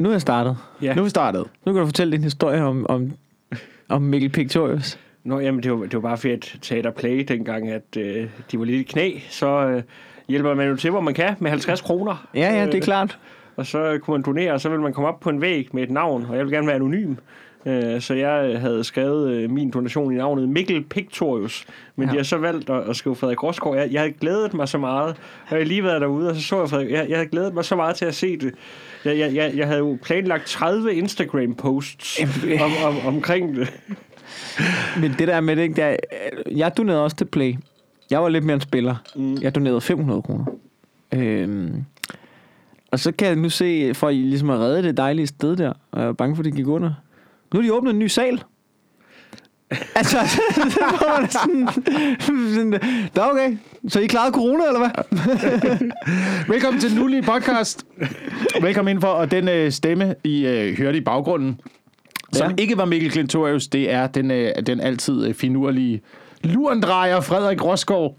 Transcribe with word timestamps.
nu 0.00 0.08
er 0.08 0.12
jeg 0.12 0.20
startet. 0.20 0.56
Ja. 0.82 0.94
Nu 0.94 1.00
er 1.00 1.04
vi 1.04 1.10
startet. 1.10 1.44
Nu 1.66 1.72
kan 1.72 1.80
du 1.80 1.86
fortælle 1.86 2.12
din 2.12 2.22
historie 2.22 2.62
om, 2.62 2.86
om, 2.88 3.12
om 3.88 4.02
Mikkel 4.02 4.30
Pictorius. 4.30 4.98
Nå, 5.24 5.38
jamen, 5.40 5.62
det 5.62 5.72
var, 5.72 5.78
det 5.78 5.94
var 5.94 6.00
bare 6.00 6.18
fedt 6.18 6.58
Teater 6.62 6.90
Play, 6.90 7.24
dengang, 7.28 7.68
at 7.70 7.96
øh, 7.96 8.28
de 8.52 8.58
var 8.58 8.64
lidt 8.64 8.80
i 8.80 8.82
knæ. 8.82 9.18
Så 9.30 9.46
øh, 9.46 9.82
hjælper 10.28 10.54
man 10.54 10.68
jo 10.68 10.76
til, 10.76 10.90
hvor 10.90 11.00
man 11.00 11.14
kan, 11.14 11.34
med 11.38 11.50
50 11.50 11.80
kroner. 11.80 12.28
Ja, 12.34 12.40
ja, 12.54 12.66
det 12.66 12.74
er 12.74 12.76
Øh, 12.76 12.82
klart. 12.82 13.18
Og 13.56 13.66
så 13.66 13.98
kunne 14.02 14.12
man 14.14 14.22
donere, 14.22 14.52
og 14.52 14.60
så 14.60 14.68
ville 14.68 14.82
man 14.82 14.92
komme 14.92 15.08
op 15.08 15.20
på 15.20 15.30
en 15.30 15.40
væg 15.40 15.68
med 15.72 15.82
et 15.82 15.90
navn, 15.90 16.26
og 16.28 16.36
jeg 16.36 16.44
ville 16.44 16.56
gerne 16.56 16.66
være 16.66 16.76
anonym. 16.76 17.14
Øh, 17.66 18.00
Så 18.00 18.14
jeg 18.14 18.60
havde 18.60 18.84
skrevet 18.84 19.30
øh, 19.30 19.50
min 19.50 19.70
donation 19.70 20.12
i 20.12 20.16
navnet 20.16 20.48
Mikkel 20.48 20.84
Pictorius, 20.84 21.64
men 21.96 22.06
Ja. 22.08 22.12
de 22.12 22.16
har 22.16 22.24
så 22.24 22.36
valgt 22.36 22.70
at, 22.70 22.88
at 22.88 22.96
skrive 22.96 23.16
Frederik 23.16 23.42
Rosgaard. 23.42 23.76
Jeg, 23.76 23.88
jeg 23.92 24.00
havde 24.00 24.12
glædet 24.20 24.54
mig 24.54 24.68
så 24.68 24.78
meget, 24.78 25.16
og 25.50 25.58
jeg 25.58 25.66
lige 25.66 25.84
været 25.84 26.00
derude, 26.00 26.30
og 26.30 26.36
så 26.36 26.42
så 26.42 26.60
jeg 26.60 26.68
Frederik. 26.68 26.90
Jeg, 26.90 27.06
jeg 27.08 27.16
havde 27.18 27.28
glædet 27.30 27.54
mig 27.54 27.64
så 27.64 27.76
meget 27.76 27.96
til 27.96 28.04
at 28.04 28.14
se 28.14 28.36
det. 28.36 28.54
Jeg, 29.04 29.18
jeg, 29.18 29.34
jeg, 29.34 29.52
jeg 29.56 29.66
havde 29.66 29.78
jo 29.78 29.98
planlagt 30.02 30.46
30 30.46 30.94
Instagram-posts 30.94 32.20
om, 32.62 32.70
om, 32.84 33.14
omkring 33.14 33.56
det. 33.56 33.72
Men 35.00 35.14
det 35.18 35.28
der 35.28 35.40
med 35.40 35.56
det, 35.56 35.76
der, 35.76 35.96
jeg 36.56 36.76
donerede 36.76 37.04
også 37.04 37.16
til 37.16 37.24
Play. 37.24 37.54
Jeg 38.10 38.22
var 38.22 38.28
lidt 38.28 38.44
mere 38.44 38.54
en 38.54 38.60
spiller. 38.60 38.94
Mm. 39.16 39.34
Jeg 39.42 39.54
donerede 39.54 39.80
500 39.80 40.22
kroner. 40.22 40.44
Øhm, 41.14 41.84
og 42.92 42.98
så 42.98 43.12
kan 43.12 43.28
jeg 43.28 43.36
nu 43.36 43.48
se, 43.50 43.94
for 43.94 44.08
I 44.08 44.16
ligesom 44.16 44.50
at 44.50 44.58
redde 44.58 44.82
det 44.82 44.96
dejlige 44.96 45.26
sted 45.26 45.56
der, 45.56 45.72
og 45.92 46.00
jeg 46.00 46.08
er 46.08 46.12
bange 46.12 46.36
for, 46.36 46.40
at 46.40 46.44
det 46.44 46.54
gik 46.54 46.66
under. 46.66 46.92
Nu 47.54 47.60
har 47.60 47.62
de 47.62 47.72
åbnet 47.72 47.90
en 47.92 47.98
ny 47.98 48.06
sal. 48.06 48.42
altså, 49.94 50.18
er 50.18 51.26
sådan, 51.30 51.68
sådan, 52.54 52.70
da 53.16 53.20
okay, 53.30 53.56
så 53.88 54.00
I 54.00 54.06
klarede 54.06 54.32
corona, 54.34 54.64
eller 54.66 54.78
hvad? 54.78 54.90
Velkommen 56.52 56.80
til 56.80 56.94
Nulli 56.94 57.22
podcast. 57.22 57.86
Velkommen 58.62 58.94
ind 58.96 59.00
for, 59.00 59.08
og 59.08 59.30
den 59.30 59.48
øh, 59.48 59.70
stemme, 59.72 60.14
I 60.24 60.46
øh, 60.46 60.78
hørte 60.78 60.98
i 60.98 61.00
baggrunden, 61.00 61.60
som 62.32 62.50
Ja. 62.50 62.54
ikke 62.58 62.76
var 62.78 62.84
Mikkel 62.84 63.10
Klintorius, 63.10 63.68
det 63.68 63.90
er 63.92 64.06
den, 64.06 64.30
øh, 64.30 64.52
den 64.66 64.80
altid 64.80 65.26
øh, 65.26 65.34
finurlige 65.34 66.00
lurendrejer 66.44 67.20
Frederik 67.20 67.64
Rosgaard. 67.64 68.16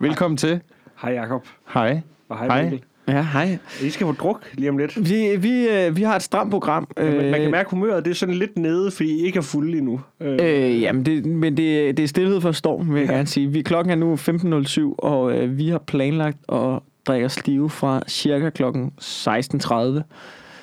Velkommen 0.00 0.36
til. 0.38 0.60
Hej 1.02 1.12
Jacob, 1.12 1.46
Hej. 1.74 2.00
og 2.28 2.38
hej, 2.38 2.46
Hej. 2.46 2.56
hej. 2.56 2.70
Mikkel. 2.70 2.88
Ja, 3.08 3.26
hej. 3.32 3.58
I 3.82 3.90
skal 3.90 4.06
få 4.06 4.12
druk 4.12 4.42
lige 4.54 4.70
om 4.70 4.78
lidt. 4.78 5.10
Vi, 5.10 5.36
vi, 5.38 5.68
øh, 5.68 5.96
vi 5.96 6.02
har 6.02 6.16
et 6.16 6.22
stramt 6.22 6.50
program. 6.50 6.88
Men 6.96 7.06
man 7.14 7.24
Øh, 7.24 7.40
kan 7.40 7.50
mærke 7.50 7.70
humøret, 7.70 8.04
det 8.04 8.10
er 8.10 8.14
sådan 8.14 8.34
lidt 8.34 8.58
nede, 8.58 8.90
fordi 8.90 9.08
I 9.10 9.24
ikke 9.26 9.36
er 9.38 9.42
fulde 9.42 9.78
endnu. 9.78 10.00
Øh, 10.20 10.38
Øh, 10.42 10.80
jamen, 10.82 11.06
det, 11.06 11.26
men 11.26 11.56
det, 11.56 11.96
det 11.96 12.02
er 12.02 12.06
stillhed 12.08 12.40
for 12.40 12.52
storm, 12.52 12.94
vil 12.94 13.00
jeg 13.00 13.08
Ja. 13.10 13.14
gerne 13.14 13.26
sige. 13.26 13.46
Vi, 13.52 13.62
klokken 13.62 13.90
er 13.90 13.96
nu 13.96 14.16
15.07, 14.16 14.94
og 14.98 15.32
øh, 15.32 15.58
vi 15.58 15.68
har 15.68 15.78
planlagt 15.78 16.38
at 16.52 16.78
drikke 17.06 17.26
os 17.26 17.46
live 17.46 17.70
fra 17.70 18.02
cirka 18.08 18.50
klokken 18.50 18.92
16.30. 19.00 20.02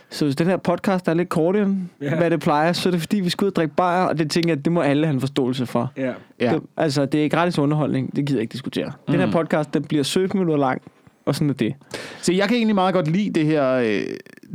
Så 0.09 0.25
hvis 0.25 0.35
den 0.35 0.47
her 0.47 0.57
podcast 0.57 1.07
er 1.07 1.13
lidt 1.13 1.29
kortere, 1.29 1.63
end 1.63 1.77
Ja. 2.01 2.15
hvad 2.15 2.29
det 2.31 2.39
plejer, 2.39 2.73
så 2.73 2.89
er 2.89 2.91
det 2.91 2.99
fordi, 3.01 3.19
vi 3.19 3.29
skal 3.29 3.45
ud 3.45 3.51
og 3.51 3.55
drikke 3.55 3.75
bajer, 3.75 4.03
og 4.03 4.17
det 4.19 4.31
tænker 4.31 4.49
jeg, 4.49 4.65
det 4.65 4.73
må 4.73 4.81
alle 4.81 5.05
have 5.05 5.13
en 5.13 5.19
forståelse 5.19 5.65
for. 5.65 5.91
ja. 5.97 6.11
Ja. 6.39 6.53
Det, 6.53 6.61
altså, 6.77 7.05
det 7.05 7.25
er 7.25 7.29
gratis 7.29 7.59
underholdning, 7.59 8.15
det 8.15 8.25
gider 8.25 8.37
jeg 8.39 8.41
ikke 8.41 8.51
diskutere. 8.53 8.85
Mm. 9.07 9.11
Den 9.13 9.19
her 9.19 9.31
podcast, 9.31 9.73
den 9.73 9.83
bliver 9.83 10.03
17 10.03 10.39
minutter 10.39 10.57
lang, 10.59 10.81
og 11.25 11.35
sådan 11.35 11.49
er 11.49 11.53
det. 11.53 11.73
Så 12.21 12.33
jeg 12.33 12.47
kan 12.47 12.57
egentlig 12.57 12.75
meget 12.75 12.93
godt 12.93 13.07
lide 13.07 13.39
det 13.39 13.45
her, 13.45 13.71
øh, 13.73 14.03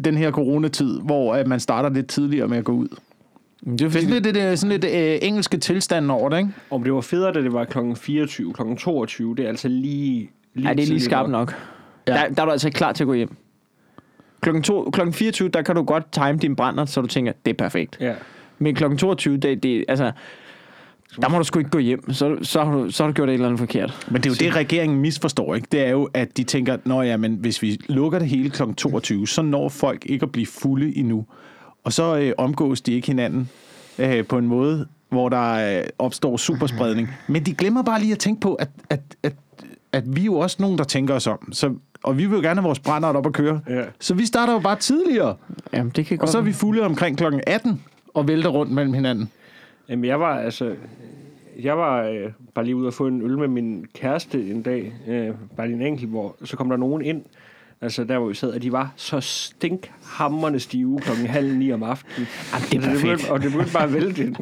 den 0.05 0.17
her 0.17 0.31
coronatid, 0.31 1.01
hvor 1.01 1.35
øh, 1.35 1.49
man 1.49 1.61
starter 1.61 1.89
lidt 1.89 2.07
tidligere 2.07 2.49
med 2.49 2.59
at 2.59 2.65
gå 2.65 2.73
ud. 2.73 2.89
Men 3.63 3.79
Det 3.79 3.85
er 3.85 3.89
Det 3.89 3.97
er 3.97 4.01
fordi, 4.01 4.07
sådan 4.07 4.23
lidt, 4.23 4.35
det, 4.35 4.59
sådan 4.59 4.81
lidt 4.81 4.85
øh, 4.95 5.29
engelske 5.29 5.57
tilstand 5.59 6.11
over 6.11 6.29
det, 6.29 6.39
ikke? 6.39 6.51
Om 6.71 6.83
det 6.85 6.93
var 6.93 7.01
federe, 7.01 7.33
da 7.33 7.43
det 7.43 7.53
var 7.53 7.65
klokken 7.65 7.97
24, 7.97 8.53
klokken 8.53 8.77
22, 8.77 9.35
det 9.37 9.45
er 9.45 9.49
altså 9.49 9.69
lige... 9.69 10.31
lige 10.55 10.69
ja, 10.69 10.75
det 10.75 10.83
er 10.83 10.87
lige 10.87 11.01
skarpt 11.01 11.31
nok. 11.31 11.55
Ja. 12.09 12.15
Ja. 12.15 12.21
Der, 12.21 12.35
der 12.35 12.43
er 12.43 12.47
du 12.47 12.53
altså 12.53 12.71
klar 12.71 12.93
til 12.93 13.05
at 13.05 13.07
gå 13.09 13.15
hjem. 13.15 13.37
Klokken, 14.41 14.63
to, 14.63 14.91
klokken 14.93 15.15
24, 15.15 15.49
der 15.49 15.63
kan 15.63 15.77
du 15.77 15.83
godt 15.83 16.13
time 16.13 16.39
din 16.39 16.57
brænder, 16.57 16.85
så 16.85 17.01
du 17.01 17.07
tænker, 17.07 17.33
det 17.45 17.51
er 17.51 17.57
perfekt. 17.57 17.97
Ja. 18.01 18.15
Men 18.59 18.75
klokken 18.75 18.99
22, 18.99 19.37
det, 19.37 19.63
det, 19.63 19.85
altså, 19.89 20.13
der 21.21 21.29
må 21.29 21.39
du 21.39 21.45
sgu 21.45 21.59
ikke 21.59 21.71
gå 21.71 21.79
hjem. 21.79 22.13
Så, 22.13 22.37
så, 22.43 22.65
har 22.65 22.73
du, 22.73 22.91
så 22.91 23.03
har 23.03 23.11
du 23.11 23.15
gjort 23.15 23.29
et 23.29 23.33
eller 23.33 23.47
andet 23.47 23.59
forkert. 23.59 24.07
Men 24.11 24.23
det 24.23 24.27
er 24.27 24.31
jo 24.31 24.47
det, 24.49 24.57
regeringen 24.57 25.01
misforstår, 25.01 25.55
ikke? 25.55 25.69
Det 25.73 25.81
er 25.81 25.91
jo, 25.91 26.09
at 26.15 26.37
de 26.37 26.45
tænker, 26.45 26.77
nå 26.85 27.03
ja, 27.03 27.17
men 27.17 27.35
hvis 27.35 27.63
vi 27.63 27.81
lukker 27.89 28.19
det 28.19 28.29
hele 28.29 28.51
kl. 28.51 28.63
22, 28.77 29.29
så 29.29 29.43
når 29.43 29.69
folk 29.69 30.07
ikke 30.07 30.23
at 30.23 30.33
blive 30.33 30.47
fulde 30.47 30.97
endnu. 30.97 31.27
Og 31.85 31.93
så 31.93 32.17
øh, 32.17 32.33
omgås 32.39 32.81
de 32.81 32.93
ikke 32.93 33.07
hinanden 33.07 33.51
øh, 33.99 34.27
på 34.27 34.39
en 34.39 34.47
måde, 34.47 34.87
hvor 35.09 35.29
der 35.29 35.79
øh, 35.79 35.85
opstår 35.99 36.37
superspredning. 36.37 37.09
Men 37.29 37.47
de 37.47 37.55
glemmer 37.55 37.83
bare 37.83 38.01
lige 38.01 38.13
at 38.13 38.19
tænke 38.19 38.41
på, 38.41 38.55
at, 38.55 38.69
at, 38.91 39.01
at, 39.23 39.35
at 39.93 40.17
vi 40.17 40.21
er 40.21 40.25
jo 40.25 40.35
også 40.39 40.57
nogen, 40.61 40.79
der 40.79 40.85
tænker 40.85 41.15
os 41.15 41.27
om. 41.27 41.53
Så, 41.53 41.75
og 42.03 42.19
vi 42.19 42.27
vil 42.27 42.37
jo 42.37 42.43
gerne 42.43 42.61
have 42.61 42.67
vores 42.67 42.79
brænder 42.79 43.09
op 43.09 43.27
at 43.27 43.33
køre. 43.33 43.61
Ja. 43.69 43.83
Så 44.01 44.15
vi 44.15 44.27
starter 44.27 44.53
jo 44.53 44.59
bare 44.59 44.77
tidligere. 44.77 45.37
Jamen, 45.73 45.93
det 45.97 46.07
kan 46.07 46.15
Og 46.15 46.21
godt 46.21 46.31
så 46.31 46.39
er 46.39 46.43
vi 46.43 46.53
fulde 46.53 46.83
omkring 46.83 47.19
klokken 47.19 47.41
18 47.47 47.83
og 48.15 48.29
vælter 48.29 48.49
rundt 48.49 48.73
mellem 48.73 48.95
hinanden. 48.95 49.31
Jamen, 49.89 50.05
jeg 50.05 50.21
var 50.21 50.39
altså... 50.39 50.77
Jeg 51.63 51.79
var 51.79 52.03
øh, 52.03 52.33
bare 52.55 52.65
lige 52.65 52.77
ude 52.77 52.87
og 52.87 52.95
få 52.95 53.07
en 53.07 53.23
øl 53.23 53.39
med 53.39 53.49
min 53.49 53.87
kæreste 53.95 54.51
en 54.51 54.63
dag. 54.63 54.93
Øh, 55.09 55.35
bare 55.57 55.67
lige 55.67 55.77
en 55.77 55.87
enkelt, 55.87 56.11
hvor 56.11 56.37
så 56.45 56.57
kom 56.57 56.69
der 56.69 56.77
nogen 56.77 57.05
ind. 57.05 57.25
Altså 57.83 58.05
der, 58.05 58.19
hvor 58.19 58.29
vi 58.29 58.35
sad, 58.35 58.51
og 58.53 58.63
de 58.63 58.73
var 58.73 58.93
så 58.97 59.21
stinkhammerende 59.21 60.61
stive 60.61 60.99
klokken 61.01 61.27
halv 61.27 61.55
ni 61.57 61.73
om 61.73 61.83
aftenen. 61.83 62.29
Jamen, 62.73 62.89
det 62.89 62.89
er 62.89 62.91
Altså, 62.91 62.91
perfekt. 62.91 63.03
begyndte, 63.03 63.31
og 63.33 63.43
det 63.43 63.51
begyndte 63.53 63.73
bare 63.73 63.85
at 63.85 63.93
vælte 63.93 64.25
ind. 64.25 64.37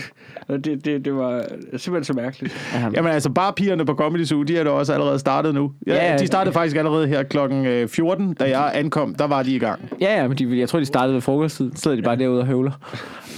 Og 0.49 0.65
det, 0.65 0.85
det, 0.85 1.05
det 1.05 1.15
var 1.15 1.45
simpelthen 1.77 2.05
så 2.05 2.13
mærkeligt. 2.13 2.71
Ja, 2.75 2.81
Jamen 2.95 3.13
altså, 3.13 3.31
bare 3.31 3.53
pigerne 3.53 3.85
på 3.85 3.95
Comedy 3.95 4.25
Zoo, 4.25 4.43
de 4.43 4.59
er 4.59 4.65
da 4.65 4.71
også 4.71 4.93
allerede 4.93 5.19
startet 5.19 5.55
nu. 5.55 5.73
Ja, 5.87 5.95
Ja, 5.95 6.13
ja. 6.13 6.19
de 6.19 6.27
startede 6.27 6.53
faktisk 6.53 6.77
allerede 6.77 7.07
her 7.07 7.23
klokken 7.23 7.67
øh, 7.67 7.89
14, 7.89 8.35
da 8.35 8.49
jeg 8.59 8.71
ankom, 8.75 9.15
der 9.15 9.25
var 9.27 9.43
de 9.43 9.55
i 9.55 9.59
gang. 9.59 9.81
Ja, 10.01 10.21
ja, 10.21 10.29
men 10.29 10.39
de, 10.39 10.59
jeg 10.59 10.69
tror, 10.69 10.79
de 10.79 10.85
startede 10.85 11.15
ved 11.15 11.21
frokosttid. 11.21 11.71
Så 11.75 11.83
sidder 11.83 11.97
de 11.97 12.03
bare 12.03 12.17
derude 12.17 12.41
og 12.41 12.47
høvler. 12.47 12.73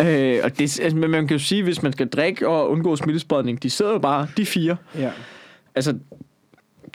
øh, 0.03 0.39
og 0.45 0.59
det, 0.59 0.81
altså, 0.81 0.97
men 0.97 1.11
man 1.11 1.27
kan 1.29 1.37
jo 1.37 1.43
sige, 1.43 1.63
hvis 1.63 1.83
man 1.83 1.93
skal 1.93 2.09
drikke 2.09 2.49
og 2.49 2.71
undgå 2.71 2.97
smittespredning, 2.97 3.63
de 3.63 3.71
sidder 3.71 3.93
jo 3.93 3.99
bare, 3.99 4.27
de 4.37 4.47
fire. 4.47 4.77
Ja. 4.99 5.11
Altså, 5.75 5.95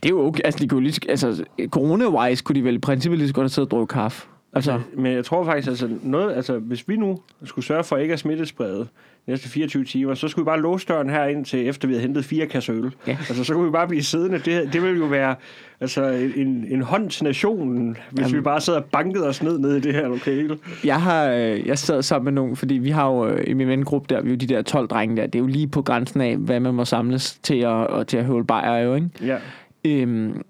det 0.03 0.09
er 0.09 0.13
jo 0.13 0.25
okay. 0.25 0.41
Altså, 0.45 0.59
de 0.59 0.67
kunne 0.67 0.83
lige, 0.83 1.09
altså, 1.09 1.43
corona-wise 1.75 2.43
kunne 2.43 2.55
de 2.55 2.63
vel 2.63 2.75
i 2.75 2.79
princippet 2.79 3.17
lige 3.17 3.27
så 3.27 3.33
godt 3.33 3.43
have 3.43 3.49
siddet 3.49 3.67
og 3.67 3.71
drukket 3.71 3.93
kaffe. 3.93 4.27
Altså, 4.53 4.79
Men 4.93 5.13
jeg 5.13 5.25
tror 5.25 5.45
faktisk, 5.45 5.67
altså, 5.67 5.89
noget, 6.03 6.33
altså, 6.33 6.59
hvis 6.59 6.87
vi 6.87 6.95
nu 6.95 7.19
skulle 7.43 7.65
sørge 7.65 7.83
for 7.83 7.97
ikke 7.97 8.13
at 8.13 8.19
smittesprede 8.19 8.87
de 9.25 9.31
næste 9.31 9.49
24 9.49 9.83
timer, 9.83 10.13
så 10.13 10.27
skulle 10.27 10.43
vi 10.43 10.47
bare 10.47 10.61
låse 10.61 10.87
døren 10.87 11.09
her 11.09 11.25
ind 11.25 11.45
til, 11.45 11.67
efter 11.67 11.87
vi 11.87 11.93
havde 11.93 12.01
hentet 12.01 12.25
fire 12.25 12.45
kasser 12.45 12.75
øl. 12.75 12.91
Ja. 13.07 13.17
Altså, 13.29 13.43
så 13.43 13.53
kunne 13.53 13.65
vi 13.65 13.71
bare 13.71 13.87
blive 13.87 14.03
siddende. 14.03 14.39
Det, 14.39 14.73
det 14.73 14.83
ville 14.83 14.97
jo 14.97 15.05
være 15.05 15.35
altså, 15.81 16.05
en, 16.35 16.65
en 16.69 16.81
hånd 16.81 17.09
til 17.09 17.23
nationen, 17.23 17.87
hvis 17.87 17.97
Jamen. 18.09 18.19
Jamen. 18.19 18.35
vi 18.35 18.41
bare 18.41 18.61
sad 18.61 18.73
og 18.73 18.85
bankede 18.85 19.27
os 19.27 19.43
ned 19.43 19.59
ned 19.59 19.75
i 19.75 19.79
det 19.79 19.93
her 19.93 20.07
lokale. 20.07 20.57
Jeg 20.83 21.01
har, 21.01 21.29
øh, 21.29 21.67
jeg 21.67 21.77
sad 21.77 22.01
sammen 22.01 22.25
med 22.25 22.41
nogen, 22.41 22.55
fordi 22.55 22.73
vi 22.73 22.89
har 22.89 23.07
jo 23.07 23.27
øh, 23.27 23.43
i 23.47 23.53
min 23.53 23.67
vennegruppe 23.67 24.15
der, 24.15 24.21
vi 24.21 24.29
er 24.29 24.31
jo 24.31 24.37
de 24.37 24.47
der 24.47 24.61
12 24.61 24.87
drenge 24.87 25.17
der, 25.17 25.25
det 25.25 25.35
er 25.35 25.43
jo 25.43 25.47
lige 25.47 25.67
på 25.67 25.81
grænsen 25.81 26.21
af, 26.21 26.37
hvad 26.37 26.59
man 26.59 26.73
må 26.73 26.85
samles 26.85 27.39
til 27.43 27.59
at, 27.59 27.67
og 27.67 28.07
til 28.07 28.17
at 28.17 28.25
høvle 28.25 28.45
bajer 28.45 28.83
jo, 28.83 28.95
ikke? 28.95 29.09
Ja. 29.21 29.37
Øhm, 29.85 30.41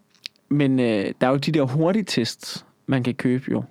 men 0.50 0.80
øh, 0.80 1.06
der 1.22 1.28
er 1.28 1.32
jo 1.32 1.38
de 1.38 1.52
der 1.52 1.64
hurtige 1.64 2.04
tests, 2.04 2.66
man 2.86 3.04
kan 3.04 3.14
købe 3.14 3.46
jo. 3.52 3.64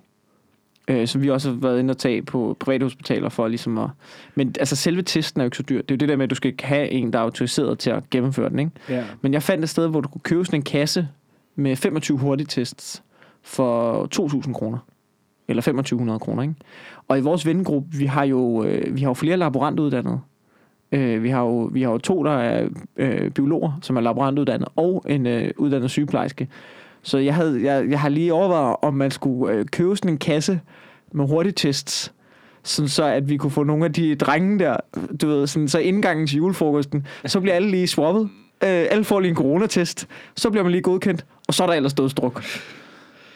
Øh, 0.87 1.07
som 1.07 1.21
vi 1.21 1.29
også 1.29 1.49
har 1.49 1.57
været 1.57 1.79
inde 1.79 1.91
og 1.91 1.97
tage 1.97 2.21
på 2.21 2.57
private 2.59 2.83
hospitaler 2.83 3.29
for 3.29 3.47
ligesom 3.47 3.77
at... 3.77 3.89
Men 4.35 4.55
altså 4.59 4.75
selve 4.75 5.01
testen 5.01 5.41
er 5.41 5.45
jo 5.45 5.47
ikke 5.47 5.57
så 5.57 5.63
dyr. 5.63 5.81
Det 5.81 5.91
er 5.91 5.95
jo 5.95 5.97
det 5.97 6.09
der 6.09 6.15
med, 6.15 6.23
at 6.23 6.29
du 6.29 6.35
skal 6.35 6.53
have 6.63 6.89
en, 6.89 7.13
der 7.13 7.19
er 7.19 7.23
autoriseret 7.23 7.79
til 7.79 7.89
at 7.89 8.09
gennemføre 8.09 8.49
den, 8.49 8.59
ikke? 8.59 8.71
ja. 8.89 9.05
Men 9.21 9.33
jeg 9.33 9.43
fandt 9.43 9.63
et 9.63 9.69
sted, 9.69 9.87
hvor 9.87 10.01
du 10.01 10.09
kunne 10.09 10.21
købe 10.21 10.45
sådan 10.45 10.59
en 10.59 10.63
kasse 10.63 11.07
med 11.55 11.75
25 11.75 12.17
hurtige 12.17 12.47
tests 12.47 13.03
for 13.43 14.07
2.000 14.45 14.53
kroner. 14.53 14.77
Eller 15.47 15.61
2500 15.61 16.19
kroner, 16.19 16.43
ikke? 16.43 16.55
Og 17.07 17.17
i 17.17 17.21
vores 17.21 17.45
vennegruppe, 17.45 17.97
vi 17.97 18.05
har 18.05 18.23
jo, 18.23 18.63
øh, 18.63 18.95
vi 18.95 19.01
har 19.01 19.09
jo 19.09 19.13
flere 19.13 19.37
laborantuddannede. 19.37 20.19
Øh, 20.91 21.23
vi, 21.23 21.29
har 21.29 21.41
jo, 21.41 21.69
vi 21.73 21.81
har 21.81 21.91
jo 21.91 21.97
to, 21.97 22.23
der 22.23 22.31
er 22.31 22.67
øh, 22.97 23.31
biologer, 23.31 23.79
som 23.81 23.97
er 23.97 24.01
laborantuddannede, 24.01 24.71
og 24.75 25.05
en 25.07 25.27
øh, 25.27 25.51
uddannet 25.57 25.91
sygeplejerske. 25.91 26.47
Så 27.01 27.17
jeg, 27.17 27.35
havde, 27.35 27.63
jeg, 27.63 27.89
jeg 27.89 27.99
har 27.99 28.09
lige 28.09 28.33
overvejet, 28.33 28.75
om 28.81 28.93
man 28.93 29.11
skulle 29.11 29.53
øh, 29.53 29.65
købe 29.65 29.95
sådan 29.95 30.11
en 30.11 30.17
kasse 30.17 30.59
med 31.11 31.27
hurtigtests, 31.27 32.13
sådan 32.63 32.89
så 32.89 33.03
at 33.03 33.29
vi 33.29 33.37
kunne 33.37 33.51
få 33.51 33.63
nogle 33.63 33.85
af 33.85 33.93
de 33.93 34.15
drenge 34.15 34.59
der, 34.59 34.77
du 35.21 35.27
ved, 35.27 35.47
sådan, 35.47 35.67
så 35.67 35.79
indgangen 35.79 36.27
til 36.27 36.37
julefrokosten, 36.37 37.07
så 37.25 37.39
bliver 37.39 37.55
alle 37.55 37.71
lige 37.71 37.87
swappet. 37.87 38.29
Øh, 38.63 38.85
alle 38.91 39.03
får 39.03 39.19
lige 39.19 39.29
en 39.29 39.35
coronatest, 39.35 40.07
så 40.35 40.49
bliver 40.49 40.63
man 40.63 40.71
lige 40.71 40.81
godkendt, 40.81 41.25
og 41.47 41.53
så 41.53 41.63
er 41.63 41.67
der 41.67 41.73
ellers 41.73 41.93
dødsdruk. 41.93 42.43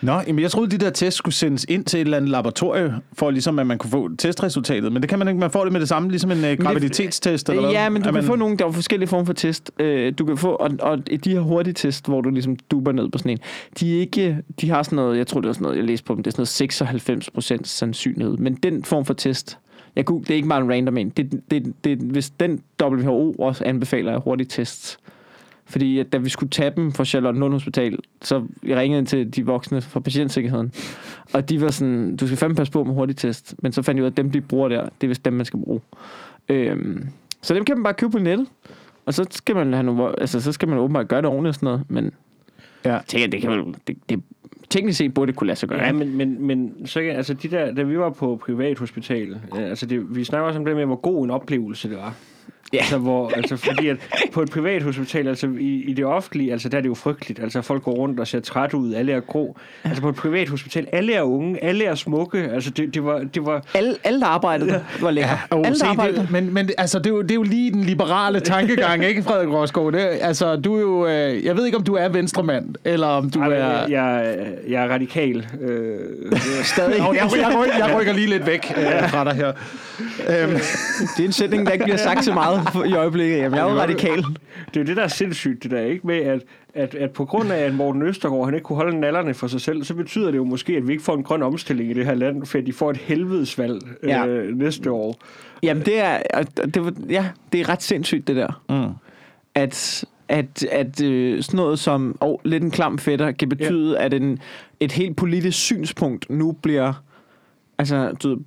Nå, 0.06 0.22
jamen 0.28 0.42
jeg 0.42 0.52
troede, 0.52 0.72
de 0.72 0.78
der 0.78 0.90
tests 0.90 1.18
skulle 1.18 1.34
sendes 1.34 1.66
ind 1.70 1.86
til 1.86 1.98
et 1.98 2.02
eller 2.02 2.18
andet 2.18 2.32
laboratorie, 2.32 2.96
for 3.14 3.32
ligesom 3.32 3.60
at 3.60 3.68
man 3.68 3.78
kunne 3.78 3.90
få 3.90 4.16
testresultatet. 4.16 4.92
Men 4.92 5.02
det 5.02 5.10
kan 5.10 5.20
man 5.20 5.28
ikke. 5.28 5.40
Man 5.40 5.52
får 5.52 5.64
det 5.64 5.74
med 5.74 5.80
det 5.80 5.90
samme, 5.90 6.10
ligesom 6.10 6.32
en 6.32 6.38
uh, 6.38 6.66
graviditetstest. 6.66 7.50
Eller 7.50 7.62
hvad? 7.62 7.72
Ja, 7.72 7.90
men 7.90 8.02
du 8.02 8.08
Er 8.08 8.12
kan 8.12 8.14
man... 8.14 8.24
få 8.24 8.36
nogle, 8.36 8.58
der 8.58 8.66
er 8.66 8.72
forskellige 8.72 9.08
former 9.08 9.26
for 9.26 9.34
test. 9.34 9.72
Øh, 9.80 10.14
du 10.18 10.26
kan 10.26 10.38
få, 10.38 10.50
og, 10.50 10.72
og 10.80 11.00
de 11.24 11.32
her 11.32 11.40
hurtige 11.40 11.74
test, 11.74 12.06
hvor 12.06 12.22
du 12.22 12.30
ligesom 12.30 12.56
duber 12.72 12.92
ned 12.92 13.10
på 13.10 13.18
sådan 13.18 13.32
en, 13.32 13.40
de, 13.80 13.96
er 13.96 14.00
ikke, 14.00 14.38
de 14.62 14.70
har 14.70 14.84
sådan 14.84 14.96
noget, 14.96 15.18
jeg 15.18 15.28
tror 15.28 15.42
det 15.42 15.48
var 15.48 15.54
sådan 15.54 15.64
noget, 15.64 15.78
jeg 15.78 15.86
læste 15.86 16.06
på 16.06 16.16
dem, 16.16 16.24
det 16.24 16.38
er 16.38 16.44
sådan 16.44 17.08
noget 17.08 17.60
96% 17.60 17.64
sandsynlighed. 17.64 18.38
Men 18.38 18.54
den 18.54 18.84
form 18.84 19.06
for 19.06 19.14
test, 19.14 19.58
jeg 19.96 20.06
kunne, 20.06 20.22
det 20.22 20.30
er 20.30 20.36
ikke 20.36 20.48
bare 20.48 20.62
en 20.62 20.72
random 20.72 20.98
en. 20.98 21.10
Det, 21.10 21.42
det, 21.52 21.74
det, 21.84 21.98
hvis 21.98 22.30
den 22.30 22.62
WHO 22.84 23.32
også 23.40 23.64
anbefaler 23.64 24.20
hurtige 24.20 24.48
tests, 24.48 25.00
Fordi 25.68 26.00
at 26.00 26.14
da 26.14 26.18
vi 26.18 26.30
skulle 26.30 26.50
tage 26.50 26.72
dem 26.76 26.92
fra 26.92 27.06
Charlotte 27.06 27.40
Lund 27.40 27.54
Hospital, 27.54 28.00
så 28.22 28.44
jeg 28.64 28.78
ringede 28.78 29.00
ind 29.00 29.08
til 29.08 29.36
de 29.36 29.46
voksne 29.46 29.82
fra 29.82 30.00
patientsikkerheden. 30.00 30.72
Og 31.34 31.50
de 31.50 31.62
var 31.62 31.70
sådan, 31.72 32.16
du 32.16 32.28
skal 32.28 32.38
fandme 32.38 32.56
passe 32.56 32.74
på 32.74 32.84
med 32.84 32.94
hurtigtest. 32.94 33.56
Men 33.60 33.72
så 33.72 33.82
fandt 33.82 33.98
jeg 33.98 34.02
ud 34.04 34.06
af, 34.06 34.12
at 34.12 34.18
dem, 34.18 34.32
de 34.32 34.42
bruger 34.42 34.70
der, 34.70 34.84
det 34.84 35.04
er 35.04 35.08
vist 35.08 35.26
dem, 35.26 35.34
man 35.34 35.46
skal 35.46 35.60
bruge. 35.60 35.82
Øhm, 36.50 37.08
så 37.42 37.54
dem 37.54 37.66
kan 37.66 37.78
man 37.78 37.84
bare 37.84 37.94
købe 37.94 38.12
på 38.12 38.20
nettet. 38.20 38.48
Og 39.06 39.14
så 39.14 39.26
skal 39.32 39.56
man 39.56 39.74
have 39.74 39.84
nogle, 39.84 40.20
altså, 40.22 40.42
så 40.42 40.52
skal 40.52 40.68
man 40.68 40.78
åbenbart 40.78 41.08
gøre 41.08 41.22
det 41.22 41.30
ordentligt 41.30 41.50
og 41.50 41.56
sådan 41.56 41.66
noget. 41.68 41.84
Men 41.90 42.12
Ja. 42.86 42.94
jeg 42.94 43.02
tænker, 43.08 43.28
det 43.28 43.42
kan 43.42 43.50
man, 43.50 43.76
det, 43.88 43.98
det, 44.10 44.22
teknisk 44.70 44.98
set 44.98 45.14
burde 45.14 45.32
det 45.32 45.36
kunne 45.38 45.48
lade 45.48 45.60
sig 45.60 45.70
gøre. 45.70 45.84
Ja, 45.84 45.92
men, 45.92 46.18
men, 46.18 46.48
men 46.48 46.74
så, 46.88 47.00
altså 47.00 47.34
de 47.34 47.48
der, 47.48 47.74
da 47.74 47.84
vi 47.84 48.00
var 48.00 48.10
på 48.10 48.40
privathospital, 48.46 49.40
altså 49.58 49.86
det, 49.86 50.16
vi 50.16 50.24
snakker 50.24 50.48
også 50.48 50.60
om 50.60 50.66
det 50.66 50.76
med, 50.76 50.86
hvor 50.86 50.96
god 50.96 51.24
en 51.26 51.32
oplevelse 51.32 51.90
det 51.90 51.98
var. 51.98 52.16
Ja. 52.74 52.78
Altså, 52.78 52.98
hvor, 52.98 53.32
altså 53.36 53.58
fordi 53.58 53.88
at 53.88 53.98
på 54.34 54.42
et 54.42 54.50
privathospital, 54.52 55.28
altså 55.28 55.48
i, 55.60 55.84
i 55.88 55.94
det 55.94 56.06
offentlige, 56.06 56.52
altså 56.52 56.70
der 56.70 56.78
er 56.78 56.82
det 56.82 56.90
jo 56.90 56.94
frygteligt. 56.96 57.40
Altså 57.40 57.62
folk 57.62 57.84
går 57.84 57.92
rundt 57.92 58.20
og 58.20 58.28
ser 58.28 58.40
træt 58.40 58.74
ud, 58.74 58.94
alle 58.94 59.12
er 59.12 59.20
grå. 59.20 59.58
Altså 59.84 60.02
på 60.02 60.10
et 60.10 60.16
privathospital, 60.16 60.88
alle 60.92 61.14
er 61.14 61.22
unge, 61.22 61.64
alle 61.64 61.86
er 61.86 61.96
smukke. 61.96 62.38
Altså 62.54 62.70
det, 62.70 62.94
det 62.94 63.06
var, 63.06 63.20
det 63.34 63.46
var 63.46 63.64
Alle, 63.74 63.96
alle 64.04 64.20
der 64.20 64.26
arbejdede 64.26 64.70
der, 64.70 64.80
var 65.02 65.12
lækre. 65.12 65.38
Oh, 65.52 65.66
alle, 65.66 65.80
der 65.80 65.86
arbejdede 65.86 66.22
det, 66.22 66.32
men 66.32 66.54
men 66.54 66.70
altså, 66.78 67.00
det, 67.00 67.06
er 67.06 67.10
jo, 67.10 67.22
det 67.22 67.32
er 67.32 67.36
jo 67.36 67.44
lige 67.44 67.72
den 67.72 67.84
liberale 67.84 68.40
tankegang, 68.40 69.06
ikke, 69.06 69.24
Frederik 69.24 69.50
Rosgaard? 69.50 69.94
Det, 69.94 70.00
altså, 70.22 70.56
du 70.56 70.76
er 70.76 70.82
jo... 70.82 71.08
Øh, 71.08 71.46
jeg 71.46 71.58
ved 71.58 71.66
ikke, 71.66 71.78
om 71.78 71.84
du 71.84 71.94
er 71.96 72.10
venstremand, 72.10 72.76
eller 72.86 73.08
om 73.08 73.30
du 73.30 73.40
Ej, 73.40 73.48
er... 73.48 73.52
jeg, 73.52 73.86
jeg, 73.90 74.36
jeg 74.68 74.86
er 74.86 74.90
radikal. 74.90 75.48
Øh, 75.62 76.00
stadig. 76.64 77.00
Nå, 77.00 77.14
jeg, 77.14 77.30
jeg, 77.38 77.58
rykker, 77.62 77.88
jeg 77.88 77.96
rykker 78.00 78.14
lige 78.14 78.28
lidt 78.28 78.46
væk 78.46 78.74
øh, 78.78 79.10
fra 79.10 79.24
dig 79.24 79.34
her. 79.34 79.52
Øhm, 80.30 80.52
Det 81.18 81.24
er 81.24 81.26
en 81.26 81.32
sætning, 81.32 81.66
der 81.66 81.72
ikke 81.72 81.84
bliver 81.84 81.98
sagt 81.98 82.26
så 82.26 82.34
meget 82.34 82.55
i 82.86 82.94
øjeblikket. 82.94 83.38
Jamen, 83.38 83.58
jeg 83.58 83.68
er 83.68 83.72
jo 83.74 83.80
radikal. 83.80 84.24
det 84.74 84.80
er 84.80 84.84
det, 84.84 84.98
der 84.98 85.04
er 85.04 85.08
sindssygt, 85.08 85.64
det 85.64 85.72
der, 85.72 85.82
ikke? 85.82 86.08
Med 86.08 86.18
at, 86.18 86.42
at, 86.74 86.96
at 86.96 87.12
på 87.12 87.26
grund 87.26 87.52
af, 87.52 87.58
at 87.60 87.74
Morten 87.74 88.02
Østergaard 88.02 88.46
han 88.46 88.54
ikke 88.54 88.64
kunne 88.64 88.76
holde 88.76 89.00
nallerne 89.00 89.34
for 89.34 89.48
sig 89.48 89.62
selv, 89.62 89.84
så 89.84 89.94
betyder 89.96 90.32
det 90.32 90.38
jo 90.38 90.44
måske, 90.44 90.78
at 90.78 90.88
vi 90.88 90.92
ikke 90.92 91.04
får 91.04 91.16
en 91.16 91.24
grøn 91.24 91.44
omstilling 91.44 91.90
i 91.92 91.94
det 91.94 92.06
her 92.06 92.14
land, 92.14 92.46
for 92.46 92.60
de 92.60 92.74
får 92.74 92.90
et 92.92 92.98
helvedesvalg 92.98 93.82
Ja. 94.04 94.26
øh, 94.28 94.58
næste 94.58 94.92
år. 94.92 95.16
Jamen, 95.64 95.84
det 95.86 96.00
er, 96.00 96.20
det, 96.66 96.96
ja, 97.10 97.30
det 97.54 97.62
er 97.62 97.70
ret 97.70 97.84
sindssygt, 97.84 98.28
det 98.28 98.36
der. 98.36 98.62
mm. 98.70 98.94
At, 99.56 100.06
at, 100.30 100.64
at 100.72 101.02
øh, 101.04 101.44
sådan 101.44 101.58
noget 101.58 101.80
som 101.80 102.18
oh, 102.20 102.38
lidt 102.44 102.64
en 102.64 102.72
klam 102.72 102.98
fætter 102.98 103.32
kan 103.32 103.50
betyde, 103.50 103.98
at 104.00 104.14
en, 104.14 104.40
et 104.80 104.92
helt 104.92 105.18
politisk 105.18 105.58
synspunkt 105.60 106.30
nu 106.30 106.52
bliver 106.52 106.94
altså, 107.78 108.12
du, 108.24 108.38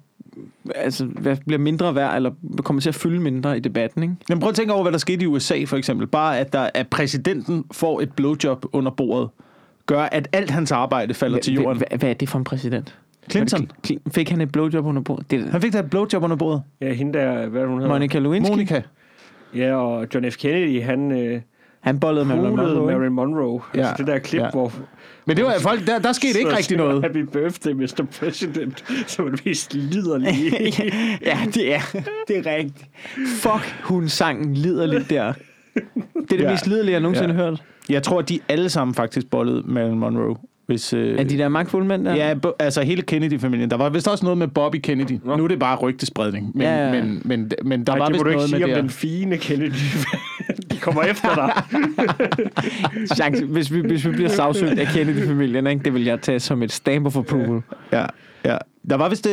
altså 0.74 1.04
hvad, 1.04 1.36
bliver 1.46 1.58
mindre 1.58 1.94
værd, 1.94 2.16
eller 2.16 2.30
kommer 2.64 2.80
til 2.80 2.88
at 2.88 2.94
fylde 2.94 3.20
mindre 3.20 3.56
i 3.56 3.60
debatten, 3.60 4.02
ikke? 4.02 4.14
Men 4.28 4.40
prøv 4.40 4.48
at 4.48 4.54
tænke 4.54 4.72
over, 4.72 4.82
hvad 4.82 4.92
der 4.92 4.98
skete 4.98 5.22
i 5.22 5.26
USA, 5.26 5.64
for 5.66 5.76
eksempel. 5.76 6.06
Bare 6.06 6.38
at, 6.38 6.52
der, 6.52 6.70
at 6.74 6.88
præsidenten 6.88 7.64
får 7.72 8.00
et 8.00 8.12
blowjob 8.12 8.66
under 8.72 8.90
bordet, 8.90 9.28
gør, 9.86 10.02
at 10.02 10.28
alt 10.32 10.50
hans 10.50 10.72
arbejde 10.72 11.14
falder 11.14 11.38
til 11.38 11.54
jorden. 11.54 11.76
Hvad, 11.76 11.98
hvad 11.98 12.10
er 12.10 12.14
det 12.14 12.28
for 12.28 12.38
en 12.38 12.44
præsident? 12.44 12.98
Clinton. 13.30 13.70
Fik 14.10 14.30
han 14.30 14.40
et 14.40 14.52
blowjob 14.52 14.86
under 14.86 15.02
bordet? 15.02 15.30
Det 15.30 15.44
Han 15.50 15.62
fik 15.62 15.72
da 15.72 15.78
et 15.78 15.90
blowjob 15.90 16.22
under 16.22 16.36
bordet. 16.36 16.62
Ja, 16.80 16.92
hende 16.92 17.18
der, 17.18 17.46
hvad 17.48 17.60
det, 17.60 17.68
hun 17.68 17.78
hedder? 17.78 17.94
Monica 17.94 18.18
Lewinsky. 18.18 18.50
Monica. 18.50 18.82
Ja, 19.54 19.74
og 19.74 20.06
John 20.14 20.30
F. 20.30 20.36
Kennedy, 20.36 20.82
han 20.82 21.12
øh, 21.12 21.40
Han 21.80 22.00
bollede 22.00 22.24
med 22.24 22.36
Marilyn 22.36 22.56
Monroe. 22.56 22.86
Marilyn 22.86 23.12
Monroe. 23.12 23.60
Ja, 23.74 23.78
Altså 23.78 23.94
det 23.98 24.06
der 24.06 24.18
klip, 24.18 24.40
ja. 24.42 24.50
hvor... 24.50 24.72
Men 25.28 25.36
det 25.36 25.44
var 25.44 25.54
folk, 25.60 25.86
der, 25.86 25.98
der 25.98 26.12
skete 26.12 26.38
ikke 26.38 26.56
rigtig 26.56 26.76
noget. 26.76 27.02
Happy 27.02 27.16
birthday, 27.16 27.72
Mr. 27.72 28.06
President. 28.20 28.84
Som 29.06 29.26
er 29.26 29.30
det 29.30 29.46
mest 29.46 29.74
liderlige. 29.74 30.52
ja, 31.26 31.38
det 31.54 31.74
er, 31.74 31.80
det 32.28 32.38
er 32.38 32.56
rigtigt. 32.56 32.86
Fuck, 33.42 33.74
hun 33.84 34.08
sang 34.08 34.56
liderligt 34.58 35.10
der. 35.10 35.32
Det 35.74 35.82
er 36.14 36.36
det 36.36 36.40
Ja. 36.40 36.50
mest 36.50 36.66
liderlige, 36.66 36.92
jeg 36.92 37.00
nogensinde 37.00 37.30
Ja. 37.30 37.36
har 37.36 37.44
hørt. 37.44 37.62
Jeg 37.88 38.02
tror, 38.02 38.18
at 38.18 38.28
de 38.28 38.38
alle 38.48 38.68
sammen 38.70 38.94
faktisk 38.94 39.30
bollede 39.30 39.62
Marilyn 39.66 39.98
Monroe. 39.98 40.36
Hvis, 40.66 40.92
øh, 40.92 41.18
Er 41.18 41.24
de 41.24 41.38
der 41.38 41.48
magtfulde 41.48 41.86
mænd 41.86 42.04
der? 42.04 42.14
Ja, 42.14 42.34
altså 42.58 42.82
hele 42.82 43.02
Kennedy-familien. 43.02 43.70
Der 43.70 43.76
var 43.76 43.88
vist 43.88 44.08
også 44.08 44.24
noget 44.24 44.38
med 44.38 44.48
Bobby 44.48 44.76
Kennedy. 44.76 45.18
Nå. 45.24 45.36
Nu 45.36 45.44
er 45.44 45.48
det 45.48 45.58
bare 45.58 45.76
rygtespredning. 45.76 46.50
Men, 46.54 46.62
Ja, 46.62 46.86
ja. 46.86 46.92
men, 47.02 47.22
men, 47.24 47.50
men 47.64 47.84
der 47.86 47.92
Nej, 47.92 47.98
var 47.98 48.06
det 48.06 48.14
vist 48.14 48.24
noget 48.24 48.48
sige 48.48 48.58
med 48.58 48.64
om 48.64 48.70
det. 48.70 48.82
den 48.82 48.90
fine 48.90 49.36
Kennedy. 49.38 49.72
De 50.78 50.82
kommer 50.82 51.02
efter 51.02 51.34
dig. 51.34 51.52
Chance, 53.16 53.44
hvis, 53.44 53.72
vi, 53.72 53.80
hvis 53.80 54.06
vi 54.06 54.12
bliver 54.12 54.28
sagsøgt 54.28 54.78
af 54.78 54.86
Kennedy-familien, 54.86 55.66
ikke? 55.66 55.82
det 55.84 55.94
vil 55.94 56.04
jeg 56.04 56.20
tage 56.20 56.40
som 56.40 56.62
et 56.62 56.72
stamp 56.72 57.06
of 57.06 57.16
approval. 57.16 57.62
Ja, 57.92 58.04
ja. 58.44 58.56
Der 58.90 58.96
var 58.96 59.08
vist, 59.08 59.26
øh, 59.26 59.32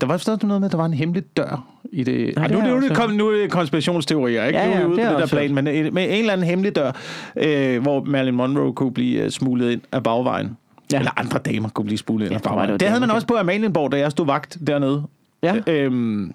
der 0.00 0.06
var 0.06 0.14
vist 0.16 0.26
noget 0.26 0.42
med, 0.60 0.64
at 0.64 0.72
der 0.72 0.76
var 0.78 0.84
en 0.86 0.94
hemmelig 0.94 1.22
dør 1.36 1.64
i 1.92 2.04
det. 2.04 2.34
Ej, 2.38 2.46
det 2.46 2.52
nu, 2.56 2.58
jeg 2.62 2.68
nu, 2.68 2.76
også 2.76 2.94
kom, 2.94 3.10
nu 3.10 3.28
er 3.28 3.40
det 3.42 3.50
konspirationsteorier, 3.50 4.44
ikke? 4.44 4.58
Ja, 4.58 4.66
nu 4.66 4.72
er 4.72 4.76
ja, 4.78 4.82
vi 4.84 4.88
ude 4.92 4.96
det 5.00 5.06
på 5.08 5.12
det 5.12 5.20
der 5.20 5.26
plan, 5.26 5.54
men 5.54 5.66
øh, 5.66 5.94
med 5.94 6.02
en 6.04 6.10
eller 6.10 6.32
anden 6.32 6.46
hemmelig 6.46 6.76
dør, 6.76 6.92
øh, 7.36 7.82
hvor 7.82 8.04
Marilyn 8.04 8.34
Monroe 8.34 8.72
kunne 8.72 8.92
blive 8.92 9.22
øh, 9.24 9.30
smuglet 9.30 9.70
ind 9.70 9.80
af 9.92 10.02
bagvejen. 10.02 10.46
Ja. 10.46 10.52
Ja. 10.92 10.98
Eller 10.98 11.20
andre 11.20 11.38
damer 11.38 11.68
kunne 11.68 11.84
blive 11.84 11.98
smuglet 11.98 12.24
ind 12.26 12.32
Ja, 12.32 12.36
af 12.36 12.42
bagvejen. 12.42 12.68
det 12.70 12.72
Det, 12.72 12.80
det 12.80 12.88
havde 12.88 13.00
man 13.00 13.08
det- 13.08 13.14
også 13.14 13.26
på 13.26 13.34
Amalienborg, 13.36 13.92
da 13.92 13.98
jeg 13.98 14.10
stod 14.10 14.26
vagt 14.26 14.58
dernede. 14.66 15.02
Ja, 15.42 15.54
Øhm, 15.66 16.32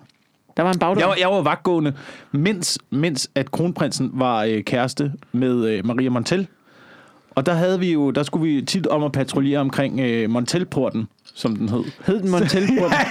der 0.58 0.64
var 0.64 0.72
en 0.72 0.80
bagdør. 0.80 1.00
jeg, 1.00 1.08
var, 1.08 1.16
jeg 1.20 1.30
var 1.30 1.42
vagtgående, 1.42 1.94
mens, 2.32 2.80
mens 2.90 3.30
at 3.36 3.52
kronprinsen 3.52 4.12
var 4.14 4.44
øh, 4.44 4.64
kæreste 4.64 5.12
med 5.32 5.66
øh, 5.66 5.86
Maria 5.86 6.10
Montel. 6.10 6.48
Og 7.36 7.46
der 7.46 7.54
havde 7.54 7.80
vi 7.80 7.94
jo, 7.94 8.12
der 8.12 8.24
skulle 8.24 8.54
vi 8.54 8.62
tit 8.62 8.88
om 8.88 9.04
at 9.04 9.12
patruljere 9.12 9.60
omkring 9.60 10.00
øh, 10.00 10.30
Montelporten, 10.30 11.08
som 11.34 11.56
den 11.56 11.70
hed. 11.70 11.84
Hed 12.06 12.20
den 12.20 12.32
Montelport? 12.32 12.92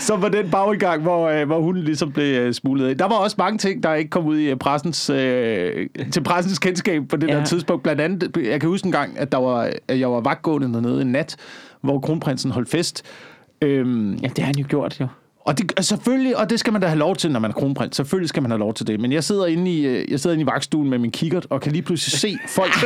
Så 0.00 0.16
var 0.16 0.28
den 0.28 0.50
bagudgang, 0.50 1.02
hvor, 1.02 1.28
øh, 1.28 1.46
hvor 1.46 1.60
hun 1.60 1.76
ligesom 1.76 2.12
blev 2.12 2.40
øh, 2.40 2.54
smuglet 2.54 2.90
ind. 2.90 2.98
Der 2.98 3.04
var 3.04 3.14
også 3.14 3.36
mange 3.38 3.58
ting, 3.58 3.82
der 3.82 3.94
ikke 3.94 4.10
kom 4.10 4.26
ud 4.26 4.38
i 4.38 4.50
øh, 4.50 4.56
pressens, 4.56 5.10
øh, 5.10 5.86
til 6.12 6.22
pressens 6.22 6.58
kendskab 6.58 7.02
på 7.08 7.16
det. 7.16 7.28
Ja. 7.28 7.36
der 7.36 7.44
tidspunkt. 7.44 7.82
Blandt 7.82 8.00
andet, 8.00 8.36
jeg 8.44 8.60
kan 8.60 8.68
huske 8.68 8.86
en 8.86 8.92
gang, 8.92 9.18
at, 9.18 9.32
der 9.32 9.38
var, 9.38 9.70
at 9.88 10.00
jeg 10.00 10.10
var 10.10 10.20
vagtgående 10.20 10.72
dernede 10.72 11.02
en 11.02 11.12
nat, 11.12 11.36
hvor 11.80 12.00
kronprinsen 12.00 12.50
holdt 12.50 12.68
fest. 12.68 13.02
Øhm, 13.62 14.14
ja, 14.14 14.28
det 14.28 14.38
har 14.38 14.46
han 14.46 14.56
jo 14.56 14.64
gjort, 14.68 15.00
jo. 15.00 15.06
og 15.40 15.58
det, 15.58 15.72
altså 15.76 15.88
selvfølgelig, 15.88 16.36
og 16.36 16.50
det 16.50 16.60
skal 16.60 16.72
man 16.72 16.82
da 16.82 16.86
have 16.86 16.98
lov 16.98 17.16
til, 17.16 17.30
når 17.32 17.40
man 17.40 17.50
er 17.50 17.54
kronprins. 17.54 17.96
Selvfølgelig 17.96 18.28
skal 18.28 18.42
man 18.42 18.50
have 18.50 18.58
lov 18.58 18.74
til 18.74 18.86
det. 18.86 19.00
Men 19.00 19.12
jeg 19.12 19.24
sidder 19.24 19.46
inde 19.46 19.70
i, 19.72 19.86
øh, 19.86 20.10
jeg 20.10 20.20
sidder 20.20 20.34
inde 20.34 20.42
i 20.42 20.46
vagtstuen 20.46 20.90
med 20.90 20.98
min 20.98 21.10
kikkert, 21.10 21.46
og 21.50 21.60
kan 21.60 21.72
lige 21.72 21.82
pludselig 21.82 22.20
se 22.20 22.38
folk. 22.48 22.72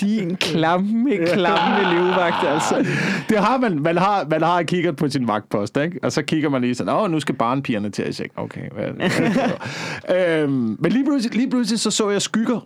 Din 0.00 0.36
klamme, 0.36 1.26
klamme 1.26 1.94
livvagt, 1.94 2.46
altså. 2.46 2.86
det 3.28 3.38
har 3.38 3.58
man. 3.58 3.82
Man 3.82 3.96
har, 3.96 4.26
man 4.30 4.42
har 4.42 4.62
kikkert 4.62 4.96
på 4.96 5.08
sin 5.08 5.28
vagtpost, 5.28 5.76
ikke? 5.76 5.98
Og 6.02 6.12
så 6.12 6.22
kigger 6.22 6.48
man 6.48 6.62
lige 6.62 6.74
sådan, 6.74 6.94
åh, 6.94 7.10
nu 7.10 7.20
skal 7.20 7.34
barnpigerne 7.34 7.90
til 7.90 8.02
at 8.02 8.14
seng. 8.14 8.30
Okay, 8.36 8.70
hvad, 8.70 8.86
hvad 8.86 10.40
øhm, 10.42 10.76
Men 10.80 10.92
lige 10.92 11.04
pludselig, 11.04 11.36
lige 11.36 11.50
pludselig 11.50 11.80
så 11.80 11.90
så 11.90 12.10
jeg 12.10 12.22
skygger 12.22 12.60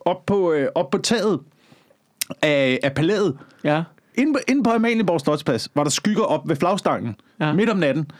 op 0.00 0.26
på, 0.26 0.52
øh, 0.52 0.68
op 0.74 0.90
på 0.90 0.98
taget 0.98 1.40
af, 2.42 2.78
af 2.82 2.92
palæet. 2.92 3.36
Ja. 3.64 3.82
Inde 4.14 4.32
på, 4.32 4.38
inde 4.48 4.62
på 4.62 4.70
Amalienborg 4.70 5.20
Slotsplads 5.20 5.68
var 5.74 5.82
der 5.82 5.90
skygger 5.90 6.22
op 6.22 6.48
ved 6.48 6.56
flagstangen. 6.56 7.16
Ja. 7.40 7.52
Midt 7.52 7.70
om 7.70 7.76
natten. 7.76 8.10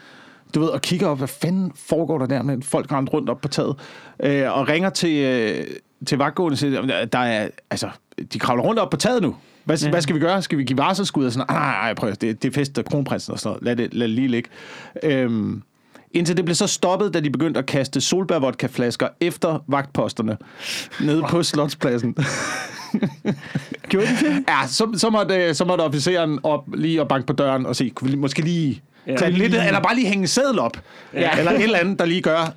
Du 0.55 0.61
ved, 0.61 0.69
og 0.69 0.83
kigger 0.83 1.07
op, 1.07 1.19
hvad 1.19 1.29
fanden 1.29 1.73
foregår 1.75 2.19
der 2.19 2.27
der 2.27 2.43
med 2.43 2.63
folk 2.63 2.93
rendt 2.93 3.13
rundt 3.13 3.31
op 3.31 3.41
på 3.41 3.49
taget. 3.49 3.77
Øh, 4.21 4.59
og 4.59 4.69
ringer 4.69 4.91
til, 4.91 5.25
øh, 5.25 5.65
til 6.07 6.19
vagtgående 6.19 6.57
siger, 6.57 7.05
der 7.05 7.19
er, 7.19 7.49
altså, 7.71 7.89
de 8.33 8.39
kravler 8.39 8.63
rundt 8.63 8.81
op 8.81 8.91
på 8.91 8.97
taget 8.97 9.23
nu. 9.23 9.37
Hvad, 9.65 9.79
ja. 9.79 9.91
Hvad 9.91 10.03
skal 10.03 10.15
vi 10.15 10.21
gøre? 10.21 10.43
Skal 10.43 10.59
vi 10.59 10.65
give 10.65 10.79
varselskud? 10.79 11.27
Og 11.27 11.33
sådan, 11.33 11.47
nej, 11.51 11.59
nej, 11.59 11.95
prøv 11.95 12.11
det, 12.11 12.43
det 12.43 12.45
er 12.45 12.53
fest 12.53 12.79
af 12.79 12.85
kronprinsen 12.85 13.33
og 13.33 13.39
sådan 13.39 13.51
noget. 13.51 13.65
Lad 13.65 13.77
det, 13.77 13.95
lad 13.95 14.09
det 14.09 14.15
lige 14.15 14.29
ligge. 14.29 14.51
Øhm, 15.03 15.63
indtil 16.15 16.37
det 16.37 16.45
blev 16.45 16.55
så 16.55 16.67
stoppet, 16.67 17.15
da 17.15 17.21
de 17.21 17.31
begyndte 17.31 17.59
at 17.59 17.67
kaste 17.67 18.01
solbærvodkaflasker 18.01 19.09
efter 19.21 19.65
vagtposterne 19.69 20.37
nede 21.01 21.23
på 21.31 21.43
Slotspladsen. 21.43 22.17
Gjorde 23.89 24.07
de 24.07 24.27
det? 24.27 24.45
Ja, 24.49 24.67
så, 24.67 24.93
så, 24.97 25.11
måtte, 25.11 25.55
så 25.55 25.65
måtte 25.65 25.83
officeren 25.83 26.39
op 26.43 26.65
lige 26.75 27.01
og 27.01 27.09
banke 27.09 27.27
på 27.27 27.33
døren 27.33 27.67
og 27.67 27.77
sige, 27.77 27.91
kunne 27.91 28.11
vi 28.11 28.17
måske 28.17 28.43
lige 28.43 28.83
Ja. 29.07 29.17
tage 29.17 29.31
lidt, 29.31 29.55
eller 29.55 29.81
bare 29.81 29.95
lige 29.95 30.09
hænge 30.09 30.23
en 30.23 30.27
seddel 30.29 30.59
op. 30.59 30.77
Ja. 31.15 31.31
Eller 31.39 31.53
et 31.53 31.63
eller 31.63 31.79
andet, 31.79 31.99
der 31.99 32.05
lige 32.05 32.23
gør. 32.23 32.55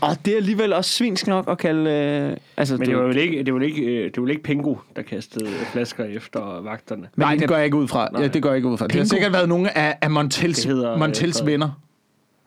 Og 0.00 0.16
det 0.24 0.32
er 0.32 0.36
alligevel 0.36 0.72
også 0.72 0.90
svinsk 0.90 1.26
nok 1.26 1.44
at 1.50 1.58
kalde... 1.58 1.90
Øh, 1.90 2.36
altså, 2.56 2.76
Men 2.76 2.88
det 2.88 2.96
var 2.96 3.02
vel 3.02 3.16
ikke, 3.18 3.38
det 3.44 3.52
var 3.54 3.58
vel 3.58 3.68
ikke, 3.68 3.82
øh, 3.82 4.04
det 4.04 4.16
var 4.16 4.22
vel 4.22 4.30
ikke 4.30 4.42
Pingo, 4.42 4.74
der 4.96 5.02
kastede 5.02 5.46
flasker 5.72 6.04
efter 6.04 6.62
vagterne. 6.62 7.00
Men 7.00 7.08
Nej, 7.24 7.34
det 7.34 7.48
går 7.48 7.56
jeg 7.56 7.64
ikke 7.64 7.76
ud 7.76 7.88
fra. 7.88 8.08
Ja, 8.20 8.28
det 8.28 8.42
går 8.42 8.48
jeg 8.50 8.56
ikke 8.56 8.68
ud 8.68 8.78
fra. 8.78 8.86
Det 8.86 8.94
har 8.94 9.04
sikkert 9.04 9.32
været 9.32 9.48
nogle 9.48 9.78
af, 9.78 9.98
af 10.02 10.10
Montels, 10.10 10.64
hedder, 10.64 10.92
øh, 10.92 10.98
Montels 10.98 11.38
Frederik. 11.38 11.52
venner. 11.52 11.70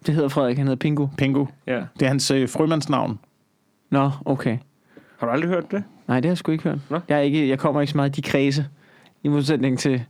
Det 0.05 0.13
hedder 0.15 0.29
Frederik, 0.29 0.57
han 0.57 0.67
hedder 0.67 0.79
Pingo. 0.79 1.07
Pingo. 1.17 1.45
Ja. 1.67 1.81
Det 1.99 2.05
er 2.05 2.07
hans 2.07 2.31
øh, 2.31 2.49
frømandsnavn. 2.49 3.19
Nå, 3.89 4.11
okay. 4.25 4.57
Har 5.17 5.27
du 5.27 5.33
aldrig 5.33 5.49
hørt 5.49 5.71
det? 5.71 5.83
Nej, 6.07 6.19
det 6.19 6.25
har 6.25 6.31
jeg 6.31 6.37
sgu 6.37 6.51
ikke 6.51 6.63
hørt. 6.63 6.77
Nå. 6.89 6.99
Jeg, 7.09 7.17
er 7.17 7.21
ikke, 7.21 7.49
jeg 7.49 7.59
kommer 7.59 7.81
ikke 7.81 7.91
så 7.91 7.97
meget 7.97 8.17
i 8.17 8.21
de 8.21 8.29
kredse, 8.29 8.65
i 9.23 9.27
modsætning 9.27 9.79
til, 9.79 10.03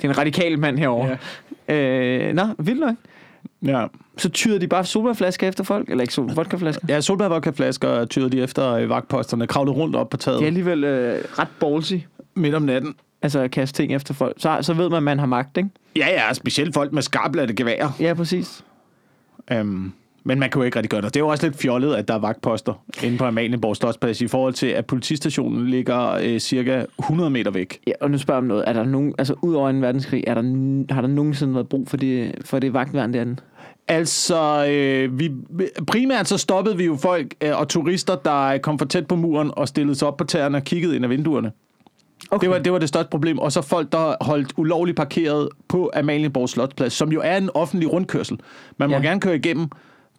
til 0.00 0.10
en 0.10 0.18
radikal 0.18 0.58
mand 0.58 0.78
herovre. 0.78 1.16
Ja. 1.68 1.74
Øh, 1.74 2.34
nå, 2.34 2.42
vildt 2.58 2.80
nok. 2.80 2.94
Ja. 3.62 3.86
Så 4.16 4.28
tyder 4.28 4.58
de 4.58 4.66
bare 4.68 4.84
solbærflasker 4.84 5.48
efter 5.48 5.64
folk? 5.64 5.88
Eller 5.88 6.02
ikke 6.02 6.14
sol, 6.14 6.30
vodkaflasker? 6.34 6.86
Ja, 6.88 7.00
solbærvodkaflasker 7.00 8.04
tyrede 8.04 8.30
de 8.30 8.42
efter 8.42 8.72
øh, 8.72 8.88
vagtposterne, 8.88 9.46
kravlede 9.46 9.76
rundt 9.76 9.96
op 9.96 10.10
på 10.10 10.16
taget 10.16 10.38
Det 10.38 10.44
er 10.44 10.46
alligevel 10.46 10.84
øh, 10.84 11.18
ret 11.38 11.48
ballsy, 11.60 11.94
midt 12.34 12.54
om 12.54 12.62
natten. 12.62 12.94
altså 13.22 13.38
at 13.40 13.50
kaste 13.50 13.82
ting 13.82 13.94
efter 13.94 14.14
folk. 14.14 14.34
Så, 14.38 14.58
så 14.60 14.74
ved 14.74 14.88
man, 14.88 14.96
at 14.96 15.02
man 15.02 15.18
har 15.18 15.26
magt, 15.26 15.56
ikke? 15.56 15.68
Ja, 15.96 16.06
ja, 16.08 16.32
specielt 16.32 16.74
folk 16.74 16.92
med 16.92 17.02
skarplatte 17.02 17.54
geværer. 17.54 17.90
Ja, 18.00 18.14
præcis. 18.14 18.64
Øhm, 19.52 19.92
men 20.24 20.38
man 20.38 20.50
kan 20.50 20.60
jo 20.60 20.64
ikke 20.64 20.76
rigtig 20.76 20.90
gøre 20.90 21.00
det. 21.00 21.14
Det 21.14 21.20
er 21.20 21.24
jo 21.24 21.28
også 21.28 21.46
lidt 21.46 21.56
fjollet, 21.56 21.94
at 21.94 22.08
der 22.08 22.14
er 22.14 22.18
vagtposter 22.18 22.84
inde 23.02 23.18
på 23.18 23.24
Amalienborg 23.24 23.76
Slotsplads 23.76 24.20
i 24.20 24.28
forhold 24.28 24.54
til, 24.54 24.66
at 24.66 24.86
politistationen 24.86 25.66
ligger 25.66 26.10
øh, 26.10 26.38
cirka 26.38 26.84
100 26.98 27.30
meter 27.30 27.50
væk. 27.50 27.80
Ja, 27.86 27.92
og 28.00 28.10
nu 28.10 28.18
spørger 28.18 28.36
jeg 28.36 28.42
om 28.42 28.48
noget. 28.48 28.64
Er 28.66 28.72
der 28.72 28.84
nogen, 28.84 29.14
altså 29.18 29.34
ud 29.42 29.54
over 29.54 29.70
en 29.70 29.82
verdenskrig, 29.82 30.24
er 30.26 30.34
der, 30.34 30.42
har 30.94 31.00
der 31.00 31.08
nogensinde 31.08 31.54
været 31.54 31.68
brug 31.68 31.88
for 31.88 31.96
det, 31.96 32.34
for 32.44 32.58
det 32.58 32.72
vagtværn 32.72 33.12
derinde? 33.12 33.36
Altså, 33.88 34.66
øh, 34.70 35.18
vi, 35.18 35.30
primært 35.86 36.28
så 36.28 36.38
stoppede 36.38 36.76
vi 36.76 36.84
jo 36.84 36.96
folk 36.96 37.34
øh, 37.40 37.60
og 37.60 37.68
turister, 37.68 38.16
der 38.16 38.58
kom 38.58 38.78
for 38.78 38.86
tæt 38.86 39.06
på 39.06 39.16
muren 39.16 39.50
og 39.56 39.68
stillede 39.68 39.94
sig 39.94 40.08
op 40.08 40.16
på 40.16 40.24
tæerne 40.24 40.58
og 40.58 40.64
kiggede 40.64 40.96
ind 40.96 41.04
ad 41.04 41.08
vinduerne. 41.08 41.52
Okay. 42.30 42.44
Det, 42.46 42.50
var, 42.50 42.58
det 42.58 42.72
var 42.72 42.78
det 42.78 42.88
største 42.88 43.10
problem. 43.10 43.38
Og 43.38 43.52
så 43.52 43.62
folk, 43.62 43.92
der 43.92 44.14
holdt 44.24 44.52
ulovligt 44.56 44.96
parkeret 44.96 45.48
på 45.68 45.90
Amalienborg 45.96 46.48
Slotsplads, 46.48 46.92
som 46.92 47.12
jo 47.12 47.20
er 47.24 47.36
en 47.36 47.50
offentlig 47.54 47.92
rundkørsel. 47.92 48.40
Man 48.78 48.90
må 48.90 48.96
Ja. 48.96 49.02
gerne 49.02 49.20
køre 49.20 49.36
igennem 49.36 49.68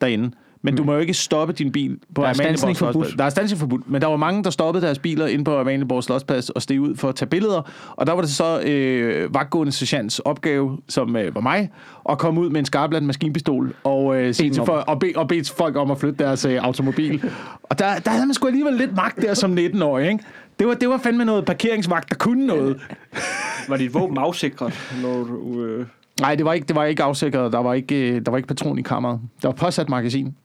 derinde. 0.01 0.31
Men 0.63 0.75
du 0.77 0.83
må 0.83 0.93
jo 0.93 0.99
ikke 0.99 1.13
stoppe 1.13 1.53
din 1.53 1.71
bil 1.71 1.97
på 2.15 2.21
Der 2.21 2.27
er 2.27 2.33
Amalienborg. 2.33 2.75
Slotsplads. 2.75 3.13
Der 3.17 3.23
er 3.23 3.29
standsning 3.29 3.59
forbudt. 3.59 3.89
Men 3.89 4.01
der 4.01 4.07
var 4.07 4.15
mange, 4.17 4.43
der 4.43 4.49
stoppede 4.49 4.85
deres 4.85 4.99
biler 4.99 5.27
inde 5.27 5.43
på 5.43 5.57
Amalienborg 5.59 6.03
Slotsplads 6.03 6.49
og 6.49 6.61
steg 6.61 6.81
ud 6.81 6.95
for 6.95 7.09
at 7.09 7.15
tage 7.15 7.29
billeder. 7.29 7.61
Og 7.95 8.07
der 8.07 8.13
var 8.13 8.21
det 8.21 8.29
så 8.29 8.61
øh, 8.61 9.33
vagtgående 9.33 9.71
sergeants 9.71 10.19
opgave, 10.19 10.77
som 10.89 11.15
øh, 11.15 11.35
var 11.35 11.41
mig, 11.41 11.69
at 12.09 12.17
komme 12.17 12.41
ud 12.41 12.49
med 12.49 12.59
en 12.59 12.65
skarpladt 12.65 13.03
maskinpistol 13.03 13.73
og, 13.83 14.15
øh, 14.21 14.33
sige 14.33 14.49
til 14.49 14.63
folk, 14.65 14.83
og, 14.87 14.99
be, 14.99 15.11
og 15.15 15.27
bede 15.27 15.53
folk 15.57 15.75
om 15.75 15.91
at 15.91 15.97
flytte 15.99 16.23
deres 16.23 16.45
øh, 16.45 16.59
automobil. 16.63 17.23
Og 17.63 17.79
der, 17.79 17.99
der 17.99 18.11
havde 18.11 18.25
man 18.25 18.33
sgu 18.33 18.47
alligevel 18.47 18.73
lidt 18.73 18.95
magt 18.95 19.21
der 19.21 19.33
som 19.33 19.57
19-årig, 19.57 20.11
ikke? 20.11 20.23
Det 20.61 20.67
var, 20.67 20.73
det 20.73 20.89
var 20.89 20.97
fandme 20.97 21.25
noget 21.25 21.45
parkeringsvagt, 21.45 22.09
der 22.09 22.15
kunne 22.15 22.45
noget. 22.47 22.81
Var 23.69 23.77
dit 23.77 23.93
våben 23.93 24.17
afsikret, 24.17 24.73
når 25.01 25.23
du... 25.23 25.63
Øh... 25.63 25.85
Nej, 26.21 26.35
det 26.35 26.45
var 26.45 26.53
ikke, 26.53 26.67
det 26.67 26.75
var 26.75 26.85
ikke 26.85 27.03
afsikret. 27.03 27.53
Der 27.53 27.59
var 27.59 27.73
ikke, 27.73 28.11
øh, 28.11 28.21
der 28.25 28.31
var 28.31 28.37
ikke 28.37 28.47
patron 28.47 28.79
i 28.79 28.81
kammeret. 28.81 29.19
Der 29.41 29.47
var 29.47 29.55
påsat 29.55 29.89
magasin. 29.89 30.35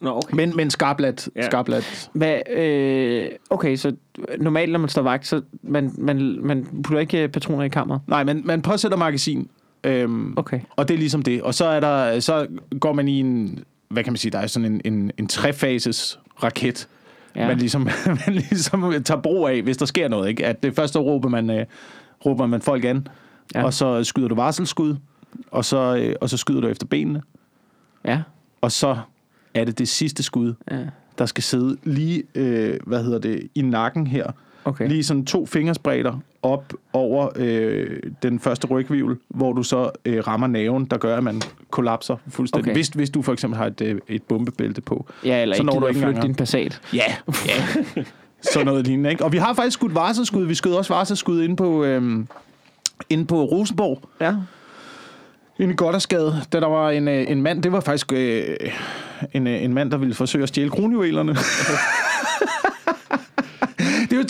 Nå, 0.00 0.10
okay. 0.16 0.34
Men, 0.36 0.56
men 0.56 0.70
skarplat. 0.70 1.28
Ja. 1.36 1.46
Skarplat. 1.46 2.10
Hvad, 2.12 2.40
øh, 2.56 3.28
okay, 3.50 3.76
så 3.76 3.96
normalt, 4.38 4.72
når 4.72 4.78
man 4.78 4.88
står 4.88 5.02
vagt, 5.02 5.26
så 5.26 5.42
man, 5.62 5.90
man, 5.98 6.38
man 6.42 6.82
putter 6.84 7.00
ikke 7.00 7.22
øh, 7.22 7.28
patroner 7.28 7.64
i 7.64 7.68
kammeret. 7.68 8.00
Nej, 8.06 8.24
men 8.24 8.42
man 8.44 8.62
påsætter 8.62 8.98
magasin. 8.98 9.48
Øhm, 9.84 10.34
Okay. 10.36 10.60
Og 10.76 10.88
det 10.88 10.94
er 10.94 10.98
ligesom 10.98 11.22
det. 11.22 11.42
Og 11.42 11.54
så, 11.54 11.64
er 11.64 11.80
der, 11.80 12.20
så 12.20 12.46
går 12.80 12.92
man 12.92 13.08
i 13.08 13.20
en, 13.20 13.64
hvad 13.88 14.04
kan 14.04 14.12
man 14.12 14.18
sige, 14.18 14.32
der 14.32 14.38
er 14.38 14.46
sådan 14.46 14.72
en, 14.72 14.80
en, 14.84 15.10
en 15.18 15.26
trefases 15.26 16.18
raket, 16.42 16.88
Ja. 17.40 17.46
man, 17.48 17.58
ligesom, 17.58 17.88
man 18.26 18.34
ligesom 18.34 19.02
tager 19.04 19.20
brug 19.20 19.48
af, 19.48 19.62
hvis 19.62 19.76
der 19.76 19.86
sker 19.86 20.08
noget. 20.08 20.28
Ikke? 20.28 20.46
At 20.46 20.62
det 20.62 20.74
første 20.74 20.98
råber 20.98 21.28
man, 21.28 21.50
øh, 21.50 21.66
råber 22.26 22.46
man 22.46 22.60
folk 22.62 22.84
an, 22.84 23.06
Ja. 23.54 23.60
ja. 23.60 23.64
og 23.66 23.74
så 23.74 24.04
skyder 24.04 24.28
du 24.28 24.34
varselskud, 24.34 24.96
og 25.50 25.64
så, 25.64 25.96
øh, 25.96 26.14
og 26.20 26.30
så 26.30 26.36
skyder 26.36 26.60
du 26.60 26.66
efter 26.68 26.86
benene, 26.86 27.22
Ja. 28.04 28.22
og 28.60 28.72
så 28.72 28.98
er 29.54 29.64
det 29.64 29.78
det 29.78 29.88
sidste 29.88 30.22
skud, 30.22 30.54
ja. 30.70 30.78
der 31.18 31.26
skal 31.26 31.42
sidde 31.44 31.76
lige, 31.84 32.22
øh, 32.34 32.76
hvad 32.86 33.04
hedder 33.04 33.18
det, 33.18 33.48
i 33.54 33.62
nakken 33.62 34.06
her. 34.06 34.26
Okay. 34.64 34.88
Lige 34.88 35.04
sådan 35.04 35.26
to 35.26 35.46
fingersbredder 35.46 36.18
op 36.42 36.72
over 36.92 37.28
øh, 37.36 38.00
den 38.22 38.40
første 38.40 38.66
rygvivl, 38.66 39.18
hvor 39.28 39.52
du 39.52 39.62
så 39.62 39.90
øh, 40.04 40.26
rammer 40.26 40.46
naven, 40.46 40.84
der 40.84 40.98
gør, 40.98 41.16
at 41.16 41.24
man 41.24 41.42
kollapser 41.70 42.16
fuldstændig. 42.28 42.70
Okay. 42.70 42.76
Hvis, 42.76 42.88
hvis 42.88 43.10
du 43.10 43.22
for 43.22 43.32
eksempel 43.32 43.58
har 43.58 43.66
et, 43.66 43.80
øh, 43.80 44.00
et 44.08 44.22
bombebælte 44.22 44.80
på. 44.80 45.06
Ja, 45.24 45.42
eller 45.42 45.56
så 45.56 45.62
ikke 45.62 45.72
når 45.72 45.80
du 45.80 45.86
gider 45.86 45.88
at 45.88 45.96
ikke 45.96 46.06
flytte 46.06 46.28
din 46.28 46.34
Passat. 46.34 46.80
Ja, 46.94 47.14
ja. 47.46 48.02
Sådan 48.52 48.66
noget 48.66 48.86
lignende, 48.86 49.10
ikke? 49.10 49.24
Og 49.24 49.32
vi 49.32 49.36
har 49.36 49.54
faktisk 49.54 49.74
skudt 49.74 49.94
varselskud. 49.94 50.44
Vi 50.44 50.54
skød 50.54 50.72
også 50.72 50.94
varselskud 50.94 51.42
inde 51.42 51.56
på, 51.56 51.84
øh, 51.84 52.24
inde 53.10 53.24
på 53.24 53.44
Rosenborg. 53.44 54.02
Ja. 54.20 54.34
Inde 55.58 55.72
i 55.72 55.76
Goddersgade, 55.76 56.42
da 56.52 56.60
der 56.60 56.66
var 56.66 56.90
en, 56.90 57.08
øh, 57.08 57.30
en 57.30 57.42
mand, 57.42 57.62
det 57.62 57.72
var 57.72 57.80
faktisk 57.80 58.12
øh, 58.12 58.56
en, 59.32 59.46
øh, 59.46 59.62
en 59.62 59.74
mand, 59.74 59.90
der 59.90 59.96
ville 59.96 60.14
forsøge 60.14 60.42
at 60.42 60.48
stjæle 60.48 60.70
kronjuvelerne. 60.70 61.36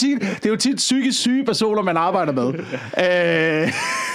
er 0.02 0.18
tit, 0.18 0.20
det 0.20 0.46
er 0.46 0.50
jo 0.50 0.56
tit 0.56 0.76
psykisk 0.76 1.18
syge 1.20 1.44
personer, 1.44 1.82
man 1.82 1.96
arbejder 1.96 2.32
med. 2.32 2.52
Øh, 2.98 3.04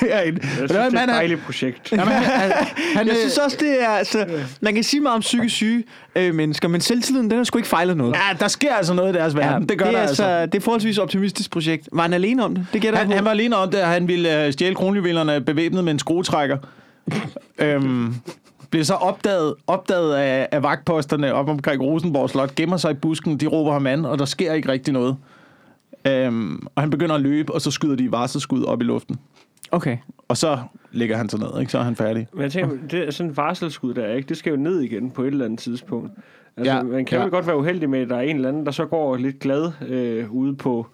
herinde. 0.10 0.40
Jeg 0.42 0.50
synes, 0.58 0.72
det 0.72 0.78
er 0.80 1.04
et 1.04 1.10
dejligt 1.10 1.42
projekt. 1.46 1.92
jamen, 1.92 2.08
han, 2.08 2.24
han, 2.24 2.52
han, 2.98 3.08
Jeg 3.08 3.14
øh, 3.14 3.20
synes 3.20 3.38
også, 3.38 3.58
det 3.60 3.84
er... 3.84 3.90
Altså, 3.90 4.26
man 4.62 4.74
kan 4.74 4.84
sige 4.84 5.02
meget 5.02 5.16
om 5.16 5.22
psykisk 5.22 5.56
syge 5.56 5.84
øh, 6.16 6.36
mennesker, 6.36 6.68
men 6.68 6.82
selvtilliden, 6.82 7.30
den 7.30 7.38
har 7.38 7.44
sgu 7.44 7.58
ikke 7.58 7.70
fejlet 7.70 7.98
noget. 7.98 8.14
ja, 8.16 8.38
der 8.40 8.48
sker 8.48 8.74
altså 8.76 8.94
noget 8.94 9.16
i 9.16 9.18
deres 9.18 9.36
verden. 9.36 9.62
Ja, 9.62 9.68
det 9.68 9.78
gør 9.78 9.86
det 9.86 9.94
der 9.94 10.00
er 10.00 10.08
altså. 10.08 10.46
det 10.46 10.56
er 10.56 10.60
forholdsvis 10.62 10.98
optimistisk 10.98 11.52
projekt. 11.52 11.90
Var 11.92 12.02
han 12.02 12.14
alene 12.14 12.44
om 12.46 12.56
det? 12.56 12.66
Det 12.74 12.82
gætter 12.82 13.00
Han, 13.00 13.12
han 13.12 13.26
var 13.26 13.32
alene 13.32 13.56
om 13.56 13.72
det, 13.72 13.78
at 13.78 13.88
han 13.88 14.08
ville 14.08 14.46
øh, 14.46 14.54
stjæle 14.54 14.76
kronjuvelerne 14.76 15.42
bevæbnet 15.42 15.84
med 15.84 15.94
en 15.94 16.00
skruetrækker. 16.00 16.58
øhm, 17.60 18.16
blev 18.70 18.84
så 18.86 18.94
opdaget, 18.94 19.54
opdaget 19.68 20.16
af, 20.16 20.48
af 20.52 20.64
vagtposterne 20.64 21.34
op 21.34 21.50
omkring 21.50 21.82
Rosenborg 21.82 22.30
Slot, 22.30 22.56
gemmer 22.56 22.78
sig 22.78 22.92
i 22.92 22.94
busken, 22.94 23.38
de 23.38 23.48
råber 23.48 23.72
ham 23.74 23.88
an, 23.88 24.06
og 24.06 24.20
der 24.20 24.26
sker 24.26 24.54
ikke 24.54 24.72
rigtig 24.72 24.94
noget. 24.94 25.16
Øhm, 26.08 26.68
og 26.76 26.82
han 26.82 26.90
begynder 26.90 27.16
at 27.16 27.22
løbe, 27.22 27.54
og 27.54 27.62
så 27.62 27.72
skyder 27.72 27.96
de 27.96 28.12
varselsskud 28.12 28.64
op 28.64 28.82
i 28.82 28.84
luften. 28.84 29.16
Okay. 29.72 29.98
Og 30.28 30.38
så 30.38 30.60
ligger 30.92 31.18
han 31.18 31.30
så 31.30 31.38
ned, 31.38 31.60
ikke? 31.60 31.72
så 31.72 31.78
er 31.78 31.84
han 31.84 31.96
færdig. 31.96 32.28
Men 32.34 32.42
jeg 32.42 32.52
tænker, 32.52 32.78
det 32.92 33.08
er 33.08 33.12
sådan 33.12 33.30
en 33.30 33.38
varselsskud 33.38 33.94
der, 33.94 34.14
ikke? 34.14 34.30
Det 34.30 34.38
skal 34.38 34.50
jo 34.52 34.56
ned 34.56 34.82
igen 34.82 35.12
på 35.12 35.22
et 35.22 35.28
eller 35.28 35.46
andet 35.46 35.60
tidspunkt. 35.60 36.12
Altså, 36.58 36.74
Ja, 36.74 36.84
man 36.84 37.06
kan 37.06 37.18
ja. 37.18 37.24
jo 37.24 37.30
godt 37.30 37.48
være 37.48 37.58
uheldig 37.58 37.90
med, 37.90 38.00
at 38.00 38.10
der 38.10 38.16
er 38.16 38.22
en 38.22 38.36
eller 38.36 38.50
anden, 38.50 38.66
der 38.66 38.72
så 38.72 38.86
går 38.86 39.18
lidt 39.18 39.40
glad 39.40 39.72
øh, 39.88 40.32
ude 40.32 40.56
på 40.56 40.88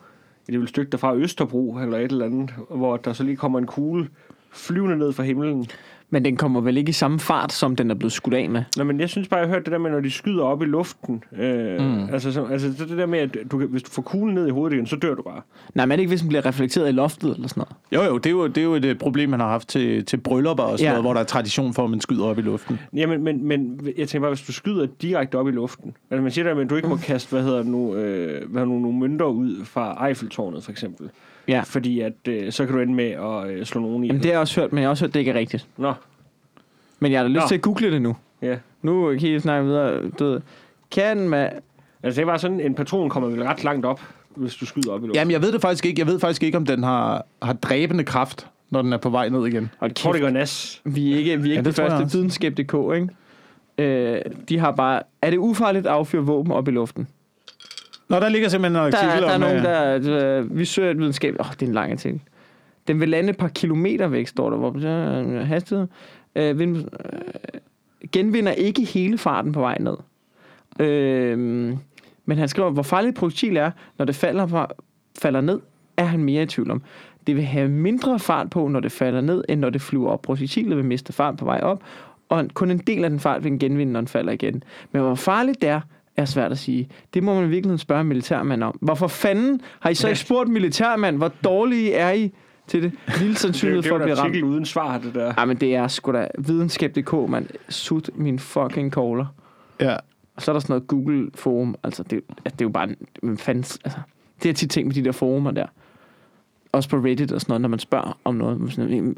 et 0.47 0.53
lille 0.53 0.67
stykke 0.67 0.91
derfra 0.91 1.15
Østerbro, 1.15 1.77
eller 1.77 1.97
et 1.97 2.11
eller 2.11 2.25
andet, 2.25 2.53
hvor 2.69 2.97
der 2.97 3.13
så 3.13 3.23
lige 3.23 3.35
kommer 3.35 3.59
en 3.59 3.65
kugle 3.67 4.07
flyvende 4.51 4.97
ned 4.97 5.13
fra 5.13 5.23
himlen. 5.23 5.67
Men 6.13 6.25
den 6.25 6.37
kommer 6.37 6.61
vel 6.61 6.77
ikke 6.77 6.89
i 6.89 6.93
samme 6.93 7.19
fart, 7.19 7.53
som 7.53 7.75
den 7.75 7.91
er 7.91 7.95
blevet 7.95 8.11
skudt 8.13 8.33
af 8.33 8.49
med? 8.49 8.63
Nå, 8.77 8.83
men 8.83 8.99
jeg 8.99 9.09
synes 9.09 9.27
bare, 9.27 9.39
jeg 9.39 9.47
har 9.47 9.53
hørt 9.55 9.65
det 9.65 9.71
der 9.71 9.77
med, 9.77 9.91
når 9.91 9.99
de 9.99 10.11
skyder 10.11 10.43
op 10.43 10.61
i 10.61 10.65
luften. 10.65 11.23
Øh, 11.39 11.79
mm. 11.81 12.03
Altså, 12.13 12.31
så, 12.33 12.45
altså 12.45 12.73
så 12.77 12.85
det 12.85 12.97
der 12.97 13.05
med, 13.05 13.19
at 13.19 13.37
du, 13.51 13.57
kan- 13.57 13.67
hvis 13.67 13.83
du 13.83 13.91
får 13.91 14.01
kuglen 14.01 14.35
ned 14.35 14.47
i 14.47 14.49
hovedet 14.49 14.75
igen, 14.75 14.87
så 14.87 14.95
dør 14.95 15.15
du 15.15 15.21
bare. 15.21 15.41
Nej, 15.75 15.85
men 15.85 15.91
er 15.91 15.95
det 15.95 16.01
ikke, 16.01 16.09
hvis 16.09 16.19
den 16.19 16.27
bliver 16.29 16.45
reflekteret 16.45 16.89
i 16.89 16.91
loftet 16.91 17.35
eller 17.35 17.47
sådan 17.47 17.63
noget? 17.91 18.05
Jo, 18.05 18.11
jo, 18.13 18.17
det 18.17 18.25
er 18.25 18.31
jo, 18.31 18.47
det 18.47 18.57
er 18.57 18.63
jo 18.63 18.73
et 18.73 18.85
øh, 18.85 18.95
problem, 18.95 19.29
man 19.29 19.39
har 19.39 19.47
haft 19.49 19.67
til, 19.67 20.05
til 20.05 20.17
bryllupper 20.17 20.63
og 20.63 20.69
sådan 20.79 20.83
Ja. 20.83 20.89
ja. 20.89 20.91
noget, 20.91 21.03
hvor 21.03 21.13
der 21.13 21.19
er 21.21 21.25
tradition 21.25 21.73
for, 21.73 21.83
at 21.83 21.89
man 21.89 22.01
skyder 22.01 22.25
op 22.25 22.37
i 22.39 22.41
luften. 22.41 22.79
Jamen, 22.93 23.23
men, 23.23 23.47
men 23.47 23.79
jeg 23.97 24.07
tænker 24.07 24.19
bare, 24.27 24.35
hvis 24.35 24.45
du 24.47 24.51
skyder 24.53 24.87
direkte 25.01 25.35
op 25.37 25.47
i 25.47 25.51
luften. 25.51 25.93
Altså, 26.11 26.21
man 26.21 26.31
siger 26.31 26.53
der, 26.53 26.61
at 26.61 26.69
du 26.69 26.75
ikke 26.75 26.87
må 26.87 26.95
kaste, 26.97 27.29
hvad 27.29 27.43
hedder 27.43 27.57
det 27.57 27.67
nu, 27.67 27.95
øh, 27.95 28.49
hvad 28.51 28.61
hedder 28.61 28.73
nu, 28.75 28.79
nogle 28.79 28.99
mønter 28.99 29.25
ud 29.25 29.65
fra 29.65 30.07
Eiffeltårnet, 30.07 30.63
for 30.63 30.71
eksempel. 30.71 31.09
Ja. 31.47 31.61
Fordi 31.65 31.99
at, 31.99 32.13
øh, 32.27 32.51
så 32.51 32.65
kan 32.65 32.75
du 32.75 32.81
ende 32.81 32.93
med 32.93 33.05
at 33.11 33.47
øh, 33.49 33.65
slå 33.65 33.81
nogen 33.81 34.03
i. 34.03 34.07
Jamen, 34.07 34.19
det 34.21 34.25
har 34.25 34.33
jeg 34.33 34.39
også 34.39 34.61
hørt, 34.61 34.71
men 34.73 34.79
jeg 34.81 34.87
har 34.87 34.89
også 34.89 35.05
hørt, 35.05 35.13
det 35.13 35.19
ikke 35.19 35.31
er 35.31 35.35
rigtigt. 35.35 35.67
Nå, 35.77 35.93
Men 36.99 37.11
jeg 37.11 37.19
har 37.19 37.23
da 37.27 37.29
lyst 37.33 37.41
Nå. 37.41 37.47
til 37.47 37.55
at 37.55 37.61
google 37.61 37.91
det 37.91 38.01
nu. 38.01 38.15
ja. 38.41 38.55
Nu 38.81 39.15
kan 39.19 39.29
I 39.29 39.39
snakke 39.39 39.65
videre. 39.67 40.09
Du 40.09 40.25
ved, 40.25 40.41
kan 40.91 41.29
man... 41.29 41.49
Altså, 42.03 42.19
det 42.21 42.27
var 42.27 42.37
sådan, 42.37 42.59
en 42.59 42.75
patron 42.75 43.09
kommer 43.09 43.29
vel 43.29 43.43
ret 43.43 43.63
langt 43.63 43.85
op, 43.85 44.01
hvis 44.35 44.55
du 44.55 44.65
skyder 44.65 44.91
op 44.91 45.03
i 45.03 45.07
luften. 45.07 45.15
Jamen, 45.15 45.31
jeg 45.31 45.41
ved 45.41 45.51
det 45.51 45.61
faktisk 45.61 45.85
ikke. 45.85 45.99
Jeg 45.99 46.07
ved 46.07 46.19
faktisk 46.19 46.43
ikke, 46.43 46.57
om 46.57 46.65
den 46.65 46.83
har, 46.83 47.25
har 47.41 47.53
dræbende 47.53 48.03
kraft, 48.03 48.47
når 48.69 48.81
den 48.81 48.93
er 48.93 48.97
på 48.97 49.09
vej 49.09 49.29
ned 49.29 49.47
igen. 49.47 49.69
Hold 49.79 49.91
Jeg 49.91 49.95
tror, 49.95 50.11
det 50.11 50.21
går 50.21 50.29
nas. 50.29 50.81
Vi 50.85 51.13
er 51.13 51.17
ikke, 51.17 51.41
vi 51.41 51.49
er 51.49 51.51
ikke 51.51 51.55
Ja, 51.55 51.61
det 51.61 51.75
første 51.75 52.17
videnskab.dk, 52.17 52.73
ikke? 52.95 53.07
Øh, 53.77 54.21
de 54.49 54.59
har 54.59 54.71
bare... 54.71 55.01
Er 55.21 55.29
det 55.29 55.37
ufarligt 55.37 55.85
at 55.87 55.91
affyre 55.93 56.21
våben 56.21 56.51
op 56.51 56.67
i 56.67 56.71
luften? 56.71 57.07
Nå, 58.11 58.19
der 58.19 58.29
ligger 58.29 58.49
simpelthen 58.49 58.83
en 58.85 58.91
Der, 58.91 58.97
artikel 58.97 59.21
der 59.21 59.29
er 59.29 59.35
om... 59.35 59.41
nogen, 59.41 59.57
øh, 59.57 59.63
der... 59.63 60.39
Øh, 60.39 60.57
vi 60.57 60.65
søger 60.65 60.91
et 60.91 60.97
videnskab... 60.97 61.35
Åh, 61.39 61.47
oh, 61.47 61.53
det 61.53 61.61
er 61.61 61.67
en 61.67 61.73
lang 61.73 61.91
artikel. 61.91 62.21
Den 62.87 62.99
vil 62.99 63.09
lande 63.09 63.29
et 63.29 63.37
par 63.37 63.47
kilometer 63.47 64.07
væk, 64.07 64.27
står 64.27 64.49
der. 64.49 64.57
Hvor 64.57 64.75
øh, 64.77 65.47
hastighed. 65.47 65.87
Øh, 66.35 66.59
vind, 66.59 66.77
øh, 66.77 66.83
genvinder 68.11 68.51
ikke 68.51 68.85
hele 68.85 69.17
farten 69.17 69.51
på 69.51 69.59
vej 69.59 69.77
ned. 69.79 69.97
Øh, 70.79 71.37
men 72.25 72.37
han 72.37 72.47
skriver, 72.47 72.69
hvor 72.69 72.83
farligt 72.83 73.15
projektil 73.15 73.57
er, 73.57 73.71
når 73.97 74.05
det 74.05 74.15
falder, 74.15 74.47
fra, 74.47 74.67
falder 75.21 75.41
ned, 75.41 75.59
er 75.97 76.05
han 76.05 76.23
mere 76.23 76.43
i 76.43 76.45
tvivl 76.45 76.71
om. 76.71 76.81
Det 77.27 77.35
vil 77.35 77.43
have 77.43 77.69
mindre 77.69 78.19
fart 78.19 78.49
på, 78.49 78.67
når 78.67 78.79
det 78.79 78.91
falder 78.91 79.21
ned, 79.21 79.43
end 79.49 79.59
når 79.59 79.69
det 79.69 79.81
flyver 79.81 80.09
op. 80.09 80.21
Projektilet 80.21 80.77
vil 80.77 80.85
miste 80.85 81.13
fart 81.13 81.37
på 81.37 81.45
vej 81.45 81.59
op, 81.63 81.83
og 82.29 82.45
kun 82.53 82.71
en 82.71 82.77
del 82.77 83.03
af 83.03 83.09
den 83.09 83.19
fart 83.19 83.43
vil 83.43 83.51
den 83.51 83.59
genvinde, 83.59 83.93
når 83.93 84.01
den 84.01 84.07
falder 84.07 84.33
igen. 84.33 84.63
Men 84.91 85.01
hvor 85.01 85.15
farligt 85.15 85.61
det 85.61 85.69
er, 85.69 85.81
er 86.21 86.25
svært 86.25 86.51
at 86.51 86.57
sige. 86.59 86.89
Det 87.13 87.23
må 87.23 87.41
man 87.41 87.49
virkelig 87.49 87.79
spørge 87.79 88.01
en 88.01 88.07
militærmand 88.07 88.63
om. 88.63 88.77
Hvorfor 88.81 89.07
fanden 89.07 89.61
har 89.79 89.89
I 89.89 89.95
så 89.95 90.07
ikke 90.07 90.19
spurgt 90.19 90.49
militærmand, 90.49 91.17
hvor 91.17 91.31
dårlige 91.43 91.93
er 91.93 92.11
I 92.11 92.31
til 92.67 92.83
det? 92.83 92.91
Lille 93.19 93.29
Det, 93.33 93.37
sandsynlighed 93.39 93.83
det 93.83 93.89
for 93.89 93.95
at 93.95 94.01
en 94.01 94.05
blive 94.05 94.17
ramt. 94.17 94.27
artikel 94.29 94.43
uden 94.49 94.65
svar, 94.65 94.97
det 94.97 95.13
der. 95.15 95.33
Ej, 95.33 95.45
men 95.45 95.57
det 95.57 95.75
er 95.75 95.87
sgu 95.87 96.11
da 96.11 96.27
videnskab.dk, 96.39 97.13
man. 97.29 97.47
Sut 97.69 98.09
min 98.15 98.39
fucking 98.39 98.91
caller. 98.93 99.25
Ja. 99.79 99.95
Og 100.35 100.41
så 100.41 100.51
er 100.51 100.53
der 100.53 100.59
sådan 100.59 100.73
noget 100.73 100.87
Google-forum. 100.87 101.75
Altså, 101.83 102.03
det, 102.03 102.21
altså, 102.29 102.43
det 102.45 102.61
er 102.61 102.65
jo 102.65 102.69
bare... 102.69 102.89
en- 102.89 102.95
Men 103.23 103.37
fandens, 103.37 103.79
altså, 103.83 103.99
det 104.43 104.49
er 104.49 104.53
tit 104.53 104.69
ting 104.71 104.87
med 104.87 104.95
de 104.95 105.03
der 105.03 105.11
forumer 105.11 105.51
der. 105.51 105.65
Også 106.71 106.89
på 106.89 106.97
Reddit 106.97 107.31
og 107.31 107.41
sådan 107.41 107.51
noget, 107.51 107.61
når 107.61 107.69
man 107.69 107.79
spørger 107.79 108.17
om 108.25 108.35
noget. 108.35 108.59
man 108.59 108.69
Sådan, 108.69 109.15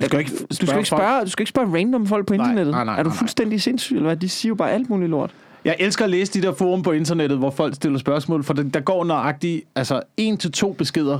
Du 0.00 0.04
skal 0.06 0.18
ikke 0.18 0.30
du 0.50 0.54
skal 0.56 0.76
ikke 0.76 0.88
spørge, 0.88 1.24
du 1.24 1.30
skal 1.30 1.42
ikke 1.42 1.48
spørge 1.48 1.74
random 1.78 2.06
folk 2.06 2.26
på 2.26 2.34
Nej, 2.34 2.44
internettet. 2.44 2.72
nej, 2.74 2.84
nej, 2.84 2.98
er 2.98 3.02
du 3.02 3.08
nej. 3.08 3.16
fuldstændig 3.18 3.62
sindssyg, 3.62 3.94
eller 3.96 4.08
hvad? 4.08 4.16
De 4.16 4.28
siger 4.28 4.50
jo 4.50 4.54
bare 4.54 4.70
alt 4.70 4.90
muligt 4.90 5.10
lort. 5.10 5.34
Jeg 5.64 5.76
elsker 5.78 6.04
at 6.04 6.10
læse 6.10 6.32
de 6.40 6.46
der 6.46 6.52
forum 6.54 6.82
på 6.82 6.92
internettet, 6.92 7.38
hvor 7.38 7.50
folk 7.50 7.74
stiller 7.74 7.98
spørgsmål, 7.98 8.44
for 8.44 8.54
der 8.54 8.62
der 8.62 8.80
går 8.80 9.04
nøjagtigt 9.04 9.64
altså, 9.74 10.00
en 10.16 10.36
til 10.36 10.52
to 10.52 10.72
beskeder 10.72 11.18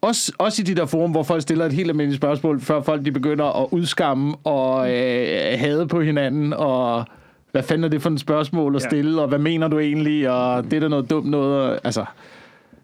også, 0.00 0.32
også 0.38 0.62
i 0.62 0.64
de 0.64 0.74
der 0.74 0.86
forum, 0.86 1.10
hvor 1.10 1.22
folk 1.22 1.42
stiller 1.42 1.66
et 1.66 1.72
helt 1.72 1.88
almindeligt 1.90 2.20
spørgsmål, 2.20 2.60
før 2.60 2.82
folk 2.82 3.04
de 3.04 3.12
begynder 3.12 3.62
at 3.62 3.68
udskamme 3.70 4.34
og 4.44 4.90
øh, 4.92 5.58
hade 5.58 5.86
på 5.86 6.00
hinanden, 6.00 6.52
og 6.52 7.04
hvad 7.52 7.62
fanden 7.62 7.84
er 7.84 7.88
det 7.88 8.02
for 8.02 8.10
et 8.10 8.20
spørgsmål 8.20 8.76
at 8.76 8.82
Ja. 8.82 8.88
stille, 8.88 9.22
og 9.22 9.28
hvad 9.28 9.38
mener 9.38 9.68
du 9.68 9.78
egentlig, 9.78 10.30
og 10.30 10.64
det 10.64 10.72
er 10.72 10.80
da 10.80 10.88
noget 10.88 11.10
dumt 11.10 11.30
noget. 11.30 11.62
Og, 11.62 11.80
altså, 11.84 12.04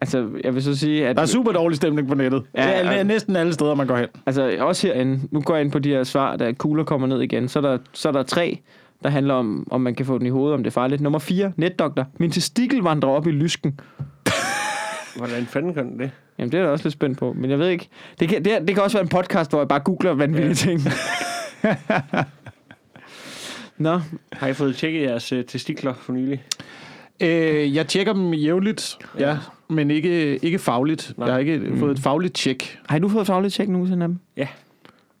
Altså, 0.01 0.27
jeg 0.43 0.55
vil 0.55 0.63
så 0.63 0.75
sige, 0.75 1.07
at... 1.07 1.15
der 1.15 1.21
er 1.21 1.25
super 1.25 1.51
dårlig 1.51 1.75
stemning 1.77 2.07
på 2.07 2.15
nettet. 2.15 2.43
Ja, 2.55 2.69
Ja, 2.69 2.79
ja. 2.85 2.91
ja. 2.97 3.03
Næsten 3.03 3.35
alle 3.35 3.53
steder, 3.53 3.75
man 3.75 3.87
går 3.87 3.95
hen. 3.97 4.07
Altså, 4.25 4.55
også 4.59 4.87
herinde, 4.87 5.19
nu 5.31 5.41
går 5.41 5.55
jeg 5.55 5.63
ind 5.63 5.71
på 5.71 5.79
de 5.79 5.89
her 5.89 6.03
svar, 6.03 6.35
da 6.35 6.51
kugler 6.51 6.83
kommer 6.83 7.07
ned 7.07 7.21
igen, 7.21 7.47
så 7.49 7.59
er 7.59 7.63
der, 7.63 7.77
så 7.93 8.07
er 8.07 8.11
der 8.11 8.23
tre, 8.23 8.59
der 9.05 9.11
handler 9.11 9.33
om, 9.33 9.67
om 9.71 9.81
man 9.81 9.95
kan 9.95 10.05
få 10.05 10.17
den 10.17 10.25
i 10.27 10.29
hovedet, 10.29 10.53
om 10.53 10.63
det 10.63 10.69
er 10.69 10.73
farligt. 10.73 11.01
Nummer 11.01 11.19
4, 11.19 11.51
netdoktor. 11.57 12.07
Min 12.19 12.31
testikel 12.31 12.79
vandrer 12.81 13.09
op 13.09 13.27
i 13.27 13.31
lysken. 13.31 13.79
Hvordan 15.17 15.45
fanden 15.45 15.73
kan 15.73 15.85
den 15.89 15.99
det? 15.99 16.11
Jamen, 16.39 16.51
det 16.51 16.57
er 16.57 16.61
jeg 16.61 16.67
da 16.67 16.71
også 16.71 16.85
lidt 16.85 16.93
spændt 16.93 17.17
på, 17.17 17.33
men 17.33 17.49
jeg 17.49 17.59
ved 17.59 17.67
ikke. 17.67 17.89
Det 18.19 18.29
kan, 18.29 18.45
det, 18.45 18.67
det 18.67 18.75
kan 18.75 18.83
også 18.83 18.97
være 18.97 19.03
en 19.03 19.09
podcast, 19.09 19.51
hvor 19.51 19.59
jeg 19.59 19.67
bare 19.67 19.79
googler 19.79 20.13
vanvittige 20.13 20.53
ting. 20.53 20.81
Nå, 23.77 23.99
Har 24.31 24.47
I 24.47 24.53
fået 24.53 24.75
tjekket 24.75 25.01
jeres 25.01 25.31
øh, 25.31 25.45
testikler 25.45 25.93
for 25.93 26.13
nylig? 26.13 26.43
Øh, 27.19 27.75
jeg 27.75 27.87
tjekker 27.87 28.13
dem 28.13 28.33
jævnligt, 28.33 28.97
ja, 29.19 29.37
men 29.69 29.91
ikke, 29.91 30.37
ikke 30.45 30.59
fagligt. 30.59 31.13
Nej. 31.17 31.25
Jeg 31.25 31.33
har 31.33 31.39
ikke 31.39 31.77
fået 31.79 31.91
et 31.91 31.99
fagligt 31.99 32.33
tjek. 32.33 32.79
har 32.89 32.99
du 32.99 33.09
fået 33.09 33.27
fagligt 33.27 33.53
tjek 33.53 33.69
nogensinde 33.69 34.03
af 34.03 34.07
dem? 34.07 34.19
Ja. 34.37 34.47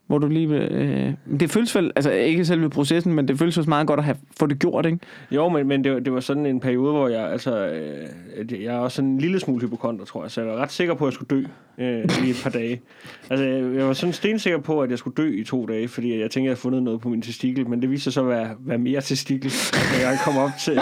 Hvor 0.07 0.17
du 0.17 0.27
lige... 0.27 0.47
Øh, 0.47 1.13
det 1.39 1.51
føles 1.51 1.75
vel, 1.75 1.91
altså 1.95 2.11
ikke 2.11 2.45
selve 2.45 2.69
processen, 2.69 3.13
men 3.13 3.27
det 3.27 3.39
føles 3.39 3.57
også 3.57 3.69
meget 3.69 3.87
godt 3.87 3.99
at 3.99 4.03
have, 4.03 4.17
få 4.39 4.45
det 4.47 4.59
gjort, 4.59 4.85
ikke? 4.85 4.97
Jo, 5.31 5.49
men, 5.49 5.67
men 5.67 5.83
det, 5.83 5.91
var- 5.93 5.99
det 5.99 6.13
var 6.13 6.19
sådan 6.19 6.45
en 6.45 6.59
periode, 6.59 6.91
hvor 6.91 7.07
jeg, 7.07 7.31
altså, 7.31 7.67
øh, 7.67 8.63
jeg 8.63 8.75
er 8.75 8.79
også 8.79 8.95
sådan 8.95 9.09
en 9.09 9.17
lille 9.17 9.39
smule 9.39 9.61
hypokonter, 9.61 10.05
tror 10.05 10.23
jeg, 10.23 10.31
så 10.31 10.41
jeg 10.41 10.49
var 10.49 10.57
ret 10.57 10.71
sikker 10.71 10.93
på, 10.93 11.05
at 11.07 11.11
jeg 11.11 11.13
skulle 11.13 11.27
dø 11.29 11.43
øh, 11.85 12.27
i 12.27 12.29
et 12.29 12.39
par 12.43 12.49
dage. 12.49 12.81
Altså, 13.29 13.45
jeg, 13.45 13.75
jeg 13.75 13.87
var 13.87 13.93
sådan 13.93 14.13
stensikker 14.13 14.59
på, 14.59 14.81
at 14.81 14.89
jeg 14.89 14.97
skulle 14.97 15.15
dø 15.15 15.39
i 15.41 15.43
to 15.43 15.65
dage, 15.65 15.87
fordi 15.87 16.11
jeg 16.19 16.19
tænkte, 16.19 16.39
at 16.39 16.43
jeg 16.43 16.49
havde 16.49 16.59
fundet 16.59 16.83
noget 16.83 17.01
på 17.01 17.09
min 17.09 17.21
testikel, 17.21 17.69
men 17.69 17.81
det 17.81 17.89
viste 17.91 18.03
sig 18.03 18.13
så 18.13 18.21
at 18.21 18.27
være, 18.27 18.49
være 18.59 18.77
mere 18.77 19.01
testikel, 19.01 19.51
da 19.73 20.07
jeg 20.07 20.17
kom 20.25 20.37
op 20.37 20.49
til, 20.63 20.79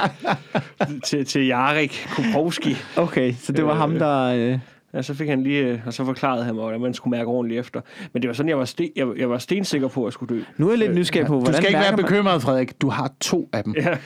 til, 1.07 1.25
til 1.25 1.45
Jarek 1.47 2.07
Kuprowski. 2.15 2.75
Okay, 2.97 3.33
så 3.33 3.51
det 3.51 3.65
var 3.65 3.71
Øh, 3.71 3.77
ham, 3.77 3.91
der... 3.99 4.23
Øh, 4.23 4.59
Ja, 4.93 5.01
så 5.01 5.13
fik 5.13 5.29
han 5.29 5.43
lige, 5.43 5.63
øh, 5.67 5.79
og 5.85 5.93
så 5.93 6.05
forklarede 6.05 6.43
han 6.45 6.55
mig, 6.55 6.63
hvordan 6.63 6.81
man 6.81 6.93
skulle 6.93 7.17
mærke 7.17 7.27
ordentligt 7.29 7.59
efter. 7.59 7.81
Men 8.13 8.21
det 8.21 8.27
var 8.27 8.33
sådan, 8.33 8.49
jeg 8.49 8.57
var, 8.57 8.65
sten, 8.65 8.89
jeg, 8.95 9.07
jeg 9.17 9.29
var 9.29 9.37
stensikker 9.37 9.87
på, 9.87 10.01
at 10.03 10.05
jeg 10.05 10.13
skulle 10.13 10.35
dø. 10.35 10.41
nu 10.57 10.67
er 10.67 10.71
jeg 10.71 10.79
lidt 10.79 10.95
nysgerrig 10.95 11.27
på, 11.27 11.33
Du 11.33 11.39
hvordan 11.39 11.53
skal 11.61 11.67
ikke 11.69 11.79
være 11.79 11.91
man- 11.91 12.03
bekymret, 12.05 12.41
Frederik. 12.41 12.81
Du 12.81 12.89
har 12.89 13.11
to 13.21 13.49
af 13.53 13.63
dem. 13.63 13.73
Ja. 13.77 13.97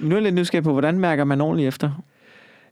Nu 0.00 0.10
er 0.10 0.14
jeg 0.14 0.22
lidt 0.22 0.34
nysgerrig 0.34 0.64
på, 0.64 0.72
hvordan 0.72 0.98
mærker 0.98 1.24
man 1.24 1.40
ordentligt 1.40 1.68
efter? 1.68 2.04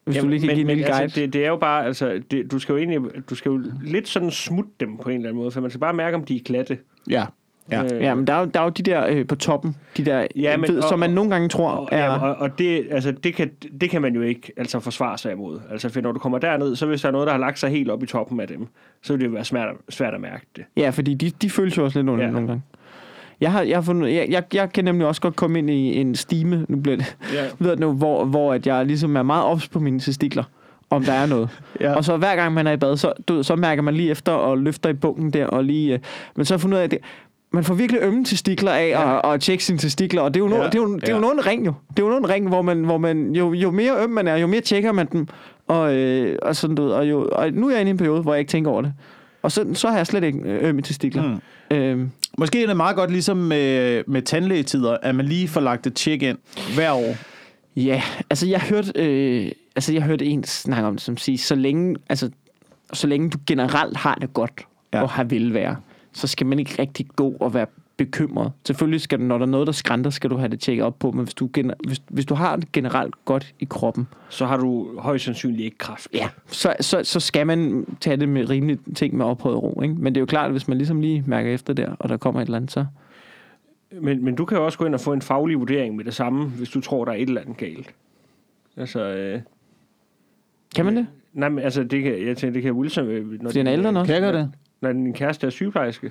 Hvis 0.05 0.17
Jamen, 0.17 0.27
du 0.27 0.31
lige 0.31 0.41
kan 0.41 0.47
men, 0.47 0.57
give 0.57 0.71
en 0.71 0.77
lille 0.77 0.85
guide. 0.93 1.03
Altså, 1.03 1.21
det, 1.21 1.33
det 1.33 1.45
er 1.45 1.49
jo 1.49 1.57
bare, 1.57 1.85
altså, 1.87 2.21
det, 2.31 2.53
du 2.53 2.59
skal 2.59 2.73
jo 2.73 2.79
egentlig, 2.79 3.01
du 3.31 3.35
skal 3.35 3.51
jo 3.51 3.63
lidt 3.83 4.09
sådan 4.09 4.31
smutte 4.31 4.71
dem 4.81 4.99
på 4.99 5.09
en 5.09 5.17
eller 5.17 5.29
anden 5.29 5.41
måde, 5.43 5.51
for 5.51 5.61
man 5.61 5.71
skal 5.71 5.81
bare 5.81 5.95
mærke, 5.95 6.17
om 6.17 6.25
de 6.25 6.37
er 6.37 6.41
glatte. 6.45 6.79
Ja. 7.11 7.25
Ja. 7.71 7.85
Øh, 7.85 8.03
Ja, 8.03 8.15
men 8.15 8.27
der 8.27 8.33
er, 8.35 8.41
jo, 8.41 8.45
der 8.55 8.61
er 8.61 8.65
jo 8.65 8.71
de 8.71 8.83
der 8.83 9.07
øh, 9.09 9.27
på 9.27 9.35
toppen, 9.35 9.77
de 9.97 10.05
der, 10.05 10.27
Ja, 10.37 10.57
men- 10.57 10.69
ved, 10.71 10.79
og- 10.83 10.89
som 10.89 10.99
man 10.99 11.11
nogle 11.11 11.31
gange 11.31 11.49
tror 11.49 11.71
og, 11.71 11.89
er... 11.93 11.99
ja, 12.05 12.19
og, 12.19 12.37
og 12.37 12.59
det, 12.59 12.87
altså, 12.91 13.11
det, 13.13 13.35
kan, 13.35 13.51
det 13.81 13.91
kan 13.91 14.03
man 14.03 14.15
jo 14.15 14.23
ikke 14.23 14.53
altså, 14.57 14.81
forsvare 14.81 15.19
sig 15.19 15.33
imod. 15.33 15.61
Altså, 15.71 15.89
for 15.89 16.01
når 16.01 16.13
du 16.13 16.19
kommer 16.19 16.39
derned, 16.39 16.77
så 16.77 16.87
hvis 16.87 17.01
der 17.01 17.09
er 17.09 17.13
noget, 17.13 17.27
der 17.27 17.33
har 17.33 17.41
lagt 17.41 17.59
sig 17.59 17.71
helt 17.71 17.91
op 17.91 18.03
i 18.03 18.07
toppen 18.07 18.41
af 18.41 18.49
dem, 18.49 18.67
så 19.03 19.13
vil 19.13 19.21
det 19.21 19.27
jo 19.27 19.33
være 19.33 19.45
svært, 19.45 19.69
svært 19.89 20.15
at 20.15 20.21
mærke 20.21 20.47
det. 20.57 20.65
Ja, 20.77 20.91
fordi 20.91 21.15
de, 21.15 21.31
de 21.31 21.51
føles 21.51 21.77
jo 21.77 21.85
også 21.85 21.99
lidt 21.99 22.09
under 22.11 22.25
Ja. 22.25 22.31
nogle 22.31 22.47
gange. 22.49 22.63
Jeg 23.41 23.53
har, 23.53 23.63
jeg 23.63 23.77
har 23.77 23.83
fundet, 23.83 24.15
jeg, 24.15 24.27
jeg, 24.31 24.43
jeg 24.55 24.73
kan 24.73 24.85
nemlig 24.85 25.07
også 25.07 25.21
godt 25.21 25.37
komme 25.37 25.59
ind 25.59 25.71
i 25.71 25.97
en 26.01 26.15
stime, 26.15 26.67
nu 26.69 26.77
bliver 26.77 26.97
det, 26.97 27.17
Ja. 27.35 27.45
ved 27.59 27.69
jeg 27.71 27.79
nu, 27.79 27.93
hvor, 27.93 28.25
hvor 28.25 28.53
at 28.55 28.67
jeg 28.67 28.87
ligesom 28.87 29.17
er 29.17 29.23
meget 29.23 29.45
ops 29.45 29.69
på 29.69 29.81
mine 29.81 30.01
testikler, 30.01 30.45
om 30.91 31.05
der 31.05 31.13
er 31.13 31.27
noget. 31.27 31.49
Ja. 31.81 31.95
Og 31.95 32.05
så 32.05 32.17
hver 32.17 32.37
gang 32.37 32.55
man 32.55 32.67
er 32.67 32.73
i 32.73 32.77
bad, 32.77 32.97
så, 32.97 33.13
du, 33.29 33.43
så 33.43 33.57
mærker 33.57 33.83
man 33.83 33.95
lige 33.95 34.11
efter 34.11 34.33
og 34.33 34.59
løfter 34.59 34.91
i 34.91 34.93
bunken 34.93 35.31
der, 35.31 35.47
og 35.47 35.65
lige, 35.65 35.95
øh, 35.95 35.99
men 36.37 36.45
så 36.45 36.55
har 36.55 36.57
jeg 36.57 36.61
fundet 36.61 36.77
ud 36.77 36.81
af, 36.81 36.85
at 36.85 36.91
det, 36.91 36.99
man 37.53 37.65
får 37.65 37.75
virkelig 37.75 38.03
ømme 38.03 38.25
testikler 38.25 38.73
af 38.73 38.89
ja. 38.89 39.03
og, 39.13 39.31
og 39.31 39.41
tjekke 39.41 39.65
sine 39.65 39.79
testikler, 39.79 40.23
og 40.23 40.35
det 40.35 40.41
er 40.41 40.45
jo, 40.45 40.51
no, 40.51 40.57
Ja. 40.57 40.67
det 40.67 40.75
er 40.75 40.79
jo, 40.83 40.95
det 40.95 41.05
er 41.09 41.13
jo 41.13 41.17
Ja. 41.17 41.21
noget 41.21 41.35
en 41.35 41.47
ring 41.47 41.67
jo. 41.67 41.73
Det 41.91 41.99
er 41.99 42.03
jo 42.03 42.09
noget 42.09 42.21
en 42.25 42.29
ring, 42.29 42.49
hvor 42.49 42.63
man, 42.63 42.85
hvor 42.85 42.99
man 42.99 43.33
jo, 43.35 43.53
jo 43.53 43.71
mere 43.71 44.03
øm 44.05 44.11
man 44.11 44.29
er, 44.29 44.37
jo 44.37 44.47
mere 44.47 44.61
tjekker 44.61 44.93
man 44.93 45.07
dem, 45.13 45.27
og, 45.69 45.95
øh, 45.97 46.39
og 46.43 46.57
sådan 46.57 46.77
ved, 46.77 46.85
og, 46.91 47.11
jo, 47.11 47.29
og 47.33 47.53
nu 47.53 47.67
er 47.69 47.71
jeg 47.73 47.81
inde 47.81 47.91
i 47.91 47.93
en 47.93 47.97
periode, 47.97 48.23
hvor 48.23 48.33
jeg 48.35 48.41
ikke 48.41 48.51
tænker 48.51 48.71
over 48.71 48.83
det. 48.83 48.93
Og 49.43 49.53
så, 49.53 49.67
så 49.75 49.89
har 49.89 49.97
jeg 49.97 50.07
slet 50.07 50.25
ikke 50.25 50.39
øh, 50.39 50.69
ømme 50.69 50.83
testikler. 50.83 51.39
Mm. 51.71 51.77
Øhm, 51.77 52.11
Måske 52.39 52.63
er 52.63 52.67
det 52.67 52.77
meget 52.77 52.97
godt, 52.97 53.11
ligesom 53.11 53.37
med, 53.37 54.03
med 54.07 54.23
tandlægetider, 54.23 54.97
at 55.03 55.15
man 55.15 55.27
lige 55.27 55.49
får 55.49 55.61
lagt 55.61 55.87
et 55.87 55.95
tjek 55.95 56.23
ind 56.23 56.39
hver 56.75 56.93
år. 56.93 57.15
Ja, 57.77 58.03
altså 58.31 58.47
jeg 58.47 58.61
hørte, 58.61 58.93
øh, 58.97 59.51
altså 59.77 59.93
jeg 59.93 60.03
hørte 60.03 60.25
en 60.25 60.45
snakke 60.45 60.89
om 60.89 60.95
det, 60.95 61.03
som 61.03 61.17
siger, 61.17 61.39
så 61.39 61.55
længe, 61.55 61.97
altså, 62.09 62.31
så 62.93 63.07
længe 63.07 63.31
du 63.31 63.39
generelt 63.47 63.97
har 63.97 64.15
det 64.15 64.33
godt 64.35 64.53
Ja. 64.95 65.03
og 65.03 65.11
har 65.11 65.25
velvære, 65.25 65.77
så 66.15 66.27
skal 66.27 66.47
man 66.47 66.59
ikke 66.59 66.75
rigtig 66.79 67.07
gå 67.17 67.37
og 67.41 67.55
være 67.55 67.67
bekymret. 67.97 68.53
Selvfølgelig 68.67 69.01
skal 69.01 69.19
du, 69.19 69.25
når 69.25 69.39
der 69.39 69.47
er 69.47 69.51
noget, 69.51 69.67
der 69.67 69.73
skrænter, 69.73 70.11
skal 70.11 70.31
du 70.31 70.37
have 70.37 70.49
det 70.49 70.61
tjekket 70.61 70.85
op 70.85 70.99
på, 70.99 71.11
men 71.11 71.25
hvis 71.25 71.35
du, 71.35 71.49
gener, 71.53 71.75
hvis, 71.87 72.03
hvis 72.09 72.27
du 72.27 72.35
har 72.35 72.57
det 72.57 72.73
generelt 72.73 73.15
godt 73.25 73.55
i 73.61 73.65
kroppen, 73.65 74.07
Så 74.29 74.47
har 74.47 74.57
du 74.57 74.99
højst 74.99 75.25
sandsynligt 75.25 75.61
ikke 75.65 75.79
kræft. 75.79 76.09
ja. 76.15 76.29
så, 76.47 76.75
så, 76.81 77.01
så 77.05 77.21
skal 77.21 77.47
man 77.47 77.87
tage 78.01 78.17
det 78.17 78.29
med 78.29 78.51
rimelige 78.51 78.79
ting 78.95 79.17
med 79.17 79.25
ophøjet 79.27 79.63
ro. 79.63 79.81
Ikke? 79.83 79.95
Men 79.95 80.15
det 80.15 80.19
er 80.19 80.23
jo 80.23 80.27
klart, 80.27 80.45
at 80.47 80.51
hvis 80.51 80.69
man 80.69 80.77
ligesom 80.79 81.01
lige 81.01 81.25
mærker 81.27 81.51
efter 81.55 81.73
der, 81.73 81.93
og 81.99 82.09
der 82.09 82.17
kommer 82.17 82.41
et 82.41 82.47
eller 82.47 82.57
andet, 82.57 82.71
så... 82.73 82.87
Men, 84.01 84.25
men 84.25 84.35
du 84.35 84.45
kan 84.45 84.59
jo 84.59 84.65
også 84.65 84.79
gå 84.79 84.85
ind 84.85 84.95
og 84.95 85.01
få 85.01 85.13
en 85.13 85.23
faglig 85.23 85.59
vurdering 85.59 85.97
med 85.97 86.05
det 86.05 86.15
samme, 86.15 86.45
hvis 86.45 86.69
du 86.69 86.81
tror, 86.81 87.05
der 87.05 87.13
er 87.13 87.17
et 87.17 87.29
eller 87.29 87.41
andet 87.41 87.57
galt. 87.57 87.95
Altså, 88.77 89.01
øh, 89.05 89.41
Kan 90.77 90.85
man 90.85 90.97
det? 90.97 91.07
nej, 91.33 91.49
men 91.49 91.65
altså, 91.65 91.85
det 91.85 92.03
kan, 92.03 92.27
jeg 92.27 92.37
tænker, 92.37 92.53
det 92.53 92.63
kan 92.63 92.73
Wilson... 92.73 93.07
øh, 93.07 93.43
Når 93.43 93.51
Fordi 93.51 93.59
han 93.59 93.67
er 93.67 93.73
ældre 93.73 93.93
nok. 93.93 94.07
Kan 94.07 94.15
jeg 94.15 94.23
gøre 94.23 94.33
det? 94.33 94.51
Når 94.83 94.93
din 94.93 95.13
kæreste 95.15 95.47
er 95.47 95.51
sygeplejerske. 95.51 96.11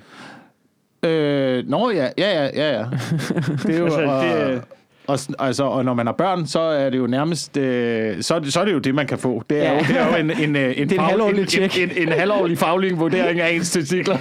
Øh, 1.04 1.64
nå 1.68 1.90
ja, 1.90 2.08
ja, 2.18 2.42
ja, 2.44 2.50
ja, 2.54 2.78
ja. 2.78 2.84
Det 3.66 3.74
er 3.74 3.78
jo, 3.78 3.84
Altså, 3.84 4.00
og, 4.02 4.22
det- 4.24 4.62
og, 5.06 5.18
altså, 5.46 5.64
og 5.64 5.84
når 5.84 5.94
man 5.94 6.06
har 6.06 6.12
børn, 6.12 6.46
så 6.46 6.60
er 6.60 6.90
det 6.90 6.98
jo 6.98 7.06
nærmest, 7.06 7.56
øh, 7.56 8.22
så, 8.22 8.38
det- 8.38 8.52
så 8.52 8.60
er 8.60 8.64
det 8.64 8.72
jo 8.72 8.78
det, 8.78 8.94
man 8.94 9.06
kan 9.06 9.18
få. 9.18 9.42
Det 9.50 9.58
er, 9.58 9.62
Ja. 9.72 9.74
jo, 9.74 9.78
det 9.88 9.96
er 10.00 10.08
jo 10.08 10.16
en, 10.16 10.30
en, 10.30 10.56
øh, 10.56 10.78
en, 10.78 10.88
Det 10.88 10.96
er 10.98 11.00
en 11.02 11.08
halvårlig 11.08 11.40
en, 11.40 11.46
tjek. 11.46 11.78
en, 11.78 11.90
en, 11.96 12.08
en 12.08 12.08
halvårlig 12.12 12.58
faglig 12.58 12.98
vurdering 12.98 13.40
af 13.40 13.50
ens 13.52 13.70
testikler. 13.70 14.16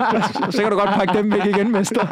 så 0.50 0.62
kan 0.62 0.70
du 0.70 0.76
godt 0.78 0.90
pakke 0.90 1.18
dem 1.18 1.32
væk 1.32 1.44
igen, 1.46 1.72
mester. 1.72 2.06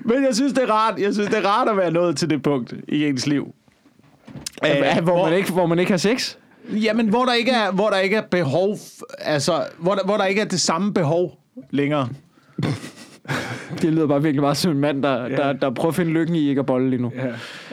Men 0.00 0.24
jeg 0.24 0.34
synes, 0.34 0.52
det 0.52 0.62
er 0.62 0.72
rart. 0.72 0.98
Jeg 0.98 1.14
synes, 1.14 1.28
det 1.30 1.38
er 1.38 1.48
rart 1.48 1.68
at 1.68 1.76
være 1.76 1.90
nået 1.90 2.16
til 2.16 2.30
det 2.30 2.42
punkt 2.42 2.74
i 2.88 3.06
ens 3.06 3.26
liv. 3.26 3.54
Øh, 4.66 4.70
hvor, 5.02 5.02
hvor- 5.02 5.24
man 5.28 5.38
ikke, 5.38 5.52
hvor 5.52 5.66
man 5.66 5.78
ikke 5.78 5.90
har 5.92 5.96
sex? 5.98 6.36
Jamen, 6.72 7.08
hvor 7.08 7.24
der 7.24 7.32
ikke 7.32 7.50
er, 7.50 7.72
hvor 7.72 7.90
der 7.90 7.98
ikke 7.98 8.16
er 8.16 8.22
behov, 8.30 8.76
altså, 9.18 9.64
hvor 9.78 9.94
der, 9.94 10.04
hvor 10.04 10.16
der 10.16 10.24
ikke 10.24 10.40
er 10.40 10.44
det 10.44 10.60
samme 10.60 10.94
behov 10.94 11.38
længere. 11.70 12.08
Det 13.82 13.92
lyder 13.92 14.06
bare 14.06 14.22
virkelig 14.22 14.40
meget 14.42 14.56
som 14.56 14.72
en 14.72 14.78
mand, 14.78 15.02
der, 15.02 15.22
Ja. 15.22 15.28
der, 15.36 15.52
der 15.52 15.70
prøver 15.70 15.88
at 15.88 15.94
finde 15.94 16.10
lykken 16.10 16.36
i 16.36 16.48
ikke 16.48 16.58
at 16.58 16.66
bolle 16.66 16.90
lige 16.90 17.02
nu. 17.02 17.12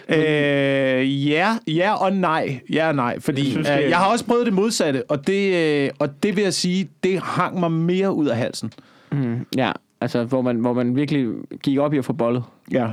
Ja. 0.09 0.99
Øh, 0.99 1.27
ja, 1.29 1.57
ja 1.67 1.93
og 1.93 2.13
nej. 2.13 2.59
Ja 2.73 2.87
og 2.87 2.95
nej, 2.95 3.19
fordi 3.19 3.41
Jeg 3.43 3.51
synes, 3.51 3.69
øh, 3.69 3.89
jeg 3.89 3.97
har 3.97 4.11
også 4.11 4.25
prøvet 4.25 4.45
det 4.45 4.53
modsatte, 4.53 5.03
og 5.09 5.27
det, 5.27 5.55
øh, 5.55 5.89
og 5.99 6.23
det 6.23 6.35
vil 6.35 6.43
jeg 6.43 6.53
sige, 6.53 6.89
det 7.03 7.19
hang 7.19 7.59
mig 7.59 7.71
mere 7.71 8.13
ud 8.13 8.27
af 8.27 8.37
halsen. 8.37 8.71
Mm, 9.11 9.45
ja, 9.57 9.71
altså 10.01 10.23
hvor 10.23 10.41
man, 10.41 10.55
hvor 10.55 10.73
man 10.73 10.95
virkelig 10.95 11.27
gik 11.63 11.79
op 11.79 11.93
i 11.93 11.97
at 11.97 12.05
få 12.05 12.13
bollet. 12.13 12.43
Ja, 12.71 12.87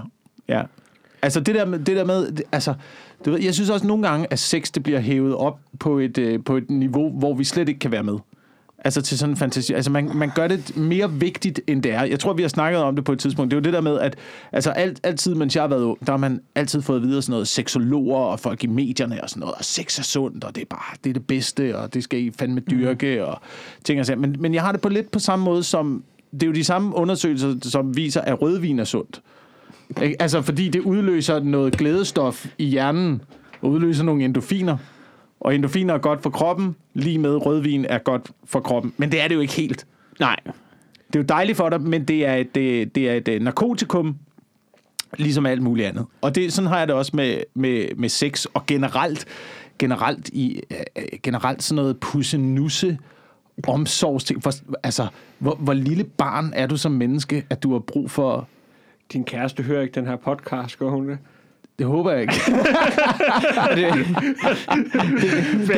ja. 0.49 0.63
Altså 1.23 1.41
det 1.41 1.55
der 1.55 1.65
med, 1.65 1.79
det 1.79 1.97
der 1.97 2.05
med 2.05 2.37
altså, 2.53 2.75
du 3.25 3.31
ved, 3.31 3.41
jeg 3.41 3.55
synes 3.55 3.71
også 3.71 3.87
nogle 3.87 4.09
gange, 4.09 4.27
at 4.31 4.39
sex 4.39 4.71
det 4.73 4.83
bliver 4.83 5.01
hævet 5.01 5.35
op 5.35 5.59
på 5.81 5.99
et, 5.99 6.19
øh, 6.19 6.45
på 6.45 6.57
et 6.57 6.71
niveau, 6.71 7.11
hvor 7.19 7.35
vi 7.35 7.45
slet 7.45 7.69
ikke 7.69 7.81
kan 7.81 7.93
være 7.93 8.03
med. 8.03 8.19
Altså 8.85 9.03
til 9.03 9.19
sådan 9.19 9.33
en 9.33 9.37
fantasi. 9.37 9.73
Altså 9.73 9.91
man, 9.91 10.11
man 10.15 10.31
gør 10.35 10.49
det 10.49 10.77
mere 10.77 11.13
vigtigt, 11.13 11.61
end 11.67 11.83
det 11.83 11.93
er. 11.93 12.03
Jeg 12.03 12.21
tror, 12.21 12.33
vi 12.33 12.43
har 12.43 12.49
snakket 12.49 12.83
om 12.83 12.97
det 12.97 13.05
på 13.05 13.13
et 13.13 13.19
tidspunkt. 13.19 13.51
Det 13.51 13.57
er 13.57 13.61
jo 13.61 13.65
det 13.65 13.73
der 13.73 13.81
med, 13.81 13.99
at 13.99 14.17
altså 14.53 14.71
alt, 14.71 15.01
altid, 15.03 15.35
mens 15.35 15.55
jeg 15.57 15.63
har 15.63 15.69
været 15.69 15.83
ung, 15.83 16.07
der 16.07 16.13
har 16.13 16.17
man 16.17 16.41
altid 16.55 16.83
fået 16.83 17.03
videre 17.03 17.23
sådan 17.23 17.33
noget 17.33 17.49
seksologer 17.49 18.17
og 18.17 18.41
folk 18.41 18.65
i 18.65 18.67
medierne 18.67 19.23
og 19.23 19.31
sådan 19.31 19.41
noget. 19.41 19.55
Og 19.55 19.65
sex 19.65 19.99
er 19.99 20.03
sundt, 20.03 20.45
og 20.45 20.55
det 20.55 20.61
er 20.61 20.67
bare 20.71 20.97
det, 21.05 21.11
er 21.11 21.15
det 21.15 21.27
bedste, 21.27 21.79
og 21.79 21.95
det 21.95 22.05
skal 22.05 22.21
I 22.21 22.31
fandme 22.39 22.61
dyrke, 22.61 23.27
og 23.27 23.41
ting 23.85 24.01
og 24.01 24.07
sager. 24.07 24.19
Men, 24.19 24.37
men 24.39 24.55
jeg 24.55 24.63
har 24.63 24.73
det 24.73 24.81
på 24.81 24.89
lidt 24.89 25.11
på 25.11 25.19
samme 25.19 25.45
måde 25.45 25.63
som... 25.63 26.05
Det 26.33 26.43
er 26.43 26.47
jo 26.47 26.53
de 26.53 26.65
samme 26.65 26.97
undersøgelser, 26.97 27.55
som 27.63 27.97
viser, 27.97 28.21
at 28.21 28.43
rødvin 28.43 28.79
er 28.79 28.85
sundt. 28.85 29.21
Ikke? 30.03 30.23
Altså, 30.23 30.43
fordi 30.43 30.69
det 30.69 30.81
udløser 30.81 31.41
noget 31.41 31.77
glædestof 31.77 32.47
i 32.59 32.65
hjernen, 32.65 33.23
og 33.61 33.71
udløser 33.71 34.05
nogle 34.05 34.25
endorfiner. 34.25 34.77
Og 35.41 35.55
endorfiner 35.55 35.95
er 35.95 35.99
godt 35.99 36.23
for 36.23 36.31
kroppen, 36.31 36.77
lige 36.95 37.19
med 37.19 37.47
rødvin 37.47 37.85
er 37.85 37.99
godt 37.99 38.31
for 38.45 38.61
kroppen. 38.61 38.93
Men 38.97 39.13
det 39.13 39.21
er 39.21 39.29
det 39.29 39.35
jo 39.35 39.41
ikke 39.41 39.53
helt. 39.53 39.87
Nej. 40.21 40.37
Det 41.07 41.17
er 41.17 41.21
jo 41.21 41.27
dejligt 41.29 41.57
for 41.57 41.69
dig, 41.69 41.81
men 41.81 42.05
det 42.05 42.27
er 42.27 42.35
et, 42.35 42.55
det, 42.55 42.95
det 42.95 43.09
er 43.09 43.15
et 43.15 43.29
øh, 43.29 43.41
narkotikum, 43.41 44.17
ligesom 45.17 45.47
alt 45.47 45.63
muligt 45.63 45.89
andet. 45.89 46.07
Og 46.21 46.35
det, 46.35 46.53
sådan 46.53 46.69
har 46.69 46.79
jeg 46.79 46.89
det 46.89 46.97
også 46.97 47.13
med, 47.15 47.41
med, 47.55 47.89
med 47.97 48.09
sex, 48.09 48.45
og 48.45 48.67
generelt, 48.67 49.27
generelt, 49.79 50.29
i, 50.29 50.61
øh, 50.71 51.03
generelt 51.23 51.63
sådan 51.63 51.77
noget 51.77 52.01
pussenusse, 52.01 52.99
omsorgsting. 53.69 54.43
For, 54.43 54.53
altså, 54.83 55.07
hvor, 55.39 55.55
hvor 55.55 55.73
lille 55.73 56.05
barn 56.05 56.53
er 56.55 56.67
du 56.67 56.77
som 56.77 56.93
menneske, 56.93 57.47
at 57.51 57.63
du 57.63 57.73
har 57.73 57.79
brug 57.79 58.11
for 58.11 58.49
Din 59.13 59.25
kæreste 59.25 59.63
hører 59.63 59.83
ikke 59.83 59.95
den 59.95 60.07
her 60.07 60.17
podcast, 60.17 60.79
gør 60.79 60.89
hun 60.89 61.09
det? 61.09 61.19
Det 61.79 61.87
håber 61.87 62.11
jeg 62.11 62.21
ikke. 62.21 62.33
det, 63.75 63.83
jeg, 63.83 63.95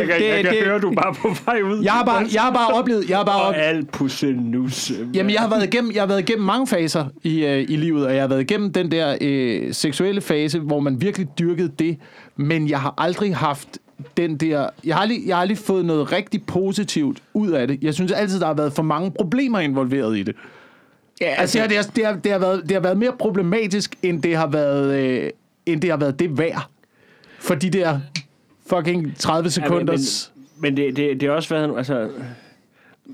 kan, 0.08 0.26
jeg 0.26 0.44
kan 0.44 0.54
det- 0.54 0.64
høre, 0.64 0.80
du 0.80 0.92
bare 1.02 1.14
på 1.14 1.28
vej 1.46 1.62
ud. 1.62 1.82
Jeg 1.82 1.92
har 1.92 2.04
bare, 2.04 2.26
jeg 2.34 2.42
har 2.42 2.52
bare 2.52 2.74
oplevet... 2.74 3.10
Jeg 3.10 3.16
har 3.16 3.24
bare 3.24 3.42
Og 3.42 3.48
op... 3.48 3.54
alt 3.56 3.92
pussenus. 3.92 4.92
Jamen, 5.14 5.32
jeg 5.32 5.40
har 5.40 5.48
været 5.48 5.64
igennem, 5.64 5.92
jeg 5.94 6.02
har 6.02 6.06
været 6.06 6.20
igennem 6.20 6.46
mange 6.46 6.66
faser 6.66 7.06
i, 7.24 7.44
øh, 7.44 7.64
i 7.68 7.76
livet, 7.76 8.06
og 8.06 8.14
jeg 8.14 8.22
har 8.22 8.28
været 8.28 8.40
igennem 8.40 8.72
den 8.72 8.90
der 8.90 9.16
øh, 9.20 9.74
seksuelle 9.74 10.20
fase, 10.20 10.58
hvor 10.58 10.80
man 10.80 11.00
virkelig 11.00 11.28
dyrkede 11.38 11.72
det, 11.78 11.98
men 12.36 12.68
jeg 12.68 12.80
har 12.80 12.94
aldrig 12.98 13.36
haft 13.36 13.78
den 14.16 14.36
der... 14.36 14.68
Jeg 14.84 14.94
har, 14.94 15.02
aldrig, 15.02 15.18
jeg 15.26 15.36
har 15.36 15.40
aldrig 15.40 15.58
fået 15.58 15.84
noget 15.84 16.12
rigtig 16.12 16.42
positivt 16.46 17.22
ud 17.34 17.50
af 17.50 17.68
det. 17.68 17.78
Jeg 17.82 17.94
synes 17.94 18.12
altid, 18.12 18.40
der 18.40 18.46
har 18.46 18.54
været 18.54 18.72
for 18.72 18.82
mange 18.82 19.10
problemer 19.10 19.58
involveret 19.58 20.18
i 20.18 20.22
det. 20.22 20.34
Ja, 21.20 21.26
Altså, 21.38 21.58
det, 21.58 21.60
har, 21.62 21.68
det, 21.68 21.76
har, 21.76 21.82
det, 21.92 22.04
har, 22.06 22.12
det, 22.16 22.32
har 22.32 22.38
været, 22.38 22.62
det 22.62 22.72
har 22.72 22.80
været 22.80 22.98
mere 22.98 23.12
problematisk, 23.18 23.94
end 24.02 24.22
det 24.22 24.36
har 24.36 24.46
været, 24.46 24.94
øh, 25.00 25.30
end 25.66 25.80
det, 25.80 25.90
har 25.90 25.96
været 25.96 26.18
det 26.18 26.38
værd. 26.38 26.66
For 27.38 27.54
de 27.54 27.70
der 27.70 27.98
fucking 28.66 29.16
30 29.16 29.50
sekunders... 29.50 30.32
Men 30.58 30.76
det, 30.76 30.96
det, 30.96 31.20
det 31.20 31.28
har 31.28 31.36
også 31.36 31.54
været, 31.54 31.76
altså, 31.78 32.08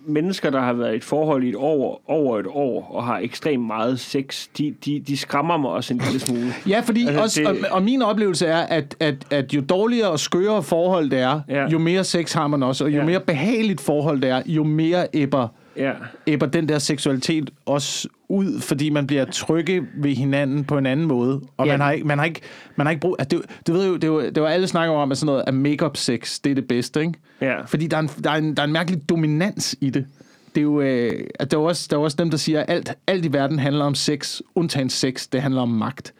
mennesker, 0.06 0.50
der 0.50 0.60
har 0.60 0.72
været 0.72 0.92
i 0.92 0.96
et 0.96 1.04
forhold 1.04 1.44
i 1.44 1.48
et 1.48 1.54
år, 1.56 2.02
over 2.06 2.38
et 2.38 2.46
år, 2.48 2.90
og 2.94 3.04
har 3.04 3.18
ekstremt 3.18 3.66
meget 3.66 4.00
sex, 4.00 4.46
de, 4.58 4.74
de, 4.84 5.00
de 5.06 5.16
skræmmer 5.16 5.56
mig 5.56 5.70
også 5.70 5.94
en 5.94 6.00
lille 6.04 6.20
smule. 6.20 6.52
Ja, 6.68 6.80
fordi 6.80 7.06
Altså, 7.06 7.20
altså, 7.22 7.42
også, 7.42 7.52
det- 7.54 7.66
og, 7.66 7.72
og 7.76 7.82
min 7.82 8.02
oplevelse 8.02 8.46
er, 8.46 8.58
at, 8.58 8.96
at, 9.00 9.14
at 9.30 9.54
jo 9.54 9.60
dårligere 9.60 10.10
og 10.10 10.20
skøre 10.20 10.62
forhold 10.62 11.10
det 11.10 11.18
er, 11.20 11.40
Ja. 11.48 11.54
ja. 11.62 11.68
jo 11.68 11.78
mere 11.78 12.04
sex 12.04 12.32
har 12.32 12.46
man 12.46 12.62
også, 12.62 12.84
og 12.84 12.90
jo 12.90 12.94
Ja. 12.96 13.00
ja. 13.00 13.06
mere 13.06 13.20
behageligt 13.20 13.80
forhold 13.80 14.20
det 14.20 14.30
er, 14.30 14.42
jo 14.46 14.64
mere 14.64 15.06
æbber, 15.14 15.48
Ja. 15.76 15.92
æbber 16.26 16.46
den 16.46 16.68
der 16.68 16.78
seksualitet 16.78 17.50
også 17.66 18.08
ud, 18.28 18.60
fordi 18.60 18.90
man 18.90 19.06
bliver 19.06 19.24
trygge 19.24 19.86
ved 19.94 20.14
hinanden 20.14 20.64
på 20.64 20.78
en 20.78 20.86
anden 20.86 21.06
måde. 21.06 21.40
Og 21.56 21.66
Ja. 21.66 21.72
man 21.72 21.80
har 21.80 21.90
ikke, 21.92 22.06
man 22.06 22.18
har 22.18 22.24
ikke, 22.24 22.40
man 22.76 22.86
har 22.86 22.90
ikke 22.90 23.00
brug... 23.00 23.16
Altså, 23.18 23.36
det, 23.38 23.66
du 23.66 23.72
ved 23.72 23.86
jo, 23.88 23.96
det 23.96 24.10
var, 24.10 24.20
det 24.20 24.42
var 24.42 24.48
alle 24.48 24.66
snakker 24.66 24.94
om, 24.94 25.12
at 25.12 25.18
sådan 25.18 25.26
noget, 25.26 25.44
at 25.46 25.54
make-up 25.54 25.96
sex, 25.96 26.40
det 26.44 26.50
er 26.50 26.54
det 26.54 26.68
bedste, 26.68 27.00
ikke? 27.00 27.14
Ja. 27.40 27.62
Fordi 27.62 27.86
der 27.86 27.96
er, 27.96 28.00
en, 28.00 28.08
der, 28.24 28.30
er 28.30 28.34
en, 28.36 28.54
der 28.56 28.62
er 28.62 28.66
en 28.66 28.72
mærkelig 28.72 29.08
dominans 29.08 29.76
i 29.80 29.90
det. 29.90 30.06
Det 30.54 30.60
er 30.60 30.62
jo, 30.62 30.80
øh, 30.80 31.26
at 31.34 31.50
der 31.50 31.56
er 31.56 31.60
også, 31.62 31.86
der 31.90 31.96
er 31.96 32.00
også 32.00 32.16
dem, 32.16 32.30
der 32.30 32.36
siger, 32.38 32.60
at 32.60 32.70
alt, 32.70 32.94
alt 33.06 33.24
i 33.24 33.32
verden 33.32 33.58
handler 33.58 33.84
om 33.84 33.94
sex, 33.94 34.40
undtagen 34.54 34.90
sex, 34.90 35.28
det 35.28 35.42
handler 35.42 35.62
om 35.62 35.68
magt. 35.68 36.14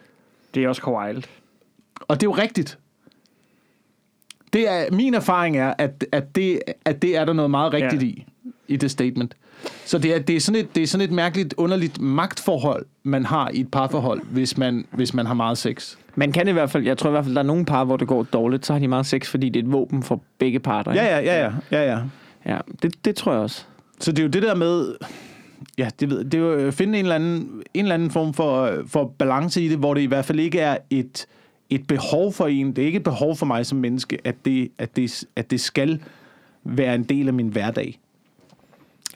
Det 0.54 0.64
er 0.64 0.68
også 0.68 0.82
wild. 0.90 1.22
Og 2.00 2.20
det 2.20 2.26
er 2.26 2.30
jo 2.30 2.34
rigtigt. 2.36 2.78
Det 4.52 4.68
er, 4.70 4.92
min 4.92 5.14
erfaring 5.14 5.56
er, 5.58 5.74
at, 5.78 6.04
at, 6.12 6.36
det, 6.36 6.60
at 6.84 7.02
det 7.02 7.16
er 7.16 7.24
der 7.24 7.32
noget 7.32 7.50
meget 7.50 7.72
rigtigt 7.72 8.02
ja. 8.02 8.06
i, 8.08 8.26
i 8.68 8.76
det 8.76 8.90
statement. 8.90 9.34
Så 9.84 9.98
det 9.98 10.14
er, 10.14 10.18
det, 10.18 10.36
er 10.36 10.40
sådan 10.40 10.60
et, 10.60 10.74
det 10.74 10.82
er 10.82 10.86
sådan 10.86 11.04
et 11.04 11.12
mærkeligt, 11.12 11.54
underligt 11.56 12.00
magtforhold, 12.00 12.86
man 13.02 13.24
har 13.24 13.50
i 13.54 13.60
et 13.60 13.70
parforhold, 13.70 14.20
hvis 14.30 14.58
man, 14.58 14.86
hvis 14.90 15.14
man 15.14 15.26
har 15.26 15.34
meget 15.34 15.58
sex. 15.58 15.96
Man 16.14 16.32
kan 16.32 16.48
i 16.48 16.52
hvert 16.52 16.70
fald, 16.70 16.84
jeg 16.84 16.98
tror 16.98 17.10
i 17.10 17.10
hvert 17.10 17.24
fald, 17.24 17.34
der 17.34 17.42
er 17.42 17.46
nogle 17.46 17.64
par, 17.64 17.84
hvor 17.84 17.96
det 17.96 18.08
går 18.08 18.22
dårligt, 18.22 18.66
så 18.66 18.72
har 18.72 18.80
de 18.80 18.88
meget 18.88 19.06
sex, 19.06 19.28
fordi 19.28 19.48
det 19.48 19.60
er 19.60 19.64
et 19.64 19.72
våben 19.72 20.02
for 20.02 20.20
begge 20.38 20.60
parter. 20.60 20.94
Ja, 20.94 21.04
ja, 21.04 21.18
ja, 21.18 21.44
ja. 21.44 21.52
ja, 21.70 21.92
ja. 21.92 22.00
ja 22.46 22.58
det, 22.82 23.04
det 23.04 23.16
tror 23.16 23.32
jeg 23.32 23.40
også. 23.40 23.64
Så 24.00 24.12
det 24.12 24.18
er 24.18 24.22
jo 24.22 24.28
det 24.28 24.42
der 24.42 24.54
med, 24.54 24.94
ja, 25.78 25.88
det, 26.00 26.10
ved, 26.10 26.24
det 26.24 26.34
er 26.34 26.38
jo 26.38 26.68
at 26.68 26.74
finde 26.74 26.98
en 26.98 27.04
eller 27.04 27.14
anden, 27.14 27.62
en 27.74 27.84
eller 27.84 27.94
anden 27.94 28.10
form 28.10 28.34
for, 28.34 28.72
for 28.86 29.14
balance 29.18 29.62
i 29.62 29.68
det, 29.68 29.78
hvor 29.78 29.94
det 29.94 30.00
i 30.00 30.06
hvert 30.06 30.24
fald 30.24 30.40
ikke 30.40 30.60
er 30.60 30.76
et, 30.90 31.26
et 31.70 31.86
behov 31.86 32.32
for 32.32 32.46
en. 32.46 32.72
Det 32.76 32.82
er 32.82 32.86
ikke 32.86 32.96
et 32.96 33.04
behov 33.04 33.36
for 33.36 33.46
mig 33.46 33.66
som 33.66 33.78
menneske, 33.78 34.18
at 34.24 34.34
det, 34.44 34.70
at 34.78 34.96
det, 34.96 35.24
at 35.36 35.50
det 35.50 35.60
skal 35.60 36.00
være 36.64 36.94
en 36.94 37.04
del 37.04 37.28
af 37.28 37.34
min 37.34 37.48
hverdag. 37.48 37.98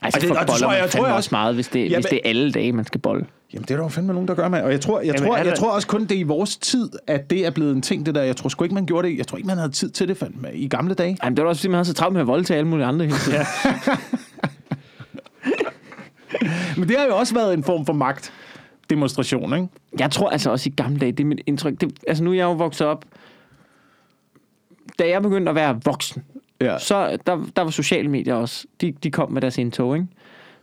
Altså, 0.01 0.17
Og 0.17 0.21
det- 0.21 0.27
for 0.29 0.35
og 0.35 0.45
boller 0.47 0.59
tror 0.59 0.71
jeg- 0.71 0.77
man 0.79 0.83
jeg 0.83 0.91
tror 0.91 1.05
jeg 1.07 1.15
også 1.15 1.29
meget, 1.31 1.55
hvis 1.55 1.67
det, 1.67 1.91
Ja, 1.91 1.95
hvis 1.95 2.05
det 2.05 2.15
er 2.23 2.29
alle 2.29 2.51
dage, 2.51 2.73
man 2.73 2.85
skal 2.85 3.01
bolle. 3.01 3.25
Jamen, 3.53 3.63
det 3.63 3.71
er 3.71 3.75
der 3.75 3.83
jo 3.83 3.89
fandme 3.89 4.13
nogen, 4.13 4.27
der 4.27 4.35
gør, 4.35 4.49
med. 4.49 4.61
Og 4.61 4.71
jeg 4.71 4.81
tror, 4.81 4.99
jeg, 4.99 5.05
Jamen, 5.07 5.21
tror, 5.27 5.37
jeg 5.37 5.45
der- 5.45 5.55
tror 5.55 5.71
også 5.71 5.87
kun, 5.87 6.01
det 6.01 6.11
er 6.11 6.19
i 6.19 6.23
vores 6.23 6.57
tid, 6.57 6.89
at 7.07 7.29
det 7.29 7.45
er 7.45 7.51
blevet 7.51 7.75
en 7.75 7.81
ting, 7.81 8.05
det 8.05 8.15
der. 8.15 8.21
Jeg 8.21 8.35
tror 8.35 8.49
sgu 8.49 8.63
ikke, 8.63 8.75
man 8.75 8.85
gjorde 8.85 9.07
det. 9.07 9.17
Jeg 9.17 9.27
tror 9.27 9.37
ikke, 9.37 9.47
man 9.47 9.57
havde 9.57 9.71
tid 9.71 9.89
til 9.89 10.07
det 10.07 10.17
fandme, 10.17 10.53
i 10.53 10.67
gamle 10.67 10.93
dage. 10.93 11.17
Jamen, 11.23 11.37
det 11.37 11.43
var 11.43 11.49
også, 11.49 11.59
fordi 11.61 11.69
man 11.69 11.75
havde 11.75 11.85
så 11.85 11.93
travlt 11.93 12.13
med 12.13 12.21
at 12.21 12.27
voldtage 12.27 12.57
alle 12.57 12.67
mulige 12.67 12.85
andre 12.85 13.05
hele 13.05 13.17
tiden. 13.17 13.37
Ja. 13.37 13.45
Men 16.77 16.89
det 16.89 16.97
har 16.97 17.05
jo 17.05 17.17
også 17.17 17.33
været 17.33 17.53
en 17.53 17.63
form 17.63 17.85
for 17.85 17.93
magt 17.93 18.33
demonstration, 18.89 19.53
ikke? 19.53 19.67
Jeg 19.99 20.11
tror 20.11 20.29
altså 20.29 20.51
også 20.51 20.69
i 20.69 20.73
gamle 20.75 20.99
dage, 20.99 21.11
det 21.11 21.23
er 21.23 21.27
mit 21.27 21.41
indtryk. 21.47 21.81
Det, 21.81 21.93
altså 22.07 22.23
nu 22.23 22.31
er 22.31 22.35
jeg 22.35 22.43
jo 22.43 22.51
vokset 22.53 22.87
op, 22.87 23.05
da 24.99 25.09
jeg 25.09 25.21
begyndte 25.21 25.49
at 25.49 25.55
være 25.55 25.79
voksen, 25.85 26.23
Ja. 26.61 26.79
så 26.79 27.17
der, 27.27 27.45
der 27.55 27.61
var 27.61 27.69
sociale 27.69 28.09
medier 28.09 28.33
også. 28.33 28.65
De, 28.81 28.91
de 29.03 29.11
kom 29.11 29.31
med 29.31 29.41
deres 29.41 29.57
indtog, 29.57 29.95
ikke? 29.95 30.07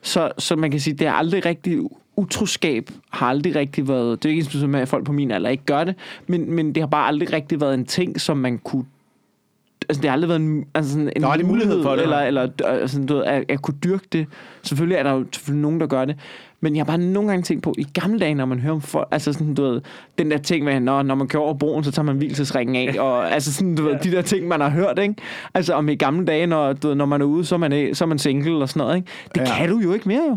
Så, 0.02 0.30
så 0.38 0.56
man 0.56 0.70
kan 0.70 0.80
sige, 0.80 0.94
det 0.94 1.06
er 1.06 1.12
aldrig 1.12 1.46
rigtig 1.46 1.80
utroskab 2.16 2.90
har 3.10 3.26
aldrig 3.26 3.56
rigtig 3.56 3.88
været, 3.88 4.22
det 4.22 4.30
er 4.30 4.34
ikke 4.34 4.66
med, 4.66 4.80
at 4.80 4.88
folk 4.88 5.04
på 5.04 5.12
min 5.12 5.30
alder 5.30 5.50
ikke 5.50 5.64
gør 5.64 5.84
det, 5.84 5.94
men, 6.26 6.52
men 6.52 6.74
det 6.74 6.82
har 6.82 6.86
bare 6.86 7.06
aldrig 7.06 7.32
rigtig 7.32 7.60
været 7.60 7.74
en 7.74 7.84
ting, 7.84 8.20
som 8.20 8.36
man 8.36 8.58
kunne 8.58 8.84
altså 9.88 10.02
det 10.02 10.10
har 10.10 10.12
aldrig 10.12 10.28
været 10.28 10.40
en, 10.40 10.64
altså 10.74 10.92
sådan 10.92 11.12
en 11.16 11.22
Der 11.22 11.28
aldrig 11.28 11.46
mulighed 11.46 11.82
for 11.82 11.92
det, 11.94 12.02
eller, 12.02 12.18
eller 12.18 12.48
altså, 12.64 13.02
du 13.08 13.14
ved, 13.14 13.24
at, 13.24 13.44
at 13.48 13.62
kunne 13.62 13.76
dyrke 13.84 14.06
det. 14.12 14.26
Selvfølgelig 14.62 14.96
er 14.96 15.02
der 15.02 15.12
jo 15.12 15.24
selvfølgelig 15.32 15.62
nogen, 15.62 15.80
der 15.80 15.86
gør 15.86 16.04
det. 16.04 16.16
Men 16.60 16.76
jeg 16.76 16.80
har 16.80 16.84
bare 16.84 16.98
nogle 16.98 17.28
gange 17.28 17.42
tænkt 17.42 17.62
på, 17.62 17.74
i 17.78 17.86
gamle 17.94 18.18
dage, 18.18 18.34
når 18.34 18.44
man 18.46 18.58
hører 18.60 18.74
om 18.74 18.80
folk, 18.80 19.08
altså 19.10 19.32
sådan, 19.32 19.54
du 19.54 19.62
ved, 19.62 19.80
den 20.18 20.30
der 20.30 20.38
ting 20.38 20.64
med, 20.64 20.80
når, 20.80 21.02
når 21.02 21.14
man 21.14 21.28
kører 21.28 21.42
over 21.42 21.54
broen, 21.54 21.84
så 21.84 21.90
tager 21.90 22.04
man 22.04 22.16
hvilesesringen 22.16 22.76
af, 22.88 23.00
og 23.00 23.32
altså 23.32 23.52
sådan, 23.52 23.74
du 23.74 23.82
ved, 23.82 23.98
de 23.98 24.10
der 24.10 24.22
ting, 24.22 24.48
man 24.48 24.60
har 24.60 24.68
hørt, 24.68 24.98
ikke? 24.98 25.14
Altså 25.54 25.74
om 25.74 25.88
i 25.88 25.94
gamle 25.94 26.26
dage, 26.26 26.46
når, 26.46 26.72
du 26.72 26.88
ved, 26.88 26.94
når 26.94 27.06
man 27.06 27.20
er 27.20 27.24
ude, 27.24 27.44
så 27.44 27.54
er 27.54 27.58
man, 27.58 27.94
så 27.94 28.04
er 28.04 28.06
man 28.06 28.18
single 28.18 28.56
og 28.56 28.68
sådan 28.68 28.80
noget, 28.80 28.96
ikke? 28.96 29.08
Det 29.34 29.40
Ja. 29.40 29.56
kan 29.56 29.68
du 29.68 29.78
jo 29.78 29.92
ikke 29.92 30.08
mere, 30.08 30.22
jo. 30.28 30.36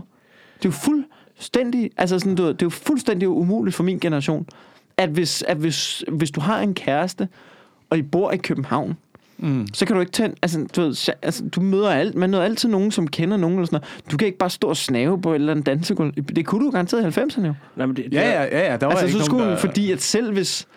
Det 0.57 0.65
er 0.65 0.69
jo 0.69 0.71
fuldstændig, 0.71 1.91
altså 1.97 2.19
sådan, 2.19 2.35
du 2.35 2.43
ved, 2.43 2.53
det 2.53 2.61
er 2.61 2.65
jo 2.65 2.69
fuldstændig 2.69 3.29
umuligt 3.29 3.75
for 3.75 3.83
min 3.83 3.99
generation, 3.99 4.45
at 4.97 5.09
hvis, 5.09 5.41
at 5.47 5.57
hvis, 5.57 6.03
hvis 6.11 6.31
du 6.31 6.41
har 6.41 6.59
en 6.61 6.73
kæreste, 6.73 7.27
og 7.89 7.97
I 7.97 8.01
bor 8.01 8.31
i 8.31 8.37
København, 8.37 8.97
Mm. 9.41 9.67
så 9.73 9.85
kan 9.85 9.95
du 9.95 9.99
ikke 9.99 10.11
tage, 10.11 10.33
altså, 10.41 10.67
du, 10.75 10.81
ved, 10.81 10.93
så- 10.93 11.13
altså, 11.21 11.43
du 11.55 11.61
møder 11.61 11.89
alt, 11.89 12.15
man 12.15 12.29
møder 12.31 12.43
altid 12.43 12.69
nogen, 12.69 12.91
som 12.91 13.07
kender 13.07 13.37
nogen, 13.37 13.55
eller 13.57 13.65
sådan 13.65 13.79
noget. 13.79 14.11
Du 14.11 14.17
kan 14.17 14.25
ikke 14.25 14.37
bare 14.37 14.49
stå 14.49 14.67
og 14.67 14.77
snave 14.77 15.21
på 15.21 15.31
et 15.31 15.35
eller 15.35 15.51
andet 15.51 15.65
dansegulv. 15.65 16.13
Det 16.35 16.45
kunne 16.45 16.65
du 16.65 16.71
garanteret 16.71 17.17
i 17.17 17.19
90'erne 17.19 17.45
jo. 17.47 17.53
Nej, 17.75 17.85
men 17.85 17.95
det, 17.95 18.05
det 18.05 18.13
Ja, 18.13 18.29
ja, 18.31 18.43
ja, 18.43 18.71
ja. 18.71 18.77
Der 18.77 18.85
var 18.85 18.91
Altså, 18.91 19.05
ikke 19.05 19.11
så 19.11 19.17
nogen, 19.17 19.25
skulle, 19.25 19.43
der... 19.43 19.49
der... 19.49 19.57
fordi 19.57 19.91
at 19.91 20.01
selv 20.01 20.33
hvis, 20.33 20.67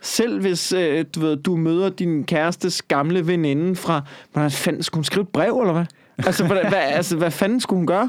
selv 0.00 0.40
hvis 0.40 0.72
øh, 0.72 1.04
du, 1.14 1.20
ved, 1.20 1.36
du 1.36 1.56
møder 1.56 1.88
din 1.90 2.24
kærestes 2.24 2.82
gamle 2.82 3.26
veninde 3.26 3.76
fra, 3.76 4.02
hvordan 4.32 4.50
fanden, 4.50 4.82
skulle 4.82 4.98
hun 4.98 5.04
skrive 5.04 5.22
et 5.22 5.28
brev, 5.28 5.60
eller 5.60 5.72
hvad? 5.72 5.84
Altså, 6.26 6.46
hvad, 6.46 6.56
hvad, 6.56 6.78
altså, 6.78 7.16
hvad 7.16 7.30
fanden 7.30 7.60
skulle 7.60 7.78
hun 7.78 7.86
gøre? 7.86 8.08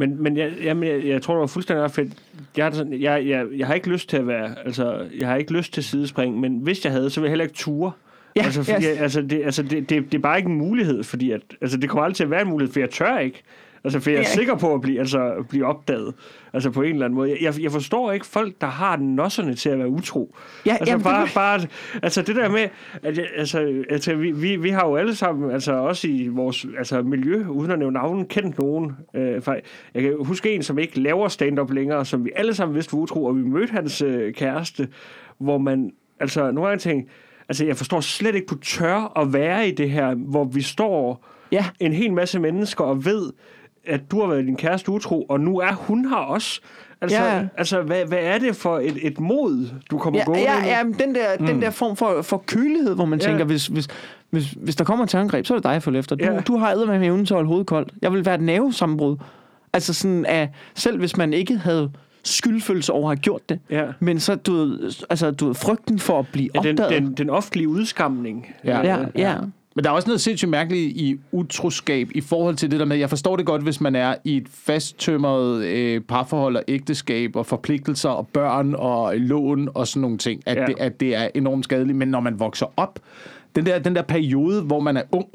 Men, 0.00 0.22
men 0.22 0.36
jeg, 0.36 0.50
jamen, 0.62 0.88
jeg, 0.88 1.04
jeg 1.06 1.22
tror, 1.22 1.34
det 1.34 1.40
var 1.40 1.46
fuldstændig 1.46 1.84
ret 1.84 1.90
fedt. 1.92 2.12
Jeg, 2.56 2.64
har 2.64 2.70
det 2.70 2.76
sådan, 2.76 3.00
jeg, 3.02 3.26
jeg, 3.26 3.46
jeg 3.56 3.66
har 3.66 3.74
ikke 3.74 3.88
lyst 3.88 4.08
til 4.08 4.16
at 4.16 4.26
være, 4.26 4.54
altså, 4.64 5.06
jeg 5.20 5.28
har 5.28 5.36
ikke 5.36 5.52
lyst 5.52 5.72
til 5.74 5.84
sidespring, 5.84 6.40
men 6.40 6.58
hvis 6.58 6.84
jeg 6.84 6.92
havde, 6.92 7.10
så 7.10 7.20
ville 7.20 7.26
jeg 7.28 7.30
heller 7.32 7.44
ikke 7.44 7.54
ture. 7.56 7.92
Ja, 8.38 8.44
altså, 8.44 8.62
fordi, 8.62 8.86
jeg, 8.86 8.98
altså, 9.00 9.22
det, 9.22 9.42
altså 9.44 9.62
det, 9.62 9.90
det, 9.90 10.12
det, 10.12 10.14
er 10.18 10.22
bare 10.22 10.38
ikke 10.38 10.48
en 10.50 10.56
mulighed, 10.58 11.04
fordi 11.04 11.30
at, 11.30 11.40
altså, 11.60 11.76
det 11.76 11.88
kommer 11.90 12.04
aldrig 12.04 12.16
til 12.16 12.24
at 12.24 12.30
være 12.30 12.42
en 12.42 12.48
mulighed, 12.48 12.72
for 12.72 12.80
jeg 12.80 12.90
tør 12.90 13.18
ikke. 13.18 13.42
Altså, 13.84 14.00
for 14.00 14.10
jeg 14.10 14.16
er 14.16 14.20
Ja. 14.20 14.28
sikker 14.28 14.56
på 14.56 14.74
at 14.74 14.80
blive, 14.80 14.98
altså, 14.98 15.32
at 15.32 15.48
blive 15.48 15.66
opdaget. 15.66 16.14
Altså, 16.52 16.70
på 16.70 16.82
en 16.82 16.92
eller 16.92 17.04
anden 17.04 17.14
måde. 17.16 17.36
Jeg, 17.40 17.54
jeg 17.62 17.72
forstår 17.72 18.12
ikke 18.12 18.26
folk, 18.26 18.54
der 18.60 18.66
har 18.66 18.96
nosserne 18.96 19.54
til 19.54 19.68
at 19.68 19.78
være 19.78 19.88
utro. 19.88 20.36
Ja, 20.66 20.70
altså, 20.72 20.84
jamen, 20.92 21.04
det- 21.04 21.12
bare, 21.12 21.28
bare, 21.34 21.60
altså, 22.02 22.22
det 22.22 22.36
der 22.36 22.48
med, 22.48 22.68
at, 23.02 23.20
altså, 23.36 23.84
altså 23.90 24.14
vi, 24.14 24.30
vi, 24.30 24.56
vi 24.56 24.68
har 24.70 24.86
jo 24.88 24.96
alle 24.96 25.14
sammen, 25.14 25.50
altså 25.50 25.72
også 25.72 26.08
i 26.08 26.28
vores 26.28 26.66
altså, 26.78 27.02
miljø, 27.02 27.44
uden 27.48 27.70
at 27.70 27.78
nævne 27.78 27.94
navnen, 27.94 28.26
kendt 28.26 28.58
nogen. 28.58 28.92
Øh, 29.14 29.42
for 29.42 29.56
jeg 29.94 30.02
kan 30.02 30.14
huske 30.20 30.50
en, 30.54 30.62
som 30.62 30.78
ikke 30.78 31.00
laver 31.00 31.28
stand-up 31.28 31.72
længere, 31.72 32.04
som 32.04 32.24
vi 32.24 32.30
alle 32.36 32.54
sammen 32.54 32.74
vidste 32.74 32.92
var 32.92 32.98
utro, 32.98 33.24
og 33.24 33.36
vi 33.36 33.42
mødte 33.42 33.72
hans 33.72 34.02
øh, 34.02 34.32
kæreste, 34.34 34.88
hvor 35.38 35.58
man, 35.58 35.92
altså, 36.20 36.50
nogle 36.50 36.68
gange 36.68 36.80
tænkte, 36.80 37.12
altså, 37.48 37.64
jeg 37.66 37.76
forstår 37.76 38.00
slet 38.00 38.34
ikke, 38.34 38.46
du 38.46 38.54
tør 38.58 39.12
at 39.18 39.32
være 39.32 39.68
i 39.68 39.70
det 39.70 39.90
her, 39.90 40.14
hvor 40.14 40.44
vi 40.44 40.62
står 40.62 41.24
Ja, 41.52 41.64
en 41.80 41.92
hel 41.92 42.12
masse 42.12 42.38
mennesker 42.38 42.84
og 42.84 43.04
ved, 43.04 43.32
at 43.86 44.10
du 44.10 44.20
har 44.20 44.26
været 44.26 44.44
din 44.46 44.56
kæreste 44.56 44.90
utro, 44.90 45.22
og 45.22 45.40
nu 45.40 45.58
er 45.58 45.72
hun 45.72 46.08
her 46.08 46.16
også. 46.16 46.60
Altså, 47.00 47.18
Ja. 47.24 47.46
altså 47.56 47.82
hvad, 47.82 48.04
hvad 48.04 48.18
er 48.22 48.38
det 48.38 48.56
for 48.56 48.78
et, 48.78 48.98
et 49.02 49.20
mod, 49.20 49.68
du 49.90 49.98
kommer 49.98 50.20
ja, 50.20 50.24
gående 50.24 50.42
ja, 50.42 50.66
ja 50.66 50.84
men 50.84 50.92
den 50.92 51.14
der, 51.14 51.26
mm. 51.40 51.46
den 51.46 51.62
der 51.62 51.70
form 51.70 51.96
for, 51.96 52.22
for 52.22 52.42
kølighed, 52.46 52.94
hvor 52.94 53.04
man 53.04 53.18
Ja. 53.20 53.24
tænker, 53.26 53.44
hvis, 53.44 53.66
hvis, 53.66 53.88
hvis, 54.30 54.50
hvis 54.50 54.76
der 54.76 54.84
kommer 54.84 55.04
et 55.04 55.10
terrorangreb, 55.10 55.46
så 55.46 55.54
er 55.54 55.58
det 55.58 55.64
dig, 55.64 55.70
jeg 55.72 55.82
følger 55.82 55.98
efter. 55.98 56.16
Du, 56.16 56.24
Ja. 56.24 56.40
du 56.40 56.56
har 56.56 56.86
med 56.86 57.06
evnen 57.06 57.26
til 57.26 57.34
at 57.34 57.36
holde 57.36 57.48
hovedet 57.48 57.66
koldt. 57.66 57.92
Jeg 58.02 58.12
vil 58.12 58.24
være 58.24 58.34
et 58.34 58.40
nervesammenbrud. 58.40 59.16
Altså 59.72 59.94
sådan, 59.94 60.26
at 60.26 60.48
selv 60.74 60.98
hvis 60.98 61.16
man 61.16 61.32
ikke 61.32 61.56
havde 61.56 61.90
skyldfølelse 62.28 62.92
over 62.92 63.10
at 63.10 63.16
have 63.16 63.22
gjort 63.22 63.48
det, 63.48 63.58
Ja. 63.70 63.84
men 64.00 64.20
så 64.20 64.34
du 64.34 64.52
ved, 64.52 64.92
altså, 65.10 65.30
du 65.30 65.46
ved, 65.46 65.54
frygten 65.54 65.98
for 65.98 66.18
at 66.18 66.26
blive 66.32 66.48
Ja, 66.54 66.60
den, 66.60 66.80
opdaget. 66.80 67.02
den, 67.02 67.12
den 67.14 67.30
offentlige 67.30 67.68
udskamning. 67.68 68.46
Ja. 68.64 68.80
ja, 68.80 69.04
ja. 69.16 69.34
Men 69.74 69.84
der 69.84 69.90
er 69.90 69.94
også 69.94 70.08
noget 70.08 70.20
sindssygt 70.20 70.48
mærkeligt 70.50 70.96
i 70.96 71.16
utroskab 71.32 72.08
i 72.14 72.20
forhold 72.20 72.56
til 72.56 72.70
det 72.70 72.80
der 72.80 72.86
med, 72.86 72.96
jeg 72.96 73.08
forstår 73.08 73.36
det 73.36 73.46
godt, 73.46 73.62
hvis 73.62 73.80
man 73.80 73.94
er 73.96 74.14
i 74.24 74.36
et 74.36 74.46
fasttømret 74.52 75.64
øh, 75.64 76.00
parforhold 76.00 76.56
og 76.56 76.62
ægteskab 76.68 77.36
og 77.36 77.46
forpligtelser 77.46 78.08
og 78.08 78.28
børn 78.28 78.74
og 78.78 79.16
lån 79.16 79.68
og 79.74 79.86
sådan 79.88 80.00
nogle 80.02 80.18
ting, 80.18 80.42
at, 80.46 80.56
Ja. 80.56 80.60
ja. 80.60 80.66
det, 80.66 80.74
at 80.78 81.00
det 81.00 81.16
er 81.16 81.28
enormt 81.34 81.64
skadeligt. 81.64 81.98
Men 81.98 82.08
når 82.08 82.20
man 82.20 82.40
vokser 82.40 82.66
op, 82.76 82.98
den 83.56 83.66
der, 83.66 83.78
den 83.78 83.96
der 83.96 84.02
periode, 84.02 84.62
hvor 84.62 84.80
man 84.80 84.96
er 84.96 85.02
ung, 85.12 85.26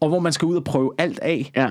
og 0.00 0.08
hvor 0.08 0.18
man 0.20 0.32
skal 0.32 0.46
ud 0.46 0.56
og 0.56 0.64
prøve 0.64 0.92
alt 0.98 1.18
af, 1.18 1.50
ja. 1.56 1.68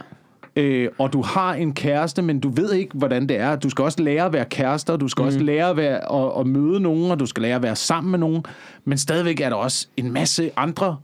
Øh, 0.55 0.89
og 0.97 1.13
du 1.13 1.21
har 1.21 1.53
en 1.53 1.73
kæreste, 1.73 2.21
men 2.21 2.39
du 2.39 2.49
ved 2.49 2.73
ikke, 2.73 2.97
hvordan 2.97 3.29
det 3.29 3.39
er. 3.39 3.55
Du 3.55 3.69
skal 3.69 3.83
også 3.83 4.03
lære 4.03 4.25
at 4.25 4.33
være 4.33 4.45
kærester, 4.45 4.97
du 4.97 5.07
skal 5.07 5.21
mm. 5.21 5.27
også 5.27 5.39
lære 5.39 5.69
at, 5.69 5.77
være, 5.77 6.13
at, 6.13 6.39
at 6.39 6.47
møde 6.47 6.79
nogen, 6.79 7.11
og 7.11 7.19
du 7.19 7.25
skal 7.25 7.41
lære 7.41 7.55
at 7.55 7.63
være 7.63 7.75
sammen 7.75 8.11
med 8.11 8.19
nogen. 8.19 8.43
Men 8.85 8.97
stadigvæk 8.97 9.39
er 9.39 9.49
der 9.49 9.55
også 9.55 9.87
en 9.97 10.11
masse 10.11 10.51
andre 10.57 10.97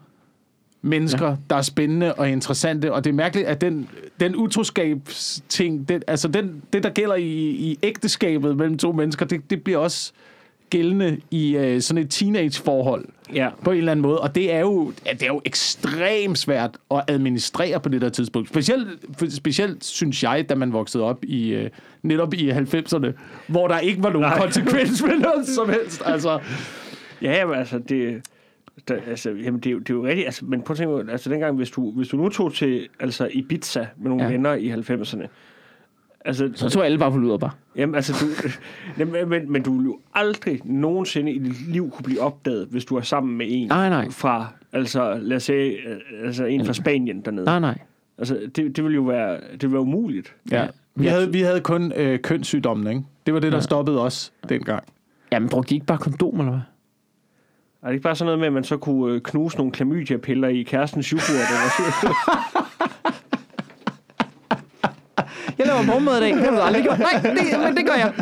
mennesker, 0.82 1.28
ja. 1.28 1.36
der 1.50 1.56
er 1.56 1.62
spændende 1.62 2.14
og 2.14 2.30
interessante, 2.30 2.94
og 2.94 3.04
det 3.04 3.10
er 3.10 3.14
mærkeligt, 3.14 3.48
at 3.48 3.62
den, 3.62 3.90
den 4.20 4.36
utroskabsting, 4.36 5.90
det, 5.90 6.04
altså 6.08 6.28
den, 6.28 6.62
det, 6.74 6.84
der 6.84 6.90
gælder 6.90 7.16
i, 7.16 7.50
i 7.50 7.80
ægteskabet 7.84 8.58
mellem 8.58 8.78
to 8.78 8.92
mennesker, 8.92 9.26
det, 9.26 9.50
det 9.50 9.64
bliver 9.64 9.80
også 9.80 10.12
gældende 10.70 11.18
i 11.32 11.56
øh, 11.56 11.82
sådan 11.82 12.04
et 12.04 12.10
teenage-forhold 12.10 13.06
Ja. 13.34 13.50
på 13.64 13.72
en 13.72 13.78
eller 13.78 13.92
anden 13.92 14.02
måde, 14.02 14.22
og 14.22 14.36
det 14.36 14.54
er 14.54 14.60
jo, 14.60 14.92
det 15.12 15.24
er 15.24 15.28
jo 15.28 15.42
ekstremt 15.46 16.38
svært 16.38 16.78
at 16.92 17.04
administrere 17.08 17.80
på 17.80 17.90
det 17.90 18.02
der 18.02 18.10
tidspunkt. 18.10 18.50
Specielt, 18.50 18.90
specielt 19.30 19.86
synes 19.86 20.24
jeg, 20.24 20.50
da 20.50 20.56
man 20.56 20.74
voksede 20.74 21.04
op 21.04 21.24
i 21.24 21.50
øh, 21.50 21.70
netop 22.04 22.34
i 22.34 22.52
90'erne, 22.52 23.08
hvor 23.48 23.68
der 23.68 23.80
ikke 23.80 24.04
var 24.04 24.10
nogen 24.10 24.28
Nej. 24.28 24.40
konsekvens 24.40 25.04
med 25.04 25.20
noget 25.28 25.48
som 25.48 25.70
helst. 25.70 26.02
Altså, 26.06 26.40
Ja, 27.22 27.32
jamen, 27.32 27.56
altså, 27.56 27.80
det, 27.80 28.22
der, 28.88 28.98
altså, 29.08 29.30
jamen, 29.30 29.60
det, 29.60 29.66
er 29.66 29.72
jo, 29.72 29.80
det 29.80 29.90
er 29.90 29.94
jo 29.94 30.06
rigtigt, 30.06 30.26
altså, 30.26 30.46
men 30.46 30.62
prøv 30.62 30.74
at 30.74 30.78
tænke, 30.78 31.12
altså 31.12 31.30
dengang, 31.30 31.56
hvis 31.56 31.70
du, 31.70 31.92
hvis 31.92 32.08
du 32.08 32.18
nu 32.18 32.30
tog 32.30 32.54
til 32.54 32.88
altså, 33.00 33.30
Ibiza 33.32 33.86
med 33.98 34.10
nogle 34.10 34.24
ja. 34.24 34.30
venner 34.30 34.54
i 34.54 34.72
90'erne, 34.72 35.28
altså, 36.26 36.52
Så 36.56 36.70
tror 36.70 36.82
jeg 36.82 36.86
alle 36.86 36.98
bare 37.00 37.12
på 37.12 37.18
luder 37.18 37.38
bare. 37.38 37.52
jamen, 37.76 37.96
altså 37.96 38.14
du, 38.22 38.26
jamen, 39.00 39.30
men, 39.30 39.52
men 39.52 39.64
du 39.64 39.78
vil 39.78 39.86
jo 39.86 40.00
aldrig 40.14 40.60
nogensinde 40.64 41.32
i 41.32 41.40
dit 41.40 41.68
liv 41.70 41.90
kunne 41.92 42.04
blive 42.04 42.22
opdaget, 42.22 42.68
hvis 42.72 42.86
du 42.86 42.96
er 42.96 43.02
sammen 43.02 43.38
med 43.38 43.46
en 43.50 43.68
Nej, 43.68 43.90
nej. 43.90 44.10
fra, 44.10 44.48
altså, 44.74 45.18
lad 45.22 45.38
os 45.38 45.44
sige, 45.44 45.72
øh, 45.72 45.98
altså 46.26 46.46
en 46.46 46.66
fra 46.66 46.74
Spanien 46.74 47.22
dernede. 47.22 47.46
Nej, 47.46 47.60
nej. 47.60 47.78
Altså, 48.18 48.40
det, 48.56 48.76
det 48.78 48.84
vil 48.84 48.94
jo 48.96 49.02
være, 49.02 49.38
det 49.52 49.62
vil 49.64 49.72
være 49.72 49.82
umuligt. 49.82 50.36
ja. 50.52 50.68
Vi, 50.96 51.08
havde, 51.08 51.32
vi 51.32 51.42
havde 51.42 51.60
kun 51.62 51.92
øh, 51.96 52.20
kønssygdommen, 52.20 52.88
ikke? 52.88 53.02
Det 53.26 53.34
var 53.34 53.40
det, 53.40 53.52
der 53.52 53.58
Ja. 53.58 53.62
stoppede 53.62 54.02
os 54.04 54.34
dengang. 54.50 54.84
Jamen, 55.32 55.50
brugte 55.50 55.70
de 55.70 55.76
ikke 55.76 55.86
bare 55.86 55.98
kondom, 55.98 56.40
eller 56.40 56.52
hvad? 56.52 56.62
Er 57.82 57.88
det 57.88 57.94
ikke 57.94 58.04
bare 58.04 58.16
sådan 58.16 58.26
noget 58.26 58.40
med, 58.40 58.48
at 58.48 58.54
man 58.54 58.64
så 58.64 58.78
kunne 58.78 59.14
øh, 59.16 59.22
knuse 59.22 59.58
nogle 59.58 59.72
klamydia-piller 59.72 60.48
i 60.48 60.64
kærestens 60.64 61.08
yoghurt? 61.10 61.30
Eller 61.30 62.12
Jeg 65.58 65.68
laver 65.68 65.82
morgenmad 65.82 66.18
i 66.18 66.20
dag. 66.20 66.34
Det 66.34 66.44
har 66.44 66.52
du 66.52 66.58
aldrig 66.62 66.84
gjort. 66.84 67.00
Nej, 67.00 67.22
det, 67.22 67.60
men 67.66 67.78
det 67.78 67.86
gør 67.86 67.94
jeg. 67.94 68.14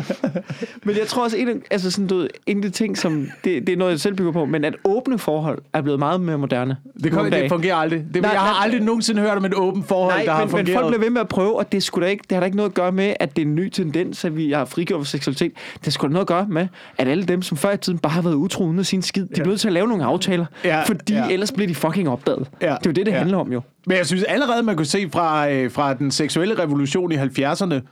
Men 0.84 0.96
jeg 0.96 1.06
tror 1.06 1.24
også, 1.24 1.36
en 1.36 1.48
af, 1.48 1.54
altså 1.70 1.90
sådan, 1.90 2.06
du 2.06 2.16
ved, 2.16 2.28
en 2.46 2.56
af 2.56 2.62
de 2.62 2.70
ting, 2.70 2.98
som... 2.98 3.28
Det, 3.44 3.66
det 3.66 3.72
er 3.72 3.76
noget, 3.76 3.90
jeg 3.92 4.00
selv 4.00 4.14
bygger 4.14 4.32
på, 4.32 4.44
men 4.44 4.64
at 4.64 4.74
åbne 4.84 5.18
forhold 5.18 5.58
er 5.72 5.80
blevet 5.82 5.98
meget 5.98 6.20
mere 6.20 6.38
moderne. 6.38 6.76
Det, 7.04 7.12
kom, 7.12 7.30
det 7.30 7.48
fungerer 7.48 7.76
aldrig. 7.76 8.04
Det, 8.14 8.22
Nej, 8.22 8.30
jeg 8.30 8.40
har 8.40 8.52
nej. 8.52 8.64
aldrig 8.64 8.80
nogensinde 8.80 9.20
hørt 9.22 9.36
om 9.36 9.44
et 9.44 9.54
åbent 9.54 9.88
forhold, 9.88 10.14
Nej, 10.14 10.24
der 10.24 10.30
har 10.32 10.38
men, 10.38 10.46
men 10.46 10.50
fungeret. 10.50 10.74
folk 10.80 10.86
bliver 10.86 11.00
ved 11.00 11.10
med 11.10 11.20
at 11.20 11.28
prøve, 11.28 11.58
og 11.58 11.72
det, 11.72 11.82
skulle 11.82 12.06
da 12.06 12.10
ikke, 12.10 12.24
det 12.30 12.36
har 12.36 12.40
da 12.40 12.44
ikke 12.44 12.56
noget 12.56 12.70
at 12.70 12.74
gøre 12.74 12.92
med, 12.92 13.14
at 13.20 13.36
det 13.36 13.42
er 13.42 13.46
en 13.46 13.54
ny 13.54 13.68
tendens, 13.68 14.24
at 14.24 14.36
vi 14.36 14.52
har 14.52 14.64
frigjort 14.64 15.00
for 15.00 15.06
seksualitet. 15.06 15.52
Det 15.84 15.92
skulle 15.92 16.08
da 16.08 16.12
noget 16.12 16.24
at 16.24 16.28
gøre 16.28 16.46
med, 16.48 16.66
at 16.98 17.08
alle 17.08 17.24
dem, 17.24 17.42
som 17.42 17.56
før 17.56 17.72
i 17.72 17.76
tiden 17.76 17.98
bare 17.98 18.12
har 18.12 18.22
været 18.22 18.34
utro 18.34 18.64
uden 18.64 18.78
at 18.78 18.86
sige 18.86 18.98
en 18.98 19.02
skid, 19.02 19.22
de 19.22 19.28
Ja. 19.30 19.34
bliver 19.34 19.46
nødt 19.48 19.60
til 19.60 19.68
at 19.68 19.72
lave 19.72 19.88
nogle 19.88 20.04
aftaler, 20.04 20.46
Ja, 20.64 20.82
fordi 20.82 21.14
ja. 21.14 21.28
ellers 21.30 21.52
bliver 21.52 21.68
de 21.68 21.74
fucking 21.74 22.08
opdaget. 22.08 22.48
Ja, 22.62 22.66
Det 22.66 22.72
er 22.72 22.76
jo 22.86 22.92
det, 22.92 23.06
det 23.06 23.12
ja. 23.12 23.18
handler 23.18 23.38
om 23.38 23.52
jo. 23.52 23.60
Men 23.86 23.96
jeg 23.96 24.06
synes 24.06 24.22
allerede, 24.22 24.62
man 24.62 24.76
kunne 24.76 24.86
se 24.86 25.08
fra, 25.12 25.50
øh, 25.50 25.70
fra 25.70 25.94
den 25.94 26.10
seksuelle 26.10 26.58
revolution 26.58 26.89
i 26.98 27.16
70'erne, 27.16 27.74
det 27.74 27.82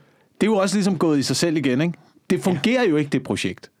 er 0.41 0.45
jo 0.45 0.55
også 0.55 0.75
ligesom 0.75 0.97
gået 0.97 1.19
i 1.19 1.23
sig 1.23 1.35
selv 1.35 1.57
igen, 1.57 1.81
ikke? 1.81 1.93
Det 2.29 2.39
fungerer 2.43 2.83
jo 2.89 2.95
ikke, 2.95 3.09
det 3.09 3.23
projekt. 3.23 3.71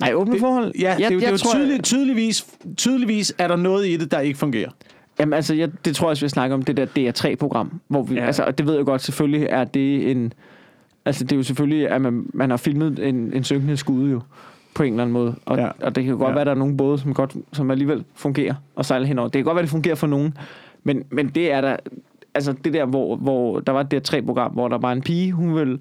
Nej, 0.00 0.12
åbne 0.14 0.32
Det, 0.32 0.40
forhold? 0.40 0.72
ja, 0.78 0.94
det, 0.98 1.04
er 1.06 1.10
jo- 1.14 1.20
det 1.20 1.30
jo 1.30 1.36
tror, 1.36 1.52
tydeligt, 1.54 1.84
tydeligvis, 1.84 2.46
tydeligvis 2.76 3.34
er 3.38 3.48
der 3.48 3.56
noget 3.56 3.86
i 3.88 3.96
det, 3.96 4.10
der 4.10 4.20
ikke 4.20 4.38
fungerer. 4.38 4.70
Jamen 5.20 5.32
altså, 5.32 5.54
jeg, 5.54 5.70
det 5.84 5.96
tror 5.96 6.06
jeg 6.06 6.10
også, 6.10 6.24
vi 6.24 6.28
snakker 6.28 6.54
om 6.56 6.62
det 6.62 6.76
der 6.76 6.86
DR3-program, 6.86 7.80
hvor 7.88 8.02
vi, 8.02 8.14
ja. 8.14 8.20
Ja. 8.20 8.26
altså, 8.26 8.42
og 8.44 8.58
det 8.58 8.66
ved 8.66 8.76
jeg 8.76 8.84
godt, 8.84 9.02
selvfølgelig 9.02 9.46
er 9.50 9.64
det 9.64 10.10
en, 10.10 10.32
altså 11.04 11.24
det 11.24 11.32
er 11.32 11.36
jo 11.36 11.42
selvfølgelig, 11.42 11.88
at 11.88 12.00
man, 12.02 12.26
man 12.34 12.50
har 12.50 12.56
filmet 12.56 12.98
en, 13.08 13.32
en 13.34 13.44
synkende 13.44 13.76
skud 13.76 14.10
jo, 14.10 14.20
på 14.74 14.82
en 14.82 14.92
eller 14.92 15.02
anden 15.02 15.12
måde, 15.12 15.34
og, 15.44 15.56
Ja. 15.56 15.64
ja. 15.64 15.70
og 15.80 15.94
det 15.94 16.04
kan 16.04 16.10
jo 16.12 16.18
godt 16.18 16.26
Ja. 16.26 16.28
ja. 16.28 16.32
være, 16.34 16.40
at 16.40 16.46
der 16.46 16.52
er 16.52 16.56
nogle 16.58 16.76
både, 16.76 16.98
som, 16.98 17.14
godt, 17.14 17.36
som 17.52 17.70
alligevel 17.70 18.04
fungerer 18.14 18.54
og 18.76 18.84
sejler 18.84 19.06
henover. 19.06 19.28
Det 19.28 19.38
kan 19.38 19.44
godt 19.44 19.54
være, 19.54 19.62
det 19.62 19.70
fungerer 19.70 19.94
for 19.94 20.06
nogen, 20.06 20.36
men, 20.84 21.04
men 21.10 21.28
det 21.28 21.52
er 21.52 21.60
der, 21.60 21.76
altså 22.34 22.52
det 22.52 22.72
der, 22.72 22.86
hvor, 22.86 23.16
hvor 23.16 23.60
der 23.60 23.72
var 23.72 23.82
det 23.82 23.90
der 23.90 24.00
tre 24.00 24.22
program, 24.22 24.52
hvor 24.52 24.68
der 24.68 24.78
var 24.78 24.92
en 24.92 25.02
pige, 25.02 25.32
hun 25.32 25.54
ville 25.54 25.78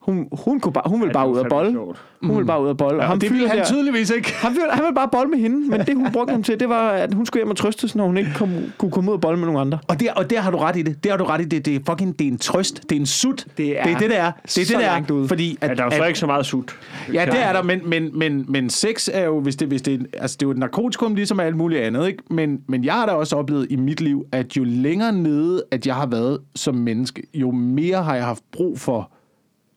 hun, 0.00 0.28
hun, 0.32 0.60
kunne 0.60 0.72
bare, 0.72 0.84
hun 0.86 1.00
ville 1.00 1.12
bare 1.12 1.30
ud 1.30 1.38
af 1.38 1.44
bold. 1.50 1.74
Hun 2.22 2.36
ville 2.36 2.46
bare 2.46 2.62
ud 2.62 2.68
af 2.68 2.76
bold. 2.76 3.00
Ja, 3.00 3.10
og 3.12 3.20
det 3.20 3.30
ville 3.30 3.48
han 3.48 3.58
der- 3.58 3.64
tydeligvis 3.64 4.10
ikke. 4.10 4.32
han 4.34 4.50
ville, 4.52 4.66
han 4.70 4.82
ville 4.84 4.94
bare 4.94 5.08
bold 5.12 5.28
med 5.30 5.38
hende, 5.38 5.68
men 5.70 5.80
det 5.80 5.94
hun 5.96 6.12
brugte 6.12 6.30
ham 6.30 6.42
til, 6.42 6.60
det 6.60 6.68
var, 6.68 6.90
at 6.90 7.14
hun 7.14 7.26
skulle 7.26 7.40
hjem 7.40 7.50
og 7.50 7.56
trøstes, 7.56 7.94
når 7.94 8.06
hun 8.06 8.16
ikke 8.16 8.30
kom, 8.36 8.50
kunne 8.78 8.90
komme 8.90 9.10
ud 9.10 9.14
og 9.14 9.20
bold 9.20 9.36
med 9.36 9.46
nogen 9.46 9.60
andre. 9.60 9.78
Og 9.88 10.00
der, 10.00 10.12
og 10.12 10.30
der 10.30 10.40
har 10.40 10.50
du 10.50 10.56
ret 10.56 10.76
i 10.76 10.82
det. 10.82 11.04
Der 11.04 11.10
har 11.10 11.16
du 11.16 11.24
ret 11.24 11.40
i 11.40 11.44
det. 11.44 11.66
Det 11.66 11.74
er 11.76 11.80
fucking, 11.86 12.18
det 12.18 12.26
er 12.26 12.30
en 12.30 12.38
trøst. 12.38 12.82
Det 12.90 12.96
er 12.96 13.00
en 13.00 13.06
sut. 13.06 13.46
Det 13.56 13.78
er 13.80 13.82
det, 13.84 13.92
er 13.92 13.98
det, 13.98 14.10
der 14.10 14.16
er. 14.16 14.32
Det 14.32 14.58
er 14.58 14.64
så 14.64 14.72
det, 14.72 14.80
der 14.80 14.86
langt 14.86 15.10
er. 15.10 15.14
ude. 15.14 15.28
Fordi 15.28 15.58
at, 15.60 15.70
Ja, 15.70 15.74
der 15.74 15.82
er 15.82 15.84
jo 15.86 15.90
så 15.96 16.04
ikke 16.04 16.18
så 16.18 16.26
meget 16.26 16.46
sut. 16.46 16.76
Ja, 17.12 17.24
det 17.26 17.42
er 17.44 17.52
der, 17.52 17.62
men, 17.62 17.80
men, 17.84 18.18
men, 18.18 18.44
men 18.48 18.70
sex 18.70 19.08
er 19.12 19.24
jo, 19.24 19.40
hvis 19.40 19.56
det, 19.56 19.68
hvis 19.68 19.82
det, 19.82 20.06
altså 20.18 20.36
det 20.40 20.42
er 20.42 20.46
jo 20.46 20.50
et 20.52 20.58
narkotikum, 20.58 21.14
ligesom 21.14 21.40
alt 21.40 21.56
muligt 21.56 21.80
andet, 21.82 22.06
ikke? 22.08 22.22
Men, 22.30 22.58
men 22.68 22.84
jeg 22.84 22.92
har 22.94 23.06
da 23.06 23.12
også 23.12 23.36
oplevet 23.36 23.66
i 23.70 23.76
mit 23.76 24.00
liv, 24.00 24.24
at 24.32 24.56
jo 24.56 24.64
længere 24.64 25.12
nede, 25.12 25.62
at 25.70 25.86
jeg 25.86 25.94
har 25.94 26.06
været 26.06 26.38
som 26.56 26.74
menneske, 26.74 27.22
jo 27.34 27.50
mere 27.50 28.02
har 28.02 28.14
jeg 28.14 28.24
haft 28.24 28.42
brug 28.52 28.78
for 28.80 29.10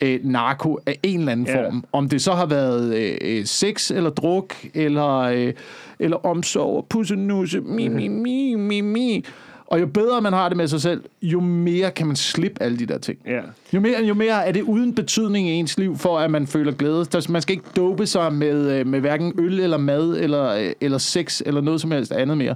øh, 0.04 0.20
narko 0.24 0.80
af 0.86 1.00
en 1.04 1.20
eller 1.20 1.32
anden 1.32 1.46
Ja. 1.48 1.66
form. 1.66 1.84
Om 1.92 2.10
det 2.10 2.22
så 2.22 2.32
har 2.34 2.46
været 2.46 2.96
øh, 2.96 3.18
øh, 3.22 3.46
sex, 3.46 3.92
eller 3.92 4.10
druk, 4.10 4.54
eller, 4.74 5.18
øh, 5.18 5.54
eller 6.00 6.26
omsorg, 6.26 6.78
og 6.78 6.86
pussenusse, 6.90 7.62
mi, 7.62 7.88
mi, 7.88 8.08
mi, 8.08 8.56
mi, 8.56 8.82
mi. 8.82 9.26
Og 9.68 9.82
jo 9.82 9.86
bedre 9.88 10.22
man 10.22 10.34
har 10.34 10.48
det 10.50 10.58
med 10.58 10.68
sig 10.68 10.82
selv, 10.82 11.02
jo 11.22 11.40
mere 11.40 11.92
kan 11.92 12.08
man 12.08 12.16
slippe 12.16 12.64
alle 12.64 12.80
de 12.80 12.86
der 12.86 12.98
ting. 12.98 13.18
Ja. 13.26 13.40
Jo 13.74 13.80
mere, 13.80 14.04
jo 14.04 14.14
mere 14.14 14.46
er 14.48 14.52
det 14.52 14.62
uden 14.62 14.96
betydning 14.96 15.48
i 15.48 15.52
ens 15.52 15.78
liv, 15.78 15.98
for 15.98 16.20
at 16.20 16.32
man 16.32 16.48
føler 16.48 16.72
glæde. 16.72 17.06
Der- 17.06 17.26
Man 17.32 17.42
skal 17.42 17.54
ikke 17.54 17.66
dope 17.76 18.06
sig 18.06 18.34
med, 18.34 18.72
øh, 18.80 18.88
med 18.88 19.00
hverken 19.00 19.34
øl 19.38 19.60
eller 19.60 19.78
mad, 19.78 20.18
eller, 20.20 20.50
øh, 20.56 20.72
eller 20.82 20.98
sex, 20.98 21.42
eller 21.46 21.62
noget 21.62 21.82
som 21.82 21.92
helst 21.92 22.12
andet 22.12 22.38
mere. 22.38 22.56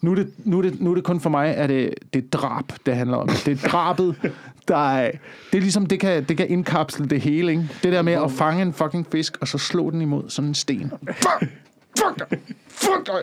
Nu 0.00 0.10
er 0.10 0.14
det, 0.14 0.26
nu 0.44 0.58
er 0.58 0.62
det, 0.62 0.80
nu 0.80 0.90
er 0.90 0.94
det 0.94 1.04
kun 1.04 1.20
for 1.20 1.30
mig, 1.30 1.56
at 1.56 1.68
det, 1.68 1.94
det 2.14 2.24
er 2.24 2.28
drab, 2.38 2.64
det 2.86 2.96
handler 2.96 3.16
om. 3.16 3.28
Det 3.28 3.64
er 3.64 3.68
drabet, 3.68 4.14
der 4.68 4.94
er... 4.96 5.10
Det 5.52 5.58
er 5.58 5.62
ligesom, 5.62 5.86
det 5.86 6.00
kan, 6.00 6.24
det 6.24 6.36
kan 6.36 6.48
indkapsle 6.50 7.06
det 7.06 7.20
hele, 7.20 7.50
ikke? 7.52 7.68
Det 7.82 7.92
der 7.92 8.02
med 8.02 8.12
at 8.12 8.30
fange 8.30 8.62
en 8.62 8.72
fucking 8.72 9.06
fisk, 9.12 9.36
og 9.40 9.48
så 9.48 9.58
slå 9.58 9.90
den 9.90 10.00
imod 10.02 10.22
sådan 10.28 10.48
en 10.48 10.54
sten. 10.54 10.92
Fuck! 11.06 11.50
Fuck 11.98 12.18
dig! 12.30 12.38
Fuck 12.68 13.06
dig! 13.06 13.14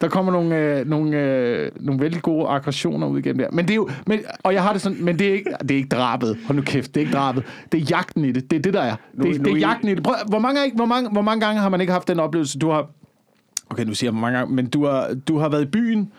Der 0.00 0.08
kommer 0.08 0.32
nogle, 0.32 0.56
øh, 0.56 0.86
nogle, 0.86 1.16
øh, 1.18 1.70
nogle 1.80 2.00
vældig 2.00 2.22
gode 2.22 2.48
aggressioner 2.48 3.06
ud 3.06 3.18
igennem 3.18 3.38
der. 3.38 3.50
Men 3.50 3.64
det 3.64 3.70
er 3.70 3.74
jo, 3.76 3.90
men, 4.06 4.20
og 4.42 4.54
jeg 4.54 4.62
har 4.62 4.72
det 4.72 4.82
sådan, 4.82 5.04
men 5.04 5.18
det 5.18 5.28
er, 5.28 5.32
ikke, 5.32 5.50
det 5.62 5.70
er 5.70 5.76
ikke 5.76 5.88
drabet. 5.88 6.38
Hold 6.46 6.56
nu 6.56 6.62
kæft, 6.62 6.94
det 6.94 7.00
er 7.00 7.06
ikke 7.06 7.16
drabet. 7.16 7.44
Det 7.72 7.80
er 7.82 7.86
jagten 7.90 8.24
i 8.24 8.32
det. 8.32 8.50
Det 8.50 8.56
er 8.56 8.62
det, 8.62 8.74
der 8.74 8.80
er. 8.80 8.96
Nu- 9.14 9.24
Det, 9.24 9.38
nu 9.40 9.44
det 9.44 9.52
er 9.52 9.56
I- 9.56 9.60
jagten 9.60 9.88
i 9.88 9.94
det. 9.94 10.02
Prøv, 10.02 10.14
hvor, 10.28 10.38
mange, 10.38 10.72
hvor, 10.74 10.86
mange, 10.86 11.10
hvor 11.10 11.22
mange 11.22 11.46
gange 11.46 11.60
har 11.60 11.68
man 11.68 11.80
ikke 11.80 11.92
haft 11.92 12.08
den 12.08 12.20
oplevelse, 12.20 12.58
du 12.58 12.70
har... 12.70 12.86
Okay, 13.70 13.84
nu 13.84 13.94
siger 13.94 14.08
jeg 14.08 14.12
hvor 14.12 14.20
mange 14.20 14.38
gange, 14.38 14.54
men 14.54 14.66
du 14.70 14.84
har, 14.86 15.14
du 15.28 15.38
har 15.38 15.48
været 15.48 15.62
i 15.62 15.66
byen. 15.66 16.12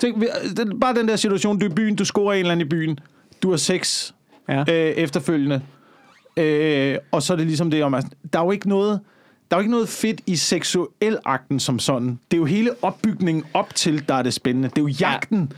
Tænk, 0.00 0.22
det, 0.56 0.80
bare 0.80 0.94
den 0.94 1.08
der 1.08 1.16
situation, 1.16 1.58
du 1.58 1.66
er 1.66 1.70
i 1.70 1.74
byen, 1.74 1.96
du 1.96 2.04
scorer 2.04 2.32
en 2.32 2.38
eller 2.40 2.52
anden 2.52 2.66
i 2.66 2.70
byen. 2.70 2.98
Du 3.42 3.50
har 3.50 3.56
sex 3.56 4.12
Ja. 4.48 4.60
øh, 4.60 4.90
efterfølgende. 4.96 5.62
Øh, 6.36 6.96
og 7.12 7.22
så 7.22 7.32
er 7.32 7.36
det 7.36 7.46
ligesom 7.46 7.70
det 7.70 7.84
om, 7.84 7.94
at 7.94 8.04
der 8.32 8.38
er 8.40 8.44
jo 8.44 8.50
ikke 8.50 8.68
noget, 8.68 9.00
der 9.50 9.56
er 9.56 9.58
jo 9.58 9.60
ikke 9.60 9.70
noget 9.70 9.88
fedt 9.88 10.20
i 10.26 10.36
seksuel 10.36 11.18
akten 11.24 11.60
som 11.60 11.78
sådan. 11.78 12.18
Det 12.30 12.36
er 12.36 12.38
jo 12.38 12.44
hele 12.44 12.70
opbygningen 12.82 13.44
op 13.54 13.74
til, 13.74 14.08
der 14.08 14.14
er 14.14 14.22
det 14.22 14.34
spændende. 14.34 14.68
Det 14.68 14.78
er 14.78 14.82
jo 14.82 14.88
jagten. 15.00 15.38
Ja, 15.52 15.56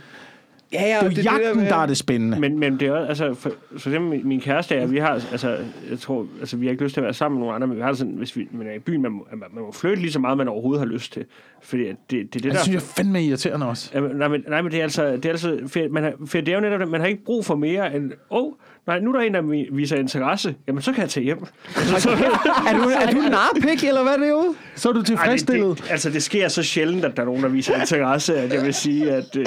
ja, 0.73 0.79
Det 1.09 1.17
er 1.17 1.23
jo 1.33 1.43
jagten, 1.43 1.65
der 1.65 1.75
er 1.75 1.85
det 1.85 1.97
spændende. 1.97 2.39
Men, 2.39 2.59
men 2.59 2.79
det 2.79 2.87
er 2.87 2.91
også, 2.91 3.07
altså, 3.23 3.41
for, 3.41 3.51
for 3.77 3.89
eksempel 3.89 4.09
min- 4.11 4.27
min 4.27 4.41
kæreste 4.41 4.81
og 4.83 4.91
vi 4.91 4.97
har, 4.97 5.09
altså, 5.31 5.57
jeg 5.89 5.99
tror, 5.99 6.25
altså, 6.39 6.57
vi 6.57 6.65
har 6.65 6.71
ikke 6.71 6.83
lyst 6.83 6.93
til 6.93 7.01
at 7.01 7.05
være 7.05 7.13
sammen 7.13 7.39
med 7.39 7.45
nogen 7.47 7.55
andre, 7.55 7.67
men 7.67 7.77
vi 7.77 7.81
har 7.81 7.89
det 7.89 7.97
sådan, 7.97 8.13
hvis 8.13 8.35
vi 8.37 8.47
man 8.51 8.67
er 8.67 8.73
i 8.73 8.79
byen, 8.79 9.01
man, 9.01 9.11
må- 9.11 9.27
man, 9.31 9.49
må 9.63 9.71
flytte 9.71 10.01
lige 10.01 10.11
så 10.11 10.19
meget, 10.19 10.37
man 10.37 10.47
overhovedet 10.47 10.87
har 10.87 10.93
lyst 10.93 11.13
til. 11.13 11.25
Fordi 11.61 11.85
at 11.85 11.95
det, 12.09 12.11
det, 12.11 12.19
er 12.19 12.23
det 12.33 12.43
det 12.43 12.51
der... 12.53 12.57
synes 12.63 12.67
jeg 12.75 12.75
er 12.89 12.93
fandme 12.97 13.23
irriterende 13.25 13.65
også. 13.67 13.89
Jamen, 13.93 14.11
nej, 14.15 14.27
men, 14.27 14.43
nej, 14.47 14.61
men 14.61 14.71
det 14.71 14.79
er 14.79 14.83
altså, 14.83 15.11
det 15.11 15.25
er 15.25 15.29
altså 15.29 15.59
for, 15.67 15.79
man 15.91 16.03
har, 16.03 16.13
for 16.25 16.37
det 16.37 16.47
er 16.49 16.53
jo 16.55 16.59
netop, 16.61 16.79
det, 16.79 16.87
man 16.87 17.01
har 17.01 17.07
ikke 17.07 17.23
brug 17.25 17.45
for 17.45 17.55
mere 17.55 17.95
end, 17.95 18.11
åh, 18.31 18.43
oh, 18.43 18.53
nej, 18.87 18.99
nu 18.99 19.09
er 19.13 19.17
der 19.19 19.25
en, 19.25 19.33
der 19.33 19.41
vi- 19.41 19.69
viser 19.71 19.97
interesse, 19.97 20.55
jamen 20.67 20.81
så 20.81 20.91
kan 20.91 21.01
jeg 21.01 21.09
tage 21.09 21.23
hjem. 21.23 21.37
Altså, 21.77 21.99
så, 21.99 22.09
er 22.69 22.73
du, 22.77 22.89
er 22.89 23.11
du 23.11 23.19
narpik, 23.29 23.83
eller 23.83 24.03
hvad 24.03 24.13
er 24.13 24.17
det 24.17 24.29
jo? 24.29 24.55
Så 24.75 24.89
er 24.89 24.93
du 24.93 24.99
Ej, 24.99 25.01
det, 25.01 25.07
tilfredsstillet. 25.07 25.77
det, 25.77 25.91
altså, 25.91 26.09
det 26.09 26.23
sker 26.23 26.47
så 26.47 26.63
sjældent, 26.63 27.05
at 27.05 27.15
der 27.17 27.21
er 27.21 27.25
nogen, 27.27 27.43
der 27.43 27.49
viser 27.49 27.75
interesse, 27.79 28.37
at 28.37 28.53
jeg 28.53 28.65
vil 28.65 28.73
sige, 28.73 29.11
at... 29.11 29.35
Øh, 29.37 29.45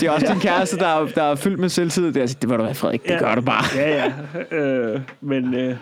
Det 0.00 0.06
er 0.06 0.10
også 0.10 0.26
din 0.32 0.40
kæreste, 0.40 0.76
der, 0.78 0.86
er- 0.86 1.06
der 1.06 1.22
er 1.22 1.34
fyldt 1.34 1.58
med 1.60 1.68
selvtid. 1.68 2.12
Det 2.12 2.20
altså, 2.20 2.36
det 2.42 2.50
var 2.50 2.56
du 2.56 2.62
hvad, 2.64 2.74
Frederik. 2.74 3.08
Det 3.08 3.18
gør 3.18 3.34
du 3.34 3.40
bare. 3.40 3.64
Ja, 3.76 4.04
ja. 4.50 4.56
Øh, 4.56 5.00
men 5.20 5.54
øh, 5.54 5.76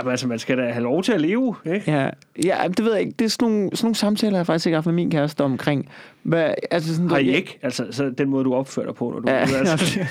jamen, 0.00 0.10
altså, 0.10 0.28
man 0.28 0.38
skal 0.38 0.58
da 0.58 0.70
have 0.70 0.82
lov 0.82 1.02
til 1.02 1.12
at 1.12 1.20
leve, 1.20 1.54
ikke? 1.74 1.92
Ja, 1.92 2.10
ja, 2.44 2.56
det 2.68 2.84
ved 2.84 2.92
jeg 2.92 3.00
ikke. 3.00 3.14
Det 3.18 3.24
er 3.24 3.28
sådan 3.28 3.48
nogle, 3.48 3.70
sådan 3.74 3.86
nogle 3.86 3.94
samtaler, 3.94 4.32
jeg 4.32 4.38
har 4.38 4.44
faktisk 4.44 4.66
ikke 4.66 4.76
haft 4.76 4.86
med 4.86 4.94
min 4.94 5.10
kæreste 5.10 5.40
omkring. 5.40 5.88
Hvad, 6.22 6.54
altså 6.70 6.94
sådan, 6.94 7.10
Har 7.10 7.18
I 7.18 7.34
ikke? 7.34 7.58
Altså, 7.62 7.86
så 7.90 8.10
den 8.18 8.28
måde, 8.28 8.44
du 8.44 8.54
opfører 8.54 8.86
dig 8.86 8.94
på, 8.94 9.10
når 9.10 9.20
du... 9.20 9.30
Ja, 9.30 9.36
altså, 9.36 10.00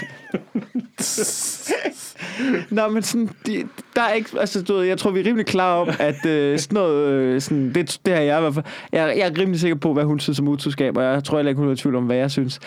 Nå, 2.70 2.88
men 2.88 3.04
sådan, 3.04 3.30
de, 3.46 3.64
der 3.96 4.02
er 4.02 4.14
ikke, 4.14 4.30
altså, 4.40 4.64
du 4.64 4.74
ved, 4.74 4.84
jeg 4.84 4.98
tror, 4.98 5.12
vi 5.12 5.20
er 5.20 5.26
rimelig 5.26 5.46
klar 5.46 5.76
om, 5.76 5.90
at 6.00 6.26
øh, 6.26 6.60
sådan 6.60 6.76
noget, 6.76 7.08
øh, 7.08 7.42
sådan, 7.42 7.74
det, 7.74 8.00
det 8.06 8.14
har 8.14 8.22
jeg 8.22 8.38
i 8.38 8.42
hvert 8.42 8.54
fald, 8.54 8.66
jeg, 8.92 9.14
jeg 9.18 9.28
er 9.28 9.40
rimelig 9.40 9.60
sikker 9.60 9.78
på, 9.78 9.94
hvad 9.94 10.04
hun 10.04 10.20
synes 10.20 10.40
om 10.40 10.48
utroskab, 10.48 10.98
og 10.98 11.04
jeg 11.04 11.24
tror 11.24 11.38
heller 11.38 11.50
ikke, 11.50 11.60
hun 11.60 11.70
er 11.70 11.74
i 11.74 11.76
tvivl 11.76 11.96
om, 11.96 12.06
hvad 12.06 12.18
jeg 12.18 12.32
synes. 12.32 12.60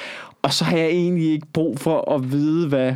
Og 0.42 0.52
så 0.52 0.64
har 0.64 0.76
jeg 0.76 0.86
egentlig 0.86 1.32
ikke 1.32 1.46
brug 1.52 1.78
for 1.78 2.14
at 2.14 2.32
vide, 2.32 2.68
hvad 2.68 2.94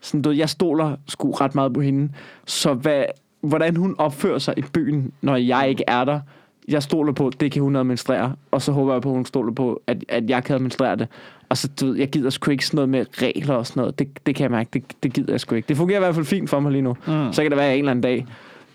Sådan, 0.00 0.22
du, 0.22 0.28
ved, 0.28 0.36
jeg 0.36 0.48
stoler 0.48 0.96
sgu 1.08 1.30
ret 1.30 1.54
meget 1.54 1.74
på 1.74 1.80
hende. 1.80 2.12
Så 2.46 2.74
hvad, 2.74 3.04
hvordan 3.40 3.76
hun 3.76 3.94
opfører 3.98 4.38
sig 4.38 4.54
i 4.58 4.62
byen, 4.72 5.12
når 5.22 5.36
jeg 5.36 5.68
ikke 5.68 5.84
er 5.86 6.04
der, 6.04 6.20
jeg 6.68 6.82
stoler 6.82 7.12
på, 7.12 7.30
det 7.40 7.52
kan 7.52 7.62
hun 7.62 7.76
administrere. 7.76 8.34
Og 8.50 8.62
så 8.62 8.72
håber 8.72 8.92
jeg 8.92 9.02
på, 9.02 9.08
at 9.08 9.14
hun 9.14 9.24
stoler 9.24 9.52
på, 9.52 9.82
at, 9.86 10.04
at 10.08 10.30
jeg 10.30 10.44
kan 10.44 10.54
administrere 10.54 10.96
det. 10.96 11.08
Og 11.48 11.56
så, 11.56 11.68
du 11.80 11.86
ved, 11.86 11.96
jeg 11.96 12.10
gider 12.10 12.30
sgu 12.30 12.50
ikke 12.50 12.66
sådan 12.66 12.76
noget 12.76 12.88
med 12.88 13.06
regler 13.22 13.54
og 13.54 13.66
sådan 13.66 13.80
noget. 13.80 13.98
Det, 13.98 14.26
det 14.26 14.34
kan 14.34 14.42
jeg 14.42 14.50
mærke, 14.50 14.70
det, 14.72 14.84
det 15.02 15.12
gider 15.12 15.32
jeg 15.32 15.40
sgu 15.40 15.54
ikke. 15.54 15.68
Det 15.68 15.76
fungerer 15.76 15.98
i 15.98 16.02
hvert 16.02 16.14
fald 16.14 16.26
fint 16.26 16.50
for 16.50 16.60
mig 16.60 16.72
lige 16.72 16.82
nu. 16.82 16.96
Mm. 17.06 17.32
Så 17.32 17.42
kan 17.42 17.50
det 17.50 17.56
være, 17.56 17.66
at 17.66 17.70
jeg 17.70 17.78
en 17.78 17.84
eller 17.84 17.90
anden 17.90 18.02
dag 18.02 18.26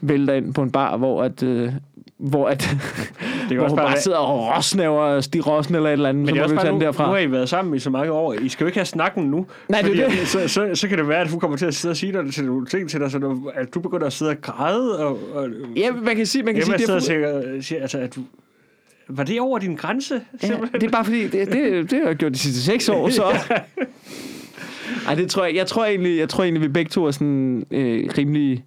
vælter 0.02 0.34
ind 0.34 0.54
på 0.54 0.62
en 0.62 0.72
bar, 0.72 0.98
hvor 0.98 1.24
at... 1.24 1.44
Øh, 1.44 1.74
hvor, 2.22 2.48
at, 2.48 2.60
kan 3.48 3.58
hvor 3.58 3.68
hun 3.68 3.78
bare 3.78 3.88
bare 3.88 3.98
sidder 3.98 4.18
og 4.18 4.58
rosnæver 4.58 5.22
Stig 5.22 5.48
Rossen 5.48 5.76
eller 5.76 5.90
et 5.90 5.94
eller 5.94 6.10
andet, 6.10 6.26
Men 6.26 6.28
så 6.28 6.34
det 6.36 6.42
er 6.42 6.48
må 6.48 6.56
bare 6.56 6.66
tage 6.66 6.72
nu, 6.72 6.80
den 6.80 6.82
nu 6.82 6.86
derfra. 6.86 7.06
har 7.06 7.18
I 7.18 7.32
været 7.32 7.50
sammen 7.50 7.76
i 7.76 7.80
så 7.80 7.90
mange 7.90 8.12
år. 8.12 8.34
I 8.34 8.50
skal 8.50 8.64
jo 8.64 8.68
ikke 8.68 8.78
have 8.78 8.86
snakken 8.86 9.24
nu. 9.24 9.46
Nej, 9.70 9.82
det 9.82 10.00
er 10.00 10.10
det. 10.10 10.28
Så, 10.28 10.48
så, 10.48 10.70
så, 10.74 10.88
kan 10.88 10.98
det 10.98 11.08
være, 11.08 11.22
at 11.22 11.30
hun 11.30 11.40
kommer 11.40 11.58
til 11.58 11.66
at 11.66 11.76
sidde 11.76 11.92
og 11.92 11.98
sige 11.98 12.14
dig 12.14 12.34
til 12.34 12.46
nogle 12.46 12.66
ting 12.66 12.90
til 12.90 13.00
dig, 13.00 13.12
så 13.12 13.18
du, 13.20 13.52
at 13.56 13.74
du 13.74 13.80
begynder 13.80 14.08
at 14.08 14.14
sidde 14.14 14.32
og 14.32 14.42
græde. 14.42 15.06
Og, 15.06 15.20
og, 15.34 15.50
Ja, 15.76 15.92
man 15.92 16.16
kan 16.16 16.26
sige, 16.26 16.44
man 16.44 16.54
kan 16.54 16.64
sige, 16.64 16.78
det 16.78 16.90
er, 16.90 17.00
siger, 17.00 17.62
siger, 17.62 17.82
altså, 17.82 17.98
at 17.98 18.16
du, 18.16 18.22
var 19.10 19.24
det 19.24 19.40
over 19.40 19.60
din 19.60 19.76
grænse? 19.76 20.22
ja, 20.44 20.48
simpelthen? 20.48 20.82
det 20.82 20.88
er 20.88 20.92
bare 20.92 21.06
fordi, 21.06 21.28
det, 21.28 21.52
det, 21.52 21.92
det 21.92 22.00
har 22.00 22.08
jeg 22.08 22.16
gjort 22.16 22.32
de 22.32 22.38
sidste 22.38 22.62
seks 22.62 22.90
år, 22.90 23.10
så... 23.10 23.24
Ej, 25.08 25.16
det 25.16 25.30
tror 25.30 25.46
jeg, 25.46 25.56
jeg 25.56 25.68
tror 25.68 25.86
egentlig, 25.86 26.18
jeg 26.18 26.30
tror 26.30 26.44
egentlig, 26.44 26.62
vi 26.62 26.68
begge 26.68 26.90
to 26.90 27.06
er 27.06 27.12
sådan 27.12 27.66
øh, 27.72 28.10
rimelig... 28.18 28.64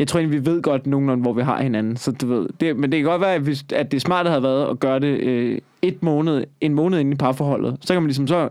Jeg 0.00 0.08
tror 0.08 0.20
egentlig, 0.20 0.40
vi 0.44 0.50
ved 0.50 0.62
godt 0.62 0.86
nogenlunde, 0.86 1.22
hvor 1.22 1.32
vi 1.32 1.42
har 1.42 1.62
hinanden. 1.62 1.96
Så 1.96 2.12
du 2.12 2.26
ved, 2.26 2.48
det, 2.60 2.76
men 2.76 2.92
det 2.92 2.98
kan 2.98 3.04
godt 3.10 3.20
være, 3.20 3.34
at, 3.34 3.40
hvis, 3.40 3.64
at 3.72 3.92
det 3.92 4.00
smarte 4.02 4.28
havde 4.28 4.42
været 4.42 4.70
at 4.70 4.80
gøre 4.80 5.00
det 5.00 5.20
øh, 5.20 5.58
et 5.82 6.02
måned, 6.02 6.44
en 6.60 6.74
måned 6.74 6.98
inde 7.00 7.12
i 7.12 7.14
parforholdet. 7.14 7.76
Så 7.80 7.92
kan 7.92 8.02
man 8.02 8.08
ligesom 8.08 8.26
så... 8.26 8.48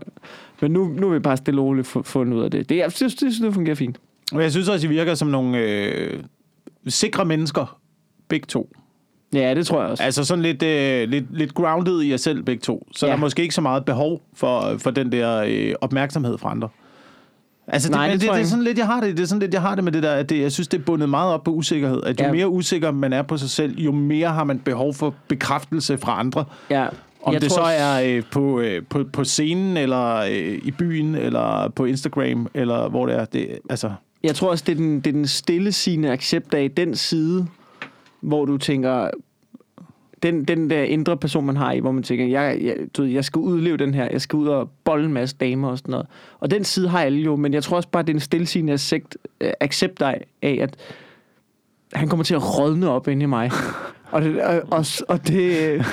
Men 0.60 0.70
nu, 0.70 0.84
nu 0.84 1.08
er 1.08 1.12
vi 1.12 1.18
bare 1.18 1.36
stille 1.36 1.60
og 1.60 1.64
roligt 1.66 1.96
fu- 1.96 2.02
fundet 2.02 2.36
ud 2.36 2.42
af 2.42 2.50
det. 2.50 2.68
det 2.68 2.76
jeg 2.76 2.92
synes, 2.92 3.14
det, 3.14 3.32
det 3.42 3.54
fungerer 3.54 3.74
fint. 3.76 3.98
Og 4.32 4.42
jeg 4.42 4.50
synes 4.50 4.68
også, 4.68 4.86
I 4.86 4.90
virker 4.90 5.14
som 5.14 5.28
nogle 5.28 5.58
øh, 5.58 6.20
sikre 6.86 7.24
mennesker, 7.24 7.78
begge 8.28 8.46
to. 8.46 8.72
Ja, 9.34 9.54
det 9.54 9.66
tror 9.66 9.80
jeg 9.82 9.90
også. 9.90 10.02
Altså 10.04 10.24
sådan 10.24 10.42
lidt, 10.42 10.62
øh, 10.62 11.08
lidt, 11.08 11.24
lidt 11.36 11.54
grounded 11.54 12.02
i 12.02 12.10
jer 12.10 12.16
selv, 12.16 12.42
begge 12.42 12.60
to. 12.60 12.86
Så 12.92 13.06
Ja. 13.06 13.10
der 13.10 13.16
er 13.16 13.20
måske 13.20 13.42
ikke 13.42 13.54
så 13.54 13.60
meget 13.60 13.84
behov 13.84 14.22
for, 14.34 14.74
for 14.78 14.90
den 14.90 15.12
der 15.12 15.44
øh, 15.48 15.72
opmærksomhed 15.80 16.38
fra 16.38 16.50
andre. 16.50 16.68
Altså, 17.72 17.88
det, 17.88 17.96
Nej, 17.96 18.06
det 18.06 18.20
det, 18.20 18.28
det, 18.28 18.34
det, 18.36 18.42
er 18.42 18.46
sådan 18.46 18.64
lidt, 18.64 18.78
jeg 18.78 18.86
har 18.86 19.00
det. 19.00 19.16
Det 19.16 19.22
er 19.22 19.26
sådan 19.26 19.40
lidt, 19.40 19.54
jeg 19.54 19.62
har 19.62 19.74
det 19.74 19.84
med 19.84 19.92
det 19.92 20.02
der, 20.02 20.12
at 20.12 20.28
det, 20.30 20.40
jeg 20.40 20.52
synes, 20.52 20.68
det 20.68 20.80
er 20.80 20.84
bundet 20.84 21.08
meget 21.08 21.34
op 21.34 21.44
på 21.44 21.50
usikkerhed. 21.50 22.02
At 22.04 22.20
jo 22.20 22.24
Ja. 22.26 22.32
mere 22.32 22.48
usikker 22.48 22.90
man 22.90 23.12
er 23.12 23.22
på 23.22 23.36
sig 23.36 23.50
selv, 23.50 23.78
jo 23.78 23.92
mere 23.92 24.28
har 24.28 24.44
man 24.44 24.58
behov 24.58 24.94
for 24.94 25.14
bekræftelse 25.28 25.98
fra 25.98 26.18
andre. 26.20 26.44
ja. 26.70 26.86
Om 27.22 27.32
Jeg 27.32 27.40
det 27.40 27.50
tror 27.50 27.64
så 27.64 27.70
er 27.70 28.02
øh, 28.16 28.22
på, 28.32 28.60
øh, 28.60 28.82
på, 28.90 29.04
på 29.12 29.24
scenen, 29.24 29.76
eller 29.76 30.14
øh, 30.16 30.58
i 30.64 30.70
byen, 30.70 31.14
eller 31.14 31.68
på 31.76 31.84
Instagram, 31.84 32.48
eller 32.54 32.88
hvor 32.88 33.06
det 33.06 33.14
er. 33.16 33.24
Det, 33.24 33.58
altså, 33.70 33.90
Jeg 34.22 34.34
tror 34.34 34.50
også, 34.50 34.64
det 34.66 34.72
er 34.72 34.76
den, 34.76 34.96
det 35.00 35.06
er 35.06 35.12
den 35.12 35.26
stille 35.26 35.72
sigende 35.72 36.10
accept 36.12 36.54
af 36.54 36.70
den 36.76 36.94
side, 36.96 37.46
hvor 38.20 38.44
du 38.44 38.56
tænker, 38.58 39.10
den, 40.22 40.44
den 40.44 40.70
der 40.70 40.82
indre 40.82 41.16
person, 41.16 41.46
man 41.46 41.56
har 41.56 41.72
i, 41.72 41.78
hvor 41.78 41.92
man 41.92 42.02
tænker, 42.02 42.26
jeg, 42.26 42.58
jeg, 42.62 42.76
du 42.96 43.02
ved, 43.02 43.10
jeg 43.10 43.24
skal 43.24 43.38
udleve 43.38 43.76
den 43.76 43.94
her, 43.94 44.08
jeg 44.12 44.20
skal 44.20 44.36
ud 44.36 44.46
og 44.46 44.70
bolle 44.84 45.06
en 45.06 45.12
masse 45.12 45.36
damer 45.36 45.68
og 45.68 45.78
sådan 45.78 45.90
noget. 45.90 46.06
Og 46.40 46.50
den 46.50 46.64
side 46.64 46.88
har 46.88 47.02
alle 47.02 47.18
jo, 47.18 47.36
men 47.36 47.54
jeg 47.54 47.62
tror 47.62 47.76
også 47.76 47.88
bare, 47.88 48.02
det 48.02 48.10
er 48.10 48.14
en 48.14 48.20
stillesigende 48.20 48.72
accept, 48.72 49.16
øh, 49.40 49.52
accept 49.60 50.02
af, 50.02 50.24
af, 50.42 50.58
at 50.62 50.76
han 51.92 52.08
kommer 52.08 52.24
til 52.24 52.34
at 52.34 52.58
rådne 52.58 52.90
op 52.90 53.08
inde 53.08 53.22
i 53.22 53.26
mig. 53.26 53.50
Og, 54.12 54.22
det, 54.22 54.42
og, 54.42 54.62
og, 54.70 54.84
og 55.08 55.28
det, 55.28 55.84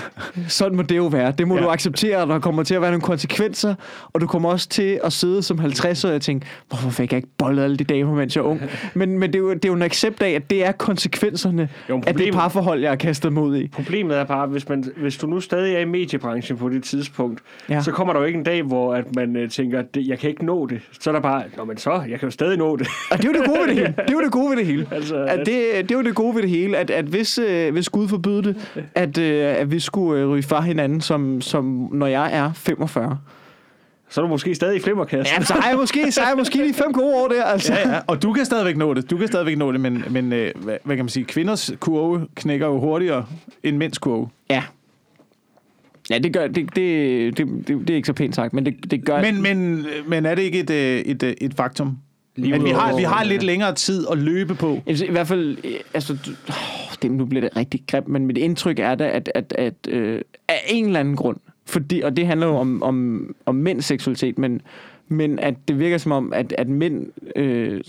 sådan 0.48 0.76
må 0.76 0.82
det 0.82 0.98
jo 0.98 1.06
være. 1.06 1.32
Det 1.38 1.48
må 1.48 1.58
ja. 1.58 1.64
Du 1.64 1.70
acceptere, 1.70 2.18
og 2.18 2.28
der 2.28 2.40
kommer 2.40 2.64
til 2.64 2.76
at 2.76 2.82
være 2.82 2.92
nogle 2.92 3.02
konsekvenser, 3.02 3.76
og 4.14 4.22
du 4.22 4.28
kommer 4.28 4.50
også 4.50 4.70
til 4.70 5.00
at 5.04 5.14
sidde 5.14 5.44
som 5.44 5.60
50 5.60 6.06
år 6.06 6.10
og 6.10 6.22
tænke, 6.22 6.46
hvorfor 6.68 6.90
fik 6.90 7.12
jeg 7.12 7.18
ikke 7.18 7.30
bollet 7.38 7.64
alle 7.64 7.78
de 7.78 7.84
damer, 7.84 8.16
mens 8.16 8.36
jeg 8.36 8.42
er 8.42 8.46
ung? 8.46 8.62
Men, 8.94 9.20
men 9.20 9.34
det, 9.34 9.36
er 9.36 9.40
jo, 9.40 9.54
det 9.54 9.66
er 9.66 9.70
jo 9.70 9.74
en 9.76 9.82
accept 9.82 10.22
af, 10.22 10.30
at 10.30 10.50
det 10.50 10.66
er 10.66 10.72
konsekvenserne 10.72 11.70
Jo, 11.90 12.02
af 12.08 12.16
det 12.16 12.34
parforhold, 12.34 12.82
jeg 12.82 12.92
har 12.92 12.96
kastet 12.96 13.38
ud 13.38 13.58
i. 13.58 13.68
Problemet 13.68 14.18
er 14.18 14.24
bare, 14.24 14.48
hvis, 14.48 14.70
man, 14.70 14.84
hvis 14.98 15.18
du 15.18 15.28
nu 15.28 15.40
stadig 15.40 15.76
er 15.76 15.80
i 15.80 15.86
mediebranchen 15.86 16.58
på 16.58 16.70
det 16.70 16.84
tidspunkt, 16.84 17.42
Ja. 17.70 17.74
ja. 17.76 17.82
så 17.82 17.92
kommer 17.92 18.14
der 18.14 18.20
jo 18.20 18.26
ikke 18.26 18.38
en 18.38 18.44
dag, 18.44 18.64
hvor 18.64 18.94
at 18.94 19.16
man 19.16 19.36
øh, 19.36 19.50
tænker, 19.50 19.80
at 19.80 19.86
jeg 20.08 20.20
kan 20.20 20.30
ikke 20.30 20.46
nå 20.46 20.66
det. 20.66 20.82
Så 21.00 21.10
er 21.10 21.12
der 21.14 21.22
bare, 21.22 21.44
nå 21.58 21.64
men 21.66 21.78
så, 21.78 21.92
jeg 22.10 22.20
kan 22.20 22.28
jo 22.28 22.32
stadig 22.32 22.58
nå 22.58 22.76
det. 22.76 22.88
Og 23.12 23.18
det 23.18 23.26
er 23.26 23.30
jo 23.30 23.40
det 23.40 23.48
gode 23.48 23.60
ved 23.60 23.68
det 23.68 23.76
hele. 23.82 23.94
Det 23.98 24.10
er 24.10 24.14
jo 24.14 24.22
det 24.22 24.32
gode 24.32 24.50
ved 24.50 24.58
det 24.58 24.66
hele. 24.66 24.88
Altså, 24.92 25.16
at 25.18 25.40
det, 25.40 25.48
det 25.80 25.92
er 25.92 25.96
jo 25.96 26.04
det 26.04 26.16
gode 26.16 26.36
ved 26.36 26.42
det 26.42 26.50
hele, 26.50 26.78
at, 26.78 26.90
at 26.90 27.06
hvis, 27.06 27.38
øh, 27.38 27.74
hvis 27.74 27.90
Gud 27.90 28.07
forbyde 28.10 28.44
det, 28.44 28.56
at, 28.96 29.18
øh, 29.18 29.56
at 29.58 29.72
vi 29.72 29.80
skulle 29.80 30.22
øh, 30.22 30.30
ryge 30.30 30.44
fra 30.44 30.62
hinanden, 30.62 31.02
som, 31.02 31.42
som 31.42 31.90
når 31.94 32.08
jeg 32.08 32.34
er 32.34 32.54
45. 32.54 33.18
så 34.10 34.22
er 34.22 34.26
du 34.26 34.30
måske 34.30 34.56
stadig 34.56 34.78
i 34.78 34.80
flimmerkast. 34.80 35.32
Ja, 35.32 35.44
så 35.44 35.54
har 35.54 35.70
jeg 35.70 35.78
måske, 35.78 36.12
så 36.12 36.22
har 36.22 36.28
jeg 36.30 36.38
måske 36.38 36.58
lige 36.58 36.74
fem 36.74 36.94
gode 36.94 37.16
år 37.16 37.28
der, 37.28 37.44
altså. 37.44 37.74
ja, 37.74 37.90
ja, 37.90 38.00
og 38.08 38.24
du 38.24 38.34
kan 38.34 38.46
stadigvæk 38.46 38.78
nå 38.78 38.94
det. 38.94 39.10
Du 39.10 39.18
kan 39.18 39.28
stadigvæk 39.28 39.58
nå 39.58 39.72
det, 39.72 39.82
men, 39.82 40.04
men 40.10 40.34
øh, 40.34 40.52
hvad, 40.56 40.78
hvad 40.84 40.96
kan 40.96 41.06
man 41.06 41.10
sige? 41.10 41.26
Kvinders 41.26 41.72
kurve 41.80 42.28
knækker 42.36 42.68
jo 42.68 42.80
hurtigere 42.80 43.26
end 43.64 43.78
mænds 43.78 43.98
kurve. 43.98 44.30
Ja. 44.50 44.64
Ja, 46.10 46.18
det 46.18 46.34
gør 46.34 46.48
det, 46.48 46.56
det, 46.56 46.76
det, 47.38 47.38
det, 47.38 47.68
det 47.68 47.90
er 47.90 47.96
ikke 47.96 48.06
så 48.06 48.14
pænt 48.14 48.36
sagt, 48.36 48.54
men 48.54 48.66
det, 48.66 48.92
det 48.92 49.06
gør... 49.06 49.22
Men, 49.22 49.42
men, 49.42 49.86
men 50.08 50.26
er 50.26 50.36
det 50.36 50.42
ikke 50.42 50.60
et, 50.60 50.70
øh, 50.70 51.00
et, 51.00 51.24
øh, 51.24 51.34
et 51.42 51.54
faktum? 51.54 51.98
Lige 52.38 52.56
At 52.56 52.64
vi 52.64 52.70
har, 52.70 52.96
vi 52.96 53.04
har 53.04 53.24
lidt 53.24 53.44
længere 53.44 53.76
tid 53.76 54.08
at 54.12 54.18
løbe 54.18 54.56
på. 54.56 54.82
I 54.88 55.12
hvert 55.12 55.28
fald, 55.28 55.58
øh, 55.64 55.80
altså, 55.94 56.18
det, 57.02 57.12
nu 57.12 57.26
bliver 57.26 57.42
det 57.42 57.58
rigtig 57.58 57.84
grimt, 57.88 58.08
men 58.08 58.26
mit 58.26 58.38
indtryk 58.38 58.80
er 58.80 58.96
da, 58.96 59.10
at, 59.10 59.32
at, 59.36 59.54
at 59.58 59.74
øh, 59.90 60.22
af 60.48 60.62
en 60.68 60.86
eller 60.86 61.00
anden 61.00 61.16
grund, 61.16 61.38
fordi, 61.66 62.02
og 62.02 62.18
det 62.18 62.28
handler 62.28 62.48
jo 62.48 62.56
om, 62.56 62.84
om, 62.84 63.36
om 63.46 63.56
mænds 63.56 63.86
seksualitet, 63.86 64.38
men, 64.38 64.62
men 65.08 65.40
at 65.40 65.56
det 65.68 65.80
virker 65.80 65.98
som 65.98 66.12
om, 66.12 66.34
at, 66.34 66.54
at 66.58 66.68
mænd, 66.68 67.06
øh, 67.36 67.82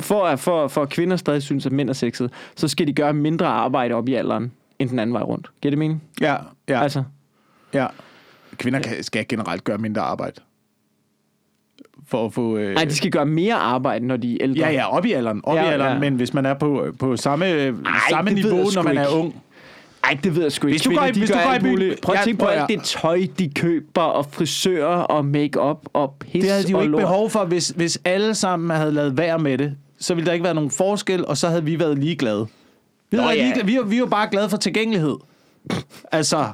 for, 0.00 0.24
at, 0.24 0.40
for, 0.40 0.68
for 0.68 0.82
at 0.82 0.88
kvinder 0.88 1.16
stadig 1.16 1.42
synes, 1.42 1.66
at 1.66 1.72
mænd 1.72 1.88
er 1.88 1.94
sexet, 1.94 2.30
så 2.56 2.68
skal 2.68 2.86
de 2.86 2.92
gøre 2.92 3.12
mindre 3.12 3.46
arbejde 3.46 3.94
op 3.94 4.08
i 4.08 4.14
alderen, 4.14 4.52
end 4.78 4.90
den 4.90 4.98
anden 4.98 5.14
vej 5.14 5.22
rundt. 5.22 5.50
Giver 5.60 5.70
det 5.70 5.78
mening? 5.78 6.02
Ja, 6.20 6.32
ja, 6.32 6.38
Ja. 6.68 6.82
Altså, 6.82 7.02
ja. 7.74 7.86
Kvinder 8.56 8.80
kan, 8.80 9.02
skal 9.02 9.28
generelt 9.28 9.64
gøre 9.64 9.78
mindre 9.78 10.02
arbejde. 10.02 10.40
For 12.08 12.26
at 12.26 12.32
få... 12.32 12.56
Øh, 12.56 12.74
nej, 12.74 12.84
de 12.84 12.94
skal 12.94 13.10
gøre 13.10 13.26
mere 13.26 13.54
arbejde, 13.54 14.06
når 14.06 14.16
de 14.16 14.32
er 14.32 14.36
ældre. 14.40 14.60
Ja, 14.66 14.72
ja, 14.72 14.96
op 14.96 15.04
i 15.06 15.12
alderen. 15.12 15.40
Op 15.44 15.56
Ja, 15.56 15.64
i 15.70 15.72
alderen, 15.72 15.92
ja. 15.92 15.98
men 15.98 16.14
hvis 16.14 16.34
man 16.34 16.46
er 16.46 16.54
på, 16.54 16.86
på 16.98 17.16
samme, 17.16 17.46
Ej, 17.46 17.72
samme 18.10 18.30
niveau, 18.30 18.70
når 18.74 18.82
man 18.82 18.92
ikke. 18.92 19.02
er 19.02 19.08
ung. 19.18 19.42
Ej, 20.04 20.18
det 20.24 20.34
ved 20.36 20.42
jeg 20.42 20.52
sgu 20.52 20.66
ikke. 20.66 20.72
Hvis 20.74 20.82
du 20.82 20.94
går 20.94 21.04
i- 21.06 21.10
hvis 21.18 21.30
du 21.30 21.36
går 21.44 21.54
i 21.54 21.58
byen-. 21.58 21.94
Prøv 22.02 22.14
at 22.14 22.20
tænke 22.24 22.38
på 22.40 22.46
alt 22.46 22.68
det 22.68 22.82
tøj, 22.82 23.26
de 23.38 23.50
køber, 23.54 24.00
og 24.02 24.26
frisører, 24.30 24.86
og 24.96 25.24
make-up, 25.24 25.78
og 25.92 26.14
pis 26.20 26.42
Det 26.42 26.50
havde 26.50 26.64
de 26.64 26.70
jo 26.70 26.80
ikke 26.80 26.90
lort. 26.92 27.00
behov 27.00 27.30
for, 27.30 27.44
hvis, 27.44 27.68
hvis 27.68 27.98
alle 28.04 28.34
sammen 28.34 28.76
havde 28.76 28.92
lavet 28.92 29.18
værd 29.18 29.40
med 29.40 29.58
det. 29.58 29.74
Så 29.98 30.14
ville 30.14 30.26
der 30.26 30.32
ikke 30.32 30.44
være 30.44 30.54
nogen 30.54 30.70
forskel, 30.70 31.26
og 31.26 31.36
så 31.36 31.48
havde 31.48 31.64
vi 31.64 31.78
været 31.80 31.98
ligeglade. 31.98 32.46
Vi, 33.10 33.16
Nå, 33.16 33.22
været 33.22 33.36
ja. 33.36 33.42
ligeglade. 33.42 33.66
vi, 33.66 33.78
vi 33.86 33.98
jo 33.98 34.06
bare 34.06 34.28
glade 34.30 34.48
for 34.50 34.56
tilgængelighed. 34.56 35.16
Altså, 36.12 36.44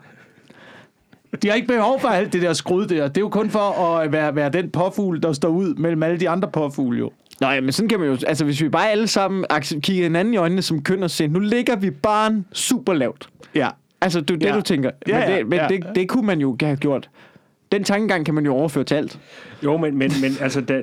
de 1.42 1.48
har 1.48 1.54
ikke 1.54 1.68
behov 1.68 2.00
for 2.00 2.08
alt 2.08 2.32
det 2.32 2.42
der 2.42 2.52
skrud 2.52 2.86
der. 2.86 3.08
Det 3.08 3.16
er 3.16 3.20
jo 3.20 3.28
kun 3.28 3.50
for 3.50 3.98
at 3.98 4.12
være, 4.12 4.36
være 4.36 4.48
den 4.50 4.70
påfugl, 4.70 5.22
der 5.22 5.32
står 5.32 5.48
ud 5.48 5.74
mellem 5.74 6.02
alle 6.02 6.20
de 6.20 6.28
andre 6.28 6.48
påfugle 6.50 6.98
jo. 6.98 7.10
Nå 7.40 7.48
ja, 7.48 7.60
men 7.60 7.72
sådan 7.72 7.88
kan 7.88 8.00
man 8.00 8.08
jo... 8.08 8.16
Altså, 8.26 8.44
hvis 8.44 8.62
vi 8.62 8.68
bare 8.68 8.90
alle 8.90 9.06
sammen 9.06 9.44
kigger 9.82 10.02
hinanden 10.02 10.34
i 10.34 10.36
øjnene 10.36 10.62
som 10.62 10.82
køn 10.82 11.02
og 11.02 11.10
siger, 11.10 11.28
nu 11.28 11.38
ligger 11.38 11.76
vi 11.76 11.90
barn 11.90 12.44
super 12.52 12.92
lavt. 12.92 13.28
Ja. 13.54 13.68
Altså, 14.00 14.20
det 14.20 14.30
er 14.30 14.38
det, 14.38 14.46
Ja. 14.46 14.54
du 14.54 14.60
tænker. 14.60 14.90
Ja, 15.08 15.28
men 15.28 15.36
det, 15.38 15.46
men 15.46 15.58
ja. 15.58 15.66
det, 15.68 15.84
det 15.94 16.08
kunne 16.08 16.26
man 16.26 16.40
jo 16.40 16.56
have 16.62 16.76
gjort. 16.76 17.10
Den 17.72 17.84
tankegang 17.84 18.24
kan 18.24 18.34
man 18.34 18.44
jo 18.44 18.54
overføre 18.54 18.84
til 18.84 18.94
alt. 18.94 19.18
Jo, 19.64 19.76
men, 19.76 19.96
men, 19.98 20.10
men 20.22 20.30
altså, 20.40 20.60
da, 20.60 20.82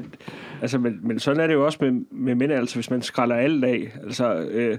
altså 0.62 0.78
men, 0.78 1.00
men 1.04 1.20
sådan 1.20 1.40
er 1.42 1.48
det 1.48 1.54
jo 1.54 1.66
også 1.66 1.78
med, 1.82 1.92
med 2.12 2.36
mænd, 2.36 2.52
altså 2.52 2.76
hvis 2.76 2.90
man 2.90 3.02
skræller 3.02 3.36
alt 3.36 3.64
af. 3.66 3.92
Altså, 4.04 4.34
øh, 4.36 4.78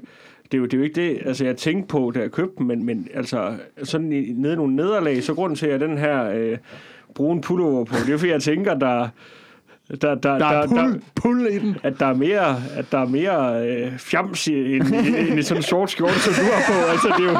det, 0.52 0.56
er 0.56 0.58
jo, 0.58 0.64
det 0.64 0.74
er 0.74 0.78
jo 0.78 0.84
ikke 0.84 1.02
det, 1.02 1.22
altså 1.24 1.44
jeg 1.44 1.56
tænkte 1.56 1.88
på, 1.88 2.12
da 2.14 2.20
jeg 2.20 2.30
købte 2.30 2.56
den, 2.58 2.66
men, 2.66 2.84
men 2.84 3.08
altså 3.14 3.56
sådan 3.82 4.12
i, 4.12 4.32
nede 4.32 4.52
i 4.52 4.56
nogle 4.56 4.76
nederlag, 4.76 5.22
så 5.22 5.34
grunden 5.34 5.56
til, 5.56 5.66
at 5.66 5.80
den 5.80 5.98
her 5.98 6.30
øh, 6.30 6.58
brune 7.14 7.40
pullover 7.40 7.84
på, 7.84 7.94
det 7.96 8.08
er 8.08 8.12
jo 8.12 8.18
fordi, 8.18 8.32
jeg 8.32 8.42
tænker, 8.42 8.74
der, 8.74 9.08
der, 10.02 10.14
der, 10.14 10.38
Der 10.38 10.46
er 10.46 10.60
der, 10.60 10.68
pull, 10.68 11.02
pull 11.14 11.46
i 11.50 11.58
den. 11.58 11.76
at 11.82 11.92
der 12.00 12.06
er 12.06 12.14
mere, 12.14 12.56
at 12.76 12.84
der 12.92 12.98
er 12.98 13.06
mere 13.06 13.66
øh, 13.68 13.98
fjams 13.98 14.46
i, 14.46 14.76
end, 14.76 14.82
end 15.28 15.38
i 15.38 15.42
sådan 15.42 15.58
en 15.58 15.62
short 15.62 15.90
skjorte, 15.90 16.20
som 16.20 16.32
du 16.34 16.40
har 16.52 16.62
på. 16.72 16.90
Altså, 16.90 17.08
det 17.18 17.26
er 17.26 17.32
jo, 17.32 17.38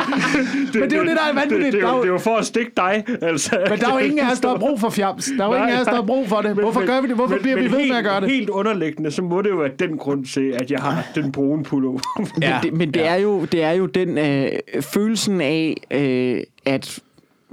det, 0.73 0.75
Men 0.81 0.91
det 0.91 0.93
er 0.93 0.97
jo 0.99 1.05
det, 1.05 1.17
der 1.17 1.23
er 1.31 1.35
vanvittigt. 1.35 1.65
Det, 1.65 1.73
det, 1.73 1.83
er 1.83 1.87
Der 1.87 1.97
jo, 1.97 2.03
det 2.03 2.09
er 2.09 2.13
jo 2.13 2.19
for 2.19 2.37
at 2.37 2.47
stikke 2.47 2.73
dig. 2.77 3.05
Altså. 3.23 3.59
Men 3.71 3.79
der 3.79 3.89
er 3.89 3.93
jo 3.93 3.99
ingen 3.99 4.19
af 4.19 4.33
os, 4.33 4.41
der 4.41 4.49
har 4.49 4.57
brug 4.57 4.81
for 4.81 4.91
fjams. 4.91 5.31
Der 5.39 5.45
er 5.45 5.49
jo 5.49 5.53
Nej, 5.59 5.63
ingen 5.63 5.77
af 5.77 5.81
os, 5.81 5.87
der 5.87 5.95
har 5.95 6.03
brug 6.03 6.29
for 6.29 6.41
det. 6.41 6.55
Hvorfor 6.55 6.87
gør 6.87 7.01
vi 7.01 7.09
det? 7.09 7.17
Hvorfor 7.17 7.35
men, 7.35 7.43
bliver 7.43 7.57
vi 7.57 7.63
men 7.63 7.73
ved 7.73 7.79
helt, 7.79 7.91
med 7.91 7.99
at 7.99 8.05
gøre 8.05 8.21
det? 8.21 8.31
Helt 8.31 8.51
underliggende, 8.51 9.11
så 9.11 9.23
må 9.23 9.43
det 9.43 9.51
jo 9.51 9.57
være 9.57 9.71
den 9.79 9.99
grund 9.99 10.25
til, 10.25 10.55
at 10.61 10.71
jeg 10.71 10.81
har 10.81 11.07
den 11.15 11.33
brune 11.33 11.65
pullover. 11.65 12.01
Ja. 12.43 12.55
Men 12.55 12.63
det, 12.63 12.79
men 12.79 12.95
det, 12.95 13.07
er, 13.07 13.15
jo, 13.15 13.45
det 13.45 13.63
er 13.63 13.71
jo 13.73 13.87
den 13.87 14.19
øh, 14.19 14.53
følelsen 14.81 15.41
af, 15.41 15.77
øh, 15.91 16.43
at 16.65 16.99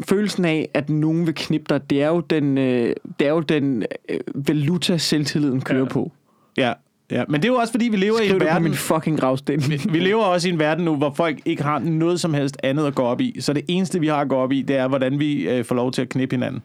følelsen 0.06 0.46
af, 0.46 0.70
at 0.74 0.90
nogen 0.90 1.26
vil 1.26 1.36
knippe 1.36 1.66
dig, 1.70 1.90
det 1.90 2.04
er 2.04 2.08
jo 2.08 2.20
den, 2.20 2.58
øh, 2.58 2.96
det 3.20 3.28
er 3.28 3.32
jo 3.32 3.40
den 3.40 3.84
øh, 4.10 4.20
valuta, 4.36 4.98
selvtilliden 4.98 5.62
kører 5.62 5.80
ja. 5.80 5.86
På. 5.86 6.12
Ja, 6.58 6.74
ja. 7.12 7.24
Men 7.30 7.42
det 7.42 7.48
er 7.48 7.54
jo 7.54 7.60
også, 7.60 7.74
fordi 7.74 7.90
vi 7.90 7.98
lever 7.98 8.20
i 8.20 8.28
Skriv 8.28 8.36
en 8.36 8.40
det 8.40 8.48
på 8.48 8.54
verden... 8.54 8.64
min 8.64 8.74
fucking 8.74 9.20
gravsten. 9.20 9.64
Vi 9.94 10.00
lever 10.00 10.24
også 10.24 10.50
i 10.50 10.52
en 10.52 10.60
verden 10.60 10.86
nu, 10.86 10.96
hvor 10.96 11.14
folk 11.14 11.40
ikke 11.46 11.64
har 11.64 11.80
noget 11.80 12.20
som 12.20 12.34
helst 12.34 12.58
andet 12.64 12.88
at 12.88 12.96
gå 12.96 13.04
op 13.04 13.22
i. 13.22 13.38
Så 13.40 13.54
det 13.54 13.66
eneste, 13.68 14.00
vi 14.00 14.08
har 14.08 14.18
at 14.18 14.30
gå 14.30 14.36
op 14.36 14.52
i, 14.52 14.62
det 14.62 14.76
er, 14.76 14.88
hvordan 14.88 15.20
vi 15.20 15.50
øh, 15.50 15.66
får 15.66 15.76
lov 15.76 15.92
til 15.92 16.02
at 16.02 16.10
knippe 16.10 16.36
hinanden. 16.36 16.62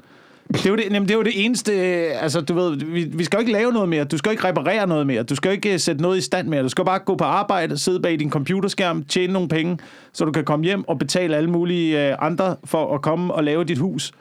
Det 0.48 0.66
er, 0.66 0.70
jo 0.70 0.76
det, 0.76 0.84
jamen, 0.84 1.02
det 1.02 1.10
er 1.10 1.14
jo 1.18 1.22
det 1.22 1.44
eneste, 1.44 1.72
altså 1.72 2.40
du 2.40 2.54
ved, 2.54 2.76
vi, 2.76 3.04
vi 3.04 3.24
skal 3.24 3.36
jo 3.36 3.40
ikke 3.40 3.52
lave 3.52 3.72
noget 3.72 3.88
mere, 3.88 4.04
du 4.04 4.18
skal 4.18 4.30
jo 4.30 4.32
ikke 4.32 4.44
reparere 4.44 4.86
noget 4.86 5.06
mere, 5.06 5.22
du 5.22 5.34
skal 5.34 5.48
jo 5.48 5.52
ikke 5.52 5.72
øh, 5.72 5.78
sætte 5.78 6.02
noget 6.02 6.18
i 6.18 6.20
stand 6.20 6.48
mere, 6.48 6.62
du 6.62 6.68
skal 6.68 6.84
bare 6.84 6.98
gå 6.98 7.16
på 7.16 7.24
arbejde, 7.24 7.78
sidde 7.78 8.00
bag 8.00 8.18
din 8.18 8.30
computerskærm, 8.30 9.04
tjene 9.04 9.32
nogle 9.32 9.48
penge, 9.48 9.78
så 10.12 10.24
du 10.24 10.32
kan 10.32 10.44
komme 10.44 10.64
hjem 10.64 10.88
og 10.88 10.98
betale 10.98 11.36
alle 11.36 11.50
mulige 11.50 12.08
øh, 12.08 12.16
andre 12.20 12.56
for 12.64 12.94
at 12.94 13.02
komme 13.02 13.34
og 13.34 13.44
lave 13.44 13.64
dit 13.64 13.78
hus. 13.78 14.12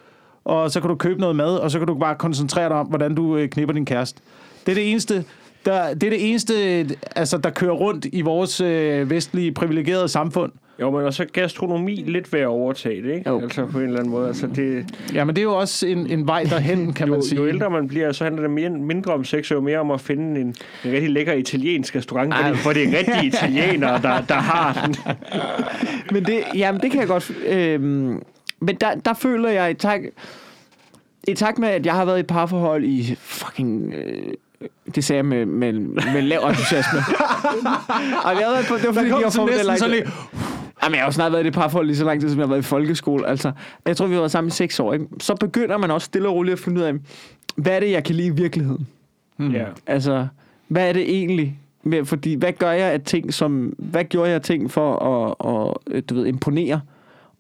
Og 0.46 0.72
så 0.72 0.80
kan 0.80 0.90
du 0.90 0.96
købe 0.96 1.20
noget 1.20 1.36
mad, 1.36 1.58
og 1.58 1.72
så 1.72 1.78
kan 1.78 1.88
du 1.88 1.96
bare 1.96 2.16
koncentrere 2.16 2.70
dig 2.70 2.78
om, 2.78 2.88
hvordan 2.88 3.16
du 3.16 3.38
øh, 3.38 3.50
knipper 3.50 3.74
din 3.74 3.86
kæreste. 3.86 4.22
Det 4.66 4.72
er 4.72 4.76
det 4.76 4.92
eneste, 4.92 5.26
der, 5.66 5.94
det 5.94 6.04
er 6.04 6.10
det 6.10 6.30
eneste, 6.30 6.56
altså, 7.16 7.38
der 7.38 7.50
kører 7.50 7.74
rundt 7.74 8.06
i 8.14 8.22
vores 8.22 8.62
øh, 8.62 9.10
vestlige 9.10 9.52
privilegerede 9.52 10.08
samfund. 10.08 10.52
Jo, 10.82 10.92
men 10.92 11.02
også 11.06 11.26
gastronomi 11.34 11.96
lidt 11.96 12.34
ved 12.34 12.40
at 12.40 12.48
overtage 12.48 13.02
det, 13.04 13.14
ikke? 13.16 13.30
Jo. 13.30 13.42
Altså 13.42 13.66
på 13.66 13.78
en 13.78 13.84
eller 13.86 14.00
anden 14.00 14.12
måde. 14.12 14.28
Altså, 14.28 14.48
det, 14.48 14.86
Ja, 15.14 15.24
men 15.24 15.36
det 15.36 15.42
er 15.42 15.44
jo 15.44 15.56
også 15.58 15.88
en, 15.88 16.08
en 16.12 16.28
vej 16.28 16.44
derhen, 16.44 16.94
kan 16.94 17.08
jo, 17.08 17.14
man 17.14 17.24
sige. 17.24 17.42
jo 17.42 17.48
ældre 17.48 17.70
man 17.70 17.88
bliver, 17.88 18.12
så 18.12 18.24
handler 18.24 18.42
det 18.42 18.52
mere, 18.52 18.70
mindre 18.70 19.14
om 19.14 19.24
sex, 19.26 19.52
og 19.52 19.56
jo 19.56 19.62
mere 19.62 19.80
om 19.80 19.92
at 19.92 20.02
finde 20.02 20.42
en, 20.42 20.48
en 20.86 20.92
rigtig 20.92 21.10
lækker 21.10 21.34
italiensk 21.34 21.96
restaurant, 21.96 22.34
hvor 22.34 22.44
det, 22.52 22.58
hvor 22.64 22.74
det 22.74 22.84
er 22.84 22.98
rigtige 22.98 23.26
italienere, 23.38 24.02
der, 24.02 24.22
der 24.22 24.36
har 24.36 24.86
den. 24.86 24.96
Men 26.14 26.26
det, 26.26 26.44
jamen, 26.56 26.82
det 26.82 26.92
kan 26.92 27.00
jeg 27.00 27.08
godt... 27.08 27.32
Øhm, 27.48 28.22
men 28.60 28.76
der, 28.82 28.96
der 29.06 29.14
føler 29.14 29.50
jeg, 29.50 29.72
i 29.72 29.74
tak, 29.74 30.02
i 31.28 31.34
takt 31.34 31.60
med, 31.60 31.70
at 31.70 31.86
jeg 31.86 31.94
har 31.94 32.06
været 32.06 32.20
i 32.20 32.24
parforhold 32.24 32.84
i 32.86 33.16
fucking... 33.20 33.94
Øh, 33.94 34.34
det 34.96 35.04
sagde 35.04 35.18
jeg 35.18 35.26
med, 35.26 35.46
med, 35.46 35.74
med 36.14 36.22
lav 36.22 36.40
entusiasme. 36.50 37.00
og 38.24 38.32
jeg 38.34 38.64
på, 38.68 38.76
det 38.76 38.88
var 38.88 38.94
fordi, 38.94 39.08
Der 39.10 39.14
kom 39.14 39.24
de 39.24 39.32
så 39.32 39.46
næsten 39.46 39.66
langt. 39.66 39.80
sådan 39.80 39.96
lidt, 39.96 40.10
Jamen, 40.84 40.96
jeg 40.96 41.02
har 41.02 41.08
jo 41.08 41.12
snart 41.12 41.32
været 41.32 41.44
i 41.44 41.46
det 41.46 41.54
parforhold 41.54 41.88
lige 41.88 41.98
så 41.98 42.06
lang 42.06 42.22
tid, 42.22 42.30
som 42.30 42.40
jeg 42.40 42.48
har 42.48 42.50
været 42.50 42.60
i 42.60 42.64
folkeskole. 42.64 43.28
Altså, 43.28 43.52
jeg 43.88 43.98
tror, 43.98 44.08
vi 44.08 44.14
har 44.14 44.22
været 44.22 44.32
sammen 44.32 44.48
i 44.48 44.52
seks 44.52 44.80
år. 44.80 44.94
Ikke? 44.94 45.06
Så 45.20 45.36
begynder 45.36 45.78
man 45.78 45.92
også 45.92 46.06
stille 46.06 46.28
og 46.28 46.36
roligt 46.36 46.54
at 46.54 46.60
finde 46.60 46.82
ud 46.82 46.86
af, 46.86 46.94
hvad 47.56 47.76
er 47.76 47.80
det, 47.80 47.92
jeg 47.92 48.04
kan 48.04 48.16
lide 48.16 48.28
i 48.28 48.32
virkeligheden? 48.32 48.88
Ja. 49.40 49.66
Altså, 49.88 50.28
hvad 50.68 50.90
er 50.90 50.94
det 50.94 51.02
egentlig? 51.18 51.60
Med, 51.84 52.06
fordi, 52.06 52.34
hvad 52.34 52.54
gør 52.54 52.72
jeg 52.72 52.92
af 52.92 53.02
ting, 53.02 53.34
som... 53.34 53.74
Hvad 53.78 54.04
gjorde 54.04 54.30
jeg 54.30 54.36
af 54.36 54.42
ting 54.42 54.72
for 54.72 54.96
at, 54.96 55.36
at 55.48 55.96
øh, 55.96 56.04
du 56.10 56.16
ved, 56.16 56.26
imponere? 56.26 56.82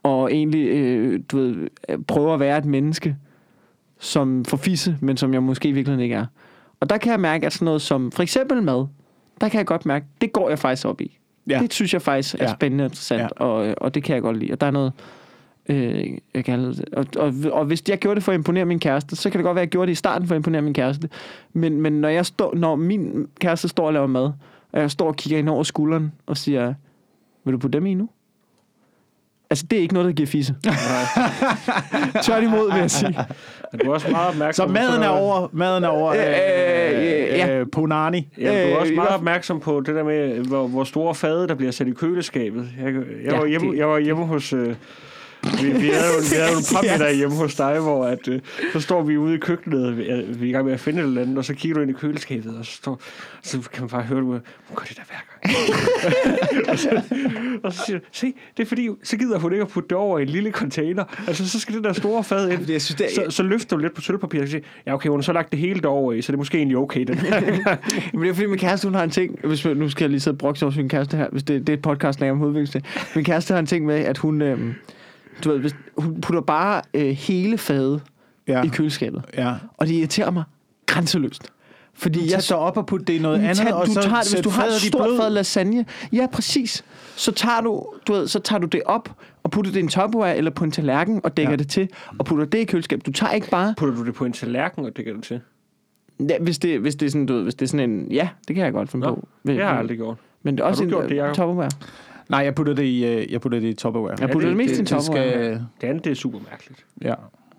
Og 0.03 0.33
egentlig, 0.33 0.67
øh, 0.67 1.19
du 1.31 1.37
ved, 1.37 1.69
prøve 2.07 2.33
at 2.33 2.39
være 2.39 2.57
et 2.57 2.65
menneske, 2.65 3.15
som 3.99 4.45
får 4.45 4.57
fisse, 4.57 4.97
men 5.01 5.17
som 5.17 5.33
jeg 5.33 5.43
måske 5.43 5.69
i 5.69 5.71
virkeligheden 5.71 6.03
ikke 6.03 6.15
er. 6.15 6.25
Og 6.79 6.89
der 6.89 6.97
kan 6.97 7.11
jeg 7.11 7.19
mærke, 7.19 7.45
at 7.45 7.53
sådan 7.53 7.65
noget 7.65 7.81
som 7.81 8.11
for 8.11 8.23
eksempel 8.23 8.63
mad, 8.63 8.85
der 9.41 9.49
kan 9.49 9.57
jeg 9.57 9.65
godt 9.65 9.85
mærke, 9.85 10.05
det 10.21 10.33
går 10.33 10.49
jeg 10.49 10.59
faktisk 10.59 10.87
op 10.87 11.01
i. 11.01 11.17
Ja. 11.49 11.59
Det 11.59 11.73
synes 11.73 11.93
jeg 11.93 12.01
faktisk 12.01 12.35
er 12.35 12.43
Ja. 12.43 12.53
spændende 12.53 12.81
og 12.83 12.85
interessant, 12.85 13.19
Ja. 13.21 13.27
ja. 13.39 13.45
og, 13.45 13.75
og 13.77 13.93
det 13.95 14.03
kan 14.03 14.13
jeg 14.13 14.21
godt 14.21 14.37
lide. 14.37 14.51
Og 14.51 14.61
der 14.61 14.67
er 14.67 14.71
noget... 14.71 14.93
Øh, 15.69 16.03
jeg 16.33 16.45
kan, 16.45 16.75
og, 16.93 17.05
og, 17.17 17.33
og 17.51 17.65
hvis 17.65 17.83
jeg 17.89 17.97
gjorde 17.97 18.15
det 18.15 18.23
for 18.23 18.31
at 18.31 18.35
imponere 18.37 18.65
min 18.65 18.79
kæreste, 18.79 19.15
så 19.15 19.29
kan 19.29 19.37
det 19.39 19.43
godt 19.45 19.55
være, 19.55 19.61
at 19.61 19.65
jeg 19.65 19.71
gjorde 19.71 19.87
det 19.87 19.91
i 19.91 19.95
starten 19.95 20.27
for 20.27 20.35
at 20.35 20.39
imponere 20.39 20.61
min 20.61 20.73
kæreste. 20.73 21.09
Men, 21.53 21.81
men 21.81 21.93
når, 21.93 22.09
jeg 22.09 22.25
står, 22.25 22.55
når 22.55 22.75
min 22.75 23.27
kæreste 23.39 23.67
står 23.67 23.87
og 23.87 23.93
laver 23.93 24.07
mad, 24.07 24.31
og 24.71 24.81
jeg 24.81 24.91
står 24.91 25.07
og 25.07 25.15
kigger 25.15 25.39
ind 25.39 25.49
over 25.49 25.63
skulderen 25.63 26.11
og 26.25 26.37
siger, 26.37 26.73
vil 27.45 27.53
du 27.53 27.57
putte 27.57 27.77
dem 27.77 27.85
i 27.85 27.93
nu? 27.93 28.09
Altså, 29.51 29.65
det 29.71 29.77
er 29.77 29.81
ikke 29.81 29.93
noget, 29.93 30.07
der 30.07 30.13
giver 30.13 30.27
fisse. 30.27 30.55
Tværtimod, 32.23 32.71
vil 32.73 32.79
jeg 32.79 32.91
sige. 32.91 33.17
Du 33.83 33.89
er 33.89 33.93
også 33.93 34.07
meget 34.11 34.27
opmærksom 34.29 34.67
Så 34.69 34.73
maden 34.73 35.03
er 35.03 35.07
over, 35.07 35.47
maden 35.53 35.83
er 35.83 35.87
over 35.87 36.11
Øh, 36.13 36.19
øh, 36.19 36.25
øh, 36.25 37.37
ja. 37.39 37.49
øh, 37.59 37.65
Ponani. 37.71 38.27
Ja, 38.37 38.63
du 38.63 38.67
er 38.69 38.75
Øh, 38.75 38.81
også 38.81 38.93
meget 38.93 39.09
opmærksom 39.09 39.59
på 39.59 39.81
det 39.85 39.95
der 39.95 40.03
med, 40.03 40.33
hvor, 40.47 40.67
hvor 40.67 40.83
store 40.83 41.15
fade, 41.15 41.47
der 41.47 41.55
bliver 41.55 41.71
sat 41.71 41.87
i 41.87 41.91
køleskabet. 41.91 42.67
Jeg, 42.83 42.93
jeg, 42.93 43.03
Ja, 43.31 43.37
var, 43.39 43.45
hjemme, 43.45 43.71
det- 43.71 43.77
jeg 43.77 43.87
var 43.89 43.99
hjemme 43.99 44.25
hos... 44.25 44.53
Øh, 44.53 44.75
vi, 45.43 45.71
vi 45.71 45.87
havde 45.87 46.05
jo, 46.05 46.19
vi 46.31 46.35
havde 46.35 46.51
jo 46.51 46.57
en 46.57 46.63
papmiddag 46.75 47.15
hjemme 47.15 47.35
hos 47.35 47.55
dig, 47.55 47.79
hvor 47.79 48.05
at, 48.05 48.27
øh, 48.27 48.39
så 48.73 48.79
står 48.79 49.03
vi 49.03 49.17
ude 49.17 49.35
i 49.35 49.37
køkkenet, 49.37 49.97
vi 49.97 50.09
er, 50.09 50.21
vi 50.33 50.45
er 50.45 50.49
i 50.49 50.51
gang 50.51 50.65
med 50.65 50.73
at 50.73 50.79
finde 50.79 50.99
et 51.01 51.05
eller 51.07 51.21
andet, 51.21 51.37
og 51.37 51.45
så 51.45 51.53
kigger 51.53 51.75
du 51.75 51.81
ind 51.81 51.89
i 51.91 51.93
køleskabet, 51.93 52.57
og 52.57 52.65
så, 52.65 52.71
står, 52.71 53.01
så 53.43 53.57
kan 53.73 53.81
man 53.81 53.89
bare 53.89 54.01
høre, 54.01 54.19
du 54.19 54.25
hun 54.25 54.41
gør 54.75 54.83
det 54.89 54.97
der 54.97 55.03
hver 55.07 55.15
gang. 55.15 55.31
og, 56.69 56.79
så, 56.79 57.01
og 57.63 57.73
så 57.73 57.83
siger 57.85 57.99
du, 57.99 58.05
se, 58.11 58.33
det 58.57 58.63
er 58.63 58.67
fordi, 58.67 58.89
så 59.03 59.17
gider 59.17 59.39
hun 59.39 59.51
ikke 59.51 59.61
at 59.61 59.67
putte 59.67 59.89
det 59.89 59.97
over 59.97 60.19
i 60.19 60.21
en 60.21 60.29
lille 60.29 60.51
container. 60.51 61.03
Altså, 61.27 61.49
så 61.49 61.59
skal 61.59 61.75
det 61.75 61.83
der 61.83 61.93
store 61.93 62.23
fad 62.23 62.49
ind. 62.49 62.71
jeg 62.71 62.81
synes, 62.81 62.95
det 62.97 63.05
er- 63.05 63.29
så, 63.29 63.35
så 63.35 63.43
løfter 63.43 63.75
du 63.75 63.81
lidt 63.81 63.93
på 63.93 64.01
sølvpapir 64.01 64.41
og 64.41 64.47
siger, 64.47 64.61
ja 64.85 64.93
okay, 64.93 65.09
hun 65.09 65.19
har 65.19 65.23
så 65.23 65.33
lagt 65.33 65.51
det 65.51 65.59
hele 65.59 65.79
derover 65.81 66.13
i, 66.13 66.21
så 66.21 66.31
det 66.31 66.35
er 66.35 66.37
måske 66.37 66.57
egentlig 66.57 66.77
okay, 66.77 67.03
den. 67.03 67.15
Men 68.13 68.21
det 68.21 68.29
er 68.29 68.33
fordi, 68.33 68.45
min 68.47 68.57
kæreste, 68.59 68.87
hun 68.87 68.95
har 68.95 69.03
en 69.03 69.09
ting, 69.09 69.39
hvis 69.43 69.65
nu 69.65 69.89
skal 69.89 70.03
jeg 70.03 70.09
lige 70.09 70.19
sidde 70.19 70.35
og 70.35 70.37
brokke 70.37 70.63
over 70.65 70.73
sin 70.73 70.89
kæreste 70.89 71.17
her, 71.17 71.27
hvis 71.31 71.43
det, 71.43 71.61
det 71.67 71.69
er 71.69 71.77
et 71.77 71.81
podcast 71.81 72.21
om 72.21 72.41
udvikling. 72.41 72.85
Min 73.15 73.23
kæreste 73.25 73.53
har 73.53 73.59
en 73.59 73.65
ting 73.65 73.85
med, 73.85 73.95
at 73.95 74.17
hun, 74.17 74.41
øhm, 74.41 74.73
du 75.43 75.49
ved, 75.51 75.59
hvis, 75.59 75.75
hun 75.97 76.21
putter 76.21 76.41
bare 76.41 76.81
øh, 76.93 77.07
hele 77.09 77.57
fadet 77.57 78.01
Ja. 78.47 78.63
i 78.63 78.67
køleskabet. 78.67 79.23
Ja. 79.37 79.53
Og 79.77 79.87
det 79.87 79.93
irriterer 79.93 80.31
mig 80.31 80.43
grænseløst. 80.85 81.43
Fordi 81.93 82.31
Jeg 82.31 82.43
så 82.43 82.55
op 82.55 82.77
og 82.77 82.85
putte 82.85 83.05
det 83.05 83.13
i 83.13 83.19
noget 83.19 83.39
andet, 83.39 83.57
tag, 83.57 83.73
og 83.73 83.85
du 83.87 83.91
så 83.93 84.01
tager, 84.01 84.21
det, 84.21 84.31
hvis 84.33 84.41
du 84.41 84.49
har 84.49 84.65
et 84.65 84.73
stort 84.73 85.07
blød. 85.07 85.17
fad 85.17 85.29
lasagne, 85.29 85.85
ja 86.13 86.27
præcis, 86.33 86.83
så 87.15 87.31
tager 87.31 87.61
du, 87.61 87.85
du 88.07 88.13
ved, 88.13 88.27
så 88.27 88.39
tager 88.39 88.59
du 88.59 88.67
det 88.67 88.81
op 88.85 89.09
og 89.43 89.51
putter 89.51 89.71
det 89.71 89.77
i 89.79 89.81
en 89.83 89.87
tupperware 89.87 90.37
eller 90.37 90.51
på 90.51 90.63
en 90.63 90.71
tallerken 90.71 91.21
og 91.23 91.37
dækker 91.37 91.51
Ja. 91.51 91.55
det 91.55 91.69
til 91.69 91.89
og 92.19 92.25
putter 92.25 92.45
det 92.45 92.57
i 92.59 92.63
køleskabet. 92.63 93.05
Du 93.05 93.11
tager 93.11 93.33
ikke 93.33 93.49
bare, 93.49 93.73
Putter 93.77 93.95
du 93.95 94.05
det 94.05 94.13
på 94.13 94.25
en 94.25 94.33
tallerken, 94.33 94.85
og 94.85 94.97
det 94.97 95.05
gør 95.05 95.13
du 95.13 95.21
til? 95.21 95.41
ja, 96.29 96.39
hvis, 96.41 96.59
det, 96.59 96.79
hvis 96.79 96.95
det 96.95 97.05
er 97.05 97.09
sådan, 97.09 97.25
du 97.25 97.33
ved, 97.33 97.43
hvis 97.43 97.55
det 97.55 97.65
er 97.65 97.69
sådan 97.69 97.89
en, 97.89 98.11
ja, 98.11 98.29
det 98.47 98.55
kan 98.55 98.65
jeg 98.65 98.73
godt 98.73 98.89
finde 98.91 99.05
Nå, 99.07 99.15
på. 99.15 99.27
Det 99.47 99.55
har 99.55 99.69
jeg 99.69 99.79
aldrig 99.79 99.97
gjort. 99.97 100.17
Men 100.43 100.55
det 100.57 100.63
er 100.63 100.67
også 100.67 100.79
du 100.79 100.83
en 100.83 100.89
gjort 100.89 101.09
det, 101.09 101.15
Jacob? 101.15 101.35
tupperware. 101.35 101.69
Nej, 102.29 102.39
jeg 102.39 102.55
putter 102.55 102.73
det 102.73 102.83
i, 102.83 103.05
øh, 103.05 103.31
jeg 103.31 103.41
putter 103.41 103.59
det 103.59 103.67
i 103.67 103.73
Tupperware. 103.73 104.15
Jeg 104.19 104.29
putter 104.29 104.49
det- 104.49 104.57
det, 104.57 104.67
det 104.67 104.77
mest 104.77 104.79
i 104.79 104.83
det- 104.83 104.89
det 104.89 105.05
tupperware. 105.05 105.31
skal, 105.33 105.65
Det 105.81 105.87
andet, 105.87 106.03
det 106.05 106.11
er 106.11 106.15
super 106.15 106.39
mærkeligt. 106.51 106.85
ja. 107.01 107.13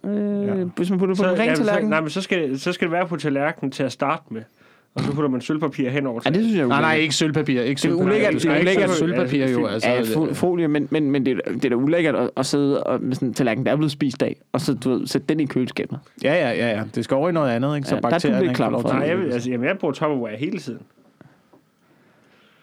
Øh, 0.05 0.47
Ja. 0.59 0.65
Hvis 0.77 0.91
man 0.91 0.99
putter 0.99 1.15
det 1.15 1.25
på 1.25 1.31
en 1.33 1.39
ren 1.39 1.49
ja, 1.49 1.55
så, 1.55 1.81
nej, 1.83 2.01
men 2.01 2.11
så 2.11 2.21
skal, 2.21 2.59
så 2.59 2.73
skal 2.73 2.85
det 2.89 2.93
være 2.93 3.07
på 3.07 3.17
tallerkenen 3.17 3.71
til 3.73 3.83
at 3.83 3.93
starte 3.93 4.23
med. 4.31 4.43
Og 4.95 5.01
så 5.03 5.13
putter 5.13 5.29
man 5.31 5.41
sølvpapir 5.41 5.89
hen 5.91 6.07
over 6.07 6.21
Ja, 6.25 6.31
det 6.31 6.39
synes 6.43 6.57
jeg 6.57 6.63
er 6.63 6.67
Nej, 6.69 6.81
nej, 6.81 6.95
ikke 6.97 7.15
sølvpapir. 7.15 7.61
Ikke 7.61 7.69
Det 7.69 7.73
er 7.73 7.77
sølvpapir. 7.79 8.05
ulækkert, 8.05 8.33
det 8.33 8.45
er 8.45 8.61
ulækkert. 8.61 8.91
sølvpapir 8.91 9.47
jo. 9.47 9.67
Altså, 9.67 9.89
Ja, 9.89 10.01
fo- 10.01 10.33
folie, 10.33 10.69
men, 10.69 10.89
men, 10.91 11.11
men 11.11 11.27
det, 11.27 11.33
er- 11.47 11.53
det 11.53 11.65
er 11.65 11.69
da 11.69 11.75
ulækkert 11.75 12.15
at, 12.15 12.31
at 12.37 12.47
sidde 12.47 12.83
og, 12.85 13.03
med 13.03 13.15
sådan 13.15 13.29
en 13.29 13.35
tallerken, 13.35 13.67
der 13.67 13.73
er 13.73 13.77
blevet 13.77 13.93
spist 13.93 14.23
af, 14.23 14.37
og 14.53 14.61
så 14.61 14.75
du 14.75 14.91
ved, 14.91 15.07
sætte 15.07 15.27
den 15.27 15.41
i 15.41 15.45
køleskabet. 15.47 15.99
ja, 16.25 16.35
ja, 16.35 16.51
ja, 16.51 16.77
ja. 16.77 16.83
Det 16.95 17.05
skal 17.05 17.15
over 17.15 17.29
i 17.29 17.33
noget 17.33 17.51
andet, 17.51 17.77
ikke? 17.77 17.89
Så 17.89 17.95
Ja, 17.95 18.01
der 18.01 18.07
er 18.07 18.11
du 18.11 18.15
bakterierne 18.15 18.41
lidt 18.41 18.51
ikke 18.51 18.57
klam 18.57 18.67
får 18.67 18.73
lov 18.73 18.83
for. 18.83 18.89
til 18.89 18.99
Nej, 18.99 19.09
jeg, 19.09 19.33
altså, 19.35 19.51
jamen, 19.51 19.67
jeg 19.69 19.79
bruger 19.79 19.93
Tupperware 19.95 20.37
hele 20.37 20.59
tiden. 20.59 20.81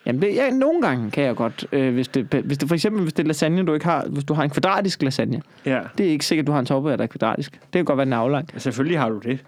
Jamen, 0.06 0.22
det, 0.22 0.36
ja, 0.36 0.50
nogle 0.50 0.82
gange 0.82 1.12
kan 1.12 1.24
jeg 1.24 1.36
godt, 1.36 1.66
øh, 1.72 1.93
hvis, 1.93 2.08
det, 2.08 2.41
hvis 2.45 2.58
det 2.58 2.68
for 2.68 2.76
eksempel, 2.76 3.02
hvis 3.02 3.14
det 3.14 3.24
er 3.24 3.28
lasagne, 3.28 3.66
du 3.66 3.74
ikke 3.74 3.86
har, 3.86 4.06
hvis 4.10 4.24
du 4.24 4.34
har 4.34 4.43
en 4.43 4.50
kvadratisk 4.50 5.02
lasagne, 5.04 5.41
Ja. 5.66 5.80
det 5.97 6.06
er 6.06 6.10
ikke 6.12 6.26
sikkert, 6.26 6.47
du 6.47 6.52
har 6.52 6.60
en 6.60 6.66
topperware, 6.66 6.97
der 6.97 7.04
er 7.04 7.08
kvadratisk. 7.08 7.52
Det 7.54 7.62
kan 7.74 7.86
godt 7.86 7.97
være 7.97 8.10
er 8.10 8.16
aflang. 8.18 8.47
Selvfølgelig 8.58 9.00
har 9.00 9.10
du 9.10 9.20
det. 9.20 9.39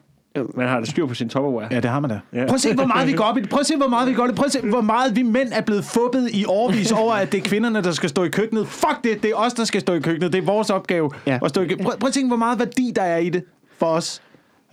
Man 0.56 0.68
har 0.68 0.80
da 0.80 0.86
styr 0.86 1.06
på 1.06 1.14
sin 1.14 1.30
Tupperware. 1.30 1.68
Ja, 1.72 1.76
det 1.80 1.90
har 1.90 2.00
man 2.00 2.10
da. 2.10 2.20
Ja. 2.34 2.46
Prøv 2.46 2.54
at 2.56 2.62
se, 2.62 2.74
hvor 2.76 2.86
meget 2.86 3.08
vi 3.08 3.14
går 3.14 3.24
op 3.24 3.38
i 3.38 3.42
det. 3.42 3.50
Prøv 3.50 3.60
at 3.60 3.66
se, 3.66 3.78
hvor 3.78 3.88
meget 3.88 4.10
vi 4.10 4.14
går 4.14 4.24
op 4.24 4.28
i 4.28 4.32
det. 4.32 4.36
Prøv 4.38 4.46
at 4.46 4.52
se, 4.52 4.62
hvor 4.62 4.82
meget 4.82 5.16
vi 5.16 5.24
mænd 5.24 5.50
er 5.54 5.62
blevet 5.62 5.84
fubbet 5.86 6.30
i 6.34 6.46
årvis 6.46 6.92
over, 6.92 7.14
at 7.14 7.32
det 7.32 7.38
er 7.38 7.42
kvinderne, 7.50 7.82
der 7.84 7.92
skal 7.92 8.10
stå 8.10 8.24
i 8.24 8.30
køkkenet. 8.30 8.68
Fuck 8.68 9.04
det, 9.04 9.24
det 9.24 9.32
er 9.32 9.36
os, 9.36 9.54
der 9.54 9.64
skal 9.64 9.82
stå 9.82 9.94
i 9.94 10.00
køkkenet. 10.00 10.34
Det 10.34 10.42
er 10.42 10.46
vores 10.46 10.70
opgave 10.70 11.12
Ja. 11.28 11.40
at 11.44 11.50
stå 11.50 11.62
i 11.62 11.64
køkkenet. 11.64 11.86
Prøv, 11.88 12.00
prøv 12.00 12.08
at 12.08 12.14
tænke, 12.14 12.28
hvor 12.28 12.38
meget 12.38 12.60
værdi 12.60 12.92
der 12.96 13.02
er 13.02 13.18
i 13.18 13.30
det 13.30 13.44
for 13.78 13.86
os. 13.86 14.22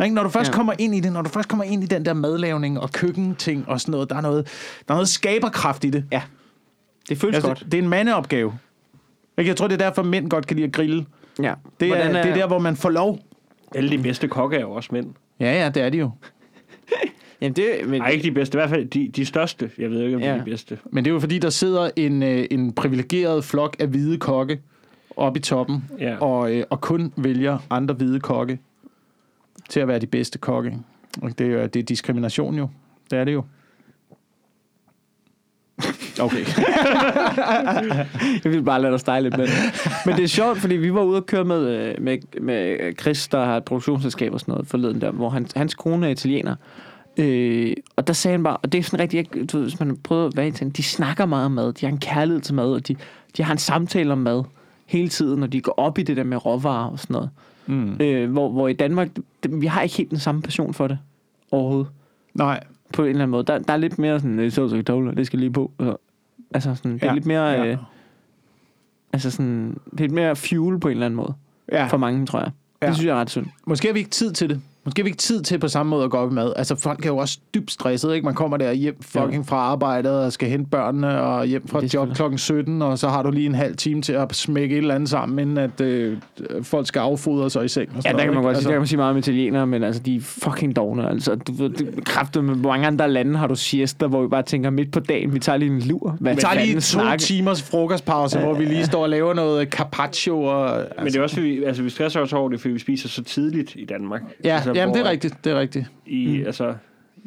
Ikke? 0.05 0.14
Når 0.14 0.22
du 0.22 0.28
først 0.28 0.49
ja. 0.51 0.55
Kommer 0.55 0.72
ind 0.78 0.94
i 0.94 1.01
det, 1.01 1.12
når 1.12 1.22
du 1.22 1.28
først 1.28 1.49
kommer 1.49 1.64
ind 1.64 1.82
i 1.82 1.86
den 1.86 2.05
der 2.05 2.14
madlavning 2.14 2.80
og 2.80 2.92
køkkenting 2.92 3.68
og 3.68 3.80
sådan 3.80 3.92
noget, 3.92 4.11
der 4.11 4.16
er 4.16 4.20
noget, 4.20 4.44
der 4.88 4.94
er 4.94 4.96
noget 4.96 5.09
skaberkraft 5.09 5.84
i 5.84 5.90
det. 5.90 6.05
Ja. 6.12 6.22
Det 7.09 7.18
føles 7.18 7.34
Altså, 7.34 7.49
godt. 7.49 7.64
det 7.64 7.74
er 7.74 7.82
en 7.82 7.88
mandeopgave. 7.88 8.53
Ikke? 9.38 9.49
Jeg 9.49 9.57
tror, 9.57 9.68
det 9.68 9.74
er 9.82 9.86
derfor, 9.86 10.03
mænd 10.03 10.30
godt 10.30 10.46
kan 10.46 10.57
lide 10.57 10.66
at 10.66 10.72
grille. 10.72 11.07
Ja. 11.42 11.55
Det 11.80 11.88
er, 11.88 11.94
Hvordan 11.96 12.14
det 12.14 12.30
er 12.30 12.34
der, 12.34 12.46
hvor 12.46 12.59
man 12.59 12.76
får 12.76 12.90
lov. 12.90 13.18
Alle 13.74 13.90
de 13.90 13.99
bedste 13.99 14.28
kokke 14.28 14.57
er 14.57 14.61
jo 14.61 14.70
også 14.72 14.88
mænd. 14.92 15.07
Ja, 15.40 15.62
ja, 15.62 15.68
det 15.68 15.82
er 15.82 15.88
de 15.90 15.99
jo. 15.99 16.11
Jamen, 17.40 17.57
det, 17.57 17.66
men, 17.86 18.01
Nej, 18.01 18.11
ikke 18.11 18.22
de 18.24 18.30
bedste. 18.32 18.57
I 18.57 18.59
hvert 18.59 18.70
fald 18.70 18.86
de, 18.88 19.11
de 19.16 19.24
største. 19.26 19.70
Jeg 19.78 19.90
ved 19.90 20.03
ikke, 20.03 20.16
om 20.16 20.22
ja. 20.22 20.28
de 20.28 20.32
er 20.34 20.38
de 20.38 20.44
bedste. 20.44 20.78
Men 20.92 21.05
det 21.05 21.11
er 21.11 21.14
jo 21.14 21.20
fordi, 21.20 21.38
der 21.38 21.51
sidder 21.51 21.90
en, 21.96 22.22
øh, 22.22 22.46
en 22.51 22.72
privilegeret 22.72 23.44
flok 23.44 23.76
af 23.78 23.86
hvide 23.88 24.18
kokke 24.18 24.61
oppe 25.16 25.38
i 25.38 25.42
toppen, 25.42 25.84
Ja. 25.99 26.16
og, 26.16 26.53
øh, 26.55 26.64
og 26.70 26.80
kun 26.80 27.12
vælger 27.16 27.59
andre 27.70 27.94
hvide 27.94 28.20
kokke 28.20 28.59
til 29.68 29.80
at 29.80 29.88
være 29.88 29.98
de 29.98 30.06
bedste 30.06 30.38
kokke. 30.38 30.78
Og 31.22 31.38
det 31.38 31.46
er, 31.46 31.66
det 31.66 31.80
er 31.80 31.84
diskrimination 31.84 32.54
jo. 32.54 32.68
Det 33.10 33.18
er 33.18 33.24
det 33.24 33.32
jo. 33.32 33.44
Okay. 36.20 36.44
Jeg 38.44 38.52
vil 38.52 38.62
bare 38.62 38.82
lade 38.82 38.92
dig 38.92 39.00
stege 39.00 39.22
lidt 39.22 39.36
med. 39.38 39.48
Men 40.06 40.16
det 40.16 40.24
er 40.24 40.28
sjovt, 40.28 40.58
fordi 40.58 40.76
vi 40.76 40.94
var 40.94 41.02
ude 41.02 41.16
og 41.16 41.26
køre 41.26 41.44
med, 41.44 41.66
øh, 41.68 42.02
med, 42.02 42.40
med 42.40 42.92
Chris, 43.00 43.28
der 43.28 43.44
har 43.44 43.56
et 43.56 43.64
produktionsselskab 43.64 44.32
og 44.32 44.40
sådan 44.40 44.52
noget 44.52 44.66
forleden 44.66 45.00
der, 45.00 45.10
hvor 45.10 45.30
han, 45.30 45.46
hans 45.56 45.74
kone 45.74 46.06
er 46.06 46.10
italiener. 46.10 46.54
Øh, 47.16 47.72
og 47.96 48.06
der 48.06 48.12
sagde 48.12 48.32
han 48.32 48.42
bare, 48.42 48.56
og 48.56 48.72
det 48.72 48.78
er 48.78 48.82
sådan 48.82 49.00
rigtig, 49.00 49.16
jeg, 49.16 49.50
du 49.52 49.58
ved, 49.58 49.64
hvis 49.64 49.80
man 49.80 49.96
prøver 49.96 50.26
at 50.26 50.36
være 50.36 50.46
i 50.46 50.48
Italien, 50.48 50.72
de 50.72 50.82
snakker 50.82 51.26
meget 51.26 51.46
om 51.46 51.52
mad, 51.52 51.72
de 51.72 51.86
har 51.86 51.92
en 51.92 51.98
kærlighed 51.98 52.40
til 52.40 52.54
mad, 52.54 52.72
og 52.72 52.88
de, 52.88 52.96
de 53.36 53.42
har 53.42 53.52
en 53.52 53.58
samtale 53.58 54.12
om 54.12 54.18
mad 54.18 54.42
hele 54.86 55.08
tiden, 55.08 55.40
når 55.40 55.46
de 55.46 55.60
går 55.60 55.74
op 55.76 55.98
i 55.98 56.02
det 56.02 56.16
der 56.16 56.24
med 56.24 56.46
råvarer 56.46 56.90
og 56.90 56.98
sådan 56.98 57.14
noget. 57.14 57.30
Mm. 57.68 57.96
Øh, 58.00 58.30
hvor, 58.30 58.48
hvor 58.48 58.68
i 58.68 58.72
Danmark, 58.72 59.08
vi 59.48 59.66
har 59.66 59.82
ikke 59.82 59.96
helt 59.96 60.10
den 60.10 60.18
samme 60.18 60.42
passion 60.42 60.74
for 60.74 60.88
det 60.88 60.98
overhovedet. 61.50 61.88
Nej. 62.34 62.64
På 62.92 63.02
en 63.02 63.08
eller 63.08 63.22
anden 63.22 63.30
måde. 63.30 63.44
Der, 63.44 63.58
der 63.58 63.72
er 63.72 63.76
lidt 63.76 63.98
mere 63.98 64.20
sådan, 64.20 64.38
det 64.38 64.52
så 64.52 64.68
så 64.68 65.12
det 65.16 65.26
skal 65.26 65.38
lige 65.38 65.50
på. 65.50 65.70
Og, 65.78 66.00
altså 66.54 66.74
sådan, 66.74 66.92
det 66.92 67.02
er 67.02 67.06
Ja, 67.06 67.14
lidt 67.14 67.26
mere... 67.26 67.44
ja. 67.48 67.66
Øh, 67.66 67.76
Altså 69.12 69.30
sådan, 69.30 69.78
det 69.90 69.92
er 69.92 70.00
lidt 70.00 70.12
mere 70.12 70.36
fuel 70.36 70.80
på 70.80 70.88
en 70.88 70.92
eller 70.92 71.06
anden 71.06 71.16
måde. 71.16 71.34
Ja. 71.72 71.86
For 71.86 71.96
mange, 71.96 72.26
tror 72.26 72.38
jeg. 72.38 72.50
Ja. 72.82 72.86
Det 72.86 72.94
synes 72.94 73.06
jeg 73.06 73.16
er 73.16 73.20
ret 73.20 73.30
synd. 73.30 73.46
Måske 73.66 73.88
har 73.88 73.92
vi 73.92 73.98
ikke 73.98 74.10
tid 74.10 74.32
til 74.32 74.48
det. 74.48 74.60
Måske 74.89 75.01
har 75.01 75.05
vi 75.05 75.09
ikke 75.09 75.18
tid 75.18 75.43
til 75.43 75.59
på 75.59 75.68
samme 75.68 75.91
måde 75.91 76.05
at 76.05 76.11
gå 76.11 76.16
op 76.16 76.30
i 76.30 76.34
mad. 76.34 76.53
Altså, 76.57 76.76
folk 76.76 77.05
er 77.05 77.09
jo 77.09 77.16
også 77.16 77.39
dybt 77.55 77.70
stresset, 77.70 78.14
ikke? 78.14 78.24
Man 78.24 78.34
kommer 78.34 78.57
der 78.57 78.72
hjem 78.72 78.97
fucking 79.03 79.47
fra 79.47 79.57
arbejdet 79.57 80.12
og 80.12 80.32
skal 80.32 80.49
hente 80.49 80.70
børnene 80.70 81.20
og 81.22 81.47
hjem 81.47 81.68
fra 81.68 81.80
job 81.95 82.09
klokken 82.14 82.39
17, 82.39 82.82
og 82.82 82.99
så 82.99 83.09
har 83.09 83.22
du 83.22 83.30
lige 83.30 83.47
en 83.47 83.55
halv 83.55 83.76
time 83.76 84.03
til 84.03 84.12
at 84.12 84.34
smække 84.36 84.74
et 84.74 84.78
eller 84.78 84.95
andet 84.95 85.09
sammen, 85.09 85.39
inden 85.39 85.59
at 85.59 85.80
øh, 85.80 86.16
folk 86.62 86.86
skal 86.86 87.01
affodre 87.01 87.51
sig 87.51 87.64
i 87.64 87.68
seng. 87.68 87.89
Og 87.97 88.03
Ja, 88.05 88.12
der 88.12 88.24
kan 88.24 88.34
man 88.34 88.43
godt 88.43 88.57
sige, 88.57 88.64
der 88.64 88.70
kan 88.70 88.80
man 88.80 88.86
sige 88.86 88.97
meget 88.97 89.11
om 89.11 89.16
italienere, 89.16 89.66
men 89.66 89.82
altså, 89.82 90.03
de 90.03 90.16
er 90.16 90.20
fucking 90.20 90.76
dogne. 90.76 91.09
Altså, 91.11 91.34
du 91.34 91.53
ved, 91.53 92.03
kræfter 92.05 92.41
med, 92.43 92.55
mange 92.55 92.86
andre 92.86 93.11
lande 93.11 93.39
har 93.39 93.47
du 93.47 93.55
siesta, 93.55 94.07
hvor 94.07 94.22
vi 94.22 94.28
bare 94.28 94.43
tænker 94.43 94.70
midt 94.70 94.93
på 94.93 95.01
dagen, 95.01 95.34
vi 95.34 95.39
tager 95.39 95.57
lige 95.57 95.70
en 95.70 95.80
lur. 95.82 96.16
Hvad 96.20 96.34
Vi 96.34 96.41
tager 96.41 96.55
lige 96.55 96.74
to 96.74 96.80
snakker- 96.80 97.16
timers 97.16 97.62
frokostpause, 97.62 98.39
hvor 98.39 98.55
vi 98.55 98.64
lige 98.64 98.84
står 98.86 99.03
og 99.03 99.09
laver 99.09 99.34
noget 99.34 99.68
carpaccio. 99.68 100.43
Og, 100.43 100.76
altså, 100.80 100.95
Men 100.99 101.07
det 101.07 101.16
er 101.16 101.22
også, 101.22 101.36
fordi, 101.36 101.64
altså, 101.64 101.82
vi 101.82 101.91
stresser 101.91 102.20
os 102.20 102.32
over 102.32 102.49
det, 102.49 102.61
fordi 102.61 102.72
vi 102.74 102.78
spiser 102.78 103.09
så 103.09 103.24
tidligt 103.24 103.72
i 103.76 103.84
Danmark. 103.84 104.22
ja, 104.45 104.55
altså, 104.55 104.72
jamen, 104.81 104.95
det 104.95 105.07
er 105.07 105.11
rigtigt. 105.11 105.45
Det 105.45 105.53
er 105.53 105.61
rigtigt. 105.61 105.87
I, 106.07 106.39
mm. 106.41 106.47
altså, 106.47 106.74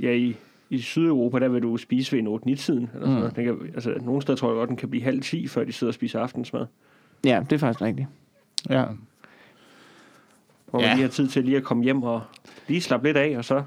ja, 0.02 0.12
i, 0.12 0.36
i 0.70 0.80
Sydeuropa, 0.82 1.40
der 1.40 1.48
vil 1.48 1.62
du 1.64 1.78
spise 1.78 2.12
ved 2.12 2.20
en 2.20 2.28
8-9-tiden. 2.28 2.90
Eller 2.94 3.06
sådan 3.06 3.14
Mm. 3.14 3.20
noget. 3.20 3.36
Den 3.36 3.46
kan, 3.46 3.58
altså, 3.74 3.94
nogle 4.02 4.22
steder 4.22 4.36
tror 4.38 4.50
jeg 4.50 4.56
godt, 4.56 4.70
den 4.70 4.78
kan 4.78 4.90
blive 4.90 5.04
halv 5.04 5.22
10, 5.22 5.48
før 5.48 5.64
de 5.64 5.72
sidder 5.74 5.92
og 5.92 5.96
spiser 5.96 6.20
aftensmad. 6.20 6.66
Ja, 7.26 7.42
det 7.50 7.54
er 7.56 7.60
faktisk 7.60 7.82
rigtigt. 7.82 8.08
Ja. 8.70 8.86
Hvor 10.70 10.82
Ja. 10.82 10.88
man 10.88 10.96
lige 10.98 11.02
har 11.06 11.12
tid 11.12 11.28
til 11.28 11.44
lige 11.46 11.58
at 11.58 11.64
komme 11.64 11.84
hjem 11.84 12.04
og 12.04 12.22
lige 12.68 12.82
slappe 12.82 13.08
lidt 13.08 13.18
af, 13.18 13.38
og 13.38 13.46
så 13.46 13.64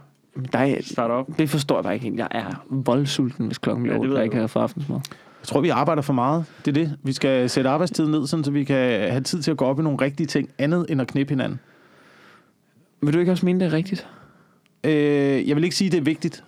Der 0.53 0.59
er, 0.59 0.77
starte 0.81 1.13
op. 1.13 1.29
det 1.39 1.51
forstår 1.51 1.77
jeg 1.77 1.85
bare 1.85 1.95
ikke 1.95 2.05
helt. 2.07 2.19
Jeg 2.19 2.29
er 2.31 2.65
voldsulten, 2.71 3.47
hvis 3.47 3.59
klokken 3.59 3.85
Ja, 3.87 3.91
bliver 3.91 3.95
det 3.95 4.01
8, 4.01 4.09
ved 4.11 4.15
og 4.17 4.19
jeg 4.21 4.25
ikke 4.25 4.37
har 4.37 4.47
fået 4.47 4.63
aftensmad. 4.63 5.01
Jeg 5.41 5.49
tror, 5.49 5.61
vi 5.61 5.69
arbejder 5.69 6.03
for 6.03 6.13
meget. 6.13 6.45
Det 6.65 6.69
er 6.79 6.85
det. 6.85 6.99
Vi 7.03 7.13
skal 7.13 7.51
sætte 7.51 7.71
arbejdstiden 7.71 8.11
ned, 8.11 8.27
sådan, 8.27 8.45
så 8.45 8.51
vi 8.51 8.65
kan 8.65 9.11
have 9.11 9.21
tid 9.21 9.43
til 9.43 9.51
at 9.51 9.57
gå 9.57 9.65
op 9.65 9.81
i 9.81 9.83
nogle 9.83 9.99
rigtige 10.01 10.27
ting, 10.27 10.49
andet 10.59 10.87
end 10.89 11.01
at 11.01 11.07
knippe 11.07 11.31
hinanden. 11.33 11.61
Vil 13.05 13.15
du 13.15 13.19
ikke 13.19 13.33
også 13.33 13.47
mene, 13.47 13.61
det 13.61 13.67
er 13.67 13.73
rigtigt? 13.73 14.07
Øh, 14.85 15.49
jeg 15.49 15.57
vil 15.57 15.65
ikke 15.65 15.77
sige, 15.77 15.91
det 15.91 15.99
er 15.99 16.03
vigtigt. 16.03 16.45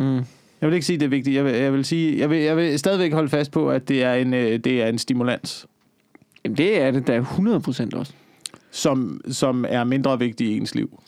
Mm. 0.00 0.14
Jeg 0.60 0.68
vil 0.68 0.72
ikke 0.74 0.86
sige, 0.86 0.98
det 0.98 1.04
er 1.04 1.10
vigtigt. 1.10 1.36
Jeg 1.36 1.44
vil, 1.44 1.52
jeg 1.54 1.72
vil, 1.72 1.84
sige, 1.84 2.18
jeg 2.18 2.30
vil, 2.30 2.38
jeg 2.38 2.56
vil 2.56 2.78
stadigvæk 2.78 3.12
holde 3.12 3.28
fast 3.28 3.50
på, 3.52 3.70
at 3.70 3.88
det 3.88 4.02
er 4.04 4.14
en, 4.14 4.34
øh, 4.34 4.58
det 4.58 4.82
er 4.82 4.86
en 4.86 4.98
stimulans, 4.98 5.66
Jamen, 6.44 6.56
det 6.56 6.82
er 6.82 6.90
det 6.90 7.06
da 7.06 7.20
100% 7.20 7.98
også. 7.98 8.12
som, 8.70 9.20
som 9.30 9.64
er 9.68 9.84
mindre 9.84 10.18
vigtig 10.18 10.46
i 10.48 10.56
ens 10.56 10.74
liv. 10.74 11.00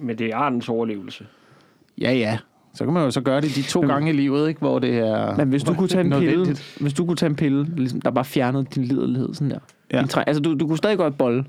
Men 0.00 0.18
det 0.18 0.26
er 0.26 0.36
artens 0.36 0.68
overlevelse. 0.68 1.26
Ja, 2.00 2.12
ja. 2.12 2.38
Så 2.74 2.84
kan 2.84 2.92
man 2.94 3.02
jo 3.02 3.10
så 3.10 3.20
gøre 3.20 3.40
det 3.40 3.54
de 3.56 3.62
to 3.62 3.80
Men- 3.80 3.88
gange 3.90 4.10
i 4.10 4.12
livet, 4.12 4.48
ikke? 4.48 4.60
hvor 4.60 4.78
det 4.78 4.98
er 4.98 5.36
Men 5.36 5.48
hvis 5.48 5.62
du 5.62 5.74
kunne 5.74 5.88
tage 5.88 6.04
en 6.04 6.10
pille, 6.20 6.56
hvis 6.80 6.92
du 6.94 7.06
kunne 7.06 7.16
tage 7.16 7.30
en 7.30 7.36
pille, 7.36 7.64
ligesom, 7.76 8.00
der 8.00 8.10
bare 8.10 8.24
fjernede 8.24 8.66
din 8.74 8.84
liderlighed, 8.84 9.34
sådan 9.34 9.50
der. 9.50 9.58
Ja. 9.92 9.98
Din 9.98 10.08
træ, 10.08 10.22
altså, 10.26 10.42
du, 10.42 10.54
du 10.54 10.66
kunne 10.66 10.78
stadig 10.78 10.96
godt 10.98 11.18
bolle 11.18 11.44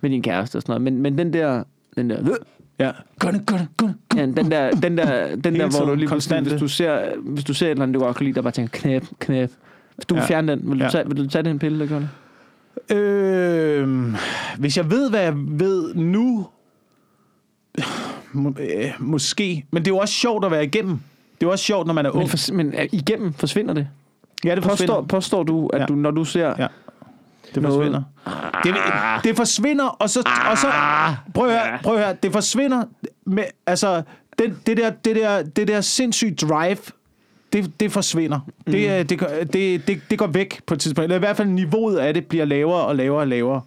med 0.00 0.10
din 0.10 0.22
kæreste 0.22 0.56
og 0.56 0.62
sådan 0.62 0.72
noget, 0.72 0.82
men, 0.82 1.02
men 1.02 1.18
den 1.18 1.32
der, 1.32 1.62
den 1.96 2.10
der, 2.10 2.36
Ja. 2.78 2.90
Gør 3.20 3.30
det, 3.30 3.46
gør 3.46 3.56
det, 3.56 3.68
gør 3.76 3.86
det. 3.86 3.94
ja, 4.16 4.26
den 4.26 4.50
der, 4.50 4.70
den 4.70 4.98
der, 4.98 5.26
den 5.44 5.54
der 5.54 5.68
hvor 5.78 5.86
du 5.86 5.94
lige 5.94 6.08
konstante. 6.08 6.50
hvis 6.50 6.60
du 6.60 6.68
ser, 6.68 7.16
hvis 7.20 7.44
du 7.44 7.54
ser 7.54 7.66
et 7.66 7.70
eller 7.70 7.82
andet, 7.82 7.94
du 7.94 8.00
godt 8.00 8.16
kan 8.16 8.24
lide, 8.26 8.34
der 8.34 8.42
bare 8.42 8.52
tænker, 8.52 8.78
knæp, 8.80 9.04
knæp. 9.18 9.50
Hvis 9.96 10.06
du 10.06 10.14
ja. 10.14 10.24
Fjerne 10.26 10.52
den, 10.52 10.70
vil 10.70 10.78
du, 10.78 10.84
Ja. 10.84 10.90
tage, 10.90 11.04
vil 11.06 11.16
du 11.16 11.26
tage 11.28 11.42
den 11.42 11.58
pille, 11.58 11.78
der 11.80 11.86
gør 11.86 11.98
det? 11.98 12.08
Øh, 12.96 14.14
hvis 14.58 14.76
jeg 14.76 14.90
ved, 14.90 15.10
hvad 15.10 15.20
jeg 15.20 15.32
ved 15.36 15.94
nu, 15.94 16.46
må, 18.32 18.54
øh, 18.60 18.92
måske. 18.98 19.64
Men 19.70 19.82
det 19.84 19.90
er 19.90 19.94
jo 19.94 19.98
også 19.98 20.14
sjovt 20.14 20.44
at 20.44 20.50
være 20.50 20.64
igennem. 20.64 20.92
Det 21.40 21.42
er 21.44 21.46
jo 21.46 21.50
også 21.50 21.64
sjovt, 21.64 21.86
når 21.86 21.94
man 21.94 22.06
er 22.06 22.10
ung. 22.10 22.18
Men, 22.18 22.28
for, 22.28 22.52
men 22.54 22.74
er- 22.74 22.86
igennem 22.92 23.32
forsvinder 23.32 23.74
det. 23.74 23.88
ja, 24.44 24.54
det 24.54 24.64
forsvinder. 24.64 24.94
Påstår, 24.94 25.06
påstår 25.06 25.42
du, 25.42 25.66
at 25.66 25.80
Ja. 25.80 25.86
du, 25.86 25.94
når 25.94 26.10
du 26.10 26.24
ser... 26.24 26.54
Ja. 26.58 26.66
Det 27.54 27.62
noget- 27.62 27.76
forsvinder. 27.76 28.02
Det, 28.64 28.74
det 29.24 29.36
forsvinder, 29.36 29.84
og 29.86 30.10
så, 30.10 30.20
og 30.50 30.58
så 30.58 30.66
prøv 31.34 31.48
at 31.48 31.52
høre, 31.52 31.78
prøv 31.82 31.94
at 31.94 32.04
høre, 32.04 32.16
det 32.22 32.32
forsvinder 32.32 32.84
med, 33.26 33.44
altså, 33.66 34.02
det, 34.38 34.56
det, 34.66 34.76
der, 34.76 34.90
det, 34.90 35.16
der, 35.16 35.42
det 35.42 35.68
der 35.68 35.80
sindssyge 35.80 36.34
drive, 36.34 36.76
det, 37.52 37.80
det 37.80 37.92
forsvinder. 37.92 38.38
Mm. 38.66 38.72
Det, 38.72 39.10
det, 39.10 39.18
går- 39.18 39.44
det, 39.52 39.86
det, 39.86 40.00
det 40.10 40.18
går 40.18 40.26
væk 40.26 40.60
på 40.66 40.74
et 40.74 40.80
tidspunkt. 40.80 41.04
Eller 41.04 41.16
i 41.16 41.18
hvert 41.18 41.36
fald 41.36 41.48
niveauet 41.48 41.96
af 41.96 42.14
det 42.14 42.26
bliver 42.26 42.44
lavere 42.44 42.80
og 42.84 42.96
lavere 42.96 43.20
og 43.20 43.28
lavere. 43.28 43.60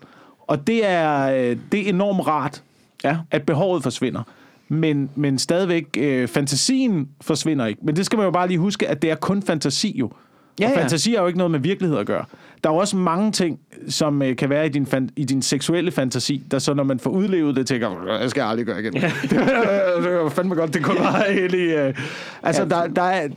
Og 0.48 0.68
det 0.68 0.86
er, 0.90 1.22
øh, 1.32 1.58
det 1.72 1.80
er 1.86 1.90
enormt 1.90 2.28
rart, 2.28 2.64
Ja. 3.04 3.18
at 3.32 3.44
behovet 3.44 3.84
forsvinder. 3.84 4.22
Men, 4.68 5.10
men 5.16 5.40
stadigvæk, 5.40 5.86
øh, 5.98 6.28
fantasien 6.28 7.10
forsvinder 7.22 7.66
ikke. 7.66 7.82
Men 7.84 7.96
det 7.96 8.06
skal 8.06 8.18
man 8.18 8.26
jo 8.26 8.32
bare 8.32 8.48
lige 8.48 8.58
huske, 8.60 8.88
at 8.88 9.02
det 9.02 9.12
er 9.12 9.16
kun 9.16 9.44
fantasi 9.44 9.96
jo. 10.00 10.12
Ja, 10.60 10.66
og 10.66 10.72
ja. 10.76 10.82
fantasi 10.82 11.16
er 11.16 11.22
jo 11.22 11.28
ikke 11.28 11.38
noget 11.38 11.52
med 11.52 11.60
virkelighed 11.60 11.98
at 11.98 12.06
gøre. 12.06 12.26
Der 12.64 12.70
er 12.70 12.74
jo 12.74 12.80
også 12.80 12.98
mange 12.98 13.32
ting, 13.32 13.60
som 13.90 14.22
øh, 14.22 14.36
kan 14.36 14.50
være 14.50 14.66
i 14.66 14.70
din, 14.70 14.86
fan, 14.86 15.10
i 15.16 15.26
din 15.26 15.42
seksuelle 15.42 15.92
fantasi, 15.92 16.44
der 16.52 16.60
så 16.60 16.74
når 16.74 16.84
man 16.84 17.00
får 17.00 17.10
udlevet 17.10 17.56
det, 17.56 17.68
tænker, 17.68 18.18
jeg 18.22 18.30
skal 18.30 18.42
aldrig 18.42 18.66
gøre 18.66 18.80
igen. 18.80 18.94
Ja. 18.98 19.12
det 19.30 20.12
var 20.24 20.30
fandme 20.30 20.56
godt, 20.56 20.74
det 20.74 20.84
kunne 20.84 20.98
bare 20.98 21.34
helt 21.34 21.54
i... 21.56 21.58
Øh. 21.64 21.94
Altså, 22.44 22.62
Ja. 22.62 22.68
der, 22.70 22.88
der 22.88 23.02
er... 23.02 23.28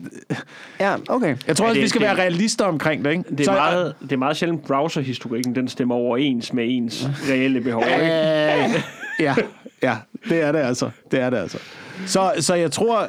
Ja, 0.80 0.94
okay. 1.08 1.36
Jeg 1.46 1.56
tror 1.56 1.64
Ja, 1.64 1.68
også, 1.68 1.74
det- 1.74 1.82
vi 1.82 1.88
skal 1.88 2.00
det- 2.00 2.08
være 2.08 2.16
realister 2.18 2.64
omkring 2.64 3.04
det, 3.04 3.10
ikke? 3.10 3.24
Det 3.30 3.40
er, 3.40 3.44
Så- 3.44 3.52
meget, 3.52 3.94
det 4.02 4.12
er 4.12 4.16
meget 4.16 4.36
sjældent 4.36 4.66
browserhistorikken, 4.66 5.54
den 5.54 5.68
stemmer 5.68 5.94
overens 5.94 6.52
med 6.52 6.64
ens 6.68 7.08
reelle 7.30 7.60
behov. 7.60 7.82
Ikke? 7.82 8.04
Øh, 8.04 8.80
ja, 9.20 9.34
ja, 9.82 9.96
det 10.28 10.42
er 10.42 10.52
det 10.52 10.58
altså. 10.58 10.90
Det 11.10 11.20
er 11.20 11.30
det 11.30 11.36
altså. 11.36 11.58
Så, 12.06 12.32
så 12.38 12.54
jeg 12.54 12.72
tror, 12.72 13.08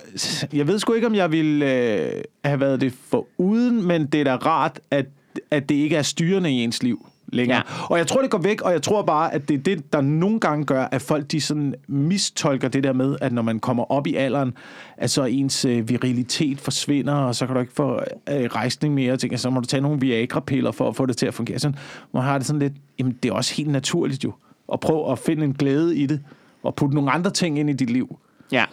jeg 0.54 0.68
ved 0.68 0.80
sgu 0.80 0.94
ikke, 0.94 1.08
om 1.08 1.16
jeg 1.16 1.32
ville 1.32 1.74
øh, 1.74 2.22
have 2.46 2.60
været 2.60 2.82
det 2.82 2.94
for 3.10 3.28
uden, 3.38 3.88
men 3.88 4.06
det 4.06 4.20
er 4.20 4.24
da 4.24 4.36
rart, 4.36 4.80
at, 4.92 5.06
at 5.52 5.70
det 5.70 5.76
ikke 5.76 5.96
er 5.96 6.02
styrende 6.02 6.52
i 6.52 6.64
ens 6.64 6.84
liv 6.84 7.08
længere. 7.28 7.58
Ja. 7.58 7.86
Og 7.90 7.98
jeg 7.98 8.08
tror, 8.08 8.22
det 8.22 8.32
går 8.32 8.38
væk, 8.38 8.62
og 8.62 8.72
jeg 8.72 8.82
tror 8.82 9.02
bare, 9.02 9.34
at 9.34 9.50
det 9.50 9.54
er 9.54 9.58
det, 9.58 9.94
der 9.94 10.02
nogle 10.02 10.40
gange 10.40 10.66
gør, 10.66 10.88
at 10.92 11.02
folk 11.02 11.32
de 11.32 11.42
sådan 11.42 11.76
mistolker 11.88 12.68
det 12.68 12.84
der 12.84 12.94
med, 12.94 13.16
at 13.22 13.32
når 13.32 13.42
man 13.42 13.60
kommer 13.60 13.92
op 13.92 14.08
i 14.08 14.16
alderen, 14.16 14.54
at 14.98 15.10
så 15.10 15.24
ens 15.24 15.66
øh, 15.66 15.90
virilitet 15.90 16.60
forsvinder, 16.60 17.14
og 17.14 17.36
så 17.36 17.46
kan 17.46 17.56
du 17.56 17.62
ikke 17.62 17.74
få 17.74 18.00
øh, 18.30 18.46
rejsning 18.46 18.94
mere, 18.94 19.14
og 19.14 19.20
tænker, 19.20 19.38
så 19.38 19.50
må 19.50 19.60
du 19.60 19.66
tage 19.66 19.82
nogle 19.82 20.00
Viagra-piller 20.00 20.72
for 20.72 20.90
at 20.90 20.96
få 20.96 21.06
det 21.06 21.18
til 21.18 21.26
at 21.26 21.34
fungere. 21.34 21.60
Sådan, 21.60 21.78
man 22.14 22.24
har 22.24 22.38
det 22.38 22.48
sådan 22.48 22.60
lidt, 22.60 22.74
jamen 23.00 23.18
det 23.24 23.30
er 23.30 23.34
også 23.34 23.56
helt 23.56 23.70
naturligt 23.70 24.24
jo, 24.24 24.34
at 24.74 24.80
prøve 24.80 25.12
at 25.12 25.20
finde 25.20 25.44
en 25.44 25.54
glæde 25.54 25.98
i 25.98 26.06
det, 26.06 26.22
og 26.66 26.76
putte 26.76 26.96
nogle 26.96 27.12
andre 27.12 27.32
ting 27.32 27.60
ind 27.60 27.70
i 27.70 27.74
dit 27.74 27.90
liv. 27.90 28.20
Ja. 28.52 28.66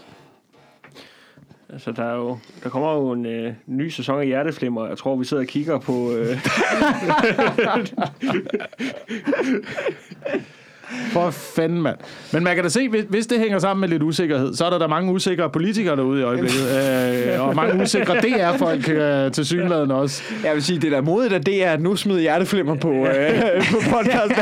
Altså, 1.69 1.93
der, 1.93 2.05
er 2.05 2.15
jo, 2.15 2.39
der 2.63 2.69
kommer 2.69 2.95
jo 2.95 3.13
en 3.13 3.27
øh, 3.27 3.55
ny 3.67 3.89
sæson 3.89 4.21
af 4.21 4.27
Hjerteflimmer. 4.27 4.87
Jeg 4.87 4.99
tror, 4.99 5.17
vi 5.17 5.25
sidder 5.25 5.43
og 5.43 5.47
kigger 5.47 5.79
på... 5.79 6.13
Øh, 6.13 6.37
For 11.13 11.31
fanden, 11.31 11.83
mand. 11.83 11.97
Men 12.33 12.45
man 12.45 12.55
kan 12.55 12.65
da 12.65 12.71
se, 12.71 12.89
hvis, 12.89 13.05
hvis 13.09 13.27
det 13.27 13.39
hænger 13.39 13.59
sammen 13.59 13.81
med 13.81 13.89
lidt 13.89 14.03
usikkerhed, 14.03 14.55
så 14.55 14.65
er 14.65 14.71
der 14.71 14.79
da 14.79 14.87
mange 14.87 15.13
usikre 15.13 15.51
politikere 15.51 15.97
derude 15.97 16.21
i 16.21 16.25
øjeblikket. 16.25 16.61
øh, 17.35 17.49
og 17.49 17.57
mange 17.57 17.83
usikre 17.83 18.15
DR-folk 18.21 18.89
øh, 18.89 19.33
til 19.33 19.47
synligheden 19.47 19.91
også. 19.91 20.23
Jeg 20.45 20.55
vil 20.55 20.63
sige, 20.63 20.81
det 20.81 20.93
der 20.93 20.97
er 20.99 21.03
modigt, 21.03 21.47
det 21.47 21.65
er, 21.65 21.71
at 21.71 21.81
nu 21.81 21.97
smider 21.97 22.21
hjerteflimmer 22.21 22.75
på, 22.75 22.93
øh, 22.93 23.43
på 23.71 23.77
podcast 23.91 24.33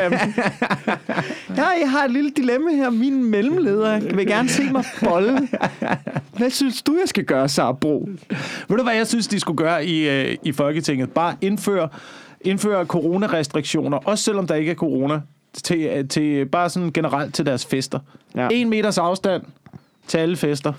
Ja, 1.56 1.66
jeg 1.80 1.90
har 1.90 2.04
et 2.04 2.10
lille 2.10 2.30
dilemma 2.36 2.70
her. 2.70 2.90
Min 2.90 3.30
mellemleder 3.30 4.00
vil 4.14 4.26
gerne 4.26 4.48
se 4.48 4.62
mig 4.72 4.84
bolle. 5.04 5.48
Hvad 6.36 6.50
synes 6.50 6.82
du, 6.82 6.96
jeg 7.00 7.08
skal 7.08 7.24
gøre, 7.24 7.48
Sara 7.48 7.72
Bro? 7.72 8.08
Ved 8.68 8.76
du, 8.76 8.82
hvad 8.82 8.94
jeg 8.94 9.06
synes, 9.06 9.26
de 9.28 9.40
skulle 9.40 9.56
gøre 9.58 9.86
i, 9.86 10.08
øh, 10.08 10.36
i 10.44 10.52
Folketinget? 10.52 11.10
Bare 11.10 11.34
indføre, 11.40 11.88
indføre 12.40 12.84
coronarestriktioner, 12.84 13.96
også 13.96 14.24
selvom 14.24 14.46
der 14.46 14.54
ikke 14.54 14.70
er 14.70 14.74
corona, 14.74 15.20
til, 15.52 16.08
til 16.08 16.46
bare 16.46 16.70
sådan 16.70 16.92
generelt 16.92 17.34
til 17.34 17.46
deres 17.46 17.66
fester. 17.66 17.98
Ja. 18.36 18.48
En 18.52 18.68
meters 18.70 18.98
afstand 18.98 19.42
til 20.06 20.18
alle 20.18 20.36
fester. 20.36 20.72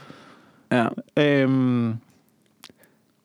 Ja. 0.72 0.88
Øhm, 1.18 1.94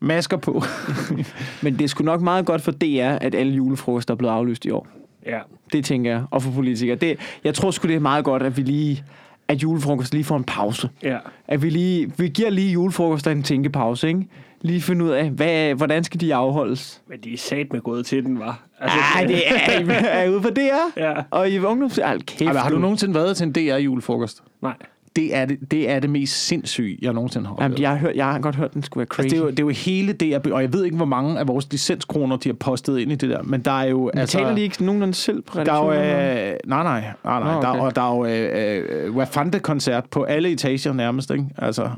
masker 0.00 0.36
på. 0.36 0.62
Men 1.62 1.78
det 1.78 1.84
er 1.84 1.88
sgu 1.88 2.04
nok 2.04 2.20
meget 2.20 2.46
godt 2.46 2.62
for 2.62 2.70
DR, 2.72 3.16
at 3.20 3.34
alle 3.34 3.52
julefrokoster 3.52 4.14
er 4.14 4.18
blevet 4.18 4.32
aflyst 4.32 4.64
i 4.64 4.70
år. 4.70 4.86
ja, 5.26 5.38
Det 5.72 5.84
tænker 5.84 6.10
jeg. 6.10 6.24
Og 6.30 6.42
for 6.42 6.50
politikere. 6.50 6.96
Det, 6.96 7.18
jeg 7.44 7.54
tror 7.54 7.70
sgu, 7.70 7.88
det 7.88 7.96
er 7.96 8.00
meget 8.00 8.24
godt, 8.24 8.42
at 8.42 8.56
vi 8.56 8.62
lige 8.62 9.04
at 9.48 9.62
julefrokost 9.62 10.12
lige 10.12 10.24
får 10.24 10.36
en 10.36 10.44
pause. 10.44 10.88
ja. 11.02 11.18
At 11.48 11.62
vi 11.62 11.70
lige, 11.70 12.12
vi 12.18 12.28
giver 12.28 12.50
lige 12.50 12.72
julefrokoster 12.72 13.30
en 13.30 13.42
tænkepause, 13.42 14.08
ikke? 14.08 14.28
Lige 14.62 14.80
finde 14.80 15.04
ud 15.04 15.10
af, 15.10 15.30
hvad, 15.30 15.74
hvordan 15.74 16.04
skal 16.04 16.20
de 16.20 16.34
afholdes? 16.34 17.02
Men 17.08 17.18
de 17.20 17.32
er 17.32 17.36
sat 17.38 17.72
med 17.72 17.80
gået 17.80 18.06
til 18.06 18.24
den, 18.24 18.38
var. 18.38 18.62
Altså, 18.80 18.98
Ej, 19.14 19.24
det 19.24 19.36
er, 19.48 19.92
er 19.94 20.22
I 20.22 20.30
ude 20.30 20.40
på 20.40 20.50
DR? 20.50 21.00
Ja. 21.00 21.14
Og 21.30 21.50
i 21.50 21.58
ungdoms... 21.58 21.98
Ej, 21.98 22.18
kæft, 22.18 22.40
Ej, 22.42 22.52
men 22.52 22.56
har 22.56 22.68
du 22.68 22.76
du. 22.76 22.80
nogensinde 22.80 23.14
været 23.14 23.36
til 23.36 23.46
en 23.46 23.52
DR-julefrokost? 23.52 24.42
Nej. 24.62 24.74
Det 25.16 25.34
er 25.36 25.44
det, 25.44 25.70
det 25.70 25.90
er 25.90 26.00
det 26.00 26.10
mest 26.10 26.46
sindssyge, 26.46 26.98
jeg 27.02 27.12
nogensinde 27.12 27.46
har 27.46 27.54
oplevet. 27.54 27.70
Jamen, 27.70 27.82
jeg, 27.82 27.90
har 27.90 27.96
hørt, 27.96 28.16
jeg 28.16 28.26
har 28.26 28.38
godt 28.38 28.56
hørt, 28.56 28.74
den 28.74 28.82
skulle 28.82 29.00
være 29.00 29.06
crazy. 29.06 29.24
Altså, 29.24 29.36
det, 29.36 29.40
er 29.42 29.44
jo, 29.44 29.50
det 29.50 29.58
er 29.58 29.62
jo 29.62 29.68
hele 29.68 30.12
det, 30.12 30.52
og 30.52 30.62
jeg 30.62 30.72
ved 30.72 30.84
ikke, 30.84 30.96
hvor 30.96 31.06
mange 31.06 31.38
af 31.38 31.48
vores 31.48 31.66
licenskroner, 31.70 32.36
de 32.36 32.48
har 32.48 32.54
postet 32.54 32.98
ind 32.98 33.12
i 33.12 33.14
det 33.14 33.30
der, 33.30 33.42
men 33.42 33.60
der 33.60 33.70
er 33.80 33.84
jo... 33.88 34.10
Men 34.14 34.20
altså, 34.20 34.38
taler 34.38 34.54
de 34.54 34.60
ikke 34.60 34.84
nogenlunde 34.84 35.14
selv 35.14 35.42
på 35.42 35.64
der 35.64 35.72
er 35.72 35.84
jo, 35.84 35.92
øh, 35.92 36.56
nej, 36.66 36.82
nej, 36.82 36.82
nej, 37.24 37.40
nej. 37.40 37.54
Nå, 37.54 37.60
Der, 37.62 37.68
okay. 37.68 37.80
og 37.80 37.96
der 37.96 38.02
er 38.02 38.16
jo 38.16 38.24
øh, 38.26 39.04
øh, 39.06 39.16
Wafante-koncert 39.16 40.04
på 40.10 40.22
alle 40.22 40.50
etager 40.50 40.92
nærmest, 40.92 41.30
ikke? 41.30 41.44
Altså, 41.58 41.90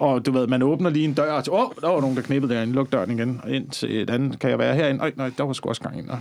og 0.00 0.26
du 0.26 0.32
ved, 0.32 0.46
man 0.46 0.62
åbner 0.62 0.90
lige 0.90 1.04
en 1.04 1.14
dør, 1.14 1.32
og 1.32 1.42
åh, 1.50 1.60
oh, 1.64 1.70
der 1.80 1.88
var 1.88 2.00
nogen, 2.00 2.16
der 2.16 2.22
knippede 2.22 2.54
derinde, 2.54 2.72
luk 2.72 2.92
døren 2.92 3.10
igen, 3.10 3.40
og 3.44 3.50
ind 3.50 3.68
til 3.70 4.02
et 4.02 4.10
andet, 4.10 4.38
kan 4.38 4.50
jeg 4.50 4.58
være 4.58 4.74
herinde? 4.74 5.00
Øj, 5.02 5.12
nej, 5.16 5.30
der 5.38 5.44
var 5.44 5.52
sgu 5.52 5.68
også 5.68 5.82
gang 5.82 5.98
ind. 5.98 6.06
Nå, 6.06 6.14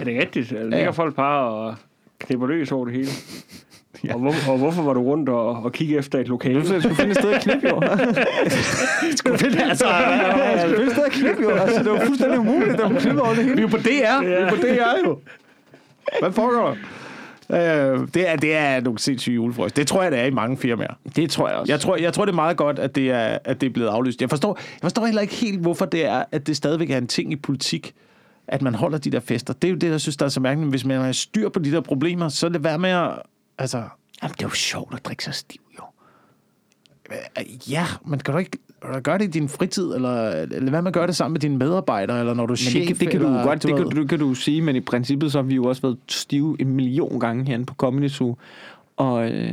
Er 0.00 0.04
det 0.04 0.20
rigtigt? 0.20 0.52
Ja. 0.52 0.62
ligger 0.62 0.92
folk 0.92 1.14
bare 1.14 1.48
og 1.50 1.74
knipper 2.20 2.46
løs 2.46 2.72
over 2.72 2.84
det 2.84 2.94
hele. 2.94 3.08
Ja. 4.04 4.14
Og, 4.14 4.20
hvor, 4.20 4.34
og 4.48 4.58
hvorfor 4.58 4.82
var 4.82 4.92
du 4.92 5.02
rundt 5.02 5.28
og, 5.28 5.48
og 5.62 5.72
kigge 5.72 5.98
efter 5.98 6.18
et 6.18 6.28
lokale? 6.28 6.58
Nu 6.58 6.64
skulle 6.80 6.94
finde 6.94 7.10
et 7.10 7.16
sted 7.16 7.32
at 7.32 7.42
knippe, 7.42 7.68
jo. 7.68 7.82
Skulle 9.16 9.38
finde, 9.38 9.62
altså, 9.64 9.86
Jeg 9.88 10.60
skulle 10.60 10.76
finde 10.76 10.86
et 10.86 10.92
sted 10.92 11.04
at 11.04 11.12
knippe, 11.12 11.42
jo. 11.42 11.50
Altså, 11.50 11.82
det 11.82 11.92
var 11.92 12.00
fuldstændig 12.06 12.38
umuligt, 12.38 12.80
at 12.80 12.92
man 12.92 13.00
knippe 13.00 13.22
over 13.22 13.34
det 13.34 13.44
hele. 13.44 13.56
vi 13.56 13.62
er 13.62 13.68
på 13.68 13.76
DR. 13.76 14.24
Vi 14.24 14.32
er 14.32 14.48
på 14.50 14.56
DR 14.56 15.06
jo. 15.08 15.18
Hvad 16.20 16.32
foregår 16.32 16.66
der? 16.68 16.74
Øh, 17.52 17.58
det, 18.14 18.28
er, 18.28 18.36
det 18.36 18.54
er 18.54 18.80
nogle 18.80 18.98
sindssyge 18.98 19.34
julefrokost. 19.34 19.76
Det 19.76 19.86
tror 19.86 20.02
jeg, 20.02 20.12
det 20.12 20.20
er 20.20 20.24
i 20.24 20.30
mange 20.30 20.56
firmaer. 20.56 20.94
Det 21.16 21.30
tror 21.30 21.48
jeg 21.48 21.56
også. 21.56 21.72
Jeg 21.72 21.80
tror, 21.80 21.96
jeg 21.96 22.12
tror, 22.12 22.24
det 22.24 22.32
er 22.32 22.36
meget 22.36 22.56
godt, 22.56 22.78
at 22.78 22.94
det 22.94 23.10
er, 23.10 23.38
at 23.44 23.60
det 23.60 23.66
er 23.66 23.70
blevet 23.70 23.88
aflyst. 23.88 24.20
Jeg 24.20 24.30
forstår, 24.30 24.58
jeg 24.58 24.80
forstår 24.82 25.06
heller 25.06 25.22
ikke 25.22 25.34
helt, 25.34 25.60
hvorfor 25.60 25.84
det 25.84 26.06
er, 26.06 26.24
at 26.32 26.46
det 26.46 26.56
stadigvæk 26.56 26.90
er 26.90 26.98
en 26.98 27.06
ting 27.06 27.32
i 27.32 27.36
politik, 27.36 27.94
at 28.46 28.62
man 28.62 28.74
holder 28.74 28.98
de 28.98 29.10
der 29.10 29.20
fester. 29.20 29.52
Det 29.54 29.68
er 29.68 29.72
jo 29.72 29.76
det, 29.76 29.90
jeg 29.90 30.00
synes, 30.00 30.16
der 30.16 30.24
er 30.24 30.30
så 30.30 30.40
mærkeligt. 30.40 30.70
Hvis 30.70 30.84
man 30.84 31.00
har 31.00 31.12
styr 31.12 31.48
på 31.48 31.58
de 31.58 31.72
der 31.72 31.80
problemer, 31.80 32.28
så 32.28 32.46
er 32.46 32.50
det 32.50 32.64
værd 32.64 32.80
med 32.80 32.90
at... 32.90 33.10
Altså, 33.58 33.82
Jamen, 34.22 34.34
det 34.34 34.42
er 34.42 34.46
jo 34.46 34.54
sjovt 34.54 34.94
at 34.94 35.04
drikke 35.04 35.24
sig 35.24 35.34
stiv, 35.34 35.60
jo. 35.78 35.84
ja, 37.68 37.86
men 38.06 38.18
kan 38.18 38.32
du 38.32 38.38
ikke 38.38 38.58
gøre 39.02 39.18
det 39.18 39.24
i 39.24 39.30
din 39.30 39.48
fritid, 39.48 39.94
eller, 39.94 40.28
eller 40.30 40.70
hvad 40.70 40.82
man 40.82 40.92
gør 40.92 41.06
det 41.06 41.16
sammen 41.16 41.32
med 41.32 41.40
dine 41.40 41.56
medarbejdere, 41.58 42.18
eller 42.20 42.34
når 42.34 42.46
du 42.46 42.52
er 42.52 42.56
chef? 42.56 42.72
det, 42.72 42.86
kan- 42.86 42.96
det 42.96 43.08
kan 43.10 43.20
du 43.20 43.26
eller, 43.26 43.40
jo 43.40 43.46
godt, 43.46 43.62
det 43.62 43.70
ved- 43.74 43.78
kan, 43.88 43.96
du, 43.96 44.06
kan 44.06 44.18
du 44.18 44.34
sige, 44.34 44.62
men 44.62 44.76
i 44.76 44.80
princippet 44.80 45.32
så 45.32 45.38
har 45.38 45.42
vi 45.42 45.54
jo 45.54 45.64
også 45.64 45.82
været 45.82 45.96
stive 46.08 46.56
en 46.60 46.68
million 46.76 47.20
gange 47.20 47.44
herinde 47.46 47.64
på 47.66 47.74
Comedy 47.74 48.08
Zoo. 48.08 48.36
Og, 48.96 49.30
øh, 49.30 49.52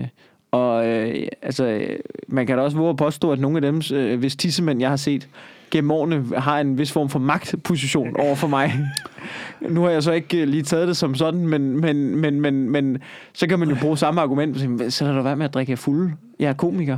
og 0.51 0.87
øh, 0.87 1.27
altså, 1.41 1.81
man 2.27 2.47
kan 2.47 2.57
da 2.57 2.63
også 2.63 2.77
våge 2.77 2.89
at 2.89 2.97
påstå, 2.97 3.31
at 3.31 3.39
nogle 3.39 3.57
af 3.57 3.61
dem, 3.61 3.81
øh, 3.97 4.19
hvis 4.19 4.35
tissemænd, 4.35 4.79
jeg 4.79 4.89
har 4.89 4.95
set 4.95 5.27
gennem 5.71 5.91
årene, 5.91 6.25
har 6.37 6.59
en 6.59 6.77
vis 6.77 6.91
form 6.91 7.09
for 7.09 7.19
magtposition 7.19 8.15
over 8.19 8.35
for 8.35 8.47
mig. 8.47 8.73
nu 9.69 9.81
har 9.81 9.89
jeg 9.89 10.03
så 10.03 10.11
ikke 10.11 10.41
øh, 10.41 10.47
lige 10.47 10.63
taget 10.63 10.87
det 10.87 10.97
som 10.97 11.15
sådan, 11.15 11.47
men, 11.47 11.81
men, 11.81 12.15
men, 12.15 12.41
men, 12.41 12.69
men 12.69 12.97
så 13.33 13.47
kan 13.47 13.59
man 13.59 13.69
jo 13.69 13.75
bruge 13.81 13.97
samme 13.97 14.21
argument. 14.21 14.93
Så 14.93 15.05
lad 15.05 15.13
du 15.13 15.21
være 15.21 15.35
med 15.35 15.45
at 15.45 15.53
drikke 15.53 15.71
jer 15.71 15.75
fulde. 15.77 16.11
Jeg 16.39 16.49
er 16.49 16.53
komiker. 16.53 16.97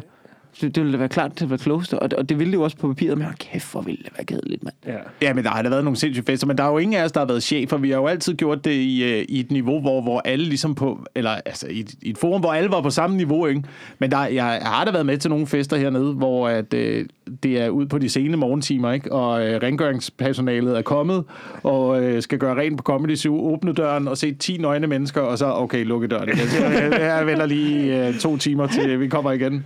Så 0.53 0.69
det 0.69 0.77
ville 0.77 0.91
da 0.93 0.97
være 0.97 1.09
klart 1.09 1.33
til 1.35 1.45
at 1.45 1.49
være 1.49 1.59
klogeste. 1.59 1.99
Og, 1.99 2.09
og 2.17 2.29
det 2.29 2.39
ville 2.39 2.51
det 2.51 2.57
jo 2.57 2.63
også 2.63 2.77
på 2.77 2.87
papiret, 2.87 3.17
men 3.17 3.27
kæft, 3.39 3.71
hvor 3.71 3.81
ville 3.81 4.03
det 4.03 4.13
være 4.17 4.25
kedeligt, 4.25 4.63
mand. 4.63 4.75
Ja. 4.87 4.97
Ja, 5.21 5.33
men 5.33 5.43
der 5.43 5.49
har 5.49 5.61
da 5.61 5.69
været 5.69 5.83
nogle 5.83 5.97
sindssyge 5.97 6.25
fester, 6.25 6.47
men 6.47 6.57
der 6.57 6.63
er 6.63 6.67
jo 6.67 6.77
ingen 6.77 6.99
af 6.99 7.05
os, 7.05 7.11
der 7.11 7.19
har 7.19 7.27
været 7.27 7.43
chefer. 7.43 7.77
Vi 7.77 7.89
har 7.89 7.97
jo 7.97 8.07
altid 8.07 8.33
gjort 8.35 8.65
det 8.65 8.71
i, 8.71 9.03
øh, 9.03 9.25
i 9.29 9.39
et 9.39 9.51
niveau, 9.51 9.81
hvor, 9.81 10.01
hvor 10.01 10.21
alle 10.25 10.45
ligesom 10.45 10.75
på, 10.75 11.05
eller 11.15 11.31
altså 11.45 11.67
i 11.67 11.79
et, 11.79 11.93
i 12.01 12.09
et 12.09 12.17
forum, 12.17 12.39
hvor 12.41 12.53
alle 12.53 12.71
var 12.71 12.81
på 12.81 12.89
samme 12.89 13.17
niveau, 13.17 13.45
ikke? 13.45 13.63
Men 13.99 14.11
der, 14.11 14.25
jeg 14.25 14.59
har 14.63 14.85
da 14.85 14.91
været 14.91 15.05
med 15.05 15.17
til 15.17 15.29
nogle 15.29 15.47
fester 15.47 15.77
hernede, 15.77 16.13
hvor 16.13 16.47
at, 16.47 16.73
øh, 16.73 17.05
det 17.43 17.61
er 17.61 17.69
ud 17.69 17.85
på 17.85 17.97
de 17.97 18.09
sene 18.09 18.37
morgentimer, 18.37 18.91
ikke? 18.91 19.11
Og 19.11 19.47
øh, 19.47 19.59
rengøringspersonalet 19.63 20.77
er 20.77 20.81
kommet, 20.81 21.23
og 21.63 22.03
øh, 22.03 22.21
skal 22.21 22.37
gøre 22.37 22.55
rent 22.55 22.77
på 22.77 22.83
Comedy 22.83 23.15
Zoo, 23.15 23.53
åbne 23.53 23.73
døren 23.73 24.07
og 24.07 24.17
se 24.17 24.33
10 24.33 24.57
nøgne 24.57 24.87
mennesker, 24.87 25.21
og 25.21 25.37
så, 25.37 25.45
okay, 25.45 25.85
lukke 25.85 26.07
døren. 26.07 26.29
igen. 26.29 26.37
Jeg, 26.73 27.01
jeg 27.01 27.27
venter 27.27 27.45
lige 27.45 28.07
øh, 28.07 28.13
to 28.19 28.37
timer 28.37 28.67
til 28.67 28.99
vi 28.99 29.07
kommer 29.07 29.31
igen. 29.31 29.65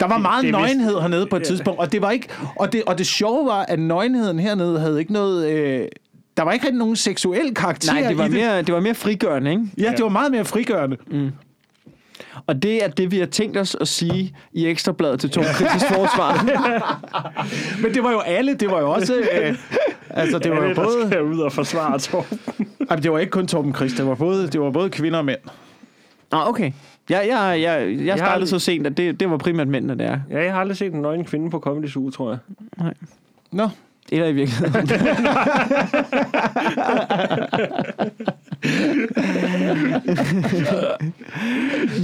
Der 0.00 0.06
var 0.08 0.18
meget 0.18 0.42
det 0.44 0.48
vist- 0.48 0.58
nøgenhed 0.58 1.00
hernede 1.00 1.26
på 1.26 1.36
et 1.36 1.42
tidspunkt, 1.42 1.80
og 1.80 1.92
det 1.92 2.02
var 2.02 2.10
ikke 2.10 2.28
og 2.56 2.72
det, 2.72 2.82
og 2.86 2.98
det 2.98 3.06
sjove 3.06 3.46
var, 3.46 3.62
at 3.68 3.78
nøgenheden 3.78 4.38
hernede 4.38 4.80
havde 4.80 4.98
ikke 5.00 5.12
noget... 5.12 5.50
Øh, 5.50 5.88
der 6.36 6.42
var 6.42 6.52
ikke 6.52 6.64
rigtig 6.66 6.78
nogen 6.78 6.96
seksuel 6.96 7.54
karakter 7.54 7.92
Nej, 7.92 8.08
det 8.08 8.18
var, 8.18 8.24
i 8.24 8.28
det. 8.28 8.36
mere, 8.36 8.62
det 8.62 8.74
var 8.74 8.80
mere 8.80 8.94
frigørende, 8.94 9.50
ikke? 9.50 9.62
Ja, 9.78 9.90
det 9.96 10.02
var 10.02 10.08
meget 10.08 10.32
mere 10.32 10.44
frigørende. 10.44 10.96
Og 12.46 12.62
det 12.62 12.84
er 12.84 12.88
det, 12.88 13.10
vi 13.10 13.18
har 13.18 13.26
tænkt 13.26 13.56
os 13.56 13.76
at 13.80 13.88
sige 13.88 14.36
i 14.52 14.66
Ekstrabladet 14.66 15.20
til 15.20 15.30
Tom 15.30 15.44
Kritisk 15.44 15.86
Forsvar. 15.88 16.44
Men 17.82 17.94
det 17.94 18.02
var 18.02 18.10
jo 18.12 18.20
alle, 18.20 18.54
det 18.54 18.70
var 18.70 18.80
jo 18.80 18.90
også... 18.90 19.14
Øh, 19.14 19.54
altså, 20.10 20.38
det 20.38 20.50
var 20.50 20.56
jo 20.56 20.62
Alle, 20.62 20.74
der 20.76 20.84
både... 20.84 21.06
skal 21.06 21.22
ud 21.22 21.38
og 21.38 21.52
forsvare 21.52 21.98
Torben. 21.98 22.38
Jamen, 22.90 23.02
det 23.02 23.12
var 23.12 23.18
ikke 23.18 23.30
kun 23.30 23.46
Torben 23.46 23.74
Christ, 23.74 23.96
det 23.96 24.06
var 24.06 24.14
både, 24.14 24.48
det 24.48 24.60
var 24.60 24.70
både 24.70 24.90
kvinder 24.90 25.18
og 25.18 25.24
mænd. 25.24 25.38
Nå, 26.32 26.38
okay. 26.46 26.72
Jeg, 27.10 27.26
jeg, 27.28 27.60
jeg, 27.62 28.06
jeg 28.06 28.18
startede 28.18 28.34
aldrig- 28.34 28.48
så 28.48 28.58
sent, 28.58 28.86
at 28.86 28.96
det, 28.96 29.20
det 29.20 29.30
var 29.30 29.36
primært 29.36 29.68
mændene, 29.68 29.98
der. 30.04 30.18
Ja, 30.30 30.44
jeg 30.44 30.52
har 30.52 30.60
aldrig 30.60 30.76
set 30.76 30.92
en 30.92 31.02
nøgen 31.02 31.24
kvinde 31.24 31.50
på 31.50 31.58
Comedy 31.58 31.88
Zoo, 31.88 32.10
tror 32.10 32.30
jeg. 32.30 32.92
Nå, 33.52 33.68
Eller 34.12 34.26
i 34.26 34.32
virkeligheden. 34.32 34.88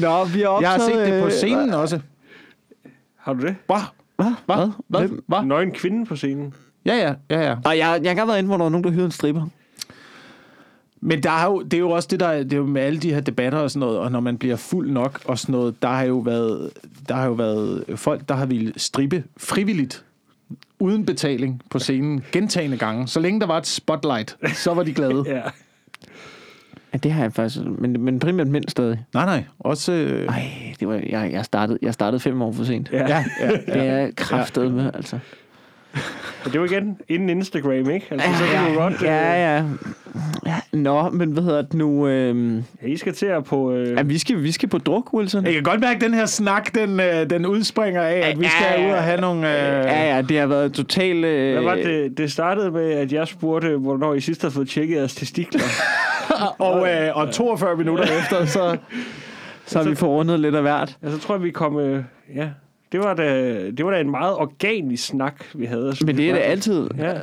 Nå, 0.00 0.24
vi 0.24 0.40
har 0.40 0.48
optaget... 0.48 0.62
jeg 0.62 0.70
har 0.70 0.78
set 0.78 1.06
det 1.12 1.20
på 1.20 1.26
øh, 1.26 1.32
scenen 1.32 1.70
også. 1.74 2.00
Har 3.16 3.32
du 3.32 3.40
det? 3.46 3.56
Hvad? 3.66 3.76
Hvad? 4.16 4.32
Hvad? 4.46 4.68
Hvad? 4.88 5.08
Hvad? 5.26 5.42
Nøgen 5.44 5.72
kvinde 5.72 6.06
på 6.06 6.16
scenen. 6.16 6.54
Ja, 6.86 6.94
ja, 6.96 7.14
ja, 7.36 7.48
ja. 7.48 7.56
Og 7.64 7.78
jeg, 7.78 8.00
jeg 8.02 8.10
har 8.10 8.16
godt 8.16 8.28
været 8.28 8.38
inde, 8.38 8.48
hvor 8.48 8.56
der 8.56 8.64
var 8.64 8.70
nogen, 8.70 8.84
der 8.84 8.90
hyrede 8.90 9.04
en 9.06 9.10
stripper. 9.10 9.46
Men 11.04 11.22
der 11.22 11.30
er 11.30 11.46
jo, 11.46 11.62
det 11.62 11.74
er 11.74 11.78
jo 11.78 11.90
også 11.90 12.08
det, 12.10 12.20
der 12.20 12.26
er- 12.26 12.42
det 12.42 12.52
er 12.52 12.56
jo 12.56 12.66
med 12.66 12.82
alle 12.82 12.98
de 12.98 13.14
her 13.14 13.20
debatter 13.20 13.58
og 13.58 13.70
sådan 13.70 13.80
noget, 13.80 13.98
og 13.98 14.12
når 14.12 14.20
man 14.20 14.38
bliver 14.38 14.56
fuld 14.56 14.90
nok 14.90 15.20
og 15.24 15.38
sådan 15.38 15.52
noget, 15.52 15.82
der 15.82 15.88
har 15.88 16.02
jo 16.04 16.18
været, 16.18 16.70
der 17.08 17.14
har 17.14 17.26
jo 17.26 17.32
været 17.32 17.84
folk, 17.96 18.28
der 18.28 18.34
har 18.34 18.46
ville 18.46 18.72
strippe 18.76 19.24
frivilligt 19.36 20.04
uden 20.78 21.06
betaling 21.06 21.62
på 21.70 21.78
scenen 21.78 22.24
gentagende 22.32 22.76
gange. 22.76 23.08
Så 23.08 23.20
længe 23.20 23.40
der 23.40 23.46
var 23.46 23.58
et 23.58 23.66
spotlight, 23.66 24.36
så 24.54 24.74
var 24.74 24.82
de 24.82 24.92
glade. 24.94 25.24
Ja. 25.36 25.40
Ja, 26.92 26.98
det 26.98 27.12
har 27.12 27.22
jeg 27.22 27.32
faktisk... 27.32 27.64
Men, 27.78 28.00
men 28.00 28.18
primært 28.18 28.48
mænd 28.48 28.64
stadig. 28.68 29.04
Nej, 29.14 29.24
nej. 29.24 29.44
Også... 29.58 29.92
Øh, 29.92 30.26
Ej, 30.26 30.42
det 30.80 30.88
var, 30.88 30.94
jeg, 30.94 31.30
jeg, 31.32 31.44
startede, 31.44 31.78
jeg 31.82 31.94
startede 31.94 32.20
fem 32.20 32.42
år 32.42 32.52
for 32.52 32.64
sent. 32.64 32.90
Ja. 32.92 33.06
ja, 33.08 33.24
ja. 33.40 33.50
Det 33.50 33.86
er 33.88 34.10
kraftet 34.16 34.72
med, 34.72 34.90
altså. 34.94 35.18
Og 36.44 36.52
det 36.52 36.60
var 36.60 36.66
igen 36.66 36.98
inden 37.08 37.28
Instagram, 37.30 37.72
ikke? 37.90 38.06
Altså, 38.10 38.28
så 38.38 38.44
kan 38.52 38.72
du 38.72 38.78
godt... 38.78 38.94
øh, 38.94 39.02
Ja, 39.02 39.56
ja. 39.56 39.64
ja. 40.46 40.54
Nå, 40.72 41.10
men 41.10 41.30
hvad 41.32 41.42
hedder 41.42 41.62
det 41.62 41.74
nu? 41.74 42.08
Øh, 42.08 42.56
ja, 42.82 42.86
I 42.86 42.96
skal 42.96 43.14
til 43.14 43.26
at 43.26 43.44
på... 43.44 43.72
Øh, 43.72 43.88
ja, 43.96 44.02
vi, 44.02 44.18
skal, 44.18 44.42
vi 44.42 44.52
skal 44.52 44.68
på 44.68 44.78
druk, 44.78 45.14
Wilson. 45.14 45.44
Jeg 45.44 45.52
kan 45.54 45.62
godt 45.62 45.80
mærke, 45.80 45.96
at 45.96 46.00
den 46.00 46.14
her 46.14 46.26
snak, 46.26 46.74
den, 46.74 47.00
øh, 47.00 47.30
den 47.30 47.46
udspringer 47.46 48.02
af, 48.02 48.30
at 48.30 48.40
vi 48.40 48.46
skal 48.46 48.66
Ja, 48.80 48.82
ja. 48.82 48.88
ud 48.88 48.92
og 48.96 49.02
have 49.02 49.20
nogle... 49.20 49.48
Øh, 49.48 49.84
Ja, 49.84 50.14
ja, 50.16 50.22
det 50.22 50.38
har 50.38 50.46
været 50.46 50.72
totalt... 50.72 51.24
Øh, 51.24 51.52
hvad 51.52 51.62
var 51.62 51.74
det? 51.74 52.18
Det 52.18 52.32
startede 52.32 52.70
med, 52.70 52.90
at 52.92 53.12
jeg 53.12 53.28
spurgte, 53.28 53.76
hvornår 53.76 54.14
I 54.14 54.20
sidst 54.20 54.42
har 54.42 54.50
fået 54.50 54.68
tjekket 54.68 54.96
jeres 54.96 55.14
testikler. 55.14 55.62
og, 56.58 56.88
øh, 56.88 57.16
og 57.16 57.30
42 57.32 57.76
minutter 57.76 58.04
efter, 58.04 58.44
så... 58.44 58.76
Så 59.66 59.82
har 59.82 59.88
vi 59.90 59.94
forundet 59.94 60.40
lidt 60.40 60.54
af 60.54 60.62
hvert. 60.62 60.96
Altså, 61.02 61.18
så 61.20 61.26
tror 61.26 61.34
jeg, 61.34 61.42
vi 61.42 61.50
kom... 61.50 61.78
Øh, 61.78 62.04
ja, 62.36 62.48
det 62.92 63.00
var, 63.00 63.14
da, 63.14 63.70
det 63.70 63.84
var 63.84 63.90
da 63.90 64.00
en 64.00 64.10
meget 64.10 64.36
organisk 64.36 65.06
snak, 65.06 65.44
vi 65.54 65.64
havde. 65.66 65.94
Men 66.06 66.16
det 66.16 66.30
er 66.30 66.34
det 66.34 66.40
altid. 66.40 66.88
Ja. 66.98 67.14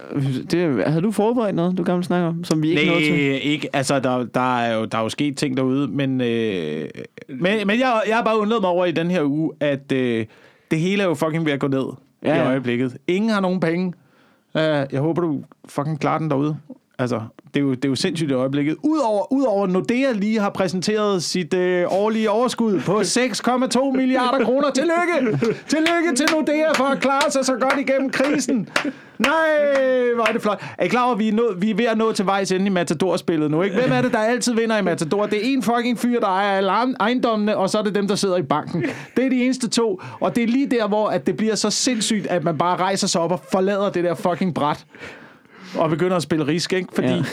Det, 0.51 0.85
havde 0.87 1.01
du 1.01 1.11
forberedt 1.11 1.55
noget, 1.55 1.77
du 1.77 1.83
gerne 1.85 1.97
vil 1.97 2.05
snakke 2.05 2.27
om, 2.27 2.43
som 2.43 2.63
vi 2.63 2.69
ikke 2.69 2.85
nåede 2.85 3.05
til? 3.05 3.13
Nej, 3.13 3.39
ikke. 3.43 3.69
Altså, 3.73 3.99
der, 3.99 4.25
der, 4.25 4.57
er 4.57 4.75
jo, 4.75 4.85
der 4.85 4.97
er 4.97 5.01
jo 5.01 5.09
sket 5.09 5.37
ting 5.37 5.57
derude, 5.57 5.87
men, 5.87 6.21
øh, 6.21 6.89
men, 7.27 7.67
men 7.67 7.79
jeg, 7.79 8.01
jeg 8.07 8.15
har 8.15 8.23
bare 8.23 8.39
undret 8.39 8.61
mig 8.61 8.69
over 8.69 8.85
i 8.85 8.91
den 8.91 9.11
her 9.11 9.23
uge, 9.23 9.51
at 9.59 9.91
øh, 9.91 10.25
det 10.71 10.79
hele 10.79 11.03
er 11.03 11.07
jo 11.07 11.13
fucking 11.13 11.45
ved 11.45 11.53
at 11.53 11.59
gå 11.59 11.67
ned 11.67 11.85
ja, 12.23 12.43
i 12.43 12.47
øjeblikket. 12.47 12.97
Ingen 13.07 13.31
har 13.31 13.39
nogen 13.39 13.59
penge. 13.59 13.93
Uh, 14.55 14.61
jeg 14.61 14.99
håber, 14.99 15.21
du 15.21 15.43
fucking 15.65 15.99
klarer 15.99 16.17
den 16.17 16.29
derude. 16.29 16.57
Altså, 16.99 17.21
det 17.53 17.59
er 17.59 17.63
jo, 17.63 17.73
det 17.73 17.85
er 17.85 17.89
jo 17.89 17.95
sindssygt 17.95 18.31
i 18.31 18.33
øjeblikket. 18.33 18.75
Udover, 18.83 19.33
udover 19.33 19.67
Nordea 19.67 20.11
lige 20.11 20.39
har 20.39 20.49
præsenteret 20.49 21.23
sit 21.23 21.53
øh, 21.53 21.85
årlige 21.89 22.29
overskud 22.29 22.79
på 22.81 22.99
6,2 23.91 23.91
milliarder 23.97 24.45
kroner. 24.45 24.69
Tillykke! 24.71 25.45
Tillykke 25.67 26.15
til 26.15 26.25
Nordea 26.31 26.71
for 26.75 26.83
at 26.83 26.99
klare 26.99 27.31
sig 27.31 27.45
så 27.45 27.55
godt 27.55 27.75
igennem 27.79 28.09
krisen. 28.09 28.69
Nej, 29.19 29.33
hvor 30.15 30.27
er 30.27 30.31
det 30.33 30.41
flot. 30.41 30.63
Er 30.77 30.85
I 30.85 30.87
klar 30.87 31.03
over, 31.03 31.13
at 31.13 31.19
vi 31.19 31.27
er, 31.29 31.33
nå, 31.33 31.43
vi 31.57 31.69
er 31.71 31.75
ved 31.75 31.85
at 31.85 31.97
nå 31.97 32.11
til 32.11 32.25
vejs 32.25 32.51
ende 32.51 32.65
i 32.65 32.69
Matador-spillet 32.69 33.51
nu? 33.51 33.61
Ikke? 33.61 33.75
Hvem 33.75 33.91
er 33.91 34.01
det, 34.01 34.11
der 34.11 34.19
altid 34.19 34.53
vinder 34.53 34.77
i 34.77 34.81
Matador? 34.81 35.25
Det 35.25 35.37
er 35.37 35.41
en 35.53 35.63
fucking 35.63 35.99
fyr, 35.99 36.19
der 36.19 36.27
ejer 36.27 36.57
alle 36.57 36.69
ejendom- 36.71 36.95
ejendommene, 36.99 37.57
og 37.57 37.69
så 37.69 37.77
er 37.77 37.81
det 37.83 37.95
dem, 37.95 38.07
der 38.07 38.15
sidder 38.15 38.37
i 38.37 38.41
banken. 38.41 38.83
Det 39.17 39.25
er 39.25 39.29
de 39.29 39.43
eneste 39.43 39.69
to. 39.69 40.01
Og 40.19 40.35
det 40.35 40.43
er 40.43 40.47
lige 40.47 40.67
der, 40.71 40.87
hvor 40.87 41.07
at 41.07 41.27
det 41.27 41.37
bliver 41.37 41.55
så 41.55 41.69
sindssygt, 41.69 42.27
at 42.27 42.43
man 42.43 42.57
bare 42.57 42.75
rejser 42.77 43.07
sig 43.07 43.21
op 43.21 43.31
og 43.31 43.41
forlader 43.51 43.89
det 43.89 44.03
der 44.03 44.15
fucking 44.15 44.53
bræt. 44.53 44.85
Og 45.77 45.89
begynder 45.89 46.15
at 46.17 46.23
spille 46.23 46.47
risk, 46.47 46.73
ikke? 46.73 46.87
Fordi... 46.93 47.07
Ja. 47.07 47.15
Ja. 47.15 47.23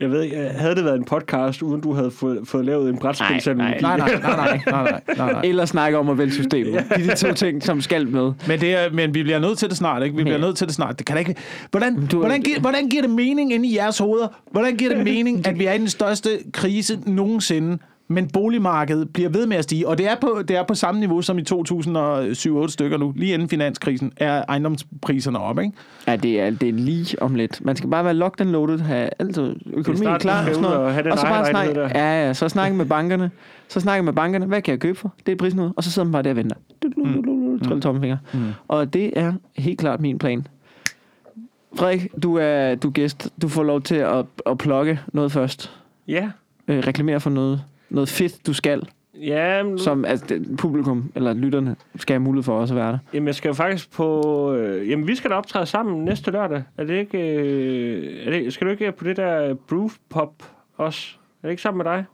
Jeg 0.00 0.10
ved 0.10 0.22
ikke, 0.22 0.36
havde 0.36 0.74
det 0.74 0.84
været 0.84 0.96
en 0.98 1.04
podcast, 1.04 1.62
uden 1.62 1.80
du 1.80 1.92
havde 1.94 2.10
fået, 2.10 2.40
fået 2.44 2.64
lavet 2.64 2.88
en 2.90 2.98
brætspilsanalogi? 2.98 3.80
Nej, 3.82 3.96
nej, 3.96 4.08
nej, 4.08 4.20
nej, 4.20 4.36
nej, 4.36 4.60
nej, 4.66 5.00
nej, 5.16 5.32
nej. 5.32 5.40
Eller 5.44 5.64
snakke 5.64 5.98
om 5.98 6.08
at 6.08 6.18
vælge 6.18 6.32
systemet. 6.32 6.72
Det 6.96 7.08
er 7.08 7.14
de 7.14 7.16
to 7.16 7.32
ting, 7.34 7.62
som 7.62 7.80
skal 7.80 8.08
med. 8.08 8.32
Men, 8.48 8.60
det 8.60 8.74
er, 8.74 8.90
men 8.92 9.14
vi 9.14 9.22
bliver 9.22 9.38
nødt 9.38 9.58
til 9.58 9.68
det 9.68 9.76
snart, 9.76 10.02
ikke? 10.02 10.16
Vi 10.16 10.22
bliver 10.22 10.38
Ja. 10.38 10.44
nødt 10.44 10.56
til 10.56 10.66
det 10.66 10.74
snart. 10.74 10.98
Det 10.98 11.06
kan 11.06 11.14
da 11.16 11.18
ikke... 11.20 11.34
Hvordan, 11.70 12.06
Du- 12.06 12.18
hvordan, 12.18 12.42
giver, 12.42 12.60
hvordan 12.60 12.88
giver 12.88 13.02
det 13.02 13.10
mening 13.10 13.52
inde 13.52 13.68
i 13.68 13.76
jeres 13.76 13.98
hoveder? 13.98 14.28
Hvordan 14.52 14.76
giver 14.76 14.94
det 14.94 15.04
mening, 15.14 15.46
at 15.46 15.58
vi 15.58 15.64
er 15.64 15.72
i 15.72 15.78
den 15.78 15.88
største 15.88 16.38
krise 16.52 16.98
nogensinde, 17.06 17.78
men 18.12 18.28
boligmarkedet 18.28 19.12
bliver 19.12 19.28
ved 19.28 19.46
med 19.46 19.56
at 19.56 19.64
stige, 19.64 19.88
og 19.88 19.98
det 19.98 20.08
er 20.10 20.14
på, 20.20 20.42
det 20.48 20.56
er 20.56 20.62
på 20.62 20.74
samme 20.74 21.00
niveau 21.00 21.22
som 21.22 21.38
i 21.38 21.42
2007-8 21.42 22.68
stykker 22.68 22.96
nu. 22.98 23.12
Lige 23.16 23.34
inden 23.34 23.48
finanskrisen 23.48 24.12
er 24.16 24.44
ejendomspriserne 24.48 25.38
op, 25.38 25.58
ikke? 25.58 25.72
Ja, 26.06 26.16
det 26.16 26.40
er, 26.40 26.50
det 26.50 26.68
er 26.68 26.72
lige 26.72 27.22
om 27.22 27.34
lidt. 27.34 27.64
Man 27.64 27.76
skal 27.76 27.90
bare 27.90 28.04
være 28.04 28.14
locked 28.14 28.40
and 28.40 28.50
loaded, 28.50 28.78
have 28.78 29.08
altid 29.18 29.56
økonomien 29.72 30.18
klar 30.18 30.38
og 30.40 30.48
sådan 30.48 30.62
noget. 30.62 30.76
og 30.76 30.92
have 30.92 31.02
den 31.02 31.12
og 31.12 31.18
så 31.18 31.26
bare 31.26 31.46
snakke, 31.50 31.74
der. 31.74 31.88
ja, 31.94 32.26
ja, 32.26 32.32
så 32.34 32.48
snakke 32.48 32.76
med 32.76 32.86
bankerne. 32.86 33.30
Så 33.68 33.80
snakke 33.80 34.02
med 34.02 34.12
bankerne. 34.12 34.46
Hvad 34.46 34.62
kan 34.62 34.72
jeg 34.72 34.80
købe 34.80 34.98
for? 34.98 35.14
Det 35.26 35.32
er 35.32 35.36
prisen 35.36 35.60
ud. 35.60 35.70
Og 35.76 35.84
så 35.84 35.90
sidder 35.90 36.06
man 36.06 36.12
bare 36.12 36.22
der 36.22 36.30
og 36.30 36.36
venter. 36.36 36.56
Mm. 36.96 37.60
Trille 37.60 37.80
tommelfinger. 37.80 38.16
Mm. 38.34 38.40
Og 38.68 38.92
det 38.92 39.18
er 39.18 39.32
helt 39.56 39.78
klart 39.80 40.00
min 40.00 40.18
plan. 40.18 40.46
Frederik, 41.78 42.08
du 42.22 42.36
er, 42.36 42.74
du 42.74 42.88
er 42.88 42.92
gæst. 42.92 43.30
Du 43.42 43.48
får 43.48 43.62
lov 43.62 43.80
til 43.82 43.94
at, 43.94 44.24
at 44.46 44.58
plukke 44.58 45.00
noget 45.12 45.32
først. 45.32 45.72
Ja, 46.08 46.30
øh, 46.68 46.78
reklamere 46.78 47.20
for 47.20 47.30
noget, 47.30 47.62
noget 47.94 48.08
fedt, 48.08 48.46
du 48.46 48.52
skal, 48.52 48.82
Ja, 49.20 49.62
men, 49.62 49.78
som 49.78 50.04
altså, 50.04 50.26
det- 50.28 50.56
publikum 50.58 51.12
eller 51.14 51.32
lytterne 51.34 51.76
skal 51.96 52.14
have 52.14 52.20
mulighed 52.22 52.42
for 52.44 52.58
også 52.60 52.74
at 52.74 52.80
være 52.80 52.92
der. 52.92 52.98
jamen, 53.14 53.26
jeg 53.26 53.34
skal 53.34 53.48
jo 53.48 53.54
faktisk 53.54 53.92
på... 53.92 54.52
Øh, 54.54 54.90
jamen, 54.90 55.06
vi 55.06 55.14
skal 55.14 55.30
da 55.30 55.34
optræde 55.34 55.66
sammen 55.66 56.04
næste 56.04 56.30
lørdag. 56.30 56.62
Er 56.78 56.84
det 56.84 56.94
ikke... 56.98 57.18
Øh, 57.18 58.26
er 58.26 58.30
det, 58.30 58.52
skal 58.52 58.66
du 58.66 58.70
ikke 58.72 58.92
på 58.92 59.04
det 59.04 59.16
der 59.16 59.54
Brew 59.54 59.88
Pop 60.10 60.32
også? 60.76 61.16
Er 61.42 61.46
det 61.46 61.50
ikke 61.52 61.62
sammen 61.62 61.78
med 61.84 61.92
dig? 61.92 62.04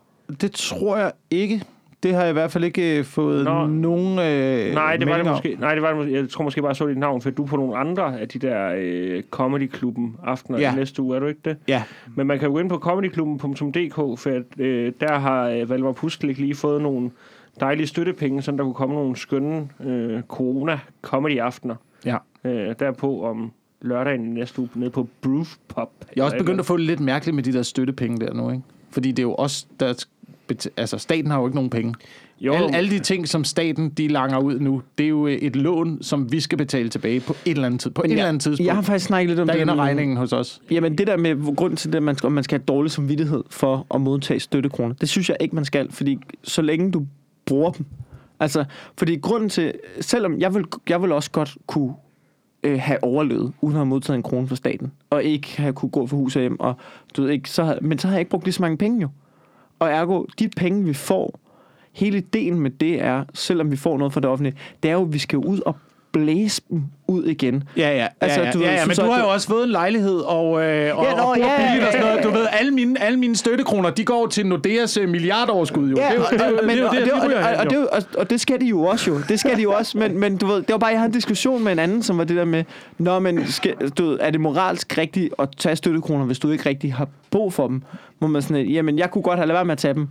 Det 0.41 0.53
tror 0.53 0.97
jeg 0.97 1.13
ikke. 1.31 1.63
Det 2.03 2.15
har 2.15 2.21
jeg 2.21 2.31
i 2.31 2.33
hvert 2.33 2.51
fald 2.51 2.65
ikke 2.65 2.99
øh, 2.99 3.05
fået 3.05 3.45
Nå. 3.45 3.67
nogen 3.67 4.19
øh, 4.19 4.75
Nej, 4.75 4.97
det 4.97 5.09
var 5.09 5.17
det 5.17 5.27
måske. 5.27 5.57
Nej, 5.61 5.75
det 5.75 5.83
var 5.83 5.89
det 5.89 5.97
måske. 5.97 6.13
Jeg 6.15 6.29
tror 6.29 6.45
måske 6.45 6.63
bare, 6.63 6.69
jeg 6.69 6.77
så 6.77 6.87
dit 6.87 6.99
navn, 6.99 7.23
for 7.23 7.31
du 7.31 7.43
er 7.43 7.47
på 7.47 7.57
nogle 7.57 7.77
andre 7.77 8.21
af 8.21 8.29
de 8.29 8.39
der 8.39 8.73
øh, 8.77 9.23
Comedy-klubben 9.31 10.17
aftener 10.25 10.59
Ja. 10.59 10.75
næste 10.75 11.03
uge, 11.03 11.17
er 11.17 11.21
du 11.21 11.27
ikke 11.27 11.41
det? 11.45 11.57
Ja, 11.69 11.83
Men 12.17 12.27
man 12.27 12.39
kan 12.39 12.49
jo 12.49 12.53
gå 12.55 12.59
ind 12.61 12.69
på 12.69 12.79
comedyklubben.dk, 12.79 13.95
for 13.95 14.27
at, 14.31 14.61
øh, 14.61 14.93
der 15.01 15.19
har 15.19 15.49
øh, 15.49 15.71
Valdemar 15.71 15.93
Puskelik 15.93 16.39
lige 16.39 16.55
fået 16.55 16.83
nogle 16.83 17.11
dejlige 17.61 17.87
støttepenge, 17.87 18.43
så 18.43 18.51
der 18.53 18.63
kunne 18.65 18.75
komme 18.75 18.95
nogle 18.95 19.17
skønne 19.17 19.69
øh, 19.85 20.23
corona-comedy-aftener 20.23 21.75
ja. 22.05 22.17
øh, 22.45 22.75
derpå 22.79 23.23
om 23.25 23.53
lørdagen 23.83 24.21
næste 24.21 24.61
uge 24.61 24.69
nede 24.75 24.91
på 24.91 25.09
Broof 25.21 25.55
Pop. 25.69 25.91
Jeg 26.17 26.21
er 26.23 26.25
også 26.25 26.39
begyndt 26.39 26.61
at 26.61 26.67
få 26.67 26.77
det 26.77 26.87
lidt 26.87 27.01
mærkeligt 27.01 27.35
med 27.35 27.43
de 27.43 27.53
der 27.53 27.63
støttepenge 27.63 28.27
der 28.27 28.35
nu, 28.35 28.51
ikke? 28.51 28.63
Fordi 28.91 29.11
det 29.11 29.19
er 29.19 29.23
jo 29.23 29.35
også, 29.35 29.67
der, 29.81 30.05
bet- 30.53 30.69
altså 30.77 30.99
staten 30.99 31.31
har 31.31 31.39
jo 31.41 31.47
ikke 31.47 31.55
nogen 31.55 31.71
penge. 31.71 31.95
Jo, 32.41 32.53
Alle, 32.53 32.75
alle 32.77 32.91
de 32.91 32.99
ting, 32.99 33.29
som 33.29 33.45
staten 33.45 33.91
de 33.91 34.09
langer 34.09 34.39
ud 34.39 34.59
nu, 34.61 34.83
det 34.99 35.05
er 35.05 35.09
jo 35.09 35.27
et 35.27 35.57
lån, 35.57 35.99
som 36.03 36.33
vi 36.33 36.41
skal 36.41 36.59
betale 36.59 36.89
tilbage 36.89 37.21
på 37.21 37.33
et 37.45 37.51
eller 37.51 37.67
andet, 37.67 37.81
tid, 37.81 37.91
på 37.91 38.03
et 38.03 38.07
jeg, 38.09 38.13
eller 38.13 38.29
andet 38.29 38.43
tidspunkt. 38.43 38.67
jeg 38.67 38.75
har 38.75 38.83
faktisk 38.83 39.07
snakket 39.07 39.29
lidt 39.29 39.41
om 39.41 39.47
der 39.47 39.55
det. 39.55 39.63
ender 39.63 39.75
med- 39.75 39.83
regningen 39.85 40.17
hos 40.17 40.33
os. 40.33 40.61
Jamen 40.71 40.99
det 40.99 41.07
der 41.07 41.17
med 41.17 41.57
grund 41.57 41.77
til 41.77 41.93
det, 41.93 41.97
at 41.97 42.03
man 42.03 42.17
skal, 42.17 42.27
om 42.27 42.33
man 42.33 42.45
skal 42.45 42.59
have 42.59 42.65
dårlig 42.65 42.91
samvittighed 42.93 43.45
for 43.51 43.87
at 43.95 44.01
modtage 44.01 44.41
støttekroner, 44.41 44.95
det 44.95 45.09
synes 45.09 45.29
jeg 45.29 45.37
ikke, 45.41 45.55
man 45.55 45.65
skal, 45.65 45.93
fordi 45.93 46.19
så 46.45 46.63
længe 46.63 46.91
du 46.93 47.07
bruger 47.47 47.71
dem. 47.71 47.87
Altså, 48.41 48.65
fordi 48.99 49.17
grunden 49.17 49.49
til, 49.49 49.73
selvom 50.01 50.39
jeg 50.41 50.55
vil, 50.55 50.65
jeg 50.89 51.03
vil 51.03 51.13
også 51.13 51.31
godt 51.31 51.57
kunne 51.67 51.93
øh, 52.63 52.79
have 52.81 53.05
overlevet, 53.05 53.53
uden 53.61 53.75
at 53.75 53.79
have 53.79 53.87
modtaget 53.87 54.17
en 54.17 54.23
krone 54.23 54.49
fra 54.49 54.57
staten, 54.57 54.93
og 55.11 55.25
ikke 55.25 55.49
have 55.57 55.73
kunne 55.73 55.91
gå 55.91 56.07
for 56.07 56.17
hus 56.17 56.37
og 56.37 56.41
hjem, 56.43 56.61
og 56.61 56.75
du 57.17 57.23
ved 57.23 57.31
ikke, 57.31 57.51
så 57.51 57.65
havde, 57.65 57.79
men 57.83 57.99
så 57.99 58.07
har 58.09 58.15
jeg 58.15 58.21
ikke 58.21 58.31
brugt 58.31 58.45
lige 58.45 58.53
så 58.55 58.63
mange 58.63 58.77
penge 58.77 59.01
jo. 59.03 59.09
Og 59.79 59.89
ergo, 59.89 60.25
de 60.39 60.49
penge 60.49 60.85
vi 60.85 60.95
får, 60.95 61.41
hele 61.93 62.19
ideen 62.19 62.61
med 62.61 62.71
det 62.71 63.01
er, 63.01 63.25
selvom 63.35 63.71
vi 63.71 63.77
får 63.77 63.99
noget 63.99 64.13
fra 64.13 64.21
det 64.21 64.31
offentlige, 64.31 64.57
det 64.83 64.89
er 64.91 64.93
jo, 64.93 65.03
at 65.03 65.13
vi 65.13 65.19
skal 65.19 65.39
ud 65.39 65.61
og 65.61 65.77
blæse 66.13 66.63
dem 66.71 66.83
ud 67.09 67.25
igen. 67.25 67.65
Ja, 67.77 67.97
ja. 67.97 68.07
Altså, 68.21 68.41
ja, 68.41 68.47
ja, 68.47 68.53
du 68.53 68.61
ja, 68.61 68.73
ja 68.75 68.87
men 68.87 68.97
du 68.97 69.11
har 69.11 69.21
jo 69.21 69.29
også 69.29 69.49
fået 69.49 69.65
en 69.65 69.71
lejlighed, 69.71 70.19
og, 70.19 70.45
øh, 70.65 70.99
og, 70.99 71.05
Ja, 71.05 71.15
nå, 71.15 71.23
og 71.23 71.37
bor 71.37 71.37
ja, 71.37 71.57
billigt 71.57 71.85
og 71.87 71.93
sådan 71.93 72.07
ja, 72.07 72.13
noget. 72.13 72.17
ja. 72.17 72.23
Du 72.23 72.31
ved, 72.31 72.47
alle 72.53 72.71
mine, 72.71 73.03
alle 73.03 73.19
mine 73.19 73.37
støttekroner, 73.37 73.91
de 73.91 74.05
går 74.05 74.27
til 74.27 74.47
Nordeas 74.47 74.97
øh, 74.97 75.09
milliardoverskud, 75.09 75.91
jo. 75.91 75.97
jo 75.97 76.23
og 78.19 78.31
det, 78.31 78.41
skal 78.41 78.61
de 78.61 78.67
jo 78.67 78.83
også 78.83 79.11
jo. 79.11 79.21
Det 79.29 79.41
skal 79.41 79.57
de 79.57 79.63
jo 79.63 79.73
også, 79.73 79.99
men, 79.99 80.21
men 80.21 80.37
du 80.37 80.47
ved, 80.47 80.57
det 80.57 80.69
var 80.69 80.79
bare, 80.79 80.91
jeg 80.91 80.99
havde 80.99 81.09
en 81.09 81.15
diskussion 81.15 81.65
med 81.65 81.73
en 81.73 81.79
anden, 81.79 82.03
som 82.03 82.19
var 82.19 82.25
det 82.25 82.37
der 82.37 82.45
med, 82.45 82.65
Nå, 82.99 83.19
men 83.19 83.47
skal, 83.47 83.75
du 83.99 84.09
ved, 84.09 84.19
er 84.21 84.31
det 84.31 84.41
moralsk 84.41 84.99
rigtigt 84.99 85.35
at 85.39 85.49
tage 85.57 85.77
støttekroner, 85.77 86.25
hvis 86.25 86.39
du 86.39 86.51
ikke 86.51 86.69
rigtig 86.69 86.95
har 86.95 87.09
brug 87.31 87.53
for 87.53 87.69
dem? 87.69 87.83
Må 88.21 88.27
man 88.27 88.43
sådan, 88.43 88.67
jamen 88.67 88.99
jeg 88.99 89.11
kunne 89.11 89.23
godt 89.23 89.39
have 89.39 89.47
lade 89.47 89.55
være 89.55 89.65
med 89.65 89.73
at 89.73 89.79
tage 89.79 89.95
dem, 89.95 90.09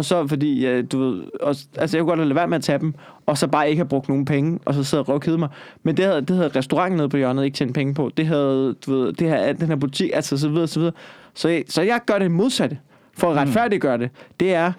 og 0.00 0.04
så 0.04 0.26
fordi, 0.26 0.66
øh, 0.66 0.84
du 0.92 0.98
ved, 0.98 1.22
og, 1.40 1.54
altså 1.76 1.96
jeg 1.96 2.02
kunne 2.02 2.08
godt 2.10 2.18
have 2.18 2.28
lade 2.28 2.36
være 2.36 2.48
med 2.48 2.56
at 2.56 2.62
tage 2.64 2.78
dem, 2.78 2.94
og 3.26 3.38
så 3.38 3.46
bare 3.46 3.68
ikke 3.70 3.80
have 3.80 3.88
brugt 3.88 4.08
nogen 4.08 4.24
penge, 4.24 4.58
og 4.64 4.74
så 4.74 4.84
sidde 4.84 5.02
og 5.02 5.08
røvkede 5.08 5.38
mig. 5.38 5.48
Men 5.82 5.96
det 5.96 6.04
havde, 6.04 6.20
det 6.20 6.36
havde 6.36 6.48
restauranten 6.56 6.96
nede 6.96 7.08
på 7.08 7.16
hjørnet 7.16 7.44
ikke 7.44 7.54
tjent 7.56 7.74
penge 7.74 7.94
på. 7.94 8.10
Det 8.16 8.26
havde, 8.26 8.74
du 8.86 8.94
ved, 8.94 9.12
det 9.12 9.28
her, 9.28 9.52
den 9.52 9.68
her 9.68 9.76
butik, 9.76 10.10
altså 10.14 10.38
så 10.38 10.48
videre, 10.48 10.66
så 10.66 10.80
videre. 10.80 10.94
Så, 11.34 11.48
jeg- 11.48 11.64
så 11.68 11.82
jeg 11.82 12.00
gør 12.06 12.18
det 12.18 12.30
modsatte, 12.30 12.78
for 13.18 13.30
at 13.30 13.36
retfærdiggøre 13.36 13.98
det. 13.98 14.10
Det 14.40 14.54
er, 14.54 14.72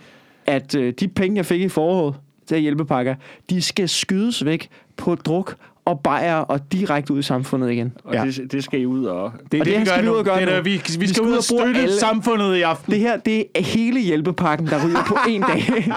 at 0.45 0.75
øh, 0.75 0.93
de 0.99 1.07
penge, 1.07 1.37
jeg 1.37 1.45
fik 1.45 1.61
i 1.61 1.67
foråret 1.69 2.15
til 2.47 2.59
hjælpepakker, 2.59 3.15
de 3.49 3.61
skal 3.61 3.89
skydes 3.89 4.45
væk 4.45 4.69
på 4.97 5.15
druk 5.15 5.55
og 5.91 5.99
bajer 5.99 6.35
og 6.35 6.71
direkte 6.71 7.13
ud 7.13 7.19
i 7.19 7.21
samfundet 7.21 7.71
igen. 7.71 7.93
Og 8.03 8.13
Ja. 8.13 8.23
det, 8.25 8.51
det 8.51 8.63
skal 8.63 8.81
I 8.81 8.85
ud 8.85 9.05
og... 9.05 9.31
Det 9.51 9.59
Og 9.59 9.65
det, 9.65 9.73
det 9.73 9.81
vi 9.81 9.85
skal 9.85 9.97
gør 9.97 10.01
vi 10.03 10.09
ud 10.09 10.15
og 10.15 10.25
gøre 10.25 10.39
Det 10.39 10.45
nu. 10.47 10.51
der, 10.53 10.61
vi, 10.61 10.69
vi, 10.69 10.75
Vi 10.75 10.81
skal 10.89 11.07
skal 11.09 11.23
ud 11.23 11.31
og 11.33 11.43
støtte 11.43 11.81
alle- 11.81 11.93
samfundet 11.99 12.55
i 12.55 12.61
aften. 12.61 12.91
Det 12.91 12.99
her, 12.99 13.17
det 13.17 13.45
er 13.55 13.61
hele 13.63 13.99
hjælpepakken, 13.99 14.67
der 14.67 14.87
ryger 14.87 15.03
på 15.07 15.17
en 15.29 15.41
dag. 15.41 15.63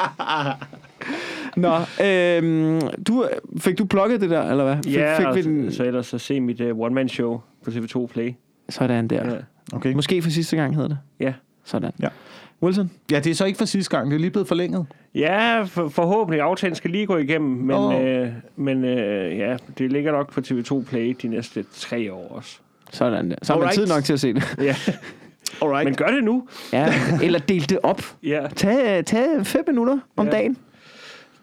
Nå, 1.56 1.74
øhm, 2.04 2.80
du, 3.06 3.24
fik 3.58 3.78
du 3.78 3.84
plukket 3.84 4.20
det 4.20 4.30
der, 4.30 4.50
eller 4.50 4.64
hvad? 4.64 4.76
Fik, 4.84 4.94
Ja, 4.94 5.18
fik 5.18 5.26
og 5.26 5.34
vi 5.36 5.42
så, 5.42 5.48
den? 5.48 5.72
så 5.72 5.84
ellers 5.84 6.06
så 6.06 6.18
se 6.18 6.40
mit 6.40 6.60
uh, 6.60 6.80
one-man-show 6.80 7.40
på 7.64 7.70
TV2 7.70 8.06
Play. 8.06 8.34
Sådan 8.68 9.08
der. 9.08 9.30
Ja. 9.30 9.36
Okay. 9.72 9.92
Måske 9.94 10.22
for 10.22 10.30
sidste 10.30 10.56
gang 10.56 10.74
hedder 10.74 10.88
det. 10.88 10.98
ja. 11.20 11.32
Sådan. 11.64 11.92
Ja. 12.02 12.08
Wilson? 12.62 12.90
Ja, 13.10 13.20
det 13.20 13.30
er 13.30 13.34
så 13.34 13.44
ikke 13.44 13.58
for 13.58 13.64
sidste 13.64 13.96
gang. 13.96 14.10
Det 14.10 14.16
er 14.16 14.20
lige 14.20 14.30
blevet 14.30 14.48
forlænget. 14.48 14.86
Ja, 15.14 15.62
for, 15.62 15.88
forhåbentlig. 15.88 16.40
Aftalen 16.40 16.74
skal 16.74 16.90
lige 16.90 17.06
gå 17.06 17.16
igennem, 17.16 17.50
men, 17.50 17.76
oh. 17.76 18.04
øh, 18.04 18.28
men 18.56 18.84
øh, 18.84 19.38
ja, 19.38 19.56
det 19.78 19.92
ligger 19.92 20.12
nok 20.12 20.32
på 20.32 20.40
TV2 20.40 20.84
Play 20.84 21.16
de 21.22 21.28
næste 21.28 21.64
tre 21.72 22.12
år 22.12 22.28
også. 22.36 22.58
Sådan 22.90 23.30
der. 23.30 23.36
Så 23.42 23.52
har 23.52 23.60
man 23.60 23.72
tid 23.74 23.86
nok 23.86 24.04
til 24.04 24.12
at 24.12 24.20
se 24.20 24.34
det. 24.34 24.56
Ja. 24.58 24.76
Alright. 25.62 25.84
Men 25.84 25.94
gør 25.94 26.06
det 26.06 26.24
nu. 26.24 26.48
Ja. 26.72 26.94
Eller 27.22 27.38
del 27.38 27.68
det 27.70 27.78
op. 27.82 28.02
Ja, 28.22 28.46
Tag, 28.56 29.04
tag 29.04 29.46
fem 29.46 29.64
minutter 29.66 29.98
om 30.16 30.26
Ja. 30.26 30.32
dagen. 30.32 30.56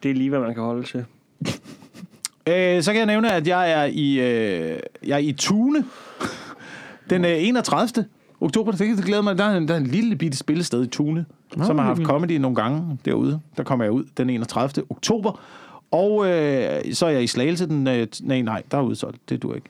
det 0.03 0.11
er 0.11 0.15
lige, 0.15 0.29
hvad 0.29 0.39
man 0.39 0.53
kan 0.53 0.63
holde 0.63 0.83
til. 0.83 1.05
Øh, 2.47 2.81
så 2.83 2.91
kan 2.91 2.97
jeg 2.99 3.05
nævne, 3.05 3.31
at 3.33 3.47
jeg 3.47 3.71
er 3.71 3.83
i, 3.83 4.19
øh, 4.19 4.79
jeg 5.05 5.13
er 5.13 5.17
i 5.17 5.31
Tune 5.31 5.85
den 7.09 7.25
øh, 7.25 7.31
31. 7.37 8.05
oktober. 8.41 8.71
Det 8.71 9.05
glæder 9.05 9.21
mig. 9.21 9.37
Der 9.37 9.43
er, 9.43 9.57
en, 9.57 9.67
der 9.67 9.73
er 9.73 9.77
en 9.77 9.87
lille 9.87 10.15
bitte 10.15 10.37
spillested 10.37 10.83
i 10.83 10.87
Tune, 10.87 11.25
Nå, 11.55 11.63
som 11.65 11.77
har 11.77 11.85
haft 11.85 12.01
comedy 12.03 12.31
nogle 12.31 12.55
gange 12.55 12.97
derude. 13.05 13.39
Der 13.57 13.63
kommer 13.63 13.85
jeg 13.85 13.91
ud 13.91 14.03
den 14.17 14.29
31. 14.29 14.83
oktober. 14.89 15.39
Og 15.91 16.29
øh, 16.29 16.93
så 16.93 17.05
er 17.05 17.09
jeg 17.09 17.23
i 17.23 17.27
Slagelse 17.27 17.67
den... 17.67 17.87
Øh, 17.87 18.07
nej, 18.21 18.41
nej, 18.41 18.63
der 18.71 18.77
er 18.77 18.81
udsolgt. 18.81 19.29
Det 19.29 19.43
dur 19.43 19.55
ikke. 19.55 19.69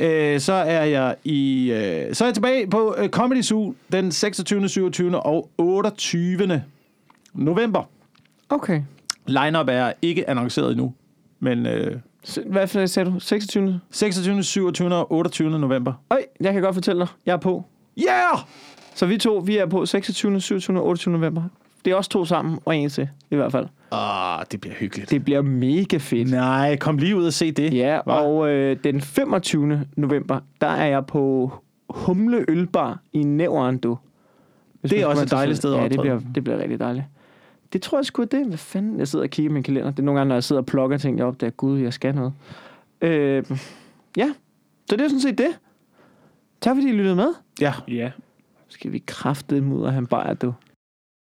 Øh, 0.00 0.40
så 0.40 0.52
er 0.52 0.84
jeg 0.84 1.14
i... 1.24 1.70
Øh, 1.72 2.14
så 2.14 2.24
er 2.24 2.28
jeg 2.28 2.34
tilbage 2.34 2.66
på 2.66 2.94
øh, 2.98 3.08
Comedy 3.08 3.42
Zoo 3.42 3.74
den 3.92 4.12
26., 4.12 4.68
27. 4.68 5.20
og 5.20 5.50
28. 5.58 6.62
november. 7.34 7.82
Okay. 8.48 8.82
Line-up 9.26 9.68
er 9.68 9.92
ikke 10.02 10.30
annonceret 10.30 10.70
endnu, 10.70 10.94
men 11.40 11.66
øh, 11.66 11.96
Så, 12.24 12.42
hvad 12.46 12.86
sagde 12.86 13.10
du? 13.10 13.20
26. 13.20 13.80
26., 13.90 14.42
27. 14.42 14.94
og 14.94 15.12
28. 15.12 15.58
november. 15.58 15.92
Øj, 16.10 16.18
jeg 16.40 16.52
kan 16.52 16.62
godt 16.62 16.74
fortælle 16.74 17.00
dig. 17.00 17.08
Jeg 17.26 17.32
er 17.32 17.36
på. 17.36 17.64
Yeah! 17.98 18.38
Så 18.94 19.06
vi 19.06 19.18
to, 19.18 19.42
vi 19.46 19.56
er 19.56 19.66
på 19.66 19.86
26., 19.86 20.40
27. 20.40 20.78
og 20.78 20.86
28. 20.86 21.12
november. 21.12 21.42
Det 21.84 21.90
er 21.90 21.94
også 21.94 22.10
to 22.10 22.24
sammen, 22.24 22.58
og 22.64 22.76
en 22.76 22.88
til, 22.88 23.08
i 23.30 23.36
hvert 23.36 23.52
fald. 23.52 23.66
Ah, 23.92 24.44
det 24.52 24.60
bliver 24.60 24.74
hyggeligt. 24.74 25.10
Det 25.10 25.24
bliver 25.24 25.42
mega 25.42 25.96
fedt. 25.96 26.30
Nej, 26.30 26.76
kom 26.76 26.98
lige 26.98 27.16
ud 27.16 27.26
og 27.26 27.32
se 27.32 27.52
det. 27.52 27.74
Ja, 27.74 28.00
Hva? 28.04 28.12
og 28.12 28.48
øh, 28.50 28.76
den 28.84 29.00
25. 29.00 29.84
november, 29.96 30.40
der 30.60 30.66
er 30.66 30.86
jeg 30.86 31.06
på 31.06 31.52
Humle 31.90 32.44
Ølbar 32.48 32.98
i 33.12 33.22
Nævren, 33.22 33.78
du. 33.78 33.98
Hvis 34.80 34.90
Det 34.90 35.00
er 35.00 35.06
også 35.06 35.22
et 35.22 35.30
dejligt 35.30 35.58
sted 35.58 35.74
at. 35.74 35.82
Ja, 35.82 35.88
det 35.88 36.00
bliver, 36.00 36.20
det 36.34 36.44
bliver 36.44 36.58
rigtig 36.58 36.78
dejligt. 36.80 37.04
Det 37.72 37.82
tror 37.82 37.98
jeg 37.98 38.04
sgu 38.04 38.24
det. 38.24 38.46
Hvad 38.46 38.58
fanden? 38.58 38.98
Jeg 38.98 39.08
sidder 39.08 39.24
og 39.24 39.30
kigger 39.30 39.50
i 39.50 39.52
min 39.54 39.62
kalender. 39.62 39.90
Det 39.90 39.98
er 39.98 40.02
nogle 40.02 40.18
gange, 40.20 40.28
når 40.28 40.34
jeg 40.36 40.44
sidder 40.44 40.62
og 40.62 40.66
plukker 40.66 40.96
ting, 40.96 41.18
jeg 41.18 41.26
opdager, 41.26 41.50
gud, 41.50 41.78
jeg 41.78 41.92
skal 41.92 42.14
noget. 42.14 42.32
Øh, 43.00 43.44
ja, 44.16 44.32
så 44.90 44.96
det 44.96 45.04
er 45.04 45.08
sådan 45.08 45.20
set 45.20 45.38
det. 45.38 45.58
Tak 46.62 46.76
fordi 46.76 46.88
I 46.88 46.92
lyttede 46.92 47.16
med. 47.16 47.34
Ja. 47.60 47.74
Ja. 47.88 48.10
Skal 48.68 48.92
vi 48.92 49.02
kraftedeme 49.06 49.74
ud 49.74 49.82
og 49.82 49.92
have 49.92 49.98
en 49.98 50.06
bajer, 50.06 50.34
du. 50.34 50.54